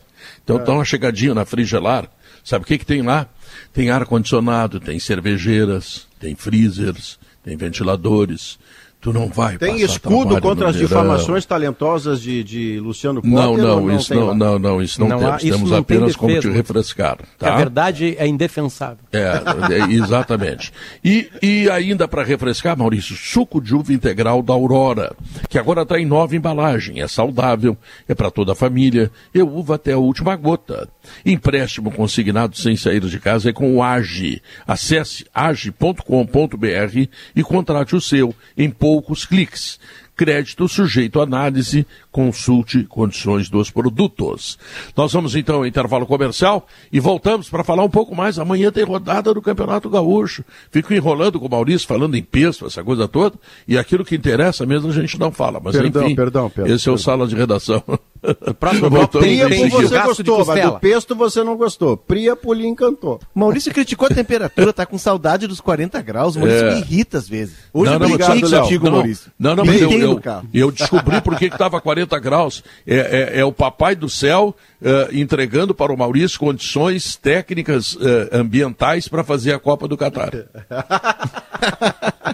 Então 0.44 0.58
dá 0.64 0.74
uma 0.74 0.84
chegadinha 0.86 1.36
na 1.36 1.46
Frigelar. 1.46 2.10
Sabe 2.44 2.64
o 2.64 2.68
que, 2.68 2.78
que 2.80 2.86
tem 2.86 3.02
lá? 3.04 3.28
Tem 3.72 3.90
ar-condicionado, 3.92 4.80
tem 4.80 4.98
cervejeiras, 5.00 6.08
tem 6.20 6.36
freezers, 6.36 7.20
tem 7.44 7.56
ventiladores. 7.56 8.58
Tu 9.04 9.12
não 9.12 9.28
vai 9.28 9.58
Tem 9.58 9.74
passar 9.82 9.84
escudo 9.86 10.40
contra 10.40 10.70
as 10.70 10.76
Verão. 10.78 10.88
difamações 10.88 11.46
talentosas 11.46 12.22
de, 12.22 12.42
de 12.42 12.80
Luciano 12.80 13.22
Potter? 13.22 13.38
Não, 13.38 13.52
ou 13.52 13.58
não, 13.58 13.96
isso 13.98 14.08
tem 14.08 14.18
não, 14.18 14.34
não, 14.34 14.58
não, 14.58 14.82
isso 14.82 15.02
não, 15.02 15.10
Não 15.10 15.18
há- 15.18 15.20
temos. 15.38 15.44
isso 15.44 15.52
temos 15.54 15.72
não 15.72 15.84
tem 15.84 15.98
apenas 15.98 16.16
como 16.16 16.40
te 16.40 16.50
refrescar. 16.50 17.18
Tá? 17.38 17.54
A 17.54 17.58
verdade 17.58 18.16
é 18.18 18.26
indefensável. 18.26 19.04
É, 19.12 19.42
é, 19.74 19.92
exatamente. 19.92 20.72
E, 21.04 21.30
e 21.42 21.70
ainda 21.70 22.08
para 22.08 22.24
refrescar, 22.24 22.78
Maurício, 22.78 23.14
suco 23.14 23.60
de 23.60 23.76
uva 23.76 23.92
integral 23.92 24.42
da 24.42 24.54
Aurora, 24.54 25.14
que 25.50 25.60
agora 25.60 25.82
está 25.82 26.00
em 26.00 26.06
nova 26.06 26.34
embalagem. 26.34 27.02
É 27.02 27.08
saudável, 27.08 27.76
é 28.08 28.16
para 28.16 28.32
toda 28.32 28.54
a 28.54 28.56
família, 28.56 29.12
é 29.36 29.44
uva 29.44 29.76
até 29.76 29.92
a 29.92 29.98
última 29.98 30.34
gota. 30.38 30.88
Empréstimo 31.26 31.92
consignado 31.92 32.56
sem 32.58 32.78
sair 32.78 33.02
de 33.02 33.20
casa 33.20 33.50
é 33.50 33.54
com 33.54 33.76
o 33.76 33.84
AGE. 33.84 34.42
Acesse 34.66 35.26
age.com.br 35.34 37.08
e 37.36 37.44
contrate 37.44 37.96
o 37.98 38.00
seu 38.02 38.34
em 38.58 38.70
poucos 38.94 39.26
cliques. 39.26 39.80
Crédito 40.16 40.68
sujeito 40.68 41.20
à 41.20 41.24
análise, 41.24 41.86
consulte 42.14 42.84
condições 42.84 43.50
dos 43.50 43.72
produtos. 43.72 44.58
Nós 44.96 45.12
vamos 45.12 45.36
então 45.36 45.56
ao 45.58 45.66
intervalo 45.66 46.06
comercial 46.06 46.68
e 46.92 47.00
voltamos 47.00 47.50
para 47.50 47.64
falar 47.64 47.84
um 47.84 47.90
pouco 47.90 48.16
mais. 48.16 48.38
Amanhã 48.38 48.72
tem 48.72 48.84
rodada 48.86 49.34
do 49.34 49.42
Campeonato 49.42 49.90
Gaúcho. 49.90 50.46
Fico 50.72 50.94
enrolando 50.94 51.40
com 51.40 51.48
o 51.48 51.50
Maurício, 51.50 51.88
falando 51.88 52.16
em 52.16 52.22
peso, 52.22 52.68
essa 52.68 52.84
coisa 52.84 53.08
toda, 53.08 53.36
e 53.68 53.78
aquilo 53.78 54.06
que 54.06 54.16
interessa 54.16 54.64
mesmo 54.66 54.90
a 54.90 54.94
gente 54.94 55.20
não 55.20 55.32
fala. 55.32 55.60
Mas 55.62 55.76
Perdão, 55.76 56.04
enfim, 56.06 56.16
perdão, 56.16 56.50
Pedro, 56.50 56.72
esse 56.72 56.88
é 56.88 56.92
o 56.92 56.96
perdão. 56.96 57.04
sala 57.04 57.28
de 57.28 57.36
redação. 57.36 57.84
próximo 58.60 58.90
Priapo 59.08 59.54
em 59.54 59.70
seguida. 59.70 59.88
você 59.88 60.00
gostou, 60.00 60.46
mas 60.46 60.66
do 60.66 60.80
pesto 60.80 61.16
você 61.16 61.44
não 61.44 61.58
gostou. 61.58 61.98
Priapo 61.98 62.54
lhe 62.54 62.68
encantou. 62.68 63.20
Maurício 63.34 63.74
criticou 63.74 64.08
a 64.10 64.14
temperatura, 64.14 64.72
tá 64.72 64.86
com 64.86 64.98
saudade 64.98 65.48
dos 65.48 65.60
40 65.60 66.00
graus. 66.02 66.36
O 66.36 66.40
Maurício 66.40 66.68
É. 66.68 66.76
me 66.76 66.82
irrita 66.82 67.18
às 67.18 67.28
vezes. 67.28 67.56
Hoje 67.74 67.86
não, 67.86 67.94
eu 67.94 68.00
não, 68.00 68.18
não, 68.18 68.62
contigo, 68.62 68.86
não, 68.86 68.92
Maurício. 68.94 69.32
Não, 69.38 69.56
não, 69.56 69.66
mas 69.66 69.82
eu, 69.82 69.92
eu, 69.92 70.22
eu 70.54 70.72
descobri 70.72 71.20
por 71.22 71.36
que 71.36 71.46
estava 71.46 71.82
40 71.82 72.03
graus. 72.20 72.64
É, 72.86 73.32
é- 73.36 73.40
é 73.40 73.46
o 73.46 73.52
papai 73.52 73.96
do 73.96 74.10
céu 74.10 74.56
eh, 74.82 75.10
entregando 75.14 75.74
para 75.74 75.92
o 75.94 75.98
Maurício 75.98 76.40
condições 76.40 77.16
técnicas 77.16 77.98
eh, 78.02 78.30
ambientais 78.38 79.08
para 79.08 79.24
fazer 79.24 79.54
a 79.54 79.60
Copa 79.60 79.88
do 79.88 79.98
Catar. 79.98 80.32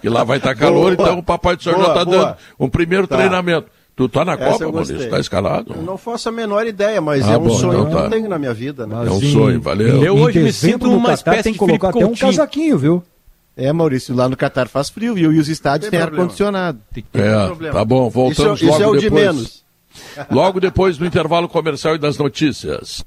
que 0.02 0.10
lá 0.10 0.24
vai 0.24 0.38
estar 0.38 0.56
calor, 0.56 0.96
Boa. 0.96 1.10
então 1.10 1.20
o 1.20 1.24
papai 1.24 1.56
do 1.56 1.64
céu 1.64 1.74
já 1.74 1.80
Boa, 1.80 1.90
está 1.90 2.06
boa. 2.06 2.18
dando 2.26 2.38
um 2.60 2.70
primeiro 2.70 3.08
Tá. 3.08 3.18
treinamento. 3.18 3.68
Tu 3.96 4.08
tá 4.08 4.24
na 4.24 4.34
Essa 4.34 4.46
Copa, 4.66 4.72
Maurício? 4.72 5.10
Tá 5.10 5.20
escalado? 5.20 5.74
Eu 5.76 5.82
não 5.82 5.98
faço 5.98 6.30
a 6.30 6.32
menor 6.32 6.66
ideia, 6.66 7.02
mas 7.02 7.28
Ah, 7.28 7.34
é 7.34 7.38
um 7.38 7.42
bom, 7.42 7.50
sonho 7.50 7.80
então 7.82 7.86
que 7.90 7.96
eu 7.98 8.02
tá. 8.04 8.10
tenho 8.10 8.30
na 8.30 8.40
minha 8.40 8.54
vida. 8.54 8.88
Né? 8.88 8.96
É 9.06 9.12
um 9.12 9.20
sonho, 9.22 9.60
valeu. 9.60 10.02
Eu 10.02 10.16
hoje 10.16 10.40
me 10.40 10.54
sinto 10.54 10.86
uma 10.90 11.10
Catar 11.10 11.14
espécie 11.16 11.44
tem 11.44 11.52
de 11.54 11.60
que 11.60 11.66
colocar 11.66 11.90
até 11.90 12.06
um 12.06 12.16
casaquinho, 12.16 12.78
viu? 12.78 13.04
É, 13.60 13.74
Maurício, 13.74 14.16
lá 14.16 14.30
no 14.30 14.38
Catar 14.38 14.68
faz 14.68 14.90
frio, 14.90 15.14
viu? 15.16 15.32
E 15.34 15.38
os 15.40 15.50
estádios 15.50 15.90
Tem 15.90 16.00
têm 16.00 16.06
problema. 16.08 16.24
ar-condicionado. 16.24 16.80
É, 17.14 17.72
tá 17.72 17.84
bom, 17.86 18.10
voltamos 18.10 18.62
Isso- 18.62 18.70
isso 18.72 18.80
logo 18.80 18.84
é 18.84 18.88
o 18.88 18.96
de 19.00 19.10
depois. 19.10 19.24
menos. 19.24 19.64
Logo 20.32 20.60
depois 20.60 20.98
do 20.98 21.06
intervalo 21.06 21.50
comercial 21.50 21.96
e 21.96 21.98
das 21.98 22.18
notícias. 22.18 23.04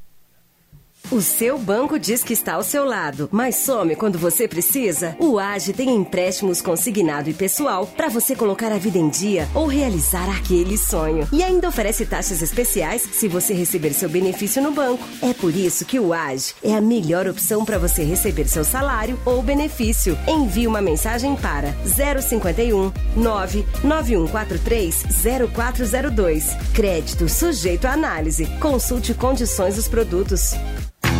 O 1.11 1.20
seu 1.20 1.59
banco 1.59 1.98
diz 1.98 2.24
que 2.24 2.32
está 2.32 2.55
ao 2.55 2.62
seu 2.62 2.86
lado, 2.86 3.28
mas 3.30 3.57
some 3.57 3.94
quando 3.96 4.18
você 4.18 4.48
precisa? 4.48 5.14
O 5.18 5.38
AGE 5.38 5.74
tem 5.74 5.94
empréstimos 5.94 6.62
consignado 6.62 7.28
e 7.28 7.34
pessoal 7.34 7.86
para 7.86 8.09
você 8.09 8.34
colocar 8.34 8.72
a 8.72 8.78
vida 8.78 8.96
em 8.96 9.11
dia 9.11 9.46
ou 9.55 9.66
realizar 9.66 10.30
aquele 10.30 10.78
sonho. 10.78 11.28
E 11.30 11.42
ainda 11.42 11.68
oferece 11.68 12.07
taxas 12.07 12.40
especiais 12.40 13.03
se 13.03 13.28
você 13.28 13.53
receber 13.53 13.92
seu 13.92 14.09
benefício 14.09 14.62
no 14.62 14.70
banco. 14.70 15.05
É 15.20 15.34
por 15.34 15.55
isso 15.55 15.84
que 15.84 16.00
o 16.00 16.14
AGE 16.14 16.55
é 16.62 16.74
a 16.74 16.80
melhor 16.80 17.26
opção 17.28 17.62
para 17.64 17.78
você 17.78 18.03
receber 18.05 18.48
seu 18.48 18.64
salário 18.64 19.18
ou 19.26 19.42
benefício. 19.42 20.16
Envie 20.26 20.66
uma 20.66 20.80
mensagem 20.80 21.36
para 21.36 21.74
051 21.84 22.90
99143 23.16 25.05
0402. 25.53 26.57
Crédito 26.72 27.28
sujeito 27.28 27.84
à 27.86 27.92
análise. 27.92 28.46
Consulte 28.61 29.12
condições 29.12 29.76
dos 29.76 29.88
produtos. 29.88 30.53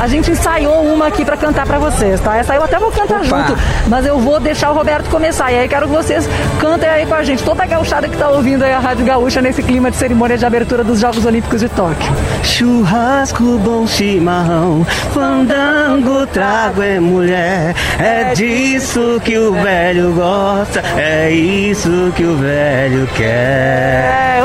A 0.00 0.06
gente 0.06 0.30
ensaiou 0.30 0.82
uma 0.82 1.08
aqui 1.08 1.24
pra 1.24 1.36
cantar 1.36 1.66
pra 1.66 1.78
vocês, 1.78 2.20
tá? 2.20 2.36
Essa 2.36 2.54
eu 2.54 2.62
até 2.62 2.78
vou 2.78 2.90
cantar 2.90 3.24
junto, 3.24 3.56
mas 3.88 4.06
eu 4.06 4.18
vou 4.18 4.38
deixar 4.38 4.70
o 4.70 4.74
Roberto 4.74 5.10
começar. 5.10 5.50
E 5.50 5.58
aí 5.58 5.68
quero 5.68 5.88
que 5.88 5.94
vocês 5.94 6.28
cantem 6.60 6.88
aí 6.88 7.06
com 7.06 7.14
a 7.14 7.24
gente. 7.24 7.42
Toda 7.42 7.64
a 7.64 7.66
gauchada 7.66 8.08
que 8.08 8.16
tá 8.16 8.28
ouvindo 8.28 8.64
aí 8.64 8.72
a 8.72 8.78
Rádio 8.78 9.04
Gaúcha 9.04 9.42
nesse 9.42 9.62
clima 9.62 9.90
de 9.90 9.96
cerimônia 9.96 10.38
de 10.38 10.46
abertura 10.46 10.84
dos 10.84 11.00
Jogos 11.00 11.24
Olímpicos 11.24 11.60
de 11.60 11.68
Tóquio. 11.68 12.12
Churrasco, 12.42 13.58
bom 13.58 13.86
chimarrão, 13.86 14.86
fandango, 15.12 16.26
trago 16.26 16.82
é 16.82 17.00
mulher. 17.00 17.74
É 17.98 18.32
disso 18.34 19.20
que 19.24 19.36
o 19.36 19.52
velho 19.52 20.12
gosta, 20.12 20.82
é 20.96 21.30
isso 21.30 22.12
que 22.14 22.24
o 22.24 22.36
velho 22.36 23.08
quer. 23.16 24.38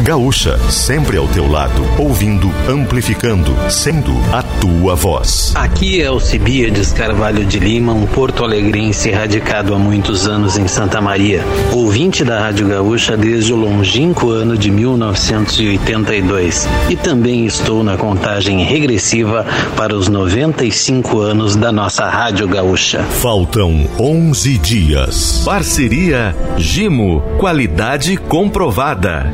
Gaúcha, 0.00 0.58
sempre 0.70 1.16
ao 1.16 1.28
teu 1.28 1.46
lado, 1.50 1.82
ouvindo, 1.98 2.50
amplificando, 2.68 3.54
sendo 3.70 4.12
a 4.32 4.42
tua 4.42 4.94
voz. 4.94 5.52
Aqui 5.54 6.00
é 6.02 6.10
o 6.10 6.18
Cibiades 6.18 6.92
Carvalho 6.92 7.44
de 7.44 7.58
Lima, 7.58 7.92
um 7.92 8.06
porto-alegrense 8.06 9.10
radicado 9.10 9.74
há 9.74 9.78
muitos 9.78 10.26
anos 10.26 10.56
em 10.56 10.66
Santa 10.66 11.00
Maria. 11.00 11.44
Ouvinte 11.72 12.24
da 12.24 12.40
Rádio 12.40 12.68
Gaúcha 12.68 13.16
desde 13.16 13.52
o 13.52 13.56
longínquo 13.56 14.30
ano 14.30 14.56
de 14.56 14.70
1982. 14.70 16.68
E 16.88 16.96
também 16.96 17.46
estou 17.46 17.82
na 17.84 17.96
contagem 17.96 18.64
regressiva 18.64 19.46
para 19.76 19.94
os 19.94 20.08
95 20.08 21.20
anos 21.20 21.56
da 21.56 21.70
nossa 21.70 22.08
Rádio 22.08 22.48
Gaúcha. 22.48 23.02
Faltam 23.02 23.86
11 23.98 24.58
dias. 24.58 25.42
Parceria 25.44 26.34
Gimo, 26.56 27.20
qualidade 27.38 28.16
comprovada. 28.16 29.30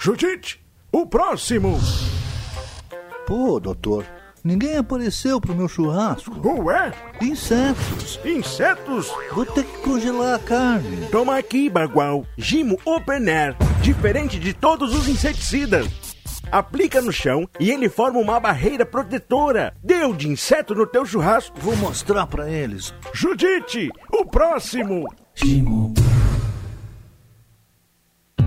Judite, 0.00 0.58
o 0.90 1.04
próximo. 1.04 1.78
Pô, 3.26 3.60
doutor, 3.60 4.06
ninguém 4.42 4.78
apareceu 4.78 5.38
pro 5.38 5.54
meu 5.54 5.68
churrasco. 5.68 6.32
Ué? 6.64 6.90
Insetos. 7.20 8.18
Insetos? 8.24 9.12
Vou 9.32 9.44
ter 9.44 9.64
que 9.64 9.82
congelar 9.82 10.36
a 10.36 10.38
carne. 10.38 11.06
Toma 11.10 11.36
aqui, 11.36 11.68
Bagual. 11.68 12.24
Gimo 12.38 12.78
Open 12.86 13.28
Air. 13.28 13.54
Diferente 13.82 14.38
de 14.38 14.54
todos 14.54 14.94
os 14.94 15.06
inseticidas. 15.08 15.86
Aplica 16.50 17.02
no 17.02 17.12
chão 17.12 17.46
e 17.60 17.70
ele 17.70 17.90
forma 17.90 18.18
uma 18.18 18.40
barreira 18.40 18.86
protetora. 18.86 19.74
Deu 19.84 20.14
de 20.14 20.26
inseto 20.26 20.74
no 20.74 20.86
teu 20.86 21.04
churrasco. 21.04 21.60
Vou 21.60 21.76
mostrar 21.76 22.26
pra 22.26 22.50
eles. 22.50 22.94
Judite, 23.12 23.90
o 24.10 24.24
próximo. 24.24 25.06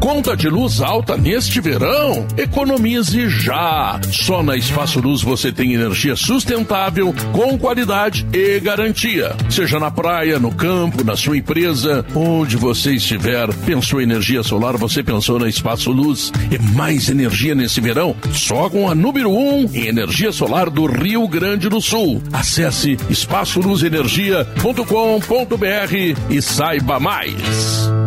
Conta 0.03 0.35
de 0.35 0.49
luz 0.49 0.81
alta 0.81 1.15
neste 1.15 1.61
verão? 1.61 2.27
Economize 2.35 3.29
já! 3.29 3.97
Só 4.11 4.43
na 4.43 4.57
Espaço 4.57 4.99
Luz 4.99 5.21
você 5.21 5.49
tem 5.49 5.73
energia 5.73 6.13
sustentável, 6.13 7.15
com 7.31 7.57
qualidade 7.57 8.27
e 8.33 8.59
garantia. 8.59 9.33
Seja 9.49 9.79
na 9.79 9.89
praia, 9.89 10.37
no 10.39 10.53
campo, 10.53 11.05
na 11.05 11.15
sua 11.15 11.37
empresa, 11.37 12.05
onde 12.13 12.57
você 12.57 12.95
estiver. 12.95 13.47
Pensou 13.65 14.01
em 14.01 14.03
energia 14.03 14.43
solar, 14.43 14.75
você 14.75 15.01
pensou 15.01 15.39
na 15.39 15.47
Espaço 15.47 15.89
Luz. 15.89 16.33
E 16.51 16.59
mais 16.75 17.07
energia 17.07 17.55
nesse 17.55 17.79
verão? 17.79 18.13
Só 18.33 18.69
com 18.69 18.89
a 18.89 18.93
número 18.93 19.31
1 19.31 19.55
um 19.55 19.69
em 19.73 19.87
energia 19.87 20.33
solar 20.33 20.69
do 20.69 20.85
Rio 20.85 21.25
Grande 21.29 21.69
do 21.69 21.79
Sul. 21.79 22.21
Acesse 22.33 22.97
espaçoluzenergia.com.br 23.09 25.95
e 26.29 26.41
saiba 26.41 26.99
mais. 26.99 28.02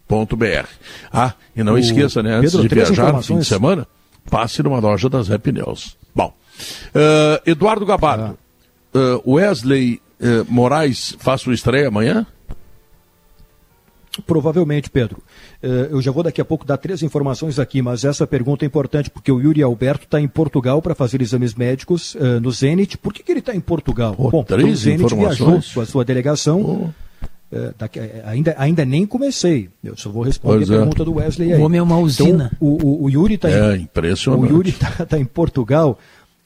Ah, 1.12 1.34
e 1.56 1.64
não 1.64 1.74
O- 1.74 1.78
esqueça, 1.78 2.22
né, 2.22 2.36
antes 2.36 2.52
Pedro, 2.52 2.64
de 2.64 2.70
três 2.70 2.90
viajar 2.90 3.14
no 3.14 3.22
fim 3.22 3.40
de 3.40 3.46
semana, 3.46 3.88
passe 4.30 4.62
numa 4.64 4.80
loja 4.80 5.10
da 5.10 5.22
Zé 5.22 5.38
Pneus. 5.38 5.98
Bom, 6.14 6.34
eh, 6.94 7.42
Eduardo 7.48 7.86
Gabardo, 7.86 8.38
eh, 8.94 9.22
Wesley 9.26 10.02
eh, 10.20 10.44
Moraes 10.48 11.16
faz 11.20 11.42
sua 11.42 11.54
estreia 11.54 11.88
amanhã? 11.88 12.26
Provavelmente, 14.26 14.90
Pedro. 14.90 15.22
Eu 15.62 16.02
já 16.02 16.10
vou 16.10 16.24
daqui 16.24 16.40
a 16.40 16.46
pouco 16.46 16.64
dar 16.66 16.78
três 16.78 17.04
informações 17.04 17.60
aqui, 17.60 17.82
mas 17.82 18.06
essa 18.06 18.26
pergunta 18.26 18.64
é 18.64 18.68
importante 18.68 19.10
porque 19.10 19.30
o 19.30 19.42
Yuri 19.42 19.62
Alberto 19.62 20.06
está 20.06 20.22
em 20.22 20.28
Portugal 20.28 20.82
para 20.82 20.96
fazer 20.96 21.22
exames 21.22 21.54
médicos 21.54 22.16
no 22.42 22.50
Zenit. 22.50 22.98
Por 22.98 23.12
que, 23.12 23.22
que 23.22 23.30
ele 23.32 23.40
está 23.40 23.54
em 23.54 23.60
Portugal? 23.60 24.16
Bom, 24.18 24.30
porque 24.30 24.54
o 24.54 24.58
três 24.58 24.80
Zenit 24.80 25.14
viajou 25.14 25.60
com 25.74 25.82
a 25.82 25.86
sua 25.86 26.06
delegação. 26.06 26.94
Eh, 26.98 27.05
daqui- 27.78 28.00
eh, 28.00 28.22
ainda, 28.26 28.56
ainda 28.58 28.86
nem 28.86 29.06
comecei. 29.06 29.70
Eu 29.84 29.96
só 29.98 30.10
vou 30.10 30.24
responder 30.24 30.58
Pois 30.58 30.72
a 30.72 30.74
é. 30.76 30.78
pergunta 30.78 31.06
do 31.06 31.14
Wesley 31.16 31.54
aí. 31.54 31.60
O 31.62 31.66
homem 31.66 31.80
é 31.80 31.84
uma 31.84 31.98
usina. 31.98 32.52
Então, 32.56 32.68
o, 32.68 32.86
o- 32.86 33.04
o 33.04 33.10
Yuri 33.10 33.36
está 33.36 33.50
É, 33.50 33.76
em, 33.78 33.82
impressionante. 33.84 34.44
o 34.52 34.56
Yuri 34.56 34.70
está 34.70 35.18
em 35.20 35.26
Portugal. 35.26 35.98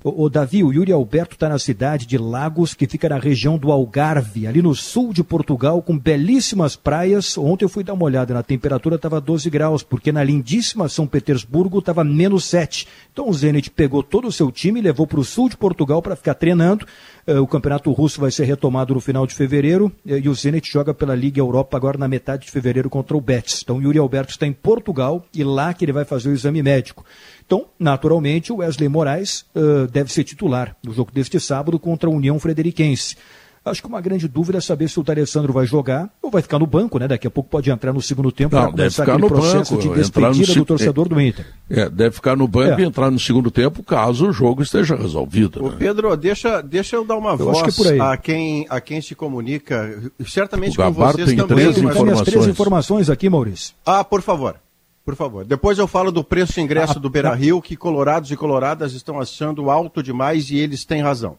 O, 0.01 0.23
o 0.23 0.29
Davi, 0.29 0.63
o 0.63 0.71
Yuri 0.71 0.93
Alberto 0.93 1.33
está 1.35 1.49
na 1.49 1.59
cidade 1.59 2.05
de 2.05 2.17
Lagos, 2.17 2.73
que 2.73 2.87
fica 2.87 3.09
na 3.09 3.17
região 3.17 3.57
do 3.57 3.69
Algarve, 3.69 4.47
ali 4.47 4.61
no 4.61 4.73
sul 4.73 5.11
de 5.11 5.21
Portugal, 5.25 5.81
com 5.81 5.99
belíssimas 5.99 6.77
praias. 6.77 7.37
Ontem 7.37 7.65
eu 7.65 7.69
fui 7.69 7.83
dar 7.83 7.95
uma 7.95 8.05
olhada, 8.05 8.33
na 8.33 8.41
temperatura 8.41 8.95
estava 8.95 9.19
12 9.19 9.49
graus, 9.49 9.83
porque 9.83 10.13
na 10.13 10.23
lindíssima 10.23 10.87
São 10.87 11.05
Petersburgo 11.05 11.79
estava 11.79 12.01
menos 12.05 12.45
7. 12.45 12.87
Então 13.11 13.27
o 13.27 13.33
Zenit 13.33 13.69
pegou 13.71 14.01
todo 14.01 14.29
o 14.29 14.31
seu 14.31 14.49
time 14.53 14.79
e 14.79 14.83
levou 14.83 15.05
para 15.05 15.19
o 15.19 15.25
sul 15.25 15.49
de 15.49 15.57
Portugal 15.57 16.01
para 16.01 16.15
ficar 16.15 16.35
treinando. 16.35 16.85
Eh, 17.27 17.37
O 17.37 17.45
campeonato 17.45 17.91
russo 17.91 18.21
vai 18.21 18.31
ser 18.31 18.45
retomado 18.45 18.93
no 18.93 19.01
final 19.01 19.27
de 19.27 19.35
fevereiro 19.35 19.91
eh, 20.07 20.21
e 20.23 20.29
o 20.29 20.33
Zenit 20.33 20.71
joga 20.71 20.93
pela 20.93 21.13
Liga 21.13 21.41
Europa 21.41 21.75
agora 21.75 21.97
na 21.97 22.07
metade 22.07 22.45
de 22.45 22.51
fevereiro 22.51 22.89
contra 22.89 23.17
o 23.17 23.21
Betis. 23.21 23.61
Então 23.63 23.77
o 23.77 23.81
Yuri 23.81 23.99
Alberto 23.99 24.31
está 24.31 24.47
em 24.47 24.53
Portugal 24.53 25.25
e 25.33 25.43
lá 25.43 25.73
que 25.73 25.83
ele 25.83 25.91
vai 25.91 26.05
fazer 26.05 26.29
o 26.29 26.33
exame 26.33 26.63
médico. 26.63 27.03
Então, 27.49 27.65
naturalmente, 27.79 28.53
o 28.53 28.57
Wesley 28.57 28.87
Moraes 28.87 29.43
eh, 29.55 29.87
deve 29.91 30.13
ser 30.13 30.23
titular 30.23 30.75
no 30.85 30.93
jogo 30.93 31.09
deste 31.11 31.39
sábado 31.39 31.79
contra 31.79 32.07
a 32.07 32.13
União 32.13 32.37
Frederiquense. 32.37 33.15
Acho 33.65 33.81
que 33.81 33.87
uma 33.87 33.99
grande 33.99 34.27
dúvida 34.27 34.59
é 34.59 34.61
saber 34.61 34.87
se 34.87 34.99
o 34.99 35.03
D'Alessandro 35.03 35.51
vai 35.51 35.65
jogar 35.65 36.09
ou 36.21 36.29
vai 36.29 36.43
ficar 36.43 36.59
no 36.59 36.67
banco, 36.67 36.99
né? 36.99 37.07
Daqui 37.07 37.25
a 37.25 37.31
pouco 37.31 37.49
pode 37.49 37.71
entrar 37.71 37.91
no 37.91 38.01
segundo 38.03 38.31
tempo 38.31 38.55
Não, 38.55 38.61
para 38.61 38.71
deve 38.71 38.81
começar 38.83 39.03
ficar 39.03 39.13
aquele 39.13 39.27
no 39.27 39.35
processo 39.35 39.71
banco, 39.71 39.81
de 39.81 39.87
no 39.89 39.95
despedida 39.95 40.45
se- 40.53 40.59
do 40.59 40.65
torcedor 40.65 41.09
do 41.09 41.19
Inter. 41.19 41.45
É, 41.69 41.89
deve 41.89 42.11
ficar 42.15 42.35
no 42.37 42.47
banco 42.47 42.79
É. 42.79 42.83
e 42.83 42.85
entrar 42.85 43.09
no 43.09 43.19
segundo 43.19 43.49
tempo 43.49 43.81
caso 43.83 44.29
o 44.29 44.31
jogo 44.31 44.61
esteja 44.61 44.95
resolvido. 44.95 45.65
Ô, 45.65 45.69
né? 45.71 45.75
Pedro, 45.79 46.15
deixa, 46.15 46.61
deixa 46.61 46.95
eu 46.97 47.03
dar 47.03 47.17
uma 47.17 47.31
Eu 47.31 47.49
acho 47.49 47.61
voz 47.61 47.75
que 47.75 47.81
é 47.81 47.83
por 47.83 47.93
aí. 47.93 47.99
a, 47.99 48.15
quem, 48.15 48.65
a 48.69 48.79
quem 48.79 49.01
se 49.01 49.13
comunica, 49.15 50.03
certamente 50.25 50.79
O 50.79 50.83
com 50.83 50.91
vocês 50.93 51.27
tem 51.27 51.35
também. 51.37 51.47
três 51.57 51.69
as 51.69 51.73
três 51.73 51.95
informações. 51.95 52.47
informações 52.47 53.09
aqui, 53.09 53.27
Maurício. 53.27 53.73
Ah, 53.83 54.03
por 54.03 54.21
favor. 54.21 54.55
Por 55.09 55.15
favor. 55.15 55.43
Depois 55.43 55.79
eu 55.79 55.87
falo 55.87 56.11
do 56.11 56.23
preço 56.23 56.53
de 56.53 56.61
ingresso 56.61 56.99
Ah, 56.99 57.01
do 57.01 57.09
Beira 57.09 57.33
Rio, 57.33 57.59
que 57.63 57.75
colorados 57.75 58.29
e 58.29 58.35
coloradas 58.35 58.93
estão 58.93 59.19
achando 59.19 59.71
alto 59.71 60.03
demais 60.03 60.51
e 60.51 60.57
eles 60.59 60.85
têm 60.85 61.01
razão. 61.01 61.35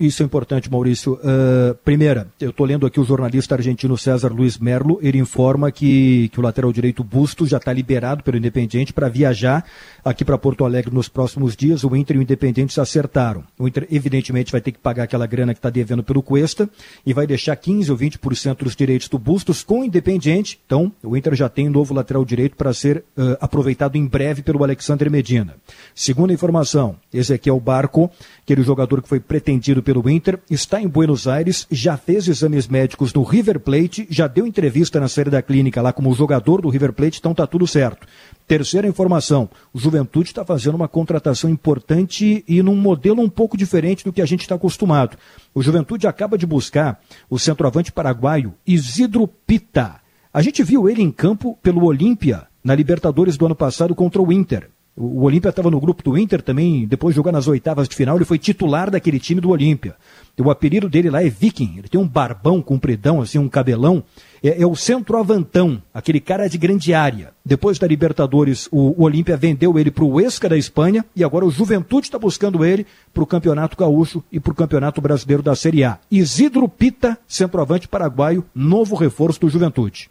Isso 0.00 0.22
é 0.22 0.26
importante, 0.26 0.70
Maurício. 0.70 1.18
Ah, 1.22 1.76
primeira, 1.84 2.26
eu 2.40 2.50
estou 2.50 2.66
lendo 2.66 2.86
aqui 2.86 2.98
o 2.98 3.04
jornalista 3.04 3.54
argentino 3.54 3.96
César 3.96 4.32
Luiz 4.32 4.58
Merlo. 4.58 4.98
Ele 5.02 5.18
informa 5.18 5.70
que, 5.70 6.28
que 6.30 6.40
o 6.40 6.42
lateral 6.42 6.72
direito 6.72 7.04
Busto 7.04 7.46
já 7.46 7.58
está 7.58 7.72
liberado 7.72 8.22
pelo 8.22 8.36
Independiente 8.36 8.92
para 8.92 9.08
viajar 9.08 9.64
aqui 10.04 10.24
para 10.24 10.36
Porto 10.38 10.64
Alegre 10.64 10.92
nos 10.92 11.08
próximos 11.08 11.54
dias. 11.54 11.84
O 11.84 11.94
Inter 11.94 12.16
e 12.16 12.18
o 12.18 12.22
Independiente 12.22 12.72
se 12.72 12.80
acertaram. 12.80 13.44
O 13.58 13.68
Inter, 13.68 13.86
evidentemente, 13.90 14.50
vai 14.50 14.60
ter 14.60 14.72
que 14.72 14.78
pagar 14.78 15.04
aquela 15.04 15.26
grana 15.26 15.54
que 15.54 15.58
está 15.58 15.70
devendo 15.70 16.02
pelo 16.02 16.22
Cuesta 16.22 16.68
e 17.06 17.12
vai 17.12 17.26
deixar 17.26 17.54
15 17.54 17.92
ou 17.92 17.98
20% 17.98 18.64
dos 18.64 18.74
direitos 18.74 19.08
do 19.08 19.18
Bustos 19.18 19.62
com 19.62 19.80
o 19.80 19.84
Independiente. 19.84 20.58
Então, 20.66 20.90
o 21.02 21.16
Inter 21.16 21.34
já 21.34 21.48
tem 21.48 21.68
um 21.68 21.72
novo 21.72 21.94
lateral 21.94 22.24
direito 22.24 22.56
para 22.56 22.72
ser 22.72 23.04
ah, 23.16 23.36
aproveitado 23.40 23.96
em 23.96 24.06
breve 24.06 24.42
pelo 24.42 24.64
Alexandre 24.64 25.10
Medina. 25.10 25.54
Segunda 25.94 26.32
informação, 26.32 26.96
Ezequiel 27.12 27.60
Barco, 27.60 28.10
aquele 28.42 28.62
jogador 28.62 29.02
que 29.02 29.08
foi 29.08 29.20
pretendido 29.20 29.81
pelo 29.82 30.08
Inter, 30.08 30.38
está 30.48 30.80
em 30.80 30.88
Buenos 30.88 31.26
Aires, 31.26 31.66
já 31.70 31.96
fez 31.96 32.28
exames 32.28 32.68
médicos 32.68 33.12
no 33.12 33.22
River 33.22 33.60
Plate, 33.60 34.06
já 34.08 34.26
deu 34.26 34.46
entrevista 34.46 34.98
na 35.00 35.08
série 35.08 35.30
da 35.30 35.42
clínica 35.42 35.82
lá 35.82 35.92
como 35.92 36.14
jogador 36.14 36.62
do 36.62 36.68
River 36.68 36.92
Plate, 36.92 37.18
então 37.18 37.34
tá 37.34 37.46
tudo 37.46 37.66
certo. 37.66 38.06
Terceira 38.46 38.88
informação, 38.88 39.48
o 39.72 39.78
Juventude 39.78 40.30
está 40.30 40.44
fazendo 40.44 40.74
uma 40.74 40.88
contratação 40.88 41.48
importante 41.50 42.44
e 42.46 42.62
num 42.62 42.76
modelo 42.76 43.22
um 43.22 43.28
pouco 43.28 43.56
diferente 43.56 44.04
do 44.04 44.12
que 44.12 44.22
a 44.22 44.26
gente 44.26 44.42
está 44.42 44.54
acostumado. 44.54 45.16
O 45.54 45.62
Juventude 45.62 46.06
acaba 46.06 46.38
de 46.38 46.46
buscar 46.46 47.00
o 47.28 47.38
centroavante 47.38 47.92
paraguaio 47.92 48.54
Isidro 48.66 49.26
Pita. 49.26 49.96
A 50.32 50.42
gente 50.42 50.62
viu 50.62 50.88
ele 50.88 51.02
em 51.02 51.10
campo 51.10 51.58
pelo 51.62 51.84
Olímpia, 51.84 52.46
na 52.62 52.74
Libertadores 52.74 53.36
do 53.36 53.46
ano 53.46 53.54
passado 53.54 53.94
contra 53.94 54.22
o 54.22 54.32
Inter. 54.32 54.70
O 54.94 55.22
Olímpia 55.22 55.48
estava 55.48 55.70
no 55.70 55.80
grupo 55.80 56.02
do 56.02 56.18
Inter 56.18 56.42
também, 56.42 56.86
depois 56.86 57.14
de 57.14 57.16
jogar 57.16 57.32
nas 57.32 57.48
oitavas 57.48 57.88
de 57.88 57.96
final, 57.96 58.16
ele 58.16 58.26
foi 58.26 58.38
titular 58.38 58.90
daquele 58.90 59.18
time 59.18 59.40
do 59.40 59.48
Olímpia. 59.48 59.96
O 60.38 60.50
apelido 60.50 60.86
dele 60.86 61.08
lá 61.08 61.22
é 61.22 61.30
Viking, 61.30 61.78
ele 61.78 61.88
tem 61.88 61.98
um 61.98 62.06
barbão 62.06 62.60
compridão, 62.60 63.22
assim, 63.22 63.38
um 63.38 63.48
cabelão. 63.48 64.02
É, 64.42 64.60
é 64.60 64.66
o 64.66 64.76
centroavantão, 64.76 65.80
aquele 65.94 66.20
cara 66.20 66.46
de 66.46 66.58
grande 66.58 66.92
área. 66.92 67.32
Depois 67.42 67.78
da 67.78 67.86
Libertadores, 67.86 68.68
o, 68.70 69.00
o 69.00 69.04
Olímpia 69.04 69.34
vendeu 69.34 69.78
ele 69.78 69.90
para 69.90 70.04
o 70.04 70.10
Huesca 70.10 70.46
da 70.46 70.58
Espanha 70.58 71.04
e 71.16 71.24
agora 71.24 71.46
o 71.46 71.50
Juventude 71.50 72.08
está 72.08 72.18
buscando 72.18 72.62
ele 72.62 72.86
para 73.14 73.22
o 73.22 73.26
Campeonato 73.26 73.78
Gaúcho 73.78 74.22
e 74.30 74.38
para 74.38 74.52
o 74.52 74.56
Campeonato 74.56 75.00
Brasileiro 75.00 75.42
da 75.42 75.56
Série 75.56 75.84
A. 75.84 75.98
Isidro 76.10 76.68
Pita, 76.68 77.18
centroavante 77.26 77.88
paraguaio, 77.88 78.44
novo 78.54 78.94
reforço 78.94 79.40
do 79.40 79.48
Juventude. 79.48 80.10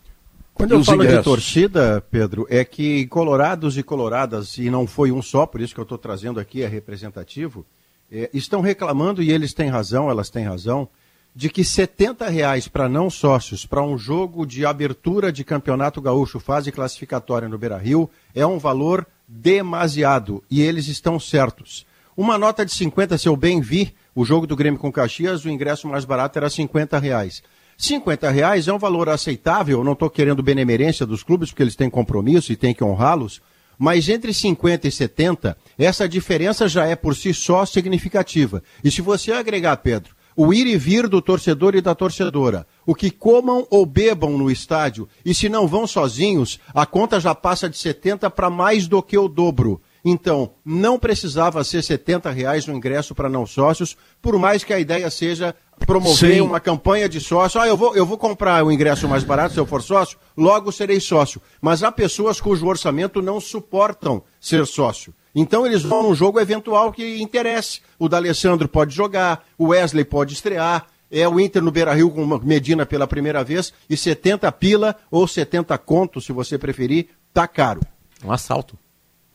Quando 0.53 0.73
eu 0.73 0.83
falo 0.83 0.99
de 0.99 1.05
ingressos? 1.05 1.25
torcida, 1.25 2.03
Pedro, 2.11 2.45
é 2.49 2.63
que 2.63 3.07
colorados 3.07 3.77
e 3.77 3.83
coloradas, 3.83 4.57
e 4.57 4.69
não 4.69 4.85
foi 4.85 5.11
um 5.11 5.21
só, 5.21 5.45
por 5.45 5.61
isso 5.61 5.73
que 5.73 5.79
eu 5.79 5.83
estou 5.83 5.97
trazendo 5.97 6.39
aqui, 6.39 6.61
é 6.61 6.67
representativo, 6.67 7.65
é, 8.11 8.29
estão 8.33 8.61
reclamando, 8.61 9.23
e 9.23 9.31
eles 9.31 9.53
têm 9.53 9.69
razão, 9.69 10.09
elas 10.09 10.29
têm 10.29 10.45
razão, 10.45 10.87
de 11.33 11.49
que 11.49 11.63
70 11.63 12.27
reais 12.27 12.67
para 12.67 12.89
não 12.89 13.09
sócios, 13.09 13.65
para 13.65 13.81
um 13.81 13.97
jogo 13.97 14.45
de 14.45 14.65
abertura 14.65 15.31
de 15.31 15.43
campeonato 15.43 16.01
gaúcho, 16.01 16.39
fase 16.39 16.71
classificatória 16.71 17.47
no 17.47 17.57
Beira-Rio, 17.57 18.09
é 18.35 18.45
um 18.45 18.59
valor 18.59 19.07
demasiado, 19.27 20.43
e 20.51 20.61
eles 20.61 20.87
estão 20.87 21.19
certos. 21.19 21.85
Uma 22.15 22.37
nota 22.37 22.65
de 22.65 22.73
50, 22.73 23.17
se 23.17 23.29
eu 23.29 23.37
bem 23.37 23.61
vi, 23.61 23.95
o 24.13 24.25
jogo 24.25 24.45
do 24.45 24.57
Grêmio 24.57 24.79
com 24.79 24.91
Caxias, 24.91 25.45
o 25.45 25.49
ingresso 25.49 25.87
mais 25.87 26.03
barato 26.03 26.37
era 26.37 26.49
50 26.49 26.99
reais. 26.99 27.41
50 27.81 28.29
reais 28.29 28.67
é 28.67 28.73
um 28.73 28.77
valor 28.77 29.09
aceitável, 29.09 29.83
não 29.83 29.93
estou 29.93 30.07
querendo 30.07 30.43
benemerência 30.43 31.03
dos 31.03 31.23
clubes, 31.23 31.49
porque 31.49 31.63
eles 31.63 31.75
têm 31.75 31.89
compromisso 31.89 32.51
e 32.51 32.55
têm 32.55 32.75
que 32.75 32.83
honrá-los, 32.83 33.41
mas 33.75 34.07
entre 34.07 34.31
50 34.31 34.87
e 34.87 34.91
70, 34.91 35.57
essa 35.79 36.07
diferença 36.07 36.69
já 36.69 36.85
é 36.85 36.95
por 36.95 37.15
si 37.15 37.33
só 37.33 37.65
significativa. 37.65 38.61
E 38.83 38.91
se 38.91 39.01
você 39.01 39.31
agregar, 39.31 39.75
Pedro, 39.77 40.15
o 40.35 40.53
ir 40.53 40.67
e 40.67 40.77
vir 40.77 41.07
do 41.07 41.23
torcedor 41.23 41.73
e 41.73 41.81
da 41.81 41.95
torcedora, 41.95 42.67
o 42.85 42.93
que 42.93 43.09
comam 43.09 43.65
ou 43.71 43.83
bebam 43.83 44.37
no 44.37 44.51
estádio, 44.51 45.09
e 45.25 45.33
se 45.33 45.49
não 45.49 45.67
vão 45.67 45.87
sozinhos, 45.87 46.59
a 46.75 46.85
conta 46.85 47.19
já 47.19 47.33
passa 47.33 47.67
de 47.67 47.79
70 47.79 48.29
para 48.29 48.51
mais 48.51 48.87
do 48.87 49.01
que 49.01 49.17
o 49.17 49.27
dobro. 49.27 49.81
Então, 50.03 50.51
não 50.65 50.97
precisava 50.97 51.63
ser 51.63 51.83
70 51.83 52.29
reais 52.31 52.65
no 52.65 52.73
ingresso 52.73 53.13
para 53.13 53.29
não 53.29 53.45
sócios, 53.45 53.95
por 54.21 54.37
mais 54.39 54.63
que 54.63 54.73
a 54.73 54.79
ideia 54.79 55.09
seja 55.11 55.55
promover 55.85 56.35
Sim. 56.35 56.41
uma 56.41 56.59
campanha 56.59 57.07
de 57.07 57.19
sócio. 57.19 57.61
Ah, 57.61 57.67
eu 57.67 57.77
vou, 57.77 57.95
eu 57.95 58.05
vou 58.05 58.17
comprar 58.17 58.63
o 58.65 58.71
ingresso 58.71 59.07
mais 59.07 59.23
barato 59.23 59.53
se 59.53 59.59
eu 59.59 59.65
for 59.65 59.81
sócio, 59.81 60.17
logo 60.35 60.71
serei 60.71 60.99
sócio. 60.99 61.41
Mas 61.61 61.83
há 61.83 61.91
pessoas 61.91 62.41
cujo 62.41 62.65
orçamento 62.65 63.21
não 63.21 63.39
suportam 63.39 64.23
ser 64.39 64.65
sócio. 64.65 65.13
Então 65.33 65.65
eles 65.65 65.83
vão 65.83 66.03
num 66.03 66.15
jogo 66.15 66.39
eventual 66.39 66.91
que 66.91 67.21
interesse. 67.21 67.81
O 67.97 68.09
D'Alessandro 68.09 68.67
pode 68.67 68.93
jogar, 68.93 69.45
o 69.57 69.67
Wesley 69.67 70.03
pode 70.03 70.33
estrear, 70.33 70.87
é 71.09 71.27
o 71.27 71.39
Inter 71.39 71.61
no 71.61 71.71
Beira-Rio 71.71 72.09
com 72.09 72.25
Medina 72.39 72.85
pela 72.85 73.07
primeira 73.07 73.43
vez, 73.43 73.73
e 73.89 73.95
70 73.95 74.51
pila 74.53 74.95
ou 75.09 75.27
70 75.27 75.77
conto, 75.77 76.21
se 76.21 76.31
você 76.31 76.57
preferir, 76.57 77.09
tá 77.33 77.47
caro. 77.47 77.81
Um 78.23 78.31
assalto. 78.31 78.77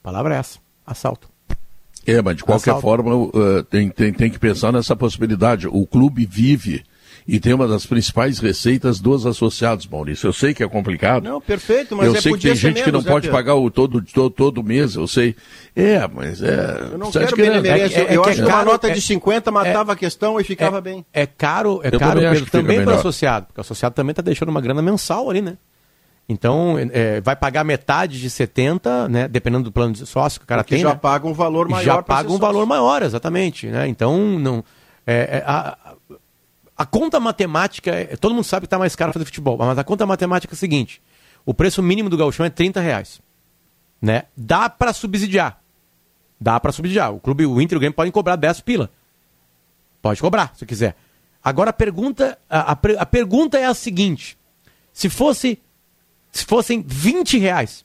Palavra 0.07 0.37
é 0.37 0.39
essa. 0.39 0.61
Assalto. 0.87 1.29
É, 2.07 2.23
mas 2.23 2.37
de 2.37 2.45
qualquer 2.45 2.71
Assalto. 2.71 2.81
forma, 2.81 3.13
uh, 3.13 3.65
tem, 3.65 3.89
tem, 3.89 4.13
tem 4.13 4.31
que 4.31 4.39
pensar 4.39 4.73
nessa 4.73 4.95
possibilidade. 4.95 5.67
O 5.67 5.85
clube 5.85 6.25
vive 6.25 6.85
e 7.27 7.41
tem 7.41 7.53
uma 7.53 7.67
das 7.67 7.87
principais 7.87 8.39
receitas 8.39 9.01
dos 9.01 9.27
associados, 9.27 9.85
Maurício. 9.89 10.29
Eu 10.29 10.33
sei 10.33 10.55
que 10.55 10.63
é 10.63 10.69
complicado. 10.69 11.25
Não, 11.25 11.41
perfeito, 11.41 11.97
mas 11.97 12.07
eu 12.07 12.15
é, 12.15 12.21
sei 12.21 12.31
que 12.31 12.39
podia 12.39 12.53
tem 12.53 12.61
gente 12.61 12.85
que 12.85 12.93
não 12.93 13.01
menos, 13.01 13.05
né, 13.05 13.11
pode 13.11 13.27
Pedro? 13.27 13.37
pagar 13.37 13.57
o 13.57 13.69
todo, 13.69 14.01
todo, 14.01 14.31
todo 14.31 14.63
mês, 14.63 14.95
eu 14.95 15.09
sei. 15.09 15.35
É, 15.75 16.07
mas 16.07 16.41
é. 16.41 16.91
Eu 16.93 16.99
não 16.99 17.11
quero 17.11 17.37
grana. 17.37 17.61
benemerência. 17.61 17.99
É 18.03 18.05
que- 18.05 18.13
é 18.13 18.17
eu 18.17 18.23
que 18.23 18.31
acho 18.31 18.43
é 18.43 18.45
que 18.45 18.49
uma 18.49 18.65
nota 18.65 18.87
é- 18.87 18.93
de 18.93 19.01
50 19.01 19.51
matava 19.51 19.95
a 19.95 19.97
questão 19.97 20.41
e 20.41 20.45
ficava 20.45 20.79
é, 20.79 20.81
bem. 20.81 21.05
É 21.13 21.27
caro, 21.27 21.81
é 21.83 21.89
Eu 21.93 21.99
caro 21.99 22.21
também 22.21 22.77
Pedro, 22.77 22.79
que 22.79 22.85
para 22.85 22.95
o 22.95 22.99
associado, 23.01 23.47
porque 23.47 23.61
o 23.61 23.63
associado 23.63 23.93
também 23.97 24.13
está 24.13 24.23
deixando 24.23 24.51
uma 24.51 24.61
grana 24.61 24.81
mensal 24.81 25.29
ali, 25.29 25.43
né? 25.43 25.57
Então, 26.29 26.77
é, 26.93 27.21
vai 27.21 27.37
pagar 27.37 27.63
metade 27.63 28.21
de 28.21 28.29
70, 28.29 29.09
né? 29.09 29.29
Dependendo 29.29 29.65
do 29.65 29.73
plano 29.73 29.93
de 29.93 30.05
sócio 30.07 30.41
que 30.41 30.45
o 30.45 30.47
cara 30.49 30.65
Porque 30.65 30.75
tem. 30.75 30.83
já 30.83 30.91
né? 30.91 30.95
paga 30.97 31.27
um 31.29 31.33
valor 31.33 31.69
maior 31.69 31.85
Já 31.85 32.03
paga 32.03 32.29
um 32.29 32.33
sócio. 32.33 32.41
valor 32.41 32.67
maior, 32.67 33.03
exatamente. 33.03 33.69
Né? 33.69 33.87
Então, 33.87 34.19
não. 34.39 34.65
é, 35.07 35.39
é, 35.39 35.45
a, 35.47 35.95
a 36.77 36.85
conta 36.85 37.21
matemática, 37.21 37.93
é- 37.93 38.17
todo 38.17 38.35
mundo 38.35 38.43
sabe 38.45 38.63
que 38.63 38.67
está 38.67 38.79
mais 38.79 38.97
caro 38.97 39.13
fazer 39.13 39.25
futebol, 39.25 39.57
mas 39.57 39.79
a 39.79 39.85
conta 39.85 40.05
matemática 40.05 40.53
é 40.53 40.57
a 40.57 40.59
seguinte: 40.59 41.01
o 41.45 41.55
preço 41.55 41.81
mínimo 41.81 42.11
do 42.11 42.17
gauchão 42.17 42.45
é 42.45 42.51
30 42.51 42.81
reais. 42.81 43.21
Né? 44.03 44.25
Dá 44.37 44.69
para 44.69 44.93
subsidiar. 44.93 45.61
Dá 46.41 46.59
para 46.59 46.73
subsidiar. 46.73 47.15
O 47.15 47.21
clube, 47.21 47.47
o 47.47 47.61
Inter 47.61 47.77
e 47.77 47.79
o 47.79 47.81
Grêmio 47.81 47.95
podem 47.95 48.11
cobrar 48.13 48.35
10 48.37 48.61
pila. 48.63 48.91
Pode 50.03 50.21
cobrar, 50.21 50.53
se 50.57 50.67
quiser. 50.67 50.97
Agora 51.43 51.71
a 51.71 51.73
pergunta, 51.73 52.37
a, 52.51 52.73
a 52.73 52.79
a 52.99 53.07
pergunta 53.07 53.57
é 53.59 53.65
a 53.65 53.75
seguinte: 53.75 54.37
se 54.93 55.09
fosse, 55.09 55.59
se 56.37 56.45
fossem 56.45 56.85
20 56.87 57.39
reais 57.39 57.85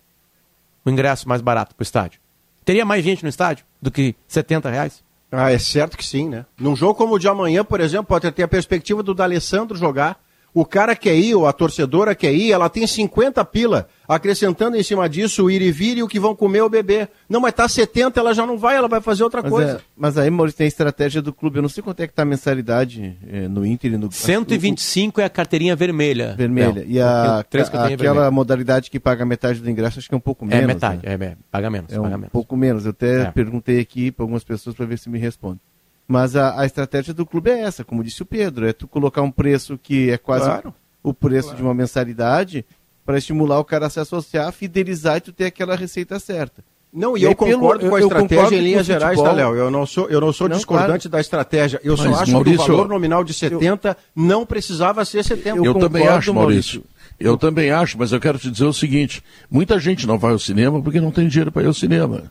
o 0.83 0.89
ingresso 0.89 1.27
mais 1.27 1.41
barato 1.41 1.75
para 1.75 1.81
o 1.81 1.83
estádio, 1.83 2.19
teria 2.65 2.85
mais 2.85 3.03
gente 3.03 3.23
no 3.23 3.29
estádio 3.29 3.65
do 3.81 3.91
que 3.91 4.15
70 4.27 4.69
reais? 4.69 5.03
Ah, 5.31 5.49
é 5.49 5.57
certo 5.57 5.97
que 5.97 6.05
sim, 6.05 6.27
né? 6.27 6.45
Num 6.59 6.75
jogo 6.75 6.95
como 6.95 7.15
o 7.15 7.19
de 7.19 7.27
amanhã, 7.27 7.63
por 7.63 7.79
exemplo, 7.79 8.07
pode 8.07 8.29
ter 8.31 8.43
a 8.43 8.47
perspectiva 8.47 9.01
do 9.01 9.13
D'Alessandro 9.13 9.77
jogar. 9.77 10.19
O 10.53 10.65
cara 10.65 10.93
quer 10.93 11.15
ir, 11.15 11.33
ou 11.33 11.47
a 11.47 11.53
torcedora 11.53 12.13
quer 12.13 12.33
ir, 12.33 12.51
ela 12.51 12.69
tem 12.69 12.85
50 12.85 13.43
pila, 13.45 13.87
acrescentando 14.15 14.75
em 14.77 14.83
cima 14.83 15.07
disso 15.07 15.45
o 15.45 15.51
ir 15.51 15.61
e 15.61 15.71
vir 15.71 15.97
e 15.97 16.03
o 16.03 16.07
que 16.07 16.19
vão 16.19 16.35
comer 16.35 16.61
ou 16.61 16.69
beber. 16.69 17.09
Não, 17.29 17.39
mas 17.39 17.53
tá 17.53 17.67
70, 17.67 18.19
ela 18.19 18.33
já 18.33 18.45
não 18.45 18.57
vai, 18.57 18.75
ela 18.75 18.87
vai 18.87 18.99
fazer 19.01 19.23
outra 19.23 19.41
Mas, 19.41 19.51
coisa. 19.51 19.71
é, 19.73 19.79
mas 19.95 20.17
aí, 20.17 20.29
Maurício, 20.29 20.57
tem 20.57 20.65
a 20.65 20.67
estratégia 20.67 21.21
do 21.21 21.31
clube. 21.33 21.57
Eu 21.57 21.61
não 21.61 21.69
sei 21.69 21.81
quanto 21.83 21.99
é 22.01 22.07
que 22.07 22.13
tá 22.13 22.23
a 22.23 22.25
mensalidade 22.25 23.17
é, 23.27 23.47
no 23.47 23.65
Inter 23.65 23.93
e 23.93 23.97
no... 23.97 24.11
125 24.11 25.21
é 25.21 25.25
a 25.25 25.29
carteirinha 25.29 25.75
vermelha. 25.75 26.35
Vermelha. 26.37 26.83
Não, 26.83 26.91
E 26.91 26.99
a, 26.99 27.43
três 27.49 27.67
a- 27.67 27.71
carteirinhas 27.71 27.99
aquela 28.01 28.13
vermelhas. 28.15 28.33
modalidade 28.33 28.89
que 28.91 28.99
paga 28.99 29.25
metade 29.25 29.59
do 29.59 29.69
ingresso, 29.69 29.99
acho 29.99 30.07
que 30.09 30.13
é 30.15 30.17
um 30.17 30.21
pouco 30.21 30.45
menos. 30.45 30.63
É 30.63 30.67
metade, 30.67 31.01
né? 31.05 31.17
é, 31.19 31.23
é, 31.31 31.37
paga 31.49 31.69
menos. 31.69 31.91
É 31.93 31.99
um 31.99 32.03
paga 32.03 32.17
menos. 32.17 32.31
pouco 32.31 32.55
menos. 32.57 32.85
Eu 32.85 32.91
até 32.91 33.21
É. 33.23 33.31
perguntei 33.31 33.79
aqui 33.79 34.11
para 34.11 34.23
algumas 34.23 34.43
pessoas 34.43 34.75
para 34.75 34.85
ver 34.85 34.97
se 34.99 35.09
me 35.09 35.17
respondem. 35.19 35.59
Mas 36.07 36.35
a, 36.35 36.59
a 36.59 36.65
estratégia 36.65 37.13
do 37.13 37.25
clube 37.25 37.49
é 37.51 37.61
essa, 37.61 37.85
como 37.85 38.03
disse 38.03 38.21
o 38.21 38.25
Pedro, 38.25 38.67
é 38.67 38.73
tu 38.73 38.87
colocar 38.87 39.21
um 39.21 39.31
preço 39.31 39.77
que 39.81 40.09
é 40.11 40.17
quase 40.17 40.43
Claro. 40.45 40.73
o 41.01 41.13
preço 41.13 41.55
de 41.55 41.61
uma 41.61 41.73
mensalidade 41.73 42.65
para 43.05 43.17
estimular 43.17 43.59
o 43.59 43.65
cara 43.65 43.87
a 43.87 43.89
se 43.89 43.99
associar, 43.99 44.51
fidelizar 44.51 45.17
e 45.17 45.21
tu 45.21 45.31
ter 45.31 45.45
aquela 45.45 45.75
receita 45.75 46.19
certa. 46.19 46.63
Não, 46.93 47.15
e, 47.17 47.21
E 47.21 47.23
eu 47.23 47.33
pelo- 47.35 47.53
concordo 47.53 47.85
eu- 47.85 47.89
com 47.89 47.95
a 47.95 47.99
eu 48.01 48.07
estratégia 48.07 48.57
em 48.57 48.61
linhas 48.61 48.85
gerais, 48.85 49.15
futebol- 49.17 49.33
tá, 49.35 49.41
Léo? 49.41 49.55
Eu 49.55 49.71
não 49.71 49.85
sou, 49.85 50.09
eu 50.09 50.19
não 50.19 50.33
sou 50.33 50.49
Não, 50.49 50.57
discordante 50.57 51.07
da 51.07 51.21
estratégia. 51.21 51.79
Eu 51.83 51.95
só 51.95 52.09
Mas, 52.09 52.21
acho 52.21 52.31
Maurício, 52.33 52.57
que 52.65 52.71
o 52.71 52.75
valor 52.75 52.89
nominal 52.89 53.23
de 53.23 53.33
70 53.33 53.95
não 54.13 54.45
precisava 54.45 55.05
ser 55.05 55.23
70. 55.23 55.57
Eu, 55.57 55.73
também 55.73 56.01
concordo, 56.01 56.17
acho, 56.17 56.33
Maurício. 56.33 56.83
Eu 57.17 57.37
também 57.37 57.71
acho, 57.71 57.97
mas 57.97 58.11
eu 58.11 58.19
quero 58.19 58.37
te 58.37 58.51
dizer 58.51 58.65
o 58.65 58.73
seguinte: 58.73 59.23
muita 59.49 59.79
gente 59.79 60.05
não 60.05 60.19
vai 60.19 60.33
ao 60.33 60.39
cinema 60.39 60.81
porque 60.81 60.99
não 60.99 61.11
tem 61.11 61.29
dinheiro 61.29 61.49
para 61.51 61.63
ir 61.63 61.67
ao 61.67 61.73
cinema. 61.73 62.29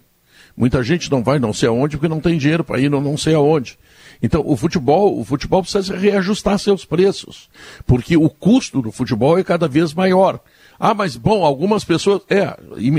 Muita 0.55 0.83
gente 0.83 1.11
não 1.11 1.23
vai 1.23 1.39
não 1.39 1.55
sei 1.55 1.69
aonde 1.69 1.97
porque 1.97 2.09
não 2.09 2.21
tem 2.21 2.37
dinheiro 2.37 2.63
para 2.63 2.79
ir 2.81 2.91
não, 2.91 3.01
não 3.01 3.17
sei 3.17 3.35
aonde. 3.35 3.79
Então, 4.23 4.43
o 4.45 4.55
futebol, 4.59 5.19
o 5.19 5.25
futebol 5.25 5.63
precisa 5.63 5.97
reajustar 5.97 6.59
seus 6.59 6.85
preços, 6.85 7.49
porque 7.87 8.15
o 8.15 8.29
custo 8.29 8.83
do 8.83 8.93
futebol 8.93 9.39
é 9.39 9.45
cada 9.45 9.67
vez 9.67 9.95
maior. 9.95 10.39
Ah, 10.83 10.95
mas 10.95 11.15
bom, 11.15 11.45
algumas 11.45 11.85
pessoas, 11.85 12.23
é, 12.31 12.57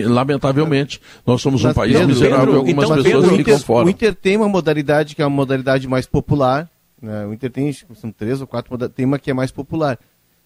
lamentavelmente, 0.07 1.01
nós 1.25 1.41
somos 1.41 1.63
um 1.63 1.67
Mas, 1.67 1.75
país 1.75 1.93
Pedro, 1.93 2.07
miserável 2.07 2.37
Pedro, 2.45 2.53
e 2.53 2.57
algumas 2.57 2.85
então, 2.85 3.03
pessoas 3.03 3.23
Pedro, 3.25 3.37
ficam 3.37 3.53
Inter, 3.55 3.65
fora. 3.65 3.85
O 3.87 3.89
Inter 3.89 4.15
tem 4.15 4.37
uma 4.37 4.47
modalidade 4.49 5.15
que 5.15 5.21
é 5.21 5.25
uma 5.25 5.35
modalidade 5.35 5.87
mais 5.87 6.05
popular. 6.05 6.69
né? 7.01 7.25
O 7.25 7.33
Inter 7.33 7.49
tem 7.51 7.73
são 7.95 8.11
três 8.11 8.39
ou 8.39 8.45
quatro, 8.47 8.71
moda- 8.71 8.87
tem 8.89 9.05
uma 9.05 9.17
que 9.17 9.31
é 9.31 9.33
mais 9.33 9.51
popular. 9.51 9.97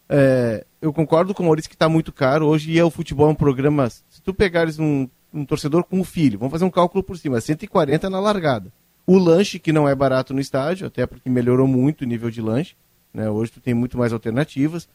É, 0.08 0.64
eu 0.82 0.94
concordo 0.94 1.34
com 1.34 1.44
o 1.44 1.46
Maurício 1.48 1.70
que 1.70 1.76
está 1.76 1.90
muito 1.90 2.12
caro 2.14 2.46
hoje 2.48 2.72
e 2.72 2.80
é 2.80 2.84
o 2.84 2.90
futebol 2.92 3.28
é 3.28 3.32
um 3.32 3.36
programa. 3.36 3.90
Se 3.90 4.22
tu 4.24 4.34
pegares 4.34 4.80
um, 4.80 5.08
um 5.34 5.44
torcedor 5.46 5.84
com 5.84 6.00
um 6.00 6.04
filho, 6.04 6.40
vamos 6.40 6.52
fazer 6.52 6.64
um 6.66 6.70
cálculo 6.70 7.04
por 7.04 7.18
cima, 7.18 7.42
140 7.42 8.10
na 8.10 8.20
largada. 8.20 8.72
O 9.06 9.18
lanche, 9.18 9.60
que 9.60 9.74
não 9.74 9.88
é 9.90 9.94
barato 9.94 10.34
no 10.34 10.40
estádio, 10.40 10.88
até 10.88 11.06
porque 11.06 11.30
melhorou 11.30 11.68
muito 11.68 12.02
o 12.04 12.06
nível 12.08 12.30
de 12.32 12.42
lanche. 12.42 12.76
Né? 13.14 13.30
Hoje 13.30 13.52
tu 13.52 13.60
tem 13.60 13.74
muito 13.74 13.98
mais 13.98 14.14
alternativas. 14.14 14.88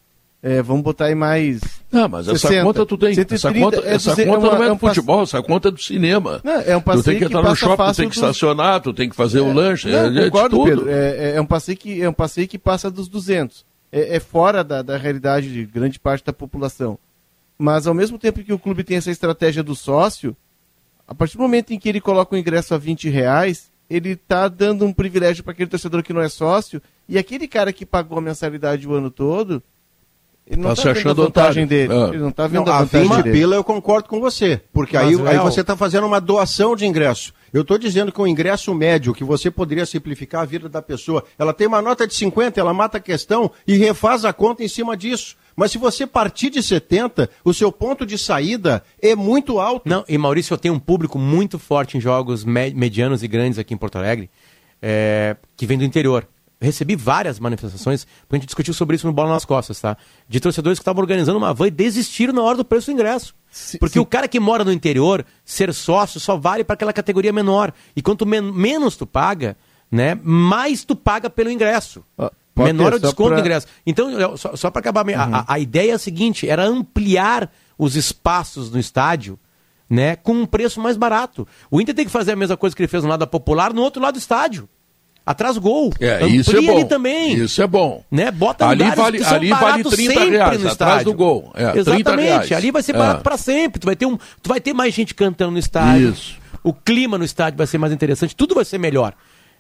É, 0.43 0.63
vamos 0.63 0.83
botar 0.83 1.07
aí 1.07 1.15
mais. 1.15 1.61
Não, 1.93 2.09
mas 2.09 2.27
essa 2.27 2.39
60, 2.49 2.65
conta 2.65 2.87
tu 2.87 2.97
tem. 2.97 3.15
130, 3.15 3.35
essa 3.35 3.53
conta, 3.53 3.77
é 3.87 3.95
essa 3.95 4.17
conta 4.17 4.39
uma- 4.39 4.55
não 4.57 4.65
é 4.65 4.69
do 4.69 4.73
um 4.73 4.79
passe- 4.79 4.95
futebol, 4.95 5.23
essa 5.23 5.43
conta 5.43 5.69
é 5.69 5.71
do 5.71 5.81
cinema. 5.83 6.41
Não, 6.43 6.53
é 6.63 6.75
um 6.77 6.81
tu 6.81 6.85
passeio 6.85 7.05
tem 7.05 7.13
que 7.15 7.19
que 7.21 7.25
entrar 7.27 7.43
no 7.51 7.55
shopping, 7.57 7.85
tu 7.85 7.97
tem 7.97 8.09
que 8.09 8.15
dos- 8.15 8.17
estacionar, 8.17 8.81
tu 8.81 8.93
tem 8.95 9.09
que 9.11 9.17
fazer 9.17 9.41
o 9.41 9.53
lanche, 9.53 9.89
é, 9.91 9.93
Não, 9.93 10.07
é 10.19 10.25
de 10.25 10.31
concordo, 10.31 10.57
tudo. 10.57 10.65
Pedro. 10.69 10.89
É, 10.91 11.17
é- 11.33 11.37
é 11.37 11.41
um 11.41 11.47
passeio 11.47 11.77
que, 11.77 12.01
é 12.03 12.09
um 12.09 12.13
passeio 12.15 12.49
que 12.49 12.59
passa 12.59 12.91
dos 12.91 13.07
200. 13.07 13.67
É, 13.93 14.17
é 14.17 14.21
fora 14.21 14.65
da, 14.65 14.81
da 14.81 14.97
realidade 14.97 15.53
de 15.53 15.67
grande 15.67 15.99
parte 15.99 16.25
da 16.25 16.33
população. 16.33 16.99
Mas 17.59 17.87
ao 17.87 17.93
mesmo 17.93 18.19
tempo 18.19 18.43
que 18.43 18.53
o 18.53 18.59
clube 18.59 18.83
tem 18.83 18.97
essa 18.97 19.11
estratégia 19.11 19.63
do 19.63 19.77
sócio, 19.77 20.35
a 21.07 21.15
partir 21.15 21.37
do 21.37 21.43
momento 21.43 21.73
em 21.73 21.79
que 21.79 21.89
ele 21.89 22.01
coloca 22.01 22.35
o 22.35 22.39
ingresso 22.39 22.73
a 22.75 22.79
20 22.79 23.11
reais, 23.11 23.69
ele 23.91 24.11
está 24.13 24.49
dando 24.49 24.87
um 24.87 24.93
privilégio 24.93 25.45
para 25.45 25.53
aquele 25.53 25.69
torcedor 25.69 26.03
que 26.03 26.15
não 26.15 26.23
é 26.23 26.31
sócio, 26.31 26.81
e 27.07 27.19
aquele 27.19 27.47
cara 27.47 27.73
que 27.75 27.85
pagou 27.85 28.17
a 28.17 28.23
mensalidade 28.23 28.89
o 28.89 28.95
ano 28.95 29.11
todo, 29.11 29.63
ele 30.51 30.61
não 30.61 30.69
Tá 30.69 30.73
está 30.75 30.83
se 30.83 30.89
vendo 30.89 30.97
a 30.97 31.01
achando 31.01 31.23
vantagem 31.23 31.65
otário. 31.65 31.69
dele. 31.89 31.93
Ah. 31.95 32.09
Ele 32.09 32.19
não 32.23 32.29
está 32.29 32.47
vendo 32.47 32.67
Não, 32.67 32.73
a 32.73 32.77
a 32.77 32.81
vantagem 32.81 33.09
20 33.09 33.23
dele. 33.23 33.39
pila 33.39 33.55
eu 33.57 33.65
concordo 33.65 34.09
com 34.09 34.21
você, 34.21 34.61
porque 34.73 34.97
aí, 34.97 35.15
aí 35.29 35.39
você 35.39 35.61
está 35.63 35.77
fazendo 35.77 36.07
uma 36.07 36.21
doação 36.21 36.75
de 36.77 36.85
ingresso. 36.87 37.33
Eu 37.53 37.63
estou 37.63 37.79
dizendo 37.79 38.13
que 38.13 38.21
o 38.21 38.27
ingresso 38.27 38.73
médio, 38.75 39.13
que 39.15 39.25
você 39.25 39.51
poderia 39.51 39.85
simplificar 39.87 40.43
a 40.43 40.45
vida 40.45 40.69
da 40.69 40.81
pessoa, 40.83 41.25
ela 41.39 41.53
tem 41.53 41.67
uma 41.67 41.81
nota 41.83 42.07
de 42.07 42.15
50, 42.15 42.61
ela 42.61 42.73
mata 42.75 42.99
a 42.99 43.01
questão 43.01 43.51
e 43.67 43.77
refaz 43.77 44.25
a 44.25 44.33
conta 44.33 44.63
em 44.63 44.69
cima 44.69 44.97
disso. 44.97 45.37
Mas 45.57 45.73
se 45.73 45.79
você 45.79 46.07
partir 46.07 46.49
de 46.51 46.63
70, 46.63 47.29
o 47.45 47.53
seu 47.53 47.73
ponto 47.73 48.07
de 48.07 48.17
saída 48.17 48.83
é 49.03 49.17
muito 49.17 49.59
alto. 49.59 49.89
Não, 49.89 50.05
e 50.09 50.17
Maurício, 50.17 50.55
eu 50.55 50.59
tenho 50.59 50.75
um 50.75 50.79
público 50.79 51.19
muito 51.19 51.59
forte 51.59 51.99
em 51.99 52.01
jogos 52.01 52.45
me- 52.45 52.73
medianos 52.73 53.23
e 53.25 53.29
grandes 53.29 53.59
aqui 53.59 53.75
em 53.75 53.77
Porto 53.77 53.99
Alegre, 53.99 54.31
é, 54.81 55.37
que 55.57 55.67
vem 55.67 55.77
do 55.77 55.85
interior. 55.85 56.27
Recebi 56.61 56.95
várias 56.95 57.41
manifestações, 57.41 58.05
porque 58.29 58.37
a 58.37 58.39
gente 58.39 58.47
discutiu 58.47 58.75
sobre 58.75 58.95
isso 58.97 59.07
no 59.07 59.13
Bola 59.15 59.31
nas 59.33 59.47
Costas, 59.47 59.81
tá? 59.81 59.97
De 60.29 60.39
torcedores 60.41 60.79
que 60.79 60.83
estavam 60.83 61.01
organizando 61.01 61.39
uma 61.39 61.55
van 61.55 61.69
e 61.69 61.71
desistiram 61.71 62.35
na 62.35 62.43
hora 62.43 62.59
do 62.59 62.65
preço 62.65 62.87
do 62.87 62.93
ingresso. 62.93 63.35
porque 63.79 63.99
o 63.99 64.05
cara 64.07 64.29
que 64.29 64.39
mora 64.39 64.63
no 64.63 64.71
interior, 64.73 65.25
ser 65.45 65.73
sócio, 65.73 66.21
só 66.21 66.37
vale 66.37 66.63
para 66.63 66.75
aquela 66.75 66.93
categoria 66.93 67.33
menor. 67.33 67.73
E 67.97 68.03
quanto 68.03 68.27
men- 68.27 68.53
menos 68.53 68.95
tu 68.95 69.07
paga, 69.07 69.57
né, 69.91 70.19
mais 70.23 70.85
tu 70.85 70.95
paga 70.95 71.31
pelo 71.31 71.51
ingresso. 71.51 72.05
pode 72.55 72.73
Menor 72.73 72.93
é 72.93 72.97
o 72.97 73.01
desconto 73.01 73.29
pra- 73.31 73.37
do 73.39 73.41
ingresso. 73.41 73.67
Então, 73.87 74.37
só, 74.37 74.55
só 74.55 74.71
para 74.71 74.81
acabar, 74.81 75.09
a- 75.09 75.39
a, 75.49 75.55
a 75.55 75.59
ideia 75.59 75.93
é 75.93 75.95
a 75.95 75.99
seguinte: 75.99 76.47
era 76.49 76.65
ampliar 76.67 77.51
os 77.79 77.97
espaços 77.97 78.71
no 78.71 78.79
estádio 78.79 79.39
né, 79.89 80.15
com 80.15 80.35
um 80.35 80.47
preço 80.47 80.79
mais 80.81 80.97
barato. 80.99 81.49
O 81.71 81.81
Inter 81.81 81.95
tem 81.95 82.05
que 82.05 82.11
fazer 82.11 82.33
a 82.33 82.37
mesma 82.37 82.57
coisa 82.57 82.77
que 82.77 82.83
ele 82.83 82.87
fez 82.89 83.03
no 83.03 83.09
lado 83.09 83.21
da 83.21 83.27
popular, 83.27 83.73
no 83.73 83.83
outro 83.83 84.01
lado 84.03 84.15
do 84.15 84.19
estádio. 84.21 84.69
Atrás 85.25 85.55
do 85.55 85.61
gol. 85.61 85.93
É, 86.01 86.27
isso 86.27 86.57
é 86.57 86.61
bom. 86.61 86.73
ali 86.73 86.85
também. 86.87 87.35
Isso 87.35 87.63
é 87.63 87.67
bom. 87.67 88.03
Né? 88.11 88.31
Bota 88.31 88.67
Ali 88.67 88.85
vale- 88.91 89.19
que 89.19 89.25
são 89.25 89.37
ali 89.37 89.51
vale 89.51 89.63
baratos 89.63 89.93
30 89.93 90.13
sempre 90.15 90.31
reais, 90.31 90.63
no 90.63 90.69
atrás 90.71 90.73
estádio. 90.73 91.05
do 91.05 91.15
gol. 91.15 91.53
É, 91.55 91.71
30 91.73 91.79
Exatamente. 91.91 92.27
reais. 92.27 92.53
Ali 92.53 92.71
vai 92.71 92.83
ser 92.83 92.95
É. 92.95 92.99
barato 92.99 93.23
para 93.23 93.37
sempre. 93.37 93.81
Tu 93.81 93.85
vai 93.85 93.95
ter 93.95 94.07
um, 94.07 94.17
tu 94.17 94.49
vai 94.49 94.61
ter 94.61 94.73
mais 94.73 94.93
gente 94.95 95.15
cantando 95.15 95.53
no 95.53 95.59
estádio. 95.59 96.11
Isso. 96.11 96.37
O 96.65 96.73
clima 96.73 97.17
no 97.17 97.25
estádio 97.25 97.57
vai 97.59 97.67
ser 97.67 97.79
mais 97.79 97.93
interessante. 97.93 98.35
Tudo 98.35 98.55
vai 98.55 98.65
ser 98.65 98.79
melhor. 98.79 99.15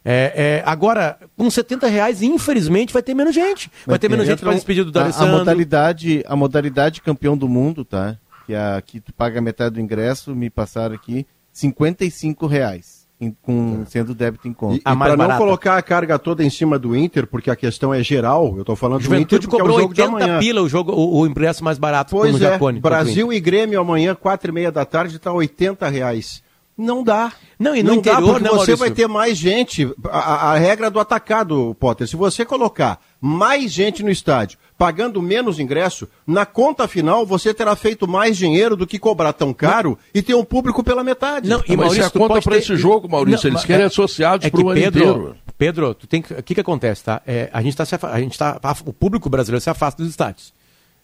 É, 0.04 0.62
é, 0.64 0.68
agora, 0.68 1.18
com 1.36 1.48
70 1.50 1.86
reais, 1.86 2.22
infelizmente, 2.22 2.92
vai 2.92 3.02
ter 3.02 3.14
menos 3.14 3.34
gente. 3.34 3.70
Vai, 3.86 3.98
ter 3.98 4.08
menos 4.08 4.26
gente 4.26 4.40
para 4.40 4.54
despedir 4.54 4.82
do 4.82 4.88
a, 4.88 4.90
a 4.90 5.04
D'Alessandro. 5.04 5.38
modalidade 5.38 6.24
A 6.26 6.34
modalidade 6.34 7.02
campeão 7.02 7.36
do 7.36 7.46
mundo, 7.48 7.84
tá? 7.84 8.16
Que 8.46 8.54
é 8.54 8.58
a 8.58 8.82
que 8.84 8.98
tu 8.98 9.12
paga 9.12 9.40
metade 9.42 9.74
do 9.74 9.80
ingresso, 9.80 10.34
me 10.34 10.48
passaram 10.48 10.94
aqui, 10.94 11.26
55 11.52 12.46
reais, 12.46 12.99
em- 13.20 13.36
com, 13.42 13.84
sendo 13.86 14.14
débito 14.14 14.48
em 14.48 14.52
conta. 14.52 14.76
E, 14.76 14.80
para 14.96 15.16
não 15.16 15.36
colocar 15.36 15.76
a 15.76 15.82
carga 15.82 16.18
toda 16.18 16.42
em 16.42 16.48
cima 16.50 16.78
do 16.78 16.96
Inter, 16.96 17.26
porque 17.26 17.50
a 17.50 17.56
questão 17.56 17.92
é 17.92 18.02
geral, 18.02 18.54
eu 18.56 18.60
estou 18.62 18.74
falando 18.74 19.00
do 19.00 19.04
Inter 19.14 19.40
Juventude 19.40 19.44
é 19.44 19.48
o 19.48 19.50
cobrou 19.50 19.80
jogo 19.80 19.94
de 19.94 20.00
80 20.02 20.16
amanhã. 20.24 20.38
pila 20.38 20.62
o, 20.62 20.68
jogo, 20.68 20.92
o, 20.92 21.20
o 21.20 21.26
ingresso 21.26 21.62
mais 21.62 21.78
barato 21.78 22.10
Pois 22.16 22.32
no 22.32 22.38
é, 22.38 22.50
Jacone. 22.52 22.80
Brasil 22.80 23.32
e 23.32 23.38
Grêmio 23.40 23.80
amanhã, 23.80 24.14
quatro 24.14 24.50
e 24.50 24.54
meia 24.54 24.72
da 24.72 24.84
tarde, 24.84 25.16
está 25.16 25.32
80 25.32 25.88
reais. 25.88 26.42
Não 26.78 27.04
dá. 27.04 27.30
Não, 27.58 27.76
e 27.76 27.82
no 27.82 27.90
não 27.90 27.96
interior, 27.96 28.20
dá 28.20 28.26
porque 28.32 28.42
né, 28.44 28.48
você 28.48 28.54
Maurício? 28.56 28.76
vai 28.78 28.90
ter 28.90 29.06
mais 29.06 29.36
gente. 29.36 29.92
A, 30.10 30.18
a- 30.18 30.52
a 30.52 30.56
regra 30.58 30.90
do 30.90 30.98
atacado, 30.98 31.76
Potter, 31.78 32.08
se 32.08 32.16
você 32.16 32.42
colocar 32.42 32.98
mais 33.20 33.70
gente 33.72 34.02
no 34.02 34.10
estádio, 34.10 34.58
pagando 34.78 35.20
menos 35.20 35.58
ingresso, 35.58 36.08
na 36.26 36.46
conta 36.46 36.88
final 36.88 37.26
você 37.26 37.52
terá 37.52 37.76
feito 37.76 38.08
mais 38.08 38.36
dinheiro 38.36 38.74
do 38.76 38.86
que 38.86 38.98
cobrar 38.98 39.32
tão 39.34 39.52
caro 39.52 39.98
e 40.14 40.22
ter 40.22 40.34
um 40.34 40.44
público 40.44 40.82
pela 40.82 41.04
metade. 41.04 41.48
Não, 41.48 41.62
e 41.68 41.76
mas 41.76 41.92
isso 41.92 42.02
é 42.02 42.08
tu 42.10 42.18
conta 42.18 42.40
para 42.40 42.52
ter- 42.52 42.58
esse 42.58 42.76
jogo, 42.76 43.08
Maurício. 43.08 43.44
Não, 43.44 43.50
Eles 43.50 43.60
mas 43.60 43.64
querem 43.66 43.82
é- 43.82 43.86
associados 43.86 44.46
é 44.46 44.50
para 44.50 44.58
que 44.60 44.64
o 44.66 44.70
ano 44.70 44.80
Pedro, 44.80 45.00
inteiro. 45.04 45.36
Pedro, 45.58 45.94
tu 45.94 46.06
tem 46.06 46.22
que, 46.22 46.32
o 46.32 46.42
que 46.42 46.54
que 46.54 46.60
acontece, 46.60 47.04
tá? 47.04 47.20
É, 47.26 47.50
a 47.52 47.60
gente 47.60 47.76
tá 47.76 47.84
a 48.10 48.20
gente 48.20 48.38
tá 48.38 48.58
o 48.86 48.92
público 48.92 49.28
brasileiro 49.28 49.62
se 49.62 49.68
afasta 49.68 50.02
dos 50.02 50.10
estádios, 50.10 50.54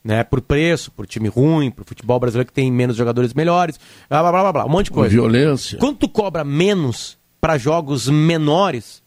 né? 0.03 0.25
Por 0.25 0.41
preço, 0.41 0.91
por 0.91 1.07
time 1.07 1.29
ruim, 1.29 1.71
por 1.71 1.85
futebol 1.85 2.19
brasileiro 2.19 2.47
que 2.47 2.55
tem 2.55 2.73
menos 2.73 2.97
jogadores 2.97 3.35
melhores, 3.35 3.79
blá 4.09 4.23
blá 4.23 4.31
blá 4.33 4.41
blá, 4.43 4.53
blá 4.53 4.64
um 4.64 4.69
monte 4.71 4.87
de 4.87 4.93
coisa. 4.93 5.11
violência. 5.11 5.79
Quando 5.79 5.99
tu 5.99 6.09
cobra 6.09 6.43
menos 6.43 7.19
para 7.39 7.59
jogos 7.59 8.09
menores, 8.09 9.03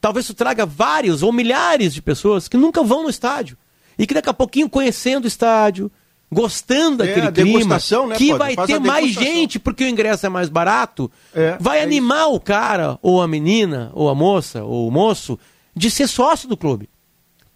talvez 0.00 0.26
tu 0.26 0.34
traga 0.34 0.64
vários 0.66 1.22
ou 1.22 1.32
milhares 1.32 1.92
de 1.94 2.00
pessoas 2.02 2.48
que 2.48 2.56
nunca 2.56 2.82
vão 2.82 3.02
no 3.02 3.10
estádio 3.10 3.56
e 3.98 4.06
que 4.06 4.14
daqui 4.14 4.28
a 4.30 4.34
pouquinho 4.34 4.68
conhecendo 4.68 5.24
o 5.24 5.28
estádio, 5.28 5.90
gostando 6.32 7.02
É, 7.02 7.06
daquele 7.08 7.26
clima, 7.58 7.78
né, 8.06 8.16
que 8.16 8.28
Potter? 8.30 8.38
vai 8.56 8.66
ter 8.66 8.78
mais 8.80 9.10
gente 9.12 9.58
porque 9.58 9.84
o 9.84 9.88
ingresso 9.88 10.24
é 10.26 10.28
mais 10.28 10.48
barato, 10.48 11.10
É, 11.34 11.56
vai 11.60 11.80
é 11.80 11.82
animar 11.82 12.28
o 12.28 12.40
cara 12.40 12.98
ou 13.02 13.20
a 13.20 13.28
menina 13.28 13.90
ou 13.94 14.08
a 14.08 14.14
moça 14.14 14.62
ou 14.64 14.88
o 14.88 14.90
moço 14.90 15.38
de 15.74 15.90
ser 15.90 16.06
sócio 16.06 16.48
do 16.48 16.56
clube. 16.56 16.88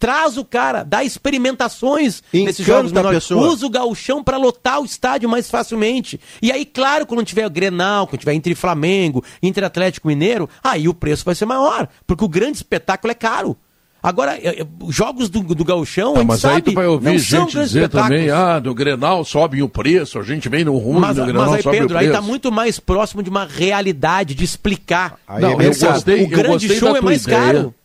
Traz 0.05 0.37
o 0.37 0.45
cara, 0.45 0.83
dá 0.83 1.03
experimentações 1.03 2.21
nesses 2.31 2.59
Encanta 2.59 2.63
jogos 2.63 2.91
a 2.91 2.95
menores. 2.95 3.31
Usa 3.31 3.65
o 3.65 3.69
gauchão 3.69 4.23
para 4.23 4.37
lotar 4.37 4.79
o 4.79 4.85
estádio 4.85 5.27
mais 5.29 5.49
facilmente. 5.49 6.19
E 6.41 6.51
aí, 6.51 6.63
claro, 6.65 7.05
quando 7.07 7.23
tiver 7.23 7.49
Grenal, 7.49 8.05
quando 8.05 8.19
tiver 8.19 8.33
entre 8.33 8.53
Flamengo, 8.53 9.23
entre 9.41 9.65
Atlético 9.65 10.07
Mineiro, 10.07 10.47
aí 10.63 10.87
o 10.87 10.93
preço 10.93 11.25
vai 11.25 11.33
ser 11.33 11.45
maior, 11.45 11.87
porque 12.05 12.23
o 12.23 12.29
grande 12.29 12.57
espetáculo 12.57 13.11
é 13.11 13.15
caro. 13.15 13.57
Agora, 14.03 14.37
é, 14.37 14.61
é, 14.61 14.67
os 14.83 14.93
jogos 14.95 15.29
do, 15.29 15.41
do 15.41 15.65
gauchão, 15.65 16.11
a 16.11 16.17
Ah, 16.17 16.19
gente 16.19 16.27
mas 16.27 16.45
aí 16.45 16.51
sabe, 16.53 16.61
tu 16.71 16.75
vai 16.75 16.85
não 16.85 16.91
ouvir 16.93 17.19
são 17.19 17.39
gente 17.49 17.59
dizer 17.59 17.79
espetáculos. 17.85 18.07
também, 18.15 18.29
ah, 18.29 18.61
no 18.63 18.75
Grenal 18.75 19.25
sobe 19.25 19.63
o 19.63 19.67
preço, 19.69 20.19
a 20.19 20.23
gente 20.23 20.47
vem 20.47 20.63
no 20.63 20.77
ruim, 20.77 20.99
Mas, 20.99 21.17
no 21.17 21.23
Grenal 21.25 21.45
mas 21.45 21.53
aí, 21.55 21.63
sobe 21.63 21.77
Pedro, 21.79 21.95
o 21.95 21.97
aí 21.97 22.05
preço. 22.05 22.21
tá 22.21 22.27
muito 22.27 22.51
mais 22.51 22.79
próximo 22.79 23.23
de 23.23 23.31
uma 23.31 23.45
realidade, 23.45 24.35
de 24.35 24.43
explicar. 24.43 25.17
Não, 25.39 25.59
eu 25.59 25.71
gostei, 25.75 26.19
o 26.19 26.23
eu 26.25 26.27
grande 26.29 26.67
gostei 26.67 26.77
show 26.77 26.93
da 26.93 26.99
é 26.99 27.01
mais 27.01 27.23
ideia. 27.23 27.39
caro. 27.53 27.75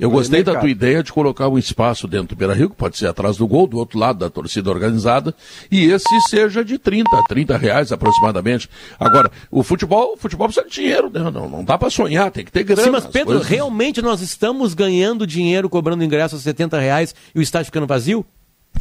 Eu 0.00 0.10
gostei 0.10 0.42
da 0.42 0.58
tua 0.58 0.70
ideia 0.70 1.02
de 1.02 1.12
colocar 1.12 1.48
um 1.48 1.58
espaço 1.58 2.08
dentro 2.08 2.28
do 2.28 2.36
Beira 2.36 2.54
Rio, 2.54 2.70
que 2.70 2.76
pode 2.76 2.96
ser 2.96 3.06
atrás 3.06 3.36
do 3.36 3.46
gol, 3.46 3.66
do 3.66 3.76
outro 3.76 3.98
lado 3.98 4.18
da 4.18 4.30
torcida 4.30 4.70
organizada, 4.70 5.34
e 5.70 5.84
esse 5.90 6.20
seja 6.28 6.64
de 6.64 6.78
30, 6.78 7.10
30 7.28 7.56
reais 7.56 7.92
aproximadamente. 7.92 8.68
Agora, 8.98 9.30
o 9.50 9.62
futebol, 9.62 10.14
o 10.14 10.16
futebol 10.16 10.48
precisa 10.48 10.66
de 10.66 10.74
dinheiro, 10.74 11.10
né? 11.10 11.20
não, 11.30 11.48
não 11.48 11.62
dá 11.64 11.76
para 11.76 11.90
sonhar, 11.90 12.30
tem 12.30 12.44
que 12.44 12.50
ter 12.52 12.62
grana. 12.64 12.82
Sim, 12.82 12.90
mas 12.90 13.04
as 13.04 13.10
Pedro, 13.10 13.34
coisas- 13.34 13.46
realmente 13.46 14.00
nós 14.00 14.20
estamos 14.22 14.74
ganhando 14.74 15.26
dinheiro 15.26 15.68
cobrando 15.68 16.02
ingresso 16.02 16.36
a 16.36 16.38
70 16.38 16.78
reais 16.78 17.14
e 17.34 17.38
o 17.38 17.42
estádio 17.42 17.66
ficando 17.66 17.86
vazio? 17.86 18.24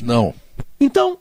Não. 0.01 0.33
Então. 0.79 1.17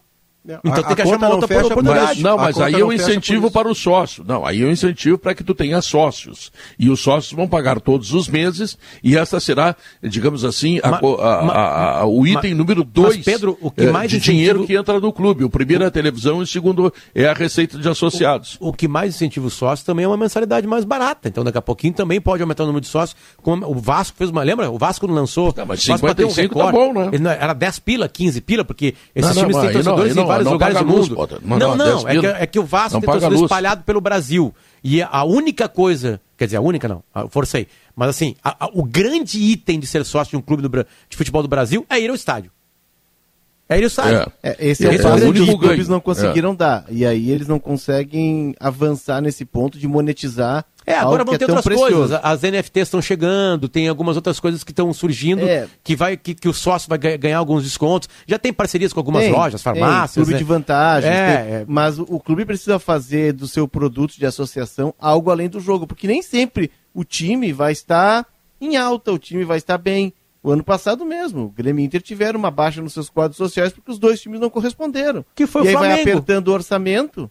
Então 0.64 0.82
A- 0.84 0.86
tem 0.86 0.96
que 0.96 1.02
achar 1.02 1.16
uma 1.16 1.26
não 1.28 1.30
outra 1.32 1.48
fecha 1.48 1.62
por 1.62 1.72
oportunidade. 1.72 2.22
Não, 2.22 2.36
mas 2.36 2.58
aí 2.60 2.74
é 2.74 2.84
um 2.84 2.92
incentivo 2.92 3.50
para 3.50 3.68
o 3.68 3.74
sócio. 3.74 4.24
Não, 4.26 4.44
aí 4.46 4.62
é 4.62 4.66
um 4.66 4.70
incentivo 4.70 5.18
para 5.18 5.34
que 5.34 5.44
tu 5.44 5.54
tenha 5.54 5.80
sócios. 5.82 6.50
E 6.78 6.88
os 6.88 7.00
sócios 7.00 7.32
vão 7.32 7.46
pagar 7.48 7.80
todos 7.80 8.12
os 8.12 8.28
meses 8.28 8.78
e 9.02 9.16
essa 9.16 9.40
será, 9.40 9.76
digamos 10.02 10.44
assim, 10.44 10.80
a 10.82 10.88
a- 10.88 10.90
ma- 11.42 11.52
a- 11.52 11.98
a- 12.00 12.06
o 12.06 12.26
item 12.26 12.52
ma- 12.52 12.58
número 12.58 12.80
mas, 12.84 12.92
dois 12.92 13.24
Pedro, 13.24 13.58
o 13.60 13.70
que 13.70 13.82
eh, 13.82 13.90
mais 13.92 14.10
de 14.10 14.16
incentivo- 14.16 14.36
dinheiro 14.36 14.66
que 14.66 14.74
entra 14.76 14.98
no 15.00 15.12
clube. 15.12 15.44
O 15.44 15.50
primeiro 15.50 15.84
é 15.84 15.86
a 15.86 15.90
televisão 15.90 16.40
e 16.40 16.42
o 16.44 16.46
segundo 16.46 16.92
é 17.14 17.26
a 17.28 17.32
receita 17.34 17.76
de 17.78 17.88
associados. 17.88 18.56
O 18.60 18.72
que 18.72 18.88
mais 18.88 19.14
incentiva 19.14 19.46
o 19.46 19.50
sócio 19.50 19.84
também 19.84 20.04
é 20.04 20.08
uma 20.08 20.16
mensalidade 20.16 20.66
mais 20.66 20.84
barata. 20.84 21.28
Então, 21.28 21.44
daqui 21.44 21.58
a 21.58 21.62
pouquinho 21.62 21.92
também 21.94 22.20
pode 22.20 22.42
aumentar 22.42 22.62
o 22.64 22.66
número 22.66 22.80
de 22.82 22.88
sócios. 22.88 23.16
Como 23.42 23.66
o 23.66 23.74
Vasco 23.74 24.16
fez 24.16 24.30
uma. 24.30 24.42
Lembra? 24.42 24.70
O 24.70 24.78
Vasco 24.78 25.06
lançou. 25.06 25.54
mas 25.66 25.84
o 25.84 25.88
Vasco 25.88 26.06
bateu 26.06 26.28
55 26.30 26.58
tá 26.58 26.72
bom, 26.72 26.92
né? 26.92 27.08
Ele 27.12 27.22
não- 27.22 27.30
Era 27.30 27.52
10 27.52 27.78
pila, 27.78 28.08
15 28.08 28.40
pila, 28.40 28.64
porque 28.64 28.94
esses 29.14 29.34
Não, 29.34 29.42
não, 29.42 29.48
times 29.50 29.56
mas 29.56 29.64
têm 29.66 29.74
não, 29.82 29.82
torcedores 29.84 30.14
não, 30.16 30.26
vários 30.38 30.44
não 30.46 30.52
lugares 30.52 30.78
do 30.78 30.84
luz, 30.84 31.08
mundo. 31.08 31.16
Potter. 31.16 31.38
Não, 31.42 31.58
Não, 31.58 31.76
não, 31.76 31.86
não, 31.86 32.04
10 32.04 32.16
é, 32.16 32.20
que, 32.20 32.26
é 32.42 32.46
que 32.46 32.58
o 32.58 32.64
Vasco 32.64 33.00
tem 33.00 33.06
torcedor 33.08 33.30
luz. 33.32 33.42
espalhado 33.42 33.82
pelo 33.84 34.00
Brasil. 34.00 34.54
E 34.82 35.02
a 35.02 35.24
única 35.24 35.68
coisa. 35.68 36.20
Quer 36.36 36.44
dizer, 36.46 36.56
a 36.56 36.60
única 36.60 36.86
não, 36.86 37.02
forcei. 37.30 37.66
Mas 37.96 38.10
assim, 38.10 38.36
a- 38.44 38.66
a- 38.66 38.70
o 38.72 38.84
grande 38.84 39.38
item 39.40 39.80
de 39.80 39.86
ser 39.86 40.04
sócio 40.04 40.30
de 40.30 40.36
um 40.36 40.40
clube 40.40 40.62
do 40.62 40.68
de 40.68 41.16
futebol 41.16 41.42
do 41.42 41.48
Brasil 41.48 41.84
é 41.90 41.98
ir 42.00 42.08
ao 42.08 42.14
estádio. 42.14 42.50
É 43.68 43.76
ir 43.78 43.82
ao 43.82 43.86
estádio. 43.88 44.32
É, 44.42 44.56
esse 44.58 44.86
é, 44.86 44.94
Esse 44.94 45.04
o 45.04 45.08
é 45.08 45.14
o 45.14 45.18
fato 45.20 45.32
que 45.32 45.40
os 45.42 45.54
clubes 45.58 45.88
não 45.88 46.00
conseguiram 46.00 46.54
dar. 46.54 46.84
E 46.88 47.04
aí 47.04 47.30
eles 47.30 47.46
não 47.46 47.58
conseguem 47.58 48.54
avançar 48.58 49.20
nesse 49.20 49.44
ponto 49.44 49.78
de 49.78 49.86
monetizar. 49.86 50.64
É, 50.86 50.94
agora 50.96 51.22
vão 51.22 51.36
ter 51.36 51.44
é 51.44 51.46
outras 51.48 51.64
precioso. 51.66 51.94
coisas. 51.94 52.20
As 52.22 52.40
NFTs 52.42 52.84
estão 52.88 53.02
chegando, 53.02 53.68
tem 53.68 53.88
algumas 53.88 54.16
outras 54.16 54.40
coisas 54.40 54.64
que 54.64 54.72
estão 54.72 54.90
surgindo 54.94 55.46
É. 55.46 55.68
que, 55.84 55.94
vai, 55.94 56.16
que, 56.16 56.34
que 56.34 56.48
o 56.48 56.54
sócio 56.54 56.88
vai 56.88 56.96
ga- 56.96 57.16
ganhar 57.18 57.36
alguns 57.36 57.62
descontos. 57.62 58.08
Já 58.26 58.38
tem 58.38 58.54
parcerias 58.54 58.90
com 58.94 59.00
algumas 59.00 59.24
Tem, 59.24 59.32
lojas, 59.32 59.62
tem, 59.62 59.74
farmácias. 59.74 60.14
clube 60.14 60.32
né? 60.32 60.38
de 60.38 60.44
vantagens. 60.44 61.12
É, 61.12 61.36
tem- 61.42 61.54
é. 61.56 61.64
Mas 61.68 61.98
o, 61.98 62.06
o 62.08 62.18
clube 62.18 62.46
precisa 62.46 62.78
fazer 62.78 63.34
do 63.34 63.46
seu 63.46 63.68
produto 63.68 64.14
de 64.16 64.24
associação 64.24 64.94
algo 64.98 65.30
além 65.30 65.50
do 65.50 65.60
jogo, 65.60 65.86
porque 65.86 66.06
nem 66.06 66.22
sempre 66.22 66.70
o 66.94 67.04
time 67.04 67.52
vai 67.52 67.72
estar 67.72 68.24
em 68.58 68.78
alta, 68.78 69.12
o 69.12 69.18
time 69.18 69.44
vai 69.44 69.58
estar 69.58 69.76
bem. 69.76 70.10
O 70.42 70.50
ano 70.52 70.62
passado 70.62 71.04
mesmo, 71.04 71.44
o 71.44 71.48
Grêmio 71.50 71.82
e 71.82 71.86
Inter 71.86 72.00
tiveram 72.00 72.38
uma 72.38 72.50
baixa 72.50 72.80
nos 72.80 72.92
seus 72.92 73.10
quadros 73.10 73.36
sociais 73.36 73.72
porque 73.72 73.90
os 73.90 73.98
dois 73.98 74.20
times 74.20 74.38
não 74.40 74.48
corresponderam. 74.48 75.24
Que 75.34 75.46
foi 75.46 75.62
e 75.62 75.64
o 75.64 75.68
aí 75.68 75.74
vai 75.74 75.84
Flamengo. 75.88 76.10
apertando 76.10 76.48
o 76.48 76.52
orçamento, 76.52 77.28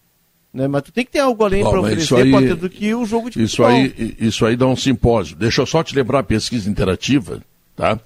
né? 0.53 0.67
Mas 0.67 0.81
tu 0.83 0.91
tem 0.91 1.05
que 1.05 1.11
ter 1.11 1.19
algo 1.19 1.41
além 1.43 1.63
para 1.63 1.79
oferecer, 1.79 2.03
isso 2.03 2.15
aí- 2.17 2.31
Potter, 2.31 2.55
do 2.57 2.69
que 2.69 2.93
o 2.93 3.05
jogo 3.05 3.29
de 3.29 3.41
Isso 3.41 3.57
futebol. 3.63 3.71
aí, 3.71 4.15
isso 4.19 4.45
aí 4.45 4.55
dá 4.57 4.67
um 4.67 4.75
simpósio. 4.75 5.35
Deixa 5.37 5.61
eu 5.61 5.65
só 5.65 5.81
te 5.83 5.95
lembrar 5.95 6.19
a 6.19 6.23
pesquisa 6.23 6.69
interativa, 6.69 7.41
tá? 7.75 7.97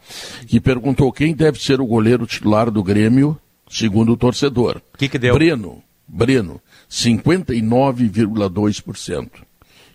Que 0.47 0.59
perguntou 0.59 1.11
quem 1.11 1.33
deve 1.33 1.59
ser 1.61 1.81
o 1.81 1.85
goleiro 1.85 2.27
titular 2.27 2.69
do 2.69 2.83
Grêmio, 2.83 3.35
segundo 3.69 4.11
o 4.13 4.17
torcedor. 4.17 4.79
O 4.93 4.97
que, 4.99 5.09
que 5.09 5.17
deu? 5.17 5.33
Breno, 5.33 5.81
Breno, 6.07 6.61
59,2%. 6.89 9.29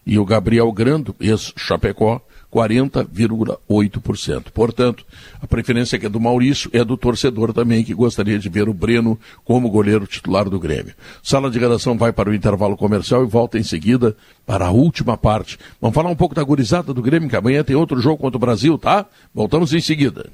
E 0.06 0.18
o 0.18 0.24
Gabriel 0.24 0.70
Grando, 0.72 1.14
ex-Chapecó, 1.20 2.20
40,8%. 2.56 4.44
Portanto, 4.50 5.04
a 5.42 5.46
preferência 5.46 5.98
que 5.98 6.06
é 6.06 6.08
do 6.08 6.18
Maurício 6.18 6.70
é 6.72 6.82
do 6.82 6.96
torcedor 6.96 7.52
também, 7.52 7.84
que 7.84 7.92
gostaria 7.92 8.38
de 8.38 8.48
ver 8.48 8.66
o 8.66 8.72
Breno 8.72 9.18
como 9.44 9.68
goleiro 9.68 10.06
titular 10.06 10.48
do 10.48 10.58
Grêmio. 10.58 10.94
Sala 11.22 11.50
de 11.50 11.58
redação 11.58 11.98
vai 11.98 12.14
para 12.14 12.30
o 12.30 12.34
intervalo 12.34 12.74
comercial 12.74 13.22
e 13.22 13.26
volta 13.26 13.58
em 13.58 13.62
seguida 13.62 14.16
para 14.46 14.68
a 14.68 14.70
última 14.70 15.18
parte. 15.18 15.58
Vamos 15.78 15.94
falar 15.94 16.08
um 16.08 16.16
pouco 16.16 16.34
da 16.34 16.42
gurizada 16.42 16.94
do 16.94 17.02
Grêmio, 17.02 17.28
que 17.28 17.36
amanhã 17.36 17.62
tem 17.62 17.76
outro 17.76 18.00
jogo 18.00 18.16
contra 18.16 18.38
o 18.38 18.40
Brasil, 18.40 18.78
tá? 18.78 19.04
Voltamos 19.34 19.74
em 19.74 19.80
seguida. 19.80 20.30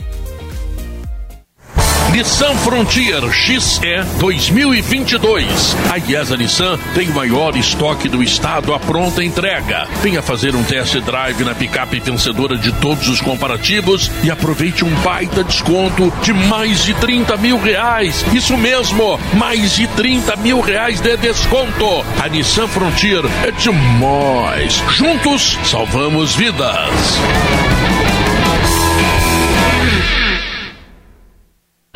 Nissan 2.10 2.54
Frontier 2.56 3.22
XE 3.32 4.04
2022. 4.18 5.76
A 5.90 5.98
IESA 5.98 6.36
Nissan 6.36 6.78
tem 6.94 7.08
o 7.08 7.14
maior 7.14 7.56
estoque 7.56 8.08
do 8.08 8.22
estado 8.22 8.74
à 8.74 8.78
pronta 8.78 9.24
entrega. 9.24 9.86
Venha 10.02 10.20
fazer 10.20 10.54
um 10.54 10.62
test 10.62 10.94
drive 11.00 11.44
na 11.44 11.54
picape 11.54 12.00
vencedora 12.00 12.58
de 12.58 12.72
todos 12.72 13.08
os 13.08 13.20
comparativos 13.20 14.10
e 14.22 14.30
aproveite 14.30 14.84
um 14.84 14.94
baita 14.96 15.42
desconto 15.44 16.12
de 16.22 16.32
mais 16.32 16.84
de 16.84 16.92
30 16.94 17.36
mil 17.38 17.58
reais. 17.58 18.24
Isso 18.32 18.56
mesmo, 18.58 19.18
mais 19.34 19.76
de 19.76 19.86
30 19.86 20.36
mil 20.36 20.60
reais 20.60 21.00
de 21.00 21.16
desconto. 21.16 22.04
A 22.22 22.28
Nissan 22.28 22.68
Frontier 22.68 23.22
é 23.46 23.50
demais. 23.52 24.82
Juntos, 24.90 25.58
salvamos 25.64 26.34
vidas. 26.34 27.18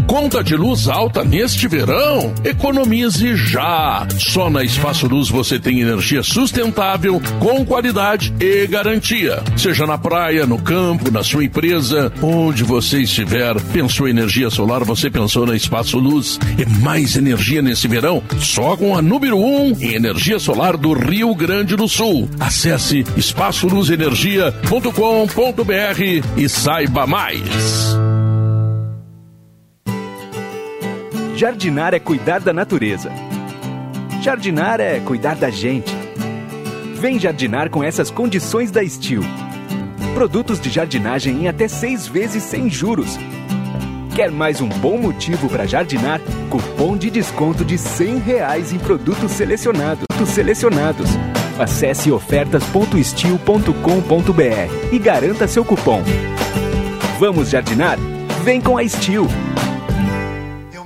Conta 0.06 0.42
de 0.42 0.56
luz 0.56 0.88
alta 0.88 1.22
neste 1.24 1.68
verão? 1.68 2.32
Economize 2.44 3.36
já! 3.36 4.06
Só 4.18 4.48
na 4.48 4.62
Espaço 4.62 5.06
Luz 5.06 5.28
você 5.28 5.58
tem 5.58 5.80
energia 5.80 6.22
sustentável, 6.22 7.20
com 7.38 7.64
qualidade 7.64 8.32
e 8.40 8.66
garantia. 8.66 9.42
Seja 9.56 9.86
na 9.86 9.98
praia, 9.98 10.46
no 10.46 10.58
campo, 10.58 11.10
na 11.10 11.24
sua 11.24 11.44
empresa, 11.44 12.12
onde 12.22 12.62
você 12.62 13.00
estiver, 13.00 13.60
pensou 13.72 14.06
em 14.06 14.10
energia 14.10 14.48
solar, 14.48 14.84
você 14.84 15.10
pensou 15.10 15.46
na 15.46 15.56
Espaço 15.56 15.98
Luz. 15.98 16.38
E 16.58 16.66
mais 16.80 17.16
energia 17.16 17.60
nesse 17.60 17.88
verão, 17.88 18.22
só 18.38 18.76
com 18.76 18.96
a 18.96 19.02
número 19.02 19.36
1 19.36 19.44
um 19.44 19.76
em 19.80 19.94
energia 19.94 20.38
solar 20.38 20.76
do 20.76 20.92
Rio 20.92 21.34
Grande 21.34 21.74
do 21.74 21.88
Sul. 21.88 22.28
Acesse 22.38 23.04
espaçoluzenergia.com.br 23.16 26.02
e 26.36 26.48
saiba 26.48 27.06
mais. 27.06 27.96
Jardinar 31.36 31.92
é 31.92 32.00
cuidar 32.00 32.40
da 32.40 32.50
natureza. 32.50 33.12
Jardinar 34.22 34.80
é 34.80 34.98
cuidar 35.00 35.36
da 35.36 35.50
gente. 35.50 35.94
Vem 36.94 37.18
jardinar 37.18 37.68
com 37.68 37.84
essas 37.84 38.10
condições 38.10 38.70
da 38.70 38.82
Steel. 38.88 39.20
Produtos 40.14 40.58
de 40.58 40.70
jardinagem 40.70 41.42
em 41.42 41.48
até 41.48 41.68
seis 41.68 42.06
vezes 42.06 42.42
sem 42.42 42.70
juros. 42.70 43.18
Quer 44.14 44.30
mais 44.30 44.62
um 44.62 44.68
bom 44.70 44.96
motivo 44.96 45.46
para 45.50 45.66
jardinar? 45.66 46.22
Cupom 46.48 46.96
de 46.96 47.10
desconto 47.10 47.66
de 47.66 47.76
100 47.76 48.16
reais 48.20 48.72
em 48.72 48.78
produtos 48.78 49.32
selecionados. 49.32 50.06
selecionados. 50.26 51.10
Acesse 51.58 52.10
ofertas.steel.com.br 52.10 54.90
e 54.90 54.98
garanta 54.98 55.46
seu 55.46 55.66
cupom. 55.66 56.02
Vamos 57.20 57.50
jardinar? 57.50 57.98
Vem 58.42 58.58
com 58.58 58.78
a 58.78 58.88
Steel. 58.88 59.26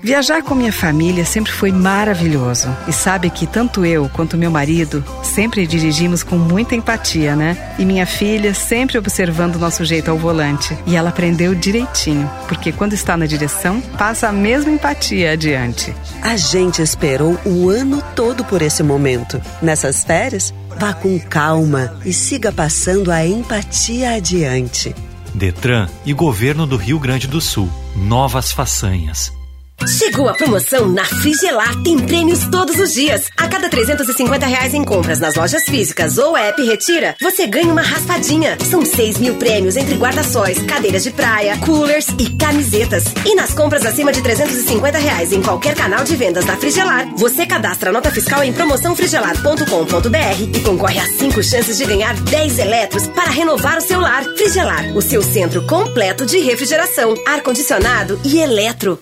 Viajar 0.03 0.43
com 0.43 0.55
minha 0.55 0.73
família 0.73 1.27
sempre 1.27 1.53
foi 1.53 1.71
maravilhoso. 1.71 2.75
E 2.89 2.93
sabe 2.93 3.29
que 3.29 3.47
tanto 3.47 3.85
eu 3.85 4.09
quanto 4.09 4.37
meu 4.37 4.51
marido 4.51 5.05
sempre 5.23 5.67
dirigimos 5.67 6.23
com 6.23 6.37
muita 6.37 6.75
empatia, 6.75 7.37
né? 7.37 7.75
E 7.79 7.85
minha 7.85 8.07
filha 8.07 8.55
sempre 8.55 8.97
observando 8.97 9.57
o 9.57 9.59
nosso 9.59 9.85
jeito 9.85 10.11
ao 10.11 10.17
volante. 10.17 10.77
E 10.87 10.97
ela 10.97 11.11
aprendeu 11.11 11.55
direitinho, 11.55 12.31
porque 12.49 12.73
quando 12.73 12.95
está 12.95 13.15
na 13.17 13.27
direção, 13.27 13.81
passa 13.99 14.29
a 14.29 14.33
mesma 14.33 14.71
empatia 14.71 15.33
adiante. 15.33 15.95
A 16.23 16.37
gente 16.37 16.81
esperou 16.81 17.39
o 17.45 17.69
ano 17.69 18.03
todo 18.17 18.43
por 18.45 18.63
esse 18.63 18.83
momento. 18.83 19.41
Nessas 19.61 20.03
férias, 20.03 20.55
vá 20.79 20.95
com 20.95 21.19
calma 21.19 21.95
e 22.07 22.13
siga 22.13 22.51
passando 22.51 23.13
a 23.13 23.27
empatia 23.27 24.15
adiante. 24.15 24.95
Detran 25.35 25.89
e 26.07 26.13
Governo 26.13 26.67
do 26.67 26.77
Rio 26.77 26.99
Grande 26.99 27.27
do 27.27 27.41
Sul. 27.41 27.69
Novas 27.95 28.51
façanhas. 28.51 29.40
Chegou 29.87 30.29
a 30.29 30.35
promoção 30.35 30.89
na 30.89 31.05
Frigelar. 31.05 31.83
Tem 31.83 31.99
prêmios 31.99 32.41
todos 32.51 32.79
os 32.79 32.93
dias. 32.93 33.29
A 33.37 33.49
cada 33.49 33.69
350 33.69 34.47
reais 34.47 34.75
em 34.75 34.85
compras 34.85 35.21
nas 35.21 35.35
lojas 35.35 35.65
físicas 35.65 36.19
ou 36.19 36.37
app 36.37 36.63
Retira, 36.63 37.17
você 37.21 37.47
ganha 37.47 37.73
uma 37.73 37.83
raspadinha. 37.83 38.59
São 38.71 38.85
6 38.85 39.19
mil 39.19 39.37
prêmios 39.37 39.77
entre 39.77 39.97
guarda-sóis, 39.97 40.61
cadeiras 40.63 41.03
de 41.03 41.11
praia, 41.11 41.57
coolers 41.59 42.07
e 42.19 42.37
camisetas. 42.37 43.05
E 43.25 43.35
nas 43.35 43.55
compras 43.55 43.87
acima 43.87 44.13
de 44.13 44.23
350 44.23 44.99
reais 44.99 45.33
em 45.33 45.43
qualquer 45.43 45.75
canal 45.75 46.05
de 46.05 46.15
vendas 46.15 46.45
da 46.45 46.57
Frigelar, 46.57 47.09
você 47.17 47.47
cadastra 47.47 47.91
a 47.91 47.93
nota 47.93 48.11
fiscal 48.11 48.45
em 48.45 48.53
promoçãofrigelar.com.br 48.53 50.55
e 50.55 50.61
concorre 50.61 50.99
a 50.99 51.07
5 51.07 51.43
chances 51.43 51.79
de 51.79 51.87
ganhar 51.87 52.15
10 52.15 52.59
eletros 52.59 53.07
para 53.09 53.31
renovar 53.31 53.79
o 53.79 53.83
seu 53.83 54.01
lar. 54.01 54.25
Frigelar, 54.37 54.97
o 54.97 55.03
seu 55.03 55.23
centro 55.23 55.67
completo 55.67 56.27
de 56.27 56.39
refrigeração, 56.39 57.15
ar-condicionado 57.27 58.21
e 58.25 58.39
eletro. 58.39 58.99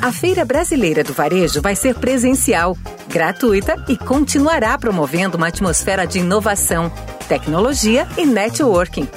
A 0.00 0.12
Feira 0.12 0.44
Brasileira 0.44 1.02
do 1.02 1.12
Varejo 1.12 1.60
vai 1.60 1.74
ser 1.74 1.94
presencial, 1.94 2.78
gratuita 3.08 3.84
e 3.88 3.96
continuará 3.96 4.78
promovendo 4.78 5.36
uma 5.36 5.48
atmosfera 5.48 6.06
de 6.06 6.20
inovação, 6.20 6.92
tecnologia 7.28 8.06
e 8.16 8.24
networking. 8.24 9.08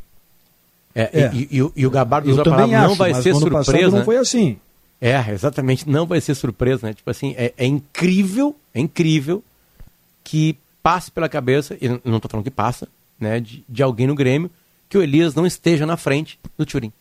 É, 0.93 1.21
é. 1.23 1.31
E, 1.33 1.47
e, 1.59 1.71
e, 1.77 1.85
o 1.87 1.89
Gabardo 1.89 2.29
usa 2.29 2.41
a 2.41 2.43
palavra 2.45 2.67
não 2.67 2.85
acho, 2.87 2.95
vai 2.95 3.11
mas 3.11 3.23
ser 3.23 3.33
surpresa. 3.33 3.89
não 3.91 3.99
né? 3.99 4.05
foi 4.05 4.17
assim. 4.17 4.57
É, 5.01 5.31
exatamente, 5.31 5.89
não 5.89 6.05
vai 6.05 6.21
ser 6.21 6.35
surpresa, 6.35 6.85
né? 6.85 6.93
Tipo 6.93 7.09
assim, 7.09 7.33
é, 7.37 7.53
é 7.57 7.65
incrível, 7.65 8.55
é 8.71 8.79
incrível 8.79 9.43
que 10.23 10.55
passe 10.83 11.09
pela 11.09 11.27
cabeça, 11.27 11.75
e 11.81 11.87
não 11.87 12.17
estou 12.17 12.29
falando 12.29 12.43
que 12.43 12.51
passa, 12.51 12.87
né, 13.19 13.39
de, 13.39 13.63
de 13.67 13.81
alguém 13.81 14.05
no 14.05 14.13
Grêmio, 14.13 14.51
que 14.87 14.95
o 14.97 15.01
Elias 15.01 15.33
não 15.33 15.45
esteja 15.47 15.85
na 15.87 15.97
frente 15.97 16.37
do 16.55 16.65
Turim. 16.67 16.91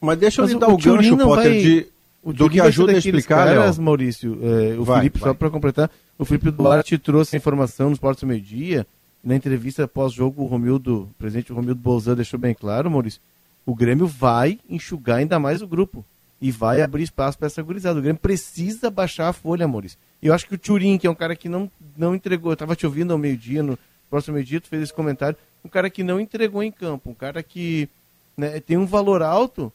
Mas 0.00 0.18
deixa 0.18 0.40
eu 0.40 0.44
Mas 0.44 0.50
lhe 0.50 0.56
o- 0.56 0.60
dar 0.60 0.68
o 0.70 0.74
o 0.74 0.76
gancho, 0.78 1.14
não 1.16 1.26
Potter, 1.26 1.50
vai- 1.52 1.60
de, 1.60 1.86
O 2.26 2.32
do 2.32 2.50
que 2.50 2.60
ajuda 2.60 2.90
a 2.90 2.98
explicar, 2.98 3.46
caras, 3.46 3.76
Léo. 3.76 3.84
Maurício, 3.84 4.36
é, 4.42 4.76
o 4.76 4.82
Vai, 4.82 4.98
Felipe, 4.98 5.20
vai. 5.20 5.30
só 5.30 5.34
para 5.34 5.48
completar, 5.48 5.88
o 6.18 6.24
Felipe 6.24 6.50
Duarte 6.50 6.98
trouxe 6.98 7.36
a 7.36 7.38
informação 7.38 7.88
nos 7.88 8.00
Portos 8.00 8.22
do 8.22 8.26
Meio 8.26 8.40
Dia, 8.40 8.84
na 9.22 9.36
entrevista 9.36 9.86
pós-jogo, 9.86 10.42
o 10.42 10.46
Romildo, 10.46 11.02
o 11.02 11.14
presidente 11.16 11.52
Romildo 11.52 11.80
Bolzan 11.80 12.16
deixou 12.16 12.36
bem 12.36 12.52
claro, 12.52 12.90
Maurício, 12.90 13.20
o 13.64 13.76
Grêmio 13.76 14.08
vai 14.08 14.58
enxugar 14.68 15.18
ainda 15.18 15.38
mais 15.38 15.62
o 15.62 15.68
grupo 15.68 16.04
e 16.40 16.50
vai 16.50 16.82
abrir 16.82 17.04
espaço 17.04 17.38
para 17.38 17.46
essa 17.46 17.62
gurizada. 17.62 18.00
O 18.00 18.02
Grêmio 18.02 18.20
precisa 18.20 18.90
baixar 18.90 19.28
a 19.28 19.32
folha, 19.32 19.68
Maurício. 19.68 19.96
E 20.20 20.26
eu 20.26 20.34
acho 20.34 20.48
que 20.48 20.54
o 20.56 20.58
Turim, 20.58 20.98
que 20.98 21.06
é 21.06 21.10
um 21.10 21.14
cara 21.14 21.36
que 21.36 21.48
não, 21.48 21.70
não 21.96 22.12
entregou, 22.12 22.50
eu 22.50 22.54
estava 22.54 22.74
te 22.74 22.84
ouvindo 22.84 23.12
ao 23.12 23.18
meio-dia, 23.18 23.62
no 23.62 23.78
próximo 24.10 24.34
meio-dia, 24.34 24.60
tu 24.60 24.66
fez 24.66 24.82
esse 24.82 24.92
comentário, 24.92 25.38
um 25.64 25.68
cara 25.68 25.88
que 25.88 26.02
não 26.02 26.18
entregou 26.18 26.60
em 26.60 26.72
campo, 26.72 27.10
um 27.10 27.14
cara 27.14 27.40
que 27.40 27.88
né, 28.36 28.58
tem 28.58 28.76
um 28.76 28.86
valor 28.86 29.22
alto, 29.22 29.72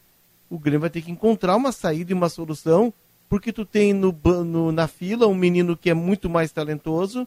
o 0.54 0.58
Grêmio 0.58 0.80
vai 0.80 0.90
ter 0.90 1.00
que 1.00 1.10
encontrar 1.10 1.56
uma 1.56 1.72
saída 1.72 2.12
e 2.12 2.14
uma 2.14 2.28
solução, 2.28 2.92
porque 3.28 3.52
tu 3.52 3.64
tem 3.64 3.92
no, 3.94 4.14
no- 4.44 4.70
na 4.70 4.86
fila 4.86 5.26
um 5.26 5.34
menino 5.34 5.76
que 5.76 5.88
é 5.88 5.94
muito 5.94 6.28
mais 6.28 6.52
talentoso, 6.52 7.26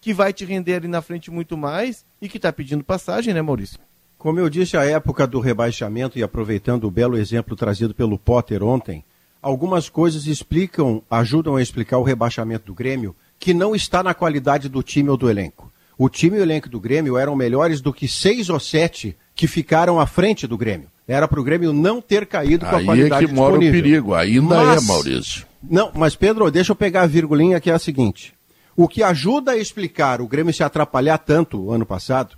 que 0.00 0.14
vai 0.14 0.32
te 0.32 0.44
render 0.44 0.74
ali 0.76 0.86
na 0.88 1.02
frente 1.02 1.30
muito 1.30 1.56
mais 1.56 2.04
e 2.22 2.28
que 2.28 2.36
está 2.36 2.52
pedindo 2.52 2.84
passagem, 2.84 3.34
né, 3.34 3.42
Maurício? 3.42 3.78
Como 4.16 4.38
eu 4.38 4.48
disse, 4.48 4.76
a 4.76 4.84
época 4.84 5.26
do 5.26 5.40
rebaixamento, 5.40 6.18
e 6.18 6.22
aproveitando 6.22 6.84
o 6.84 6.90
belo 6.90 7.16
exemplo 7.16 7.56
trazido 7.56 7.92
pelo 7.94 8.18
Potter 8.18 8.62
ontem, 8.62 9.04
algumas 9.42 9.88
coisas 9.88 10.26
explicam, 10.26 11.02
ajudam 11.10 11.56
a 11.56 11.62
explicar 11.62 11.98
o 11.98 12.02
rebaixamento 12.04 12.66
do 12.66 12.74
Grêmio, 12.74 13.16
que 13.38 13.52
não 13.52 13.74
está 13.74 14.02
na 14.02 14.14
qualidade 14.14 14.68
do 14.68 14.82
time 14.82 15.08
ou 15.08 15.16
do 15.16 15.28
elenco. 15.28 15.72
O 15.98 16.08
time 16.08 16.36
e 16.36 16.40
o 16.40 16.42
elenco 16.42 16.68
do 16.68 16.78
Grêmio 16.80 17.16
eram 17.18 17.34
melhores 17.34 17.80
do 17.80 17.92
que 17.92 18.06
seis 18.06 18.48
ou 18.48 18.60
sete 18.60 19.16
que 19.34 19.46
ficaram 19.46 19.98
à 19.98 20.06
frente 20.06 20.46
do 20.46 20.56
Grêmio. 20.56 20.88
Era 21.12 21.26
para 21.26 21.40
o 21.40 21.42
Grêmio 21.42 21.72
não 21.72 22.00
ter 22.00 22.24
caído 22.24 22.64
com 22.64 22.72
a 22.72 22.78
Aí 22.78 22.82
é 22.82 22.86
qualidade 22.86 23.26
que 23.26 23.32
mora 23.32 23.56
o 23.56 23.58
disponível. 23.58 23.82
perigo, 23.82 24.14
ainda 24.14 24.54
Mas- 24.62 24.84
é, 24.84 24.86
Maurício. 24.86 25.46
Não, 25.60 25.90
mas 25.92 26.14
Pedro, 26.14 26.48
deixa 26.52 26.70
eu 26.70 26.76
pegar 26.76 27.02
a 27.02 27.06
virgulinha 27.06 27.60
que 27.60 27.68
é 27.68 27.74
a 27.74 27.80
seguinte. 27.80 28.32
O 28.76 28.86
que 28.86 29.02
ajuda 29.02 29.50
a 29.50 29.56
explicar 29.56 30.20
o 30.20 30.28
Grêmio 30.28 30.54
se 30.54 30.62
atrapalhar 30.62 31.18
tanto 31.18 31.72
ano 31.72 31.84
passado, 31.84 32.36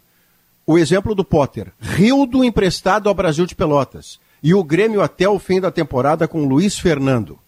o 0.66 0.78
exemplo 0.78 1.14
do 1.14 1.22
Potter, 1.22 1.70
Rildo 1.78 2.42
emprestado 2.42 3.10
ao 3.10 3.14
Brasil 3.14 3.44
de 3.44 3.54
Pelotas 3.54 4.18
e 4.42 4.54
o 4.54 4.64
Grêmio 4.64 5.02
até 5.02 5.28
o 5.28 5.38
fim 5.38 5.60
da 5.60 5.70
temporada 5.70 6.26
com 6.26 6.46
Luiz 6.46 6.78
Fernando. 6.78 7.38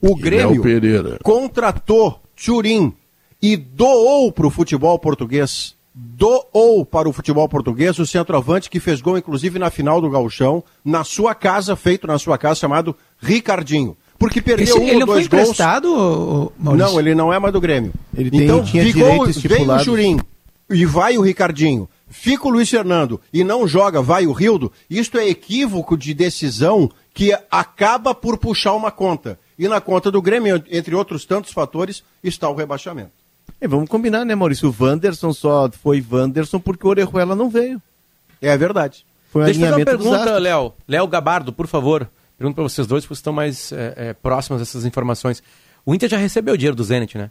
O 0.00 0.16
Grêmio 0.16 0.60
contratou 1.22 2.20
Turim 2.34 2.92
e 3.40 3.56
doou 3.56 4.32
para 4.32 4.48
o 4.48 4.50
futebol 4.50 4.98
português, 4.98 5.76
doou 5.94 6.84
para 6.84 7.08
o 7.08 7.12
futebol 7.12 7.48
português 7.48 7.98
o 7.98 8.06
centroavante 8.06 8.68
que 8.68 8.80
fez 8.80 9.00
gol 9.00 9.16
inclusive 9.16 9.58
na 9.58 9.70
final 9.70 10.00
do 10.00 10.10
Gauchão, 10.10 10.62
na 10.84 11.04
sua 11.04 11.34
casa, 11.34 11.76
feito 11.76 12.06
na 12.06 12.18
sua 12.18 12.36
casa, 12.36 12.60
chamado 12.60 12.96
Ricardinho. 13.20 13.96
Porque 14.18 14.40
perdeu 14.42 14.64
Esse- 14.76 14.78
um 14.78 14.82
ele 14.82 14.94
ou 14.94 15.00
não 15.00 15.06
foi 15.06 15.14
dois 15.16 15.28
gols. 15.28 15.42
emprestado, 15.42 16.52
Maurício? 16.58 16.88
Não, 16.92 16.98
ele 17.00 17.14
não 17.14 17.32
é 17.32 17.38
mais 17.38 17.52
do 17.52 17.60
Grêmio. 17.60 17.92
Ele 18.16 18.30
tem- 18.30 18.42
então, 18.44 18.64
tinha 18.64 18.84
ficou, 18.84 19.26
veio 19.26 19.70
o. 19.72 19.78
Churim 19.80 20.18
e 20.70 20.84
vai 20.86 21.16
o 21.18 21.20
Ricardinho. 21.22 21.88
Fica 22.08 22.46
o 22.46 22.50
Luiz 22.50 22.70
Fernando 22.70 23.20
e 23.32 23.42
não 23.42 23.66
joga, 23.66 24.00
vai 24.00 24.26
o 24.26 24.32
Rildo. 24.32 24.70
Isto 24.88 25.18
é 25.18 25.28
equívoco 25.28 25.96
de 25.96 26.14
decisão 26.14 26.90
que 27.12 27.36
acaba 27.50 28.14
por 28.14 28.38
puxar 28.38 28.74
uma 28.74 28.90
conta. 28.90 29.38
E 29.58 29.66
na 29.68 29.80
conta 29.80 30.10
do 30.10 30.22
Grêmio, 30.22 30.62
entre 30.70 30.94
outros 30.94 31.24
tantos 31.24 31.52
fatores, 31.52 32.02
está 32.22 32.48
o 32.48 32.54
rebaixamento. 32.54 33.12
É, 33.64 33.68
vamos 33.68 33.88
combinar, 33.88 34.26
né, 34.26 34.34
Maurício? 34.34 34.68
O 34.68 34.84
Wanderson 34.84 35.32
só 35.32 35.70
foi 35.82 36.04
Wanderson 36.12 36.60
porque 36.60 36.86
o 36.86 36.90
Orejuela 36.90 37.34
não 37.34 37.48
veio. 37.48 37.80
É 38.42 38.54
verdade. 38.58 39.06
Foi 39.32 39.40
um 39.40 39.44
Deixa 39.46 39.60
eu 39.60 39.68
fazer 39.70 39.80
uma 39.80 39.84
pergunta. 39.86 40.38
Léo. 40.38 40.72
Léo 40.86 41.06
Gabardo, 41.06 41.50
por 41.50 41.66
favor. 41.66 42.06
Pergunto 42.36 42.56
para 42.56 42.64
vocês 42.64 42.86
dois, 42.86 43.04
porque 43.04 43.14
estão 43.14 43.32
mais 43.32 43.72
é, 43.72 43.94
é, 43.96 44.12
próximos 44.12 44.60
dessas 44.60 44.84
informações. 44.84 45.42
O 45.86 45.94
Inter 45.94 46.10
já 46.10 46.18
recebeu 46.18 46.52
o 46.52 46.58
dinheiro 46.58 46.76
do 46.76 46.84
Zenit, 46.84 47.16
né? 47.16 47.30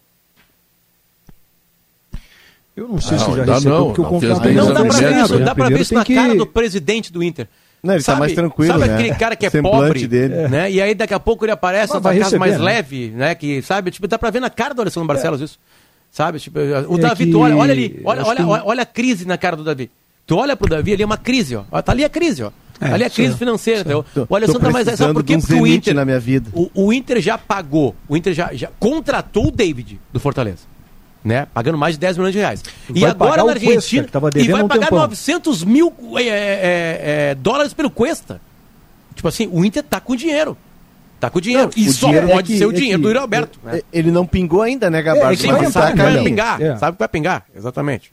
Eu 2.75 2.87
não 2.87 2.99
sei 2.99 3.17
Não, 3.17 3.25
se 3.25 3.31
já 3.31 3.39
ainda 3.41 3.53
recebeu, 3.53 3.77
não, 3.77 3.85
porque 3.87 4.01
o 4.01 4.03
não 4.03 4.09
contrato 4.09 4.41
fez 4.41 4.57
ainda 4.57 4.61
nem 4.63 4.73
Não 4.73 4.73
dá 4.73 4.79
pra 4.81 4.87
exame 4.97 5.13
ver 5.13 5.23
isso, 5.23 5.39
né? 5.39 5.45
dá 5.45 5.55
pra 5.55 5.69
ver 5.69 5.81
isso 5.81 5.93
na 5.93 6.03
tem 6.05 6.15
cara 6.15 6.31
que- 6.31 6.37
do 6.39 6.47
presidente 6.47 7.13
do 7.13 7.21
Inter. 7.23 7.47
Não, 7.83 7.93
ele 7.93 8.03
tá 8.03 8.15
mais 8.15 8.33
tranquilo, 8.33 8.73
Sabe 8.73 8.87
né? 8.87 8.93
aquele 8.95 9.15
cara 9.15 9.35
que 9.35 9.45
é 9.45 9.61
pobre, 9.61 10.07
dele. 10.07 10.47
né? 10.47 10.71
E 10.71 10.81
aí 10.81 10.95
daqui 10.95 11.13
a 11.13 11.19
pouco 11.19 11.45
ele 11.45 11.51
aparece 11.51 11.91
vai 11.93 12.01
tua 12.01 12.11
casa 12.13 12.23
receber, 12.23 12.39
mais 12.39 12.53
né? 12.57 12.63
leve, 12.63 13.09
né? 13.09 13.35
Que, 13.35 13.61
sabe? 13.61 13.91
Tipo, 13.91 14.07
dá 14.07 14.17
pra 14.17 14.31
ver 14.31 14.39
na 14.39 14.49
cara 14.49 14.73
do 14.73 14.81
Alessandro 14.81 15.05
Barcelos 15.05 15.39
isso. 15.41 15.59
Sabe? 16.13 16.39
Tipo, 16.39 16.59
o 16.59 16.95
É 16.97 17.01
Davi, 17.01 17.25
que- 17.25 17.31
tu 17.31 17.39
olha, 17.39 17.57
olha 17.57 17.73
ali, 17.73 17.99
olha, 18.05 18.23
olha, 18.23 18.37
que- 18.37 18.43
olha, 18.43 18.63
olha 18.65 18.81
a 18.83 18.85
crise 18.85 19.25
na 19.25 19.35
cara 19.35 19.57
do 19.57 19.63
Davi. 19.63 19.89
Tu 20.27 20.37
olha 20.37 20.55
pro 20.55 20.69
Davi, 20.69 20.93
ali 20.93 21.01
é 21.01 21.05
uma 21.07 21.17
crise, 21.17 21.55
ó. 21.55 21.63
Tá 21.81 21.91
ali 21.91 22.05
a 22.05 22.09
crise, 22.09 22.43
ó. 22.43 22.51
É, 22.79 22.91
ali 22.91 23.03
é 23.03 23.07
a 23.07 23.09
crise 23.09 23.31
sim, 23.33 23.39
financeira. 23.39 23.83
Tô- 23.83 24.03
tô 24.03 24.25
tá 24.27 24.37
mais. 24.39 24.45
Sabe 24.45 24.83
precisando 24.85 25.13
por 25.15 25.23
quê? 25.23 25.33
de 25.33 25.39
um 25.39 25.41
Porque 25.41 25.53
o 25.61 25.65
Inter. 25.65 25.95
na 25.95 26.05
minha 26.05 26.19
vida. 26.19 26.51
O, 26.53 26.69
o 26.75 26.93
Inter 26.93 27.19
já 27.19 27.35
pagou, 27.35 27.95
o 28.07 28.15
Inter 28.15 28.31
já, 28.31 28.53
já 28.53 28.69
contratou 28.79 29.47
o 29.47 29.51
David 29.51 29.99
do 30.13 30.19
Fortaleza. 30.19 30.71
Né? 31.25 31.47
Pagando 31.51 31.77
mais 31.79 31.95
de 31.95 31.99
10 32.01 32.15
milhões 32.17 32.33
de 32.33 32.39
reais. 32.39 32.61
e 32.93 32.99
Vai 32.99 33.09
agora 33.09 33.37
na 33.37 33.53
Cuesta, 33.53 33.69
Argentina. 33.69 34.07
tava 34.11 34.29
e 34.35 34.47
vai 34.49 34.61
um 34.63 34.67
pagar 34.67 34.81
tempão. 34.89 34.99
900 34.99 35.63
mil 35.63 35.91
é, 36.17 36.21
é, 36.23 37.01
é, 37.31 37.35
dólares 37.35 37.73
pelo 37.73 37.89
Cuesta. 37.89 38.39
Tipo 39.15 39.27
assim, 39.29 39.49
o 39.51 39.65
Inter 39.65 39.81
tá 39.83 39.99
com 39.99 40.15
dinheiro. 40.15 40.55
Tá 41.23 41.29
com 41.29 41.39
dinheiro. 41.39 41.69
e 41.77 41.87
o 41.87 41.91
só 41.93 42.07
dinheiro 42.07 42.27
pode 42.27 42.39
é 42.51 42.53
que- 42.53 42.57
ser 42.59 42.65
o 42.65 42.71
é 42.71 42.73
dinheiro 42.73 42.97
que- 42.99 43.03
do 43.03 43.07
Yuri 43.09 43.19
Alberto. 43.19 43.59
né? 43.63 43.77
É, 43.77 43.83
Ele 43.93 44.11
não 44.11 44.25
pingou 44.25 44.61
ainda, 44.61 44.89
né, 44.89 45.01
Gabardo? 45.01 45.31
É, 45.31 45.35
que 45.35 45.41
Sim, 45.43 45.49
entrar, 45.49 45.71
sabe 45.71 45.91
que 45.93 46.01
vai 46.01 46.13
né, 46.15 46.23
pingar. 46.23 46.61
É. 46.61 46.75
Sabe 46.75 46.97
que 46.97 46.99
vai 46.99 47.07
pingar, 47.07 47.45
exatamente. 47.55 48.11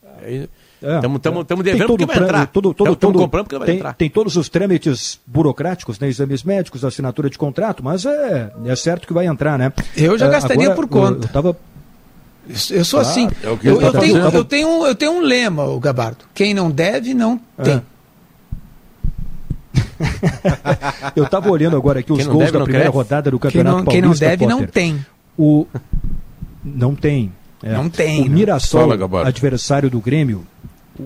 Estamos 0.81 1.21
é. 1.23 1.63
Devendo 1.63 1.87
porque 1.89 2.07
vai 2.07 2.17
entrar. 2.19 2.47
Todo, 2.47 2.73
todo, 2.73 2.93
Estamos 2.93 2.99
todo- 3.15 3.19
comprando 3.25 3.45
porque 3.45 3.59
vai 3.59 3.67
tem, 3.67 3.77
entrar. 3.77 3.93
tem 3.95 4.09
todos 4.09 4.37
os 4.37 4.49
trâmites 4.49 5.19
burocráticos, 5.27 5.99
né, 5.99 6.09
exames 6.09 6.43
médicos, 6.43 6.85
assinatura 6.85 7.29
de 7.29 7.37
contrato, 7.37 7.83
mas 7.85 8.07
é, 8.07 8.51
é 8.65 8.77
certo 8.77 9.07
que 9.07 9.13
vai 9.13 9.27
entrar, 9.27 9.59
né? 9.59 9.73
Eu 9.97 10.17
já 10.17 10.27
É, 10.27 10.31
gastaria 10.31 10.63
agora, 10.71 10.77
por 10.77 10.89
conta. 10.89 11.19
Eu, 11.19 11.23
eu 11.23 11.29
tava, 11.29 11.57
Eu- 12.71 12.85
sou 12.85 13.01
Claro. 13.01 13.09
assim. 13.13 13.29
É 13.45 13.47
eu, 13.69 13.93
tá 13.93 14.01
tenho, 14.01 14.17
eu, 14.17 14.45
tenho 14.45 14.69
um, 14.69 14.87
eu 14.87 14.95
tenho 14.95 15.13
um 15.13 15.21
lema, 15.21 15.65
o 15.67 15.79
Gabardo. 15.79 16.25
Quem 16.35 16.55
não 16.55 16.71
deve, 16.71 17.13
não 17.15 17.39
tem. 17.63 17.83
eu 21.17 21.29
tava 21.29 21.51
olhando 21.51 21.77
agora 21.77 22.01
aqui 22.01 22.13
os 22.13 22.19
Quem 22.19 22.27
não 22.27 22.33
gols 22.35 22.45
deve, 22.47 22.53
da 22.53 22.59
não 22.61 22.65
primeira 22.65 22.85
cresce. 22.91 22.97
rodada 22.97 23.31
do 23.31 23.39
Quem 23.39 23.51
Campeonato 23.51 23.77
não, 23.79 23.85
quem 23.85 24.01
Paulista. 24.03 24.25
não 24.25 24.31
deve, 24.31 24.47
não 24.47 24.59
Potter. 24.59 24.73
tem. 24.73 25.07
O... 25.39 25.67
Não 26.65 26.95
tem. 26.95 27.33
é. 27.63 27.73
Não 27.73 27.89
tem, 27.89 28.23
O 28.23 28.25
não. 28.27 28.33
Mirassol, 28.33 28.99
Fala, 28.99 29.27
adversário 29.27 29.89
do 29.91 30.01
Grêmio, 30.01 30.47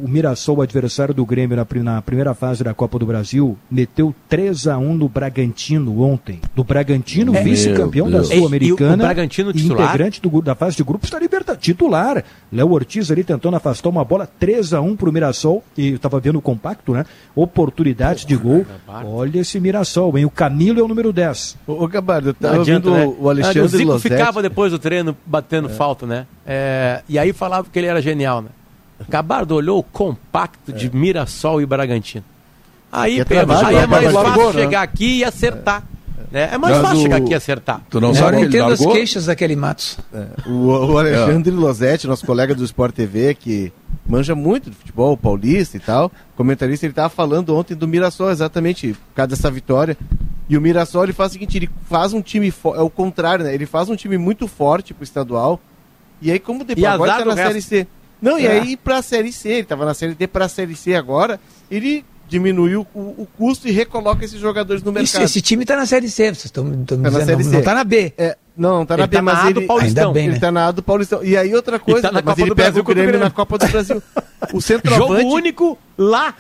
o 0.03 0.09
Mirassol, 0.09 0.63
adversário 0.63 1.15
do 1.15 1.25
Grêmio 1.25 1.57
na, 1.57 1.67
na 1.83 2.03
primeira 2.03 2.35
fase 2.35 2.65
da 2.65 2.75
Copa 2.75 2.99
do 2.99 3.07
Brasil, 3.07 3.57
meteu 3.71 4.15
3 4.29 4.67
a 4.67 4.79
1 4.79 4.95
no 4.95 5.09
Bragantino 5.09 6.03
ontem. 6.03 6.41
Do 6.55 6.65
Bragantino, 6.65 7.33
Meu 7.33 7.45
vice-campeão 7.45 8.11
da 8.11 8.25
Sul-Americana. 8.25 8.97
Bragantino 8.97 9.53
titular? 9.53 9.89
integrante 9.89 10.21
do, 10.21 10.43
da 10.43 10.55
fase 10.55 10.77
de 10.77 10.85
grupos 10.85 11.11
da 11.11 11.19
Libertadores. 11.19 11.65
Titular. 11.65 12.25
Léo 12.53 12.73
Ortiz 12.73 13.11
ali 13.11 13.23
tentando 13.23 13.57
afastar 13.57 13.89
uma 13.89 14.05
bola 14.05 14.27
3 14.27 14.75
a 14.75 14.81
1 14.81 14.97
pro 14.97 15.13
Mirassol. 15.13 15.63
E 15.77 15.93
eu 15.93 15.99
tava 15.99 16.19
vendo 16.21 16.39
o 16.39 16.43
compacto, 16.43 16.93
né? 16.93 17.05
Oportunidade 17.35 18.27
de 18.27 18.37
gol. 18.37 18.67
Olha 19.05 19.41
esse 19.41 19.61
Mirassol, 19.61 20.17
hein? 20.19 20.25
O 20.25 20.31
Camilo 20.31 20.81
é 20.81 20.83
o 20.83 20.89
número 20.89 21.13
10. 21.13 21.59
Ô, 21.67 21.85
ô, 21.85 21.89
Gabardo, 21.89 22.31
eu 22.31 22.35
tava 22.35 22.61
adianta, 22.61 22.91
né? 22.91 23.15
o 23.19 23.29
Alexandre 23.29 23.61
o 23.61 23.69
Zico 23.69 23.93
Losetti. 23.93 24.15
ficava 24.15 24.43
depois 24.43 24.73
do 24.73 24.79
treino 24.79 25.17
batendo 25.27 25.69
falta, 25.69 26.07
né? 26.07 26.27
É, 26.47 27.03
e 27.09 27.19
aí 27.19 27.33
falava 27.33 27.69
que 27.71 27.79
ele 27.79 27.87
era 27.87 28.01
genial, 28.01 28.43
né? 28.43 28.49
Gabardo 29.09 29.55
olhou 29.55 29.79
o 29.79 29.83
compacto 29.83 30.73
de 30.73 30.95
Mirassol 30.95 31.61
e 31.61 31.67
Bragantino. 31.67 32.25
Aí, 32.91 33.21
É 33.21 33.25
Pedro, 33.25 33.47
trabalho, 33.47 33.67
aí 33.69 33.75
é 33.77 33.81
né? 33.81 33.87
mais 33.87 34.13
Largou, 34.13 34.25
fácil 34.45 34.53
né? 34.53 34.65
chegar 34.65 34.83
aqui 34.83 35.19
e 35.19 35.25
acertar. 35.25 35.83
né? 36.31 36.49
É 36.53 36.59
mais 36.59 36.75
Mas 36.77 36.83
fácil 36.83 36.99
o- 36.99 37.03
chegar 37.03 37.17
aqui 37.17 37.31
e 37.31 37.35
acertar. 37.35 37.81
Tu 37.91 38.01
não 38.01 38.13
que 38.13 38.19
ele 38.19 38.47
entendo 38.47 38.73
as 38.73 38.79
largou? 38.81 38.93
queixas 38.95 39.27
daquele 39.27 39.57
Matos. 39.57 39.99
O, 40.47 40.53
o 40.93 40.99
Alexandre 40.99 41.51
Losetti, 41.53 42.07
nosso 42.07 42.25
colega 42.25 42.55
do 42.55 42.65
Sport 42.65 42.95
TV, 42.95 43.35
que 43.35 43.73
manja 44.07 44.35
muito 44.37 44.71
de 44.71 44.77
futebol 44.77 45.17
paulista 45.17 45.77
e 45.77 45.81
tal, 45.81 46.11
comentarista, 46.37 46.87
ele 46.87 46.93
estava 46.93 47.09
falando 47.09 47.57
ontem 47.57 47.75
do 47.75 47.89
Mirassol, 47.89 48.31
exatamente, 48.31 48.93
por 48.93 49.15
causa 49.17 49.29
dessa 49.31 49.51
vitória. 49.51 49.97
E 50.49 50.57
o 50.57 50.61
Mirassol, 50.61 51.05
ele 51.05 51.13
faz 51.13 51.31
o 51.31 51.33
seguinte, 51.33 51.57
ele 51.59 51.71
faz 51.89 52.13
um 52.13 52.21
time, 52.23 52.51
fo- 52.53 52.75
é 52.77 52.81
o 52.83 52.91
contrário, 52.91 53.45
né? 53.45 53.55
Ele 53.55 53.67
faz 53.67 53.89
um 53.89 53.97
time 53.97 54.17
muito 54.19 54.47
forte 54.47 54.93
pro 54.95 55.03
estadual, 55.03 55.59
e 56.23 56.31
aí 56.31 56.39
como 56.39 56.61
depois 56.65 56.83
E 56.83 56.87
agora 56.87 57.13
tá 57.19 57.25
na 57.25 57.35
resto. 57.35 57.47
Série 57.49 57.63
C. 57.63 57.87
Não, 58.25 58.39
e 58.39 58.47
É. 58.47 58.53
aí 58.53 58.77
pra 58.77 59.03
Série 59.03 59.33
C, 59.33 59.49
ele 59.51 59.65
tava 59.65 59.85
na 59.85 59.93
Série 59.95 60.15
D 60.15 60.27
pra 60.27 60.49
Série 60.49 60.75
C 60.75 60.95
agora, 60.95 61.39
ele 61.71 62.05
diminuiu 62.27 62.87
o, 62.95 62.99
o 63.01 63.29
custo 63.37 63.69
e 63.69 63.71
recoloca 63.71 64.25
esses 64.25 64.41
jogadores 64.41 64.83
no 64.83 64.91
mercado. 64.91 65.23
esse 65.23 65.43
time 65.43 65.65
tá 65.67 65.77
na 65.77 65.85
Série 65.85 66.09
C, 66.09 66.25
vocês 66.35 66.47
estão 66.47 66.65
me 66.65 66.85
Tá 66.87 66.97
na 66.97 67.11
dizendo. 67.11 67.27
Série 67.27 67.45
Não, 67.45 67.51
C. 67.51 67.57
não 67.59 67.63
tá 67.63 67.75
na 67.75 67.85
B. 67.85 68.13
É, 68.17 68.37
não, 68.57 68.79
não 68.79 68.87
tá 68.87 68.97
na 68.97 69.03
Ele 69.03 69.09
B, 69.11 69.17
tá 69.17 69.23
na 69.23 69.33
mas 69.35 69.39
A 69.47 69.51
do 69.51 69.61
ele, 69.61 69.67
Paulistão. 69.67 70.13
Bem, 70.15 70.25
ele 70.25 70.33
né? 70.35 70.39
tá 70.41 70.51
na 70.51 70.67
A 70.67 70.71
do 70.73 70.83
Paulistão. 70.83 71.23
E 71.23 71.37
aí 71.37 71.55
outra 71.55 71.79
coisa, 71.79 72.01
tá 72.03 72.09
na 72.13 72.15
mas 72.23 72.25
Copa 72.25 72.41
ele 72.41 72.49
do 72.49 72.57
pega 72.57 72.69
Brasil 72.71 72.83
o 72.83 72.85
Grêmio 72.87 73.09
Grêmio. 73.11 73.25
na 73.27 73.31
Copa 73.31 73.59
do 73.59 73.69
Brasil. 73.69 73.97
O 73.97 74.47
Jogo 74.49 74.61
centroavante, 74.63 75.25
único 75.27 75.79
lá. 75.99 76.35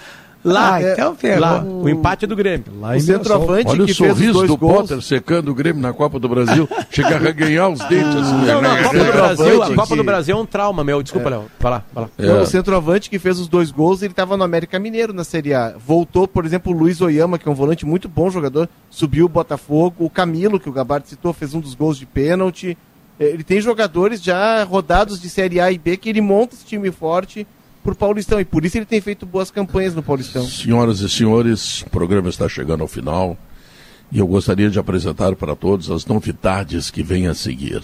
Lá, 0.45 0.75
Ah, 0.75 0.83
então 0.83 1.17
ferrou. 1.17 1.41
lá. 1.41 1.63
O 1.65 1.89
empate 1.89 2.27
do 2.27 2.37
Grêmio. 2.37 2.67
Lá 2.79 2.95
o 2.95 3.01
centroavante 3.01 3.69
Olha 3.71 3.83
o 3.85 3.87
que 3.87 3.95
fez 3.95 4.11
os 4.11 4.17
sorriso 4.17 4.33
dois 4.35 4.49
do 4.49 4.57
gols. 4.59 4.77
Potter 4.83 5.01
secando 5.03 5.51
o 5.51 5.55
Grêmio 5.55 5.81
na 5.81 5.93
Copa 5.95 6.19
do 6.19 6.29
Brasil. 6.29 6.69
Chega 6.91 7.17
a 7.17 7.19
reganhar 7.19 7.71
os 7.71 7.81
dentes 7.81 8.15
assim. 8.15 8.45
Não, 8.47 8.61
não, 8.61 8.71
a 8.73 8.83
Copa 8.83 8.99
do 8.99 9.13
Brasil, 9.13 9.63
a 9.63 9.75
Copa 9.75 9.97
do 9.97 10.05
Brasil 10.05 10.37
é 10.37 10.41
um 10.41 10.45
trauma, 10.45 10.85
meu. 10.85 11.03
Desculpa, 11.03 11.31
Léo. 11.31 11.45
Vai 11.59 11.73
lá, 11.73 11.85
vai 11.95 12.05
lá. 12.05 12.11
É. 12.19 12.27
Não, 12.27 12.43
o 12.43 12.47
centroavante 12.47 13.09
que 13.09 13.19
fez 13.19 13.39
os 13.41 13.49
dois 13.49 13.71
gols, 13.71 14.03
ele 14.03 14.13
estava 14.13 14.37
no 14.37 14.45
América 14.45 14.79
Mineiro 14.79 15.13
na 15.15 15.25
Série 15.25 15.55
A. 15.55 15.75
Voltou, 15.79 16.29
por 16.29 16.45
exemplo, 16.45 16.73
o 16.75 16.77
Luiz 16.77 17.01
Oyama, 17.01 17.39
que 17.39 17.49
é 17.49 17.51
um 17.51 17.55
volante 17.55 17.87
muito 17.87 18.07
bom 18.09 18.29
jogador, 18.29 18.69
subiu 18.91 19.25
o 19.25 19.29
Botafogo. 19.31 19.97
O 20.05 20.11
Camilo, 20.11 20.61
que 20.61 20.69
o 20.69 20.73
Gabardo 20.73 21.09
citou, 21.09 21.33
fez 21.33 21.55
um 21.55 21.61
dos 21.61 21.75
gols 21.75 21.97
de 21.97 22.05
pênalti. 22.05 22.77
Eh, 23.19 23.27
Ele 23.27 23.45
tem 23.45 23.61
jogadores 23.63 24.23
já 24.23 24.63
rodados 24.65 25.19
de 25.21 25.31
Série 25.31 25.59
A 25.61 25.73
e 25.73 25.79
B 25.79 25.97
que 25.97 26.09
ele 26.11 26.21
monta 26.21 26.55
esse 26.55 26.65
time 26.67 26.91
forte 26.91 27.47
pro 27.85 27.95
Paulistão. 27.95 28.41
E 28.41 28.45
por 28.45 28.65
isso 28.65 28.79
ele 28.79 28.87
tem 28.87 29.01
feito 29.01 29.27
boas 29.27 29.51
campanhas 29.51 29.95
no 29.95 30.03
Paulistão. 30.03 30.43
Senhoras 30.45 31.01
e 31.01 31.09
senhores, 31.09 31.83
o 31.83 31.91
programa 31.91 32.31
está 32.31 32.49
chegando 32.49 32.81
ao 32.81 32.89
final 32.89 33.37
e 34.11 34.19
eu 34.19 34.27
gostaria 34.27 34.71
de 34.71 34.79
apresentar 34.79 35.37
para 35.37 35.55
todos 35.55 35.91
as 35.91 36.07
novidades 36.07 36.91
que 36.91 37.03
vêm 37.03 37.29
a 37.29 37.35
seguir. 37.35 37.83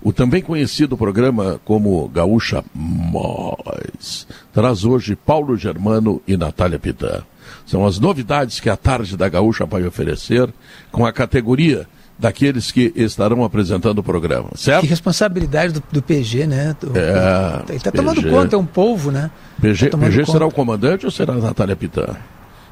O 0.00 0.12
também 0.12 0.42
conhecido 0.42 0.96
programa 0.96 1.60
como 1.64 2.08
Gaúcha 2.08 2.64
Mais 2.74 4.26
traz 4.52 4.84
hoje 4.84 5.14
Paulo 5.14 5.56
Germano 5.56 6.20
e 6.26 6.36
Natália 6.36 6.78
Pitã. 6.78 7.22
São 7.64 7.86
as 7.86 7.98
novidades 7.98 8.58
que 8.58 8.68
a 8.68 8.76
tarde 8.76 9.16
da 9.16 9.28
Gaúcha 9.28 9.64
vai 9.64 9.84
oferecer 9.84 10.52
com 10.90 11.06
a 11.06 11.12
categoria 11.12 11.86
daqueles 12.22 12.70
que 12.70 12.92
estarão 12.94 13.42
apresentando 13.42 13.98
o 13.98 14.02
programa, 14.02 14.48
certo? 14.54 14.82
Que 14.82 14.86
responsabilidade 14.86 15.72
do, 15.72 15.82
do 15.90 16.00
PG, 16.00 16.46
né? 16.46 16.74
Do- 16.80 16.96
É, 16.96 17.62
ele 17.68 17.76
está 17.76 17.90
tomando 17.90 18.22
PG. 18.22 18.30
conta, 18.30 18.54
é 18.54 18.58
um 18.58 18.64
polvo, 18.64 19.10
né? 19.10 19.28
PG, 19.60 19.86
Tá 19.86 19.90
tomando 19.90 20.10
PG 20.14 20.30
será 20.30 20.46
o 20.46 20.52
comandante 20.52 21.04
ou 21.04 21.10
será 21.10 21.34
a 21.34 21.36
Natália 21.38 21.74
Pitã? 21.74 22.06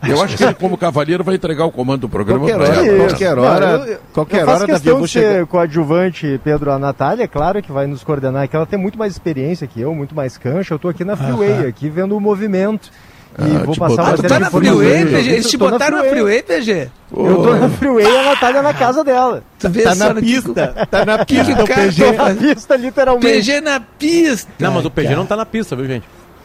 Eu 0.08 0.22
acho 0.22 0.34
que 0.34 0.42
ele, 0.44 0.54
como 0.54 0.78
cavalheiro, 0.78 1.22
vai 1.22 1.34
entregar 1.34 1.66
o 1.66 1.70
comando 1.70 2.02
do 2.02 2.08
programa 2.08 2.46
Qualquer 2.48 2.56
para 2.56 2.68
hora, 2.80 2.86
ela. 2.86 3.06
qualquer 3.08 3.38
hora, 3.38 3.78
Não, 3.78 3.84
eu- 3.86 3.98
qualquer 4.14 4.40
eu 4.40 4.46
faço 4.46 4.50
hora, 4.56 4.66
Davi, 4.68 4.72
questão 4.72 4.92
eu 4.92 4.96
vou 4.98 5.06
de 5.06 5.12
ser 5.12 5.20
chegar. 5.32 5.46
coadjuvante, 5.46 6.40
Pedro. 6.42 6.70
A 6.72 6.78
Natália, 6.78 7.24
é 7.24 7.28
claro 7.28 7.60
que 7.62 7.70
vai 7.70 7.86
nos 7.86 8.02
coordenar, 8.02 8.48
que 8.48 8.56
ela 8.56 8.64
tem 8.64 8.78
muito 8.78 8.98
mais 8.98 9.12
experiência 9.12 9.66
que 9.66 9.78
eu, 9.80 9.94
muito 9.94 10.14
mais 10.14 10.38
cancha. 10.38 10.72
Eu 10.72 10.78
tô 10.78 10.88
aqui 10.88 11.04
na 11.04 11.16
freeway, 11.16 11.66
aqui 11.66 11.90
vendo 11.90 12.16
o 12.16 12.20
movimento. 12.20 12.90
E 13.38 13.42
Ah, 13.56 13.62
vou 13.64 13.76
passar 13.76 14.02
uma 14.02 14.12
Tu 14.14 14.16
série 14.22 14.28
tá 14.28 14.40
na 14.40 14.50
freeway. 14.50 15.06
PG? 15.06 15.30
Eles 15.30 15.50
te 15.50 15.56
botaram 15.56 15.98
na 15.98 16.04
freeway, 16.04 16.42
PG? 16.42 16.88
Eu 17.16 17.36
tô 17.42 17.54
na 17.56 17.68
freeway 17.70 18.04
e 18.04 18.16
a 18.16 18.22
Natália 18.24 18.58
é 18.58 18.62
na 18.62 18.74
casa 18.74 19.04
dela. 19.04 19.42
Tu 19.58 19.68
vê 19.70 19.82
Tá 19.82 19.94
na 19.94 20.14
pista, 20.14 20.86
tá 20.90 21.04
na 21.04 21.18
pista 21.24 21.62
o 21.62 21.66
PG. 21.66 22.12
tá 22.12 22.28
Na 22.28 22.34
pista, 22.34 22.76
literalmente. 22.76 23.26
PG 23.26 23.60
na 23.60 23.80
pista. 23.80 24.50
Não, 24.58 24.72
mas 24.72 24.84
o 24.84 24.90
PG 24.90 25.14
não 25.14 25.26
tá 25.26 25.36
na 25.36 25.46
pista, 25.46 25.74
viu, 25.76 25.86
gente? 25.86 26.04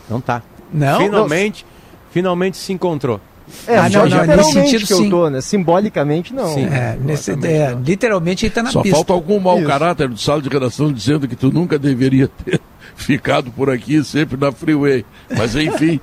Não 0.10 0.22
tá. 0.22 0.42
Não? 0.72 0.98
Finalmente, 1.00 1.66
finalmente 2.12 2.58
se 2.58 2.72
encontrou. 2.72 3.20
É, 3.68 3.78
Ah, 3.78 3.90
não, 3.90 4.08
não, 4.08 4.26
nesse 4.26 4.54
sentido, 4.54 4.88
que 4.88 4.94
eu 4.94 4.98
sim. 4.98 5.10
tô, 5.10 5.30
né? 5.30 5.40
Simbolicamente, 5.42 6.34
não. 6.34 6.48
Sim. 6.54 6.66
É, 6.66 6.98
nesse, 7.00 7.32
é, 7.32 7.78
literalmente 7.80 8.46
ele 8.46 8.54
tá 8.54 8.64
na 8.64 8.72
Só 8.72 8.82
pista. 8.82 8.96
falta 8.96 9.14
algum 9.14 9.40
mau 9.40 9.60
Isso. 9.60 9.68
caráter 9.68 10.08
do 10.10 10.18
sala 10.18 10.42
de 10.42 10.50
redação 10.50 10.92
dizendo 10.92 11.28
que 11.28 11.36
tu 11.36 11.52
nunca 11.52 11.78
deveria 11.78 12.28
ter 12.44 12.60
ficado 12.96 13.52
por 13.52 13.70
aqui 13.70 14.04
sempre 14.04 14.36
na 14.38 14.52
freeway. 14.52 15.06
Mas 15.38 15.56
enfim. 15.56 16.00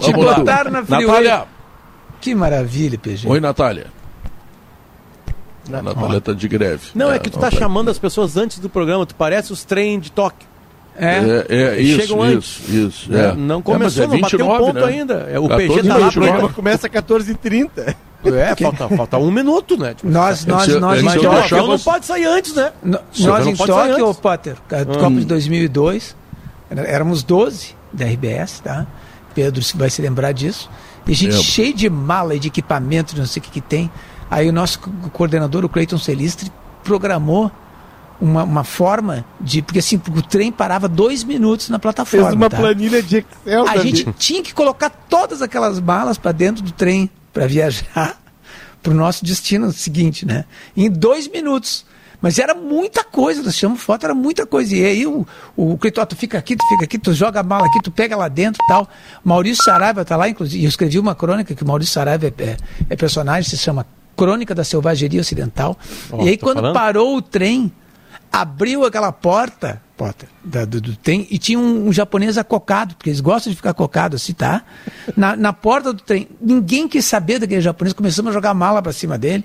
Te 0.00 0.10
vamos 0.12 0.26
lá. 0.26 0.34
botaram 0.34 0.70
na 0.70 0.84
freeway. 0.84 1.06
Natália. 1.24 1.44
Que 2.20 2.34
maravilha, 2.34 2.98
PG. 2.98 3.28
Oi, 3.28 3.40
Natália. 3.40 3.86
A 5.72 5.80
Natália 5.82 6.20
tá 6.20 6.32
de 6.32 6.46
greve. 6.46 6.88
Não, 6.94 7.10
é, 7.10 7.18
que 7.18 7.30
tu 7.30 7.38
tá 7.38 7.50
não 7.50 7.58
chamando 7.58 7.90
as 7.90 7.98
pessoas 7.98 8.36
antes 8.36 8.58
do 8.58 8.68
programa, 8.68 9.06
tu 9.06 9.14
parece 9.14 9.52
os 9.52 9.64
trem 9.64 9.98
de 9.98 10.12
Tóquio. 10.12 10.46
É. 10.96 11.44
É, 11.48 11.56
é 11.76 11.80
isso, 11.80 12.00
chegam 12.02 12.22
antes. 12.22 12.60
isso, 12.68 12.72
isso. 12.72 13.14
É, 13.16 13.26
É. 13.30 13.32
não 13.34 13.58
É, 13.58 13.62
começou, 13.62 14.06
mas 14.06 14.12
não 14.12 14.20
bateu 14.20 14.46
um 14.48 14.58
ponto 14.58 14.74
né? 14.74 14.84
ainda. 14.84 15.14
É, 15.28 15.38
o 15.40 15.48
14, 15.48 15.68
PG 15.74 15.88
tá 15.88 15.96
lá, 15.96 16.04
29. 16.08 16.40
porque- 16.40 16.54
Começa 16.54 16.86
às 16.86 16.92
14h30. 16.92 17.96
É, 18.26 18.54
falta, 18.56 18.88
falta 18.88 19.18
um 19.18 19.30
minuto, 19.30 19.76
né? 19.76 19.92
Tipo, 19.94 20.08
Nós, 20.08 20.46
nós, 20.46 20.66
nós 20.80 21.02
em 21.02 21.06
eu 21.20 21.32
Mas 21.34 21.50
não 21.50 21.78
pode 21.78 22.06
sair 22.06 22.24
antes, 22.24 22.54
né? 22.54 22.72
no- 22.82 22.98
nós 23.20 23.46
em 23.46 23.54
Tóquio, 23.56 24.14
Potter, 24.14 24.56
a 24.70 24.76
Hum. 24.82 24.84
Copa 24.98 25.10
de 25.16 25.24
2002, 25.26 26.16
era- 26.70 26.82
éramos 26.82 27.22
12 27.22 27.74
da 27.92 28.06
RBS, 28.06 28.60
tá? 28.62 28.86
Pedro 29.34 29.62
se- 29.62 29.76
vai 29.76 29.90
se 29.90 30.00
lembrar 30.00 30.32
disso. 30.32 30.70
E 31.06 31.12
a 31.12 31.14
gente 31.14 31.42
cheio 31.42 31.74
de 31.74 31.88
mala 31.90 32.34
e 32.34 32.38
de 32.38 32.48
equipamento, 32.48 33.14
de 33.14 33.20
não 33.20 33.26
sei 33.26 33.40
o 33.40 33.42
que 33.44 33.50
que 33.50 33.60
tem. 33.60 33.90
Aí 34.30 34.48
o 34.48 34.52
nosso 34.52 34.78
co- 34.80 34.90
coordenador, 35.12 35.64
o 35.64 35.68
Cleiton 35.68 35.98
Celistre, 35.98 36.50
programou 36.82 37.50
uma, 38.20 38.42
uma 38.44 38.64
forma 38.64 39.24
de... 39.40 39.60
Porque 39.60 39.80
assim, 39.80 40.00
o 40.16 40.22
trem 40.22 40.50
parava 40.50 40.88
dois 40.88 41.22
minutos 41.24 41.68
na 41.68 41.78
plataforma, 41.78 42.26
Fez 42.26 42.36
uma 42.36 42.48
tá? 42.48 42.56
planilha 42.56 43.02
de 43.02 43.18
Excel, 43.44 43.68
A 43.68 43.76
gente 43.78 44.04
tinha 44.18 44.42
que 44.42 44.54
colocar 44.54 44.88
todas 44.88 45.42
aquelas 45.42 45.78
malas 45.80 46.16
para 46.16 46.32
dentro 46.32 46.62
do 46.62 46.72
trem 46.72 47.10
para 47.32 47.46
viajar 47.46 48.18
para 48.82 48.92
o 48.92 48.96
nosso 48.96 49.24
destino 49.24 49.72
seguinte, 49.72 50.24
né? 50.24 50.44
Em 50.76 50.90
dois 50.90 51.26
minutos. 51.28 51.84
Mas 52.24 52.38
era 52.38 52.54
muita 52.54 53.04
coisa, 53.04 53.42
nós 53.42 53.54
chamamos 53.54 53.82
foto, 53.82 54.04
era 54.04 54.14
muita 54.14 54.46
coisa. 54.46 54.74
E 54.74 54.82
aí 54.82 55.06
o, 55.06 55.26
o 55.54 55.76
Cleiton, 55.76 56.06
tu 56.06 56.16
fica 56.16 56.38
aqui, 56.38 56.56
tu 56.56 56.66
fica 56.70 56.84
aqui, 56.84 56.98
tu 56.98 57.12
joga 57.12 57.40
a 57.40 57.42
mala 57.42 57.66
aqui, 57.66 57.78
tu 57.82 57.90
pega 57.90 58.16
lá 58.16 58.28
dentro 58.28 58.58
e 58.64 58.66
tal. 58.66 58.88
Maurício 59.22 59.62
Saraiva 59.62 60.00
está 60.00 60.16
lá, 60.16 60.26
inclusive, 60.26 60.64
eu 60.64 60.68
escrevi 60.70 60.98
uma 60.98 61.14
crônica 61.14 61.54
que 61.54 61.62
o 61.62 61.66
Maurício 61.66 61.92
Saraiva 61.92 62.26
é, 62.26 62.32
é- 62.42 62.56
é 62.88 62.96
personagem, 62.96 63.50
se 63.50 63.58
chama 63.58 63.86
Crônica 64.16 64.54
da 64.54 64.64
Selvageria 64.64 65.20
Ocidental. 65.20 65.78
Ó, 66.10 66.24
e 66.24 66.30
aí 66.30 66.38
quando 66.38 66.56
falando. 66.60 66.72
parou 66.74 67.14
o 67.18 67.20
trem, 67.20 67.70
abriu 68.32 68.86
aquela 68.86 69.12
porta, 69.12 69.82
Potter, 69.94 70.28
da- 70.42 70.64
do, 70.64 70.80
do 70.80 70.96
trem 70.96 71.26
e 71.30 71.36
tinha 71.38 71.58
um, 71.58 71.88
um 71.88 71.92
japonês 71.92 72.38
acocado, 72.38 72.94
porque 72.96 73.10
eles 73.10 73.20
gostam 73.20 73.50
de 73.50 73.56
ficar 73.56 73.74
cocado 73.74 74.16
assim, 74.16 74.32
tá? 74.32 74.62
Na, 75.16 75.36
na 75.36 75.52
porta 75.52 75.92
do 75.92 76.02
trem. 76.02 76.26
Ninguém 76.40 76.88
quis 76.88 77.04
saber 77.04 77.38
daquele 77.38 77.60
japonês, 77.60 77.92
começamos 77.92 78.30
a 78.30 78.32
jogar 78.32 78.54
mala 78.54 78.80
pra 78.82 78.92
cima 78.94 79.16
dele. 79.18 79.44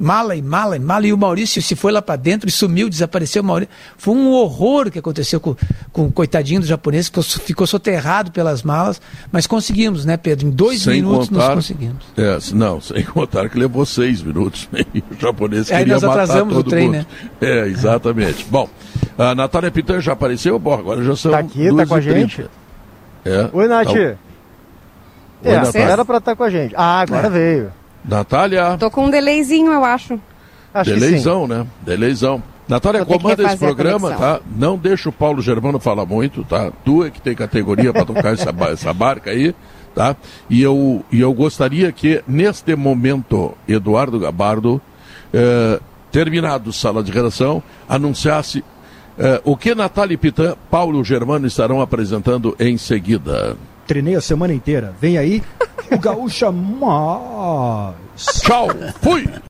Mala 0.00 0.36
e 0.36 0.42
mala 0.42 0.76
e 0.76 0.78
mala, 0.78 1.06
e 1.08 1.12
o 1.12 1.18
Maurício 1.18 1.60
se 1.60 1.74
foi 1.74 1.90
lá 1.90 2.00
pra 2.00 2.14
dentro 2.14 2.48
e 2.48 2.52
sumiu, 2.52 2.88
desapareceu 2.88 3.42
o 3.42 3.44
Maurício. 3.44 3.74
Foi 3.96 4.14
um 4.14 4.30
horror 4.30 4.90
que 4.92 4.98
aconteceu 5.00 5.40
com, 5.40 5.56
com 5.92 6.06
o 6.06 6.12
coitadinho 6.12 6.60
do 6.60 6.66
japonês, 6.66 7.06
ficou, 7.06 7.22
ficou 7.24 7.66
soterrado 7.66 8.30
pelas 8.30 8.62
malas, 8.62 9.00
mas 9.32 9.44
conseguimos, 9.46 10.04
né, 10.04 10.16
Pedro? 10.16 10.46
Em 10.46 10.50
dois 10.50 10.82
Sem 10.82 10.94
minutos 11.02 11.30
nós 11.30 11.42
contar- 11.42 11.54
conseguimos. 11.56 12.04
É, 12.16 12.38
não, 12.54 12.80
sem 12.80 13.02
contar 13.02 13.48
que 13.48 13.58
levou 13.58 13.84
seis 13.84 14.22
minutos. 14.22 14.68
né? 14.70 14.82
E 14.94 15.00
o 15.00 15.18
japonês 15.20 15.70
Aí 15.72 15.78
queria 15.78 15.94
nós 15.94 16.02
matar 16.04 16.22
atrasamos 16.22 16.54
o 16.54 16.62
todo 16.62 16.70
trem, 16.70 16.86
mundo. 16.86 16.94
né? 16.98 17.06
É, 17.40 17.66
exatamente. 17.66 18.46
Bom, 18.48 18.68
a 19.18 19.34
Natália 19.34 19.70
Pitã 19.72 20.00
já 20.00 20.12
apareceu? 20.12 20.58
Bom, 20.60 20.74
agora 20.74 21.02
já 21.02 21.16
são 21.16 21.32
Tá 21.32 21.38
aqui, 21.40 21.74
tá 21.74 21.86
com 21.86 21.94
a 21.94 21.98
2h30. 22.00 22.02
gente. 22.20 22.46
É. 23.24 23.50
Oi, 23.52 23.66
Nath. 23.66 23.86
Tá- 23.88 23.98
É, 25.42 25.60
Oi, 25.60 25.80
era 25.82 26.04
pra 26.04 26.18
estar 26.18 26.34
com 26.36 26.44
a 26.44 26.50
gente. 26.50 26.74
Ah, 26.76 27.00
agora 27.00 27.26
É. 27.26 27.30
veio. 27.30 27.72
Natália, 28.04 28.76
Tô 28.78 28.90
com 28.90 29.06
um 29.06 29.10
delayzinho, 29.10 29.72
eu 29.72 29.84
acho. 29.84 30.18
Acho 30.72 30.90
né? 31.46 31.66
Deleizão. 31.82 32.42
Natália, 32.68 33.02
Vou 33.02 33.18
comanda 33.18 33.42
esse 33.44 33.56
programa, 33.56 34.12
tá? 34.12 34.40
Não 34.54 34.76
deixa 34.76 35.08
o 35.08 35.12
Paulo 35.12 35.40
Germano 35.40 35.80
falar 35.80 36.04
muito, 36.04 36.44
tá? 36.44 36.70
Tu 36.84 37.04
é 37.04 37.10
que 37.10 37.20
tem 37.20 37.34
categoria 37.34 37.92
para 37.92 38.04
tocar 38.04 38.34
essa, 38.34 38.54
essa 38.70 38.92
barca 38.92 39.30
aí, 39.30 39.54
tá? 39.94 40.14
E 40.50 40.62
eu, 40.62 41.02
e 41.10 41.20
eu 41.20 41.32
gostaria 41.32 41.90
que, 41.90 42.22
neste 42.28 42.76
momento, 42.76 43.56
Eduardo 43.66 44.20
Gabardo, 44.20 44.80
eh, 45.32 45.80
terminado 46.12 46.70
sala 46.70 47.02
de 47.02 47.10
redação, 47.10 47.62
anunciasse 47.88 48.62
eh, 49.18 49.40
o 49.44 49.56
que 49.56 49.74
Natália 49.74 50.18
Pitã, 50.18 50.54
Paulo 50.70 51.02
Germano 51.02 51.46
estarão 51.46 51.80
apresentando 51.80 52.54
em 52.60 52.76
seguida. 52.76 53.56
Treinei 53.88 54.14
a 54.14 54.20
semana 54.20 54.52
inteira. 54.52 54.94
Vem 55.00 55.16
aí 55.16 55.42
o 55.90 55.98
Gaúcha 55.98 56.52
Mais. 56.52 57.94
Tchau, 58.42 58.68
fui! 59.00 59.26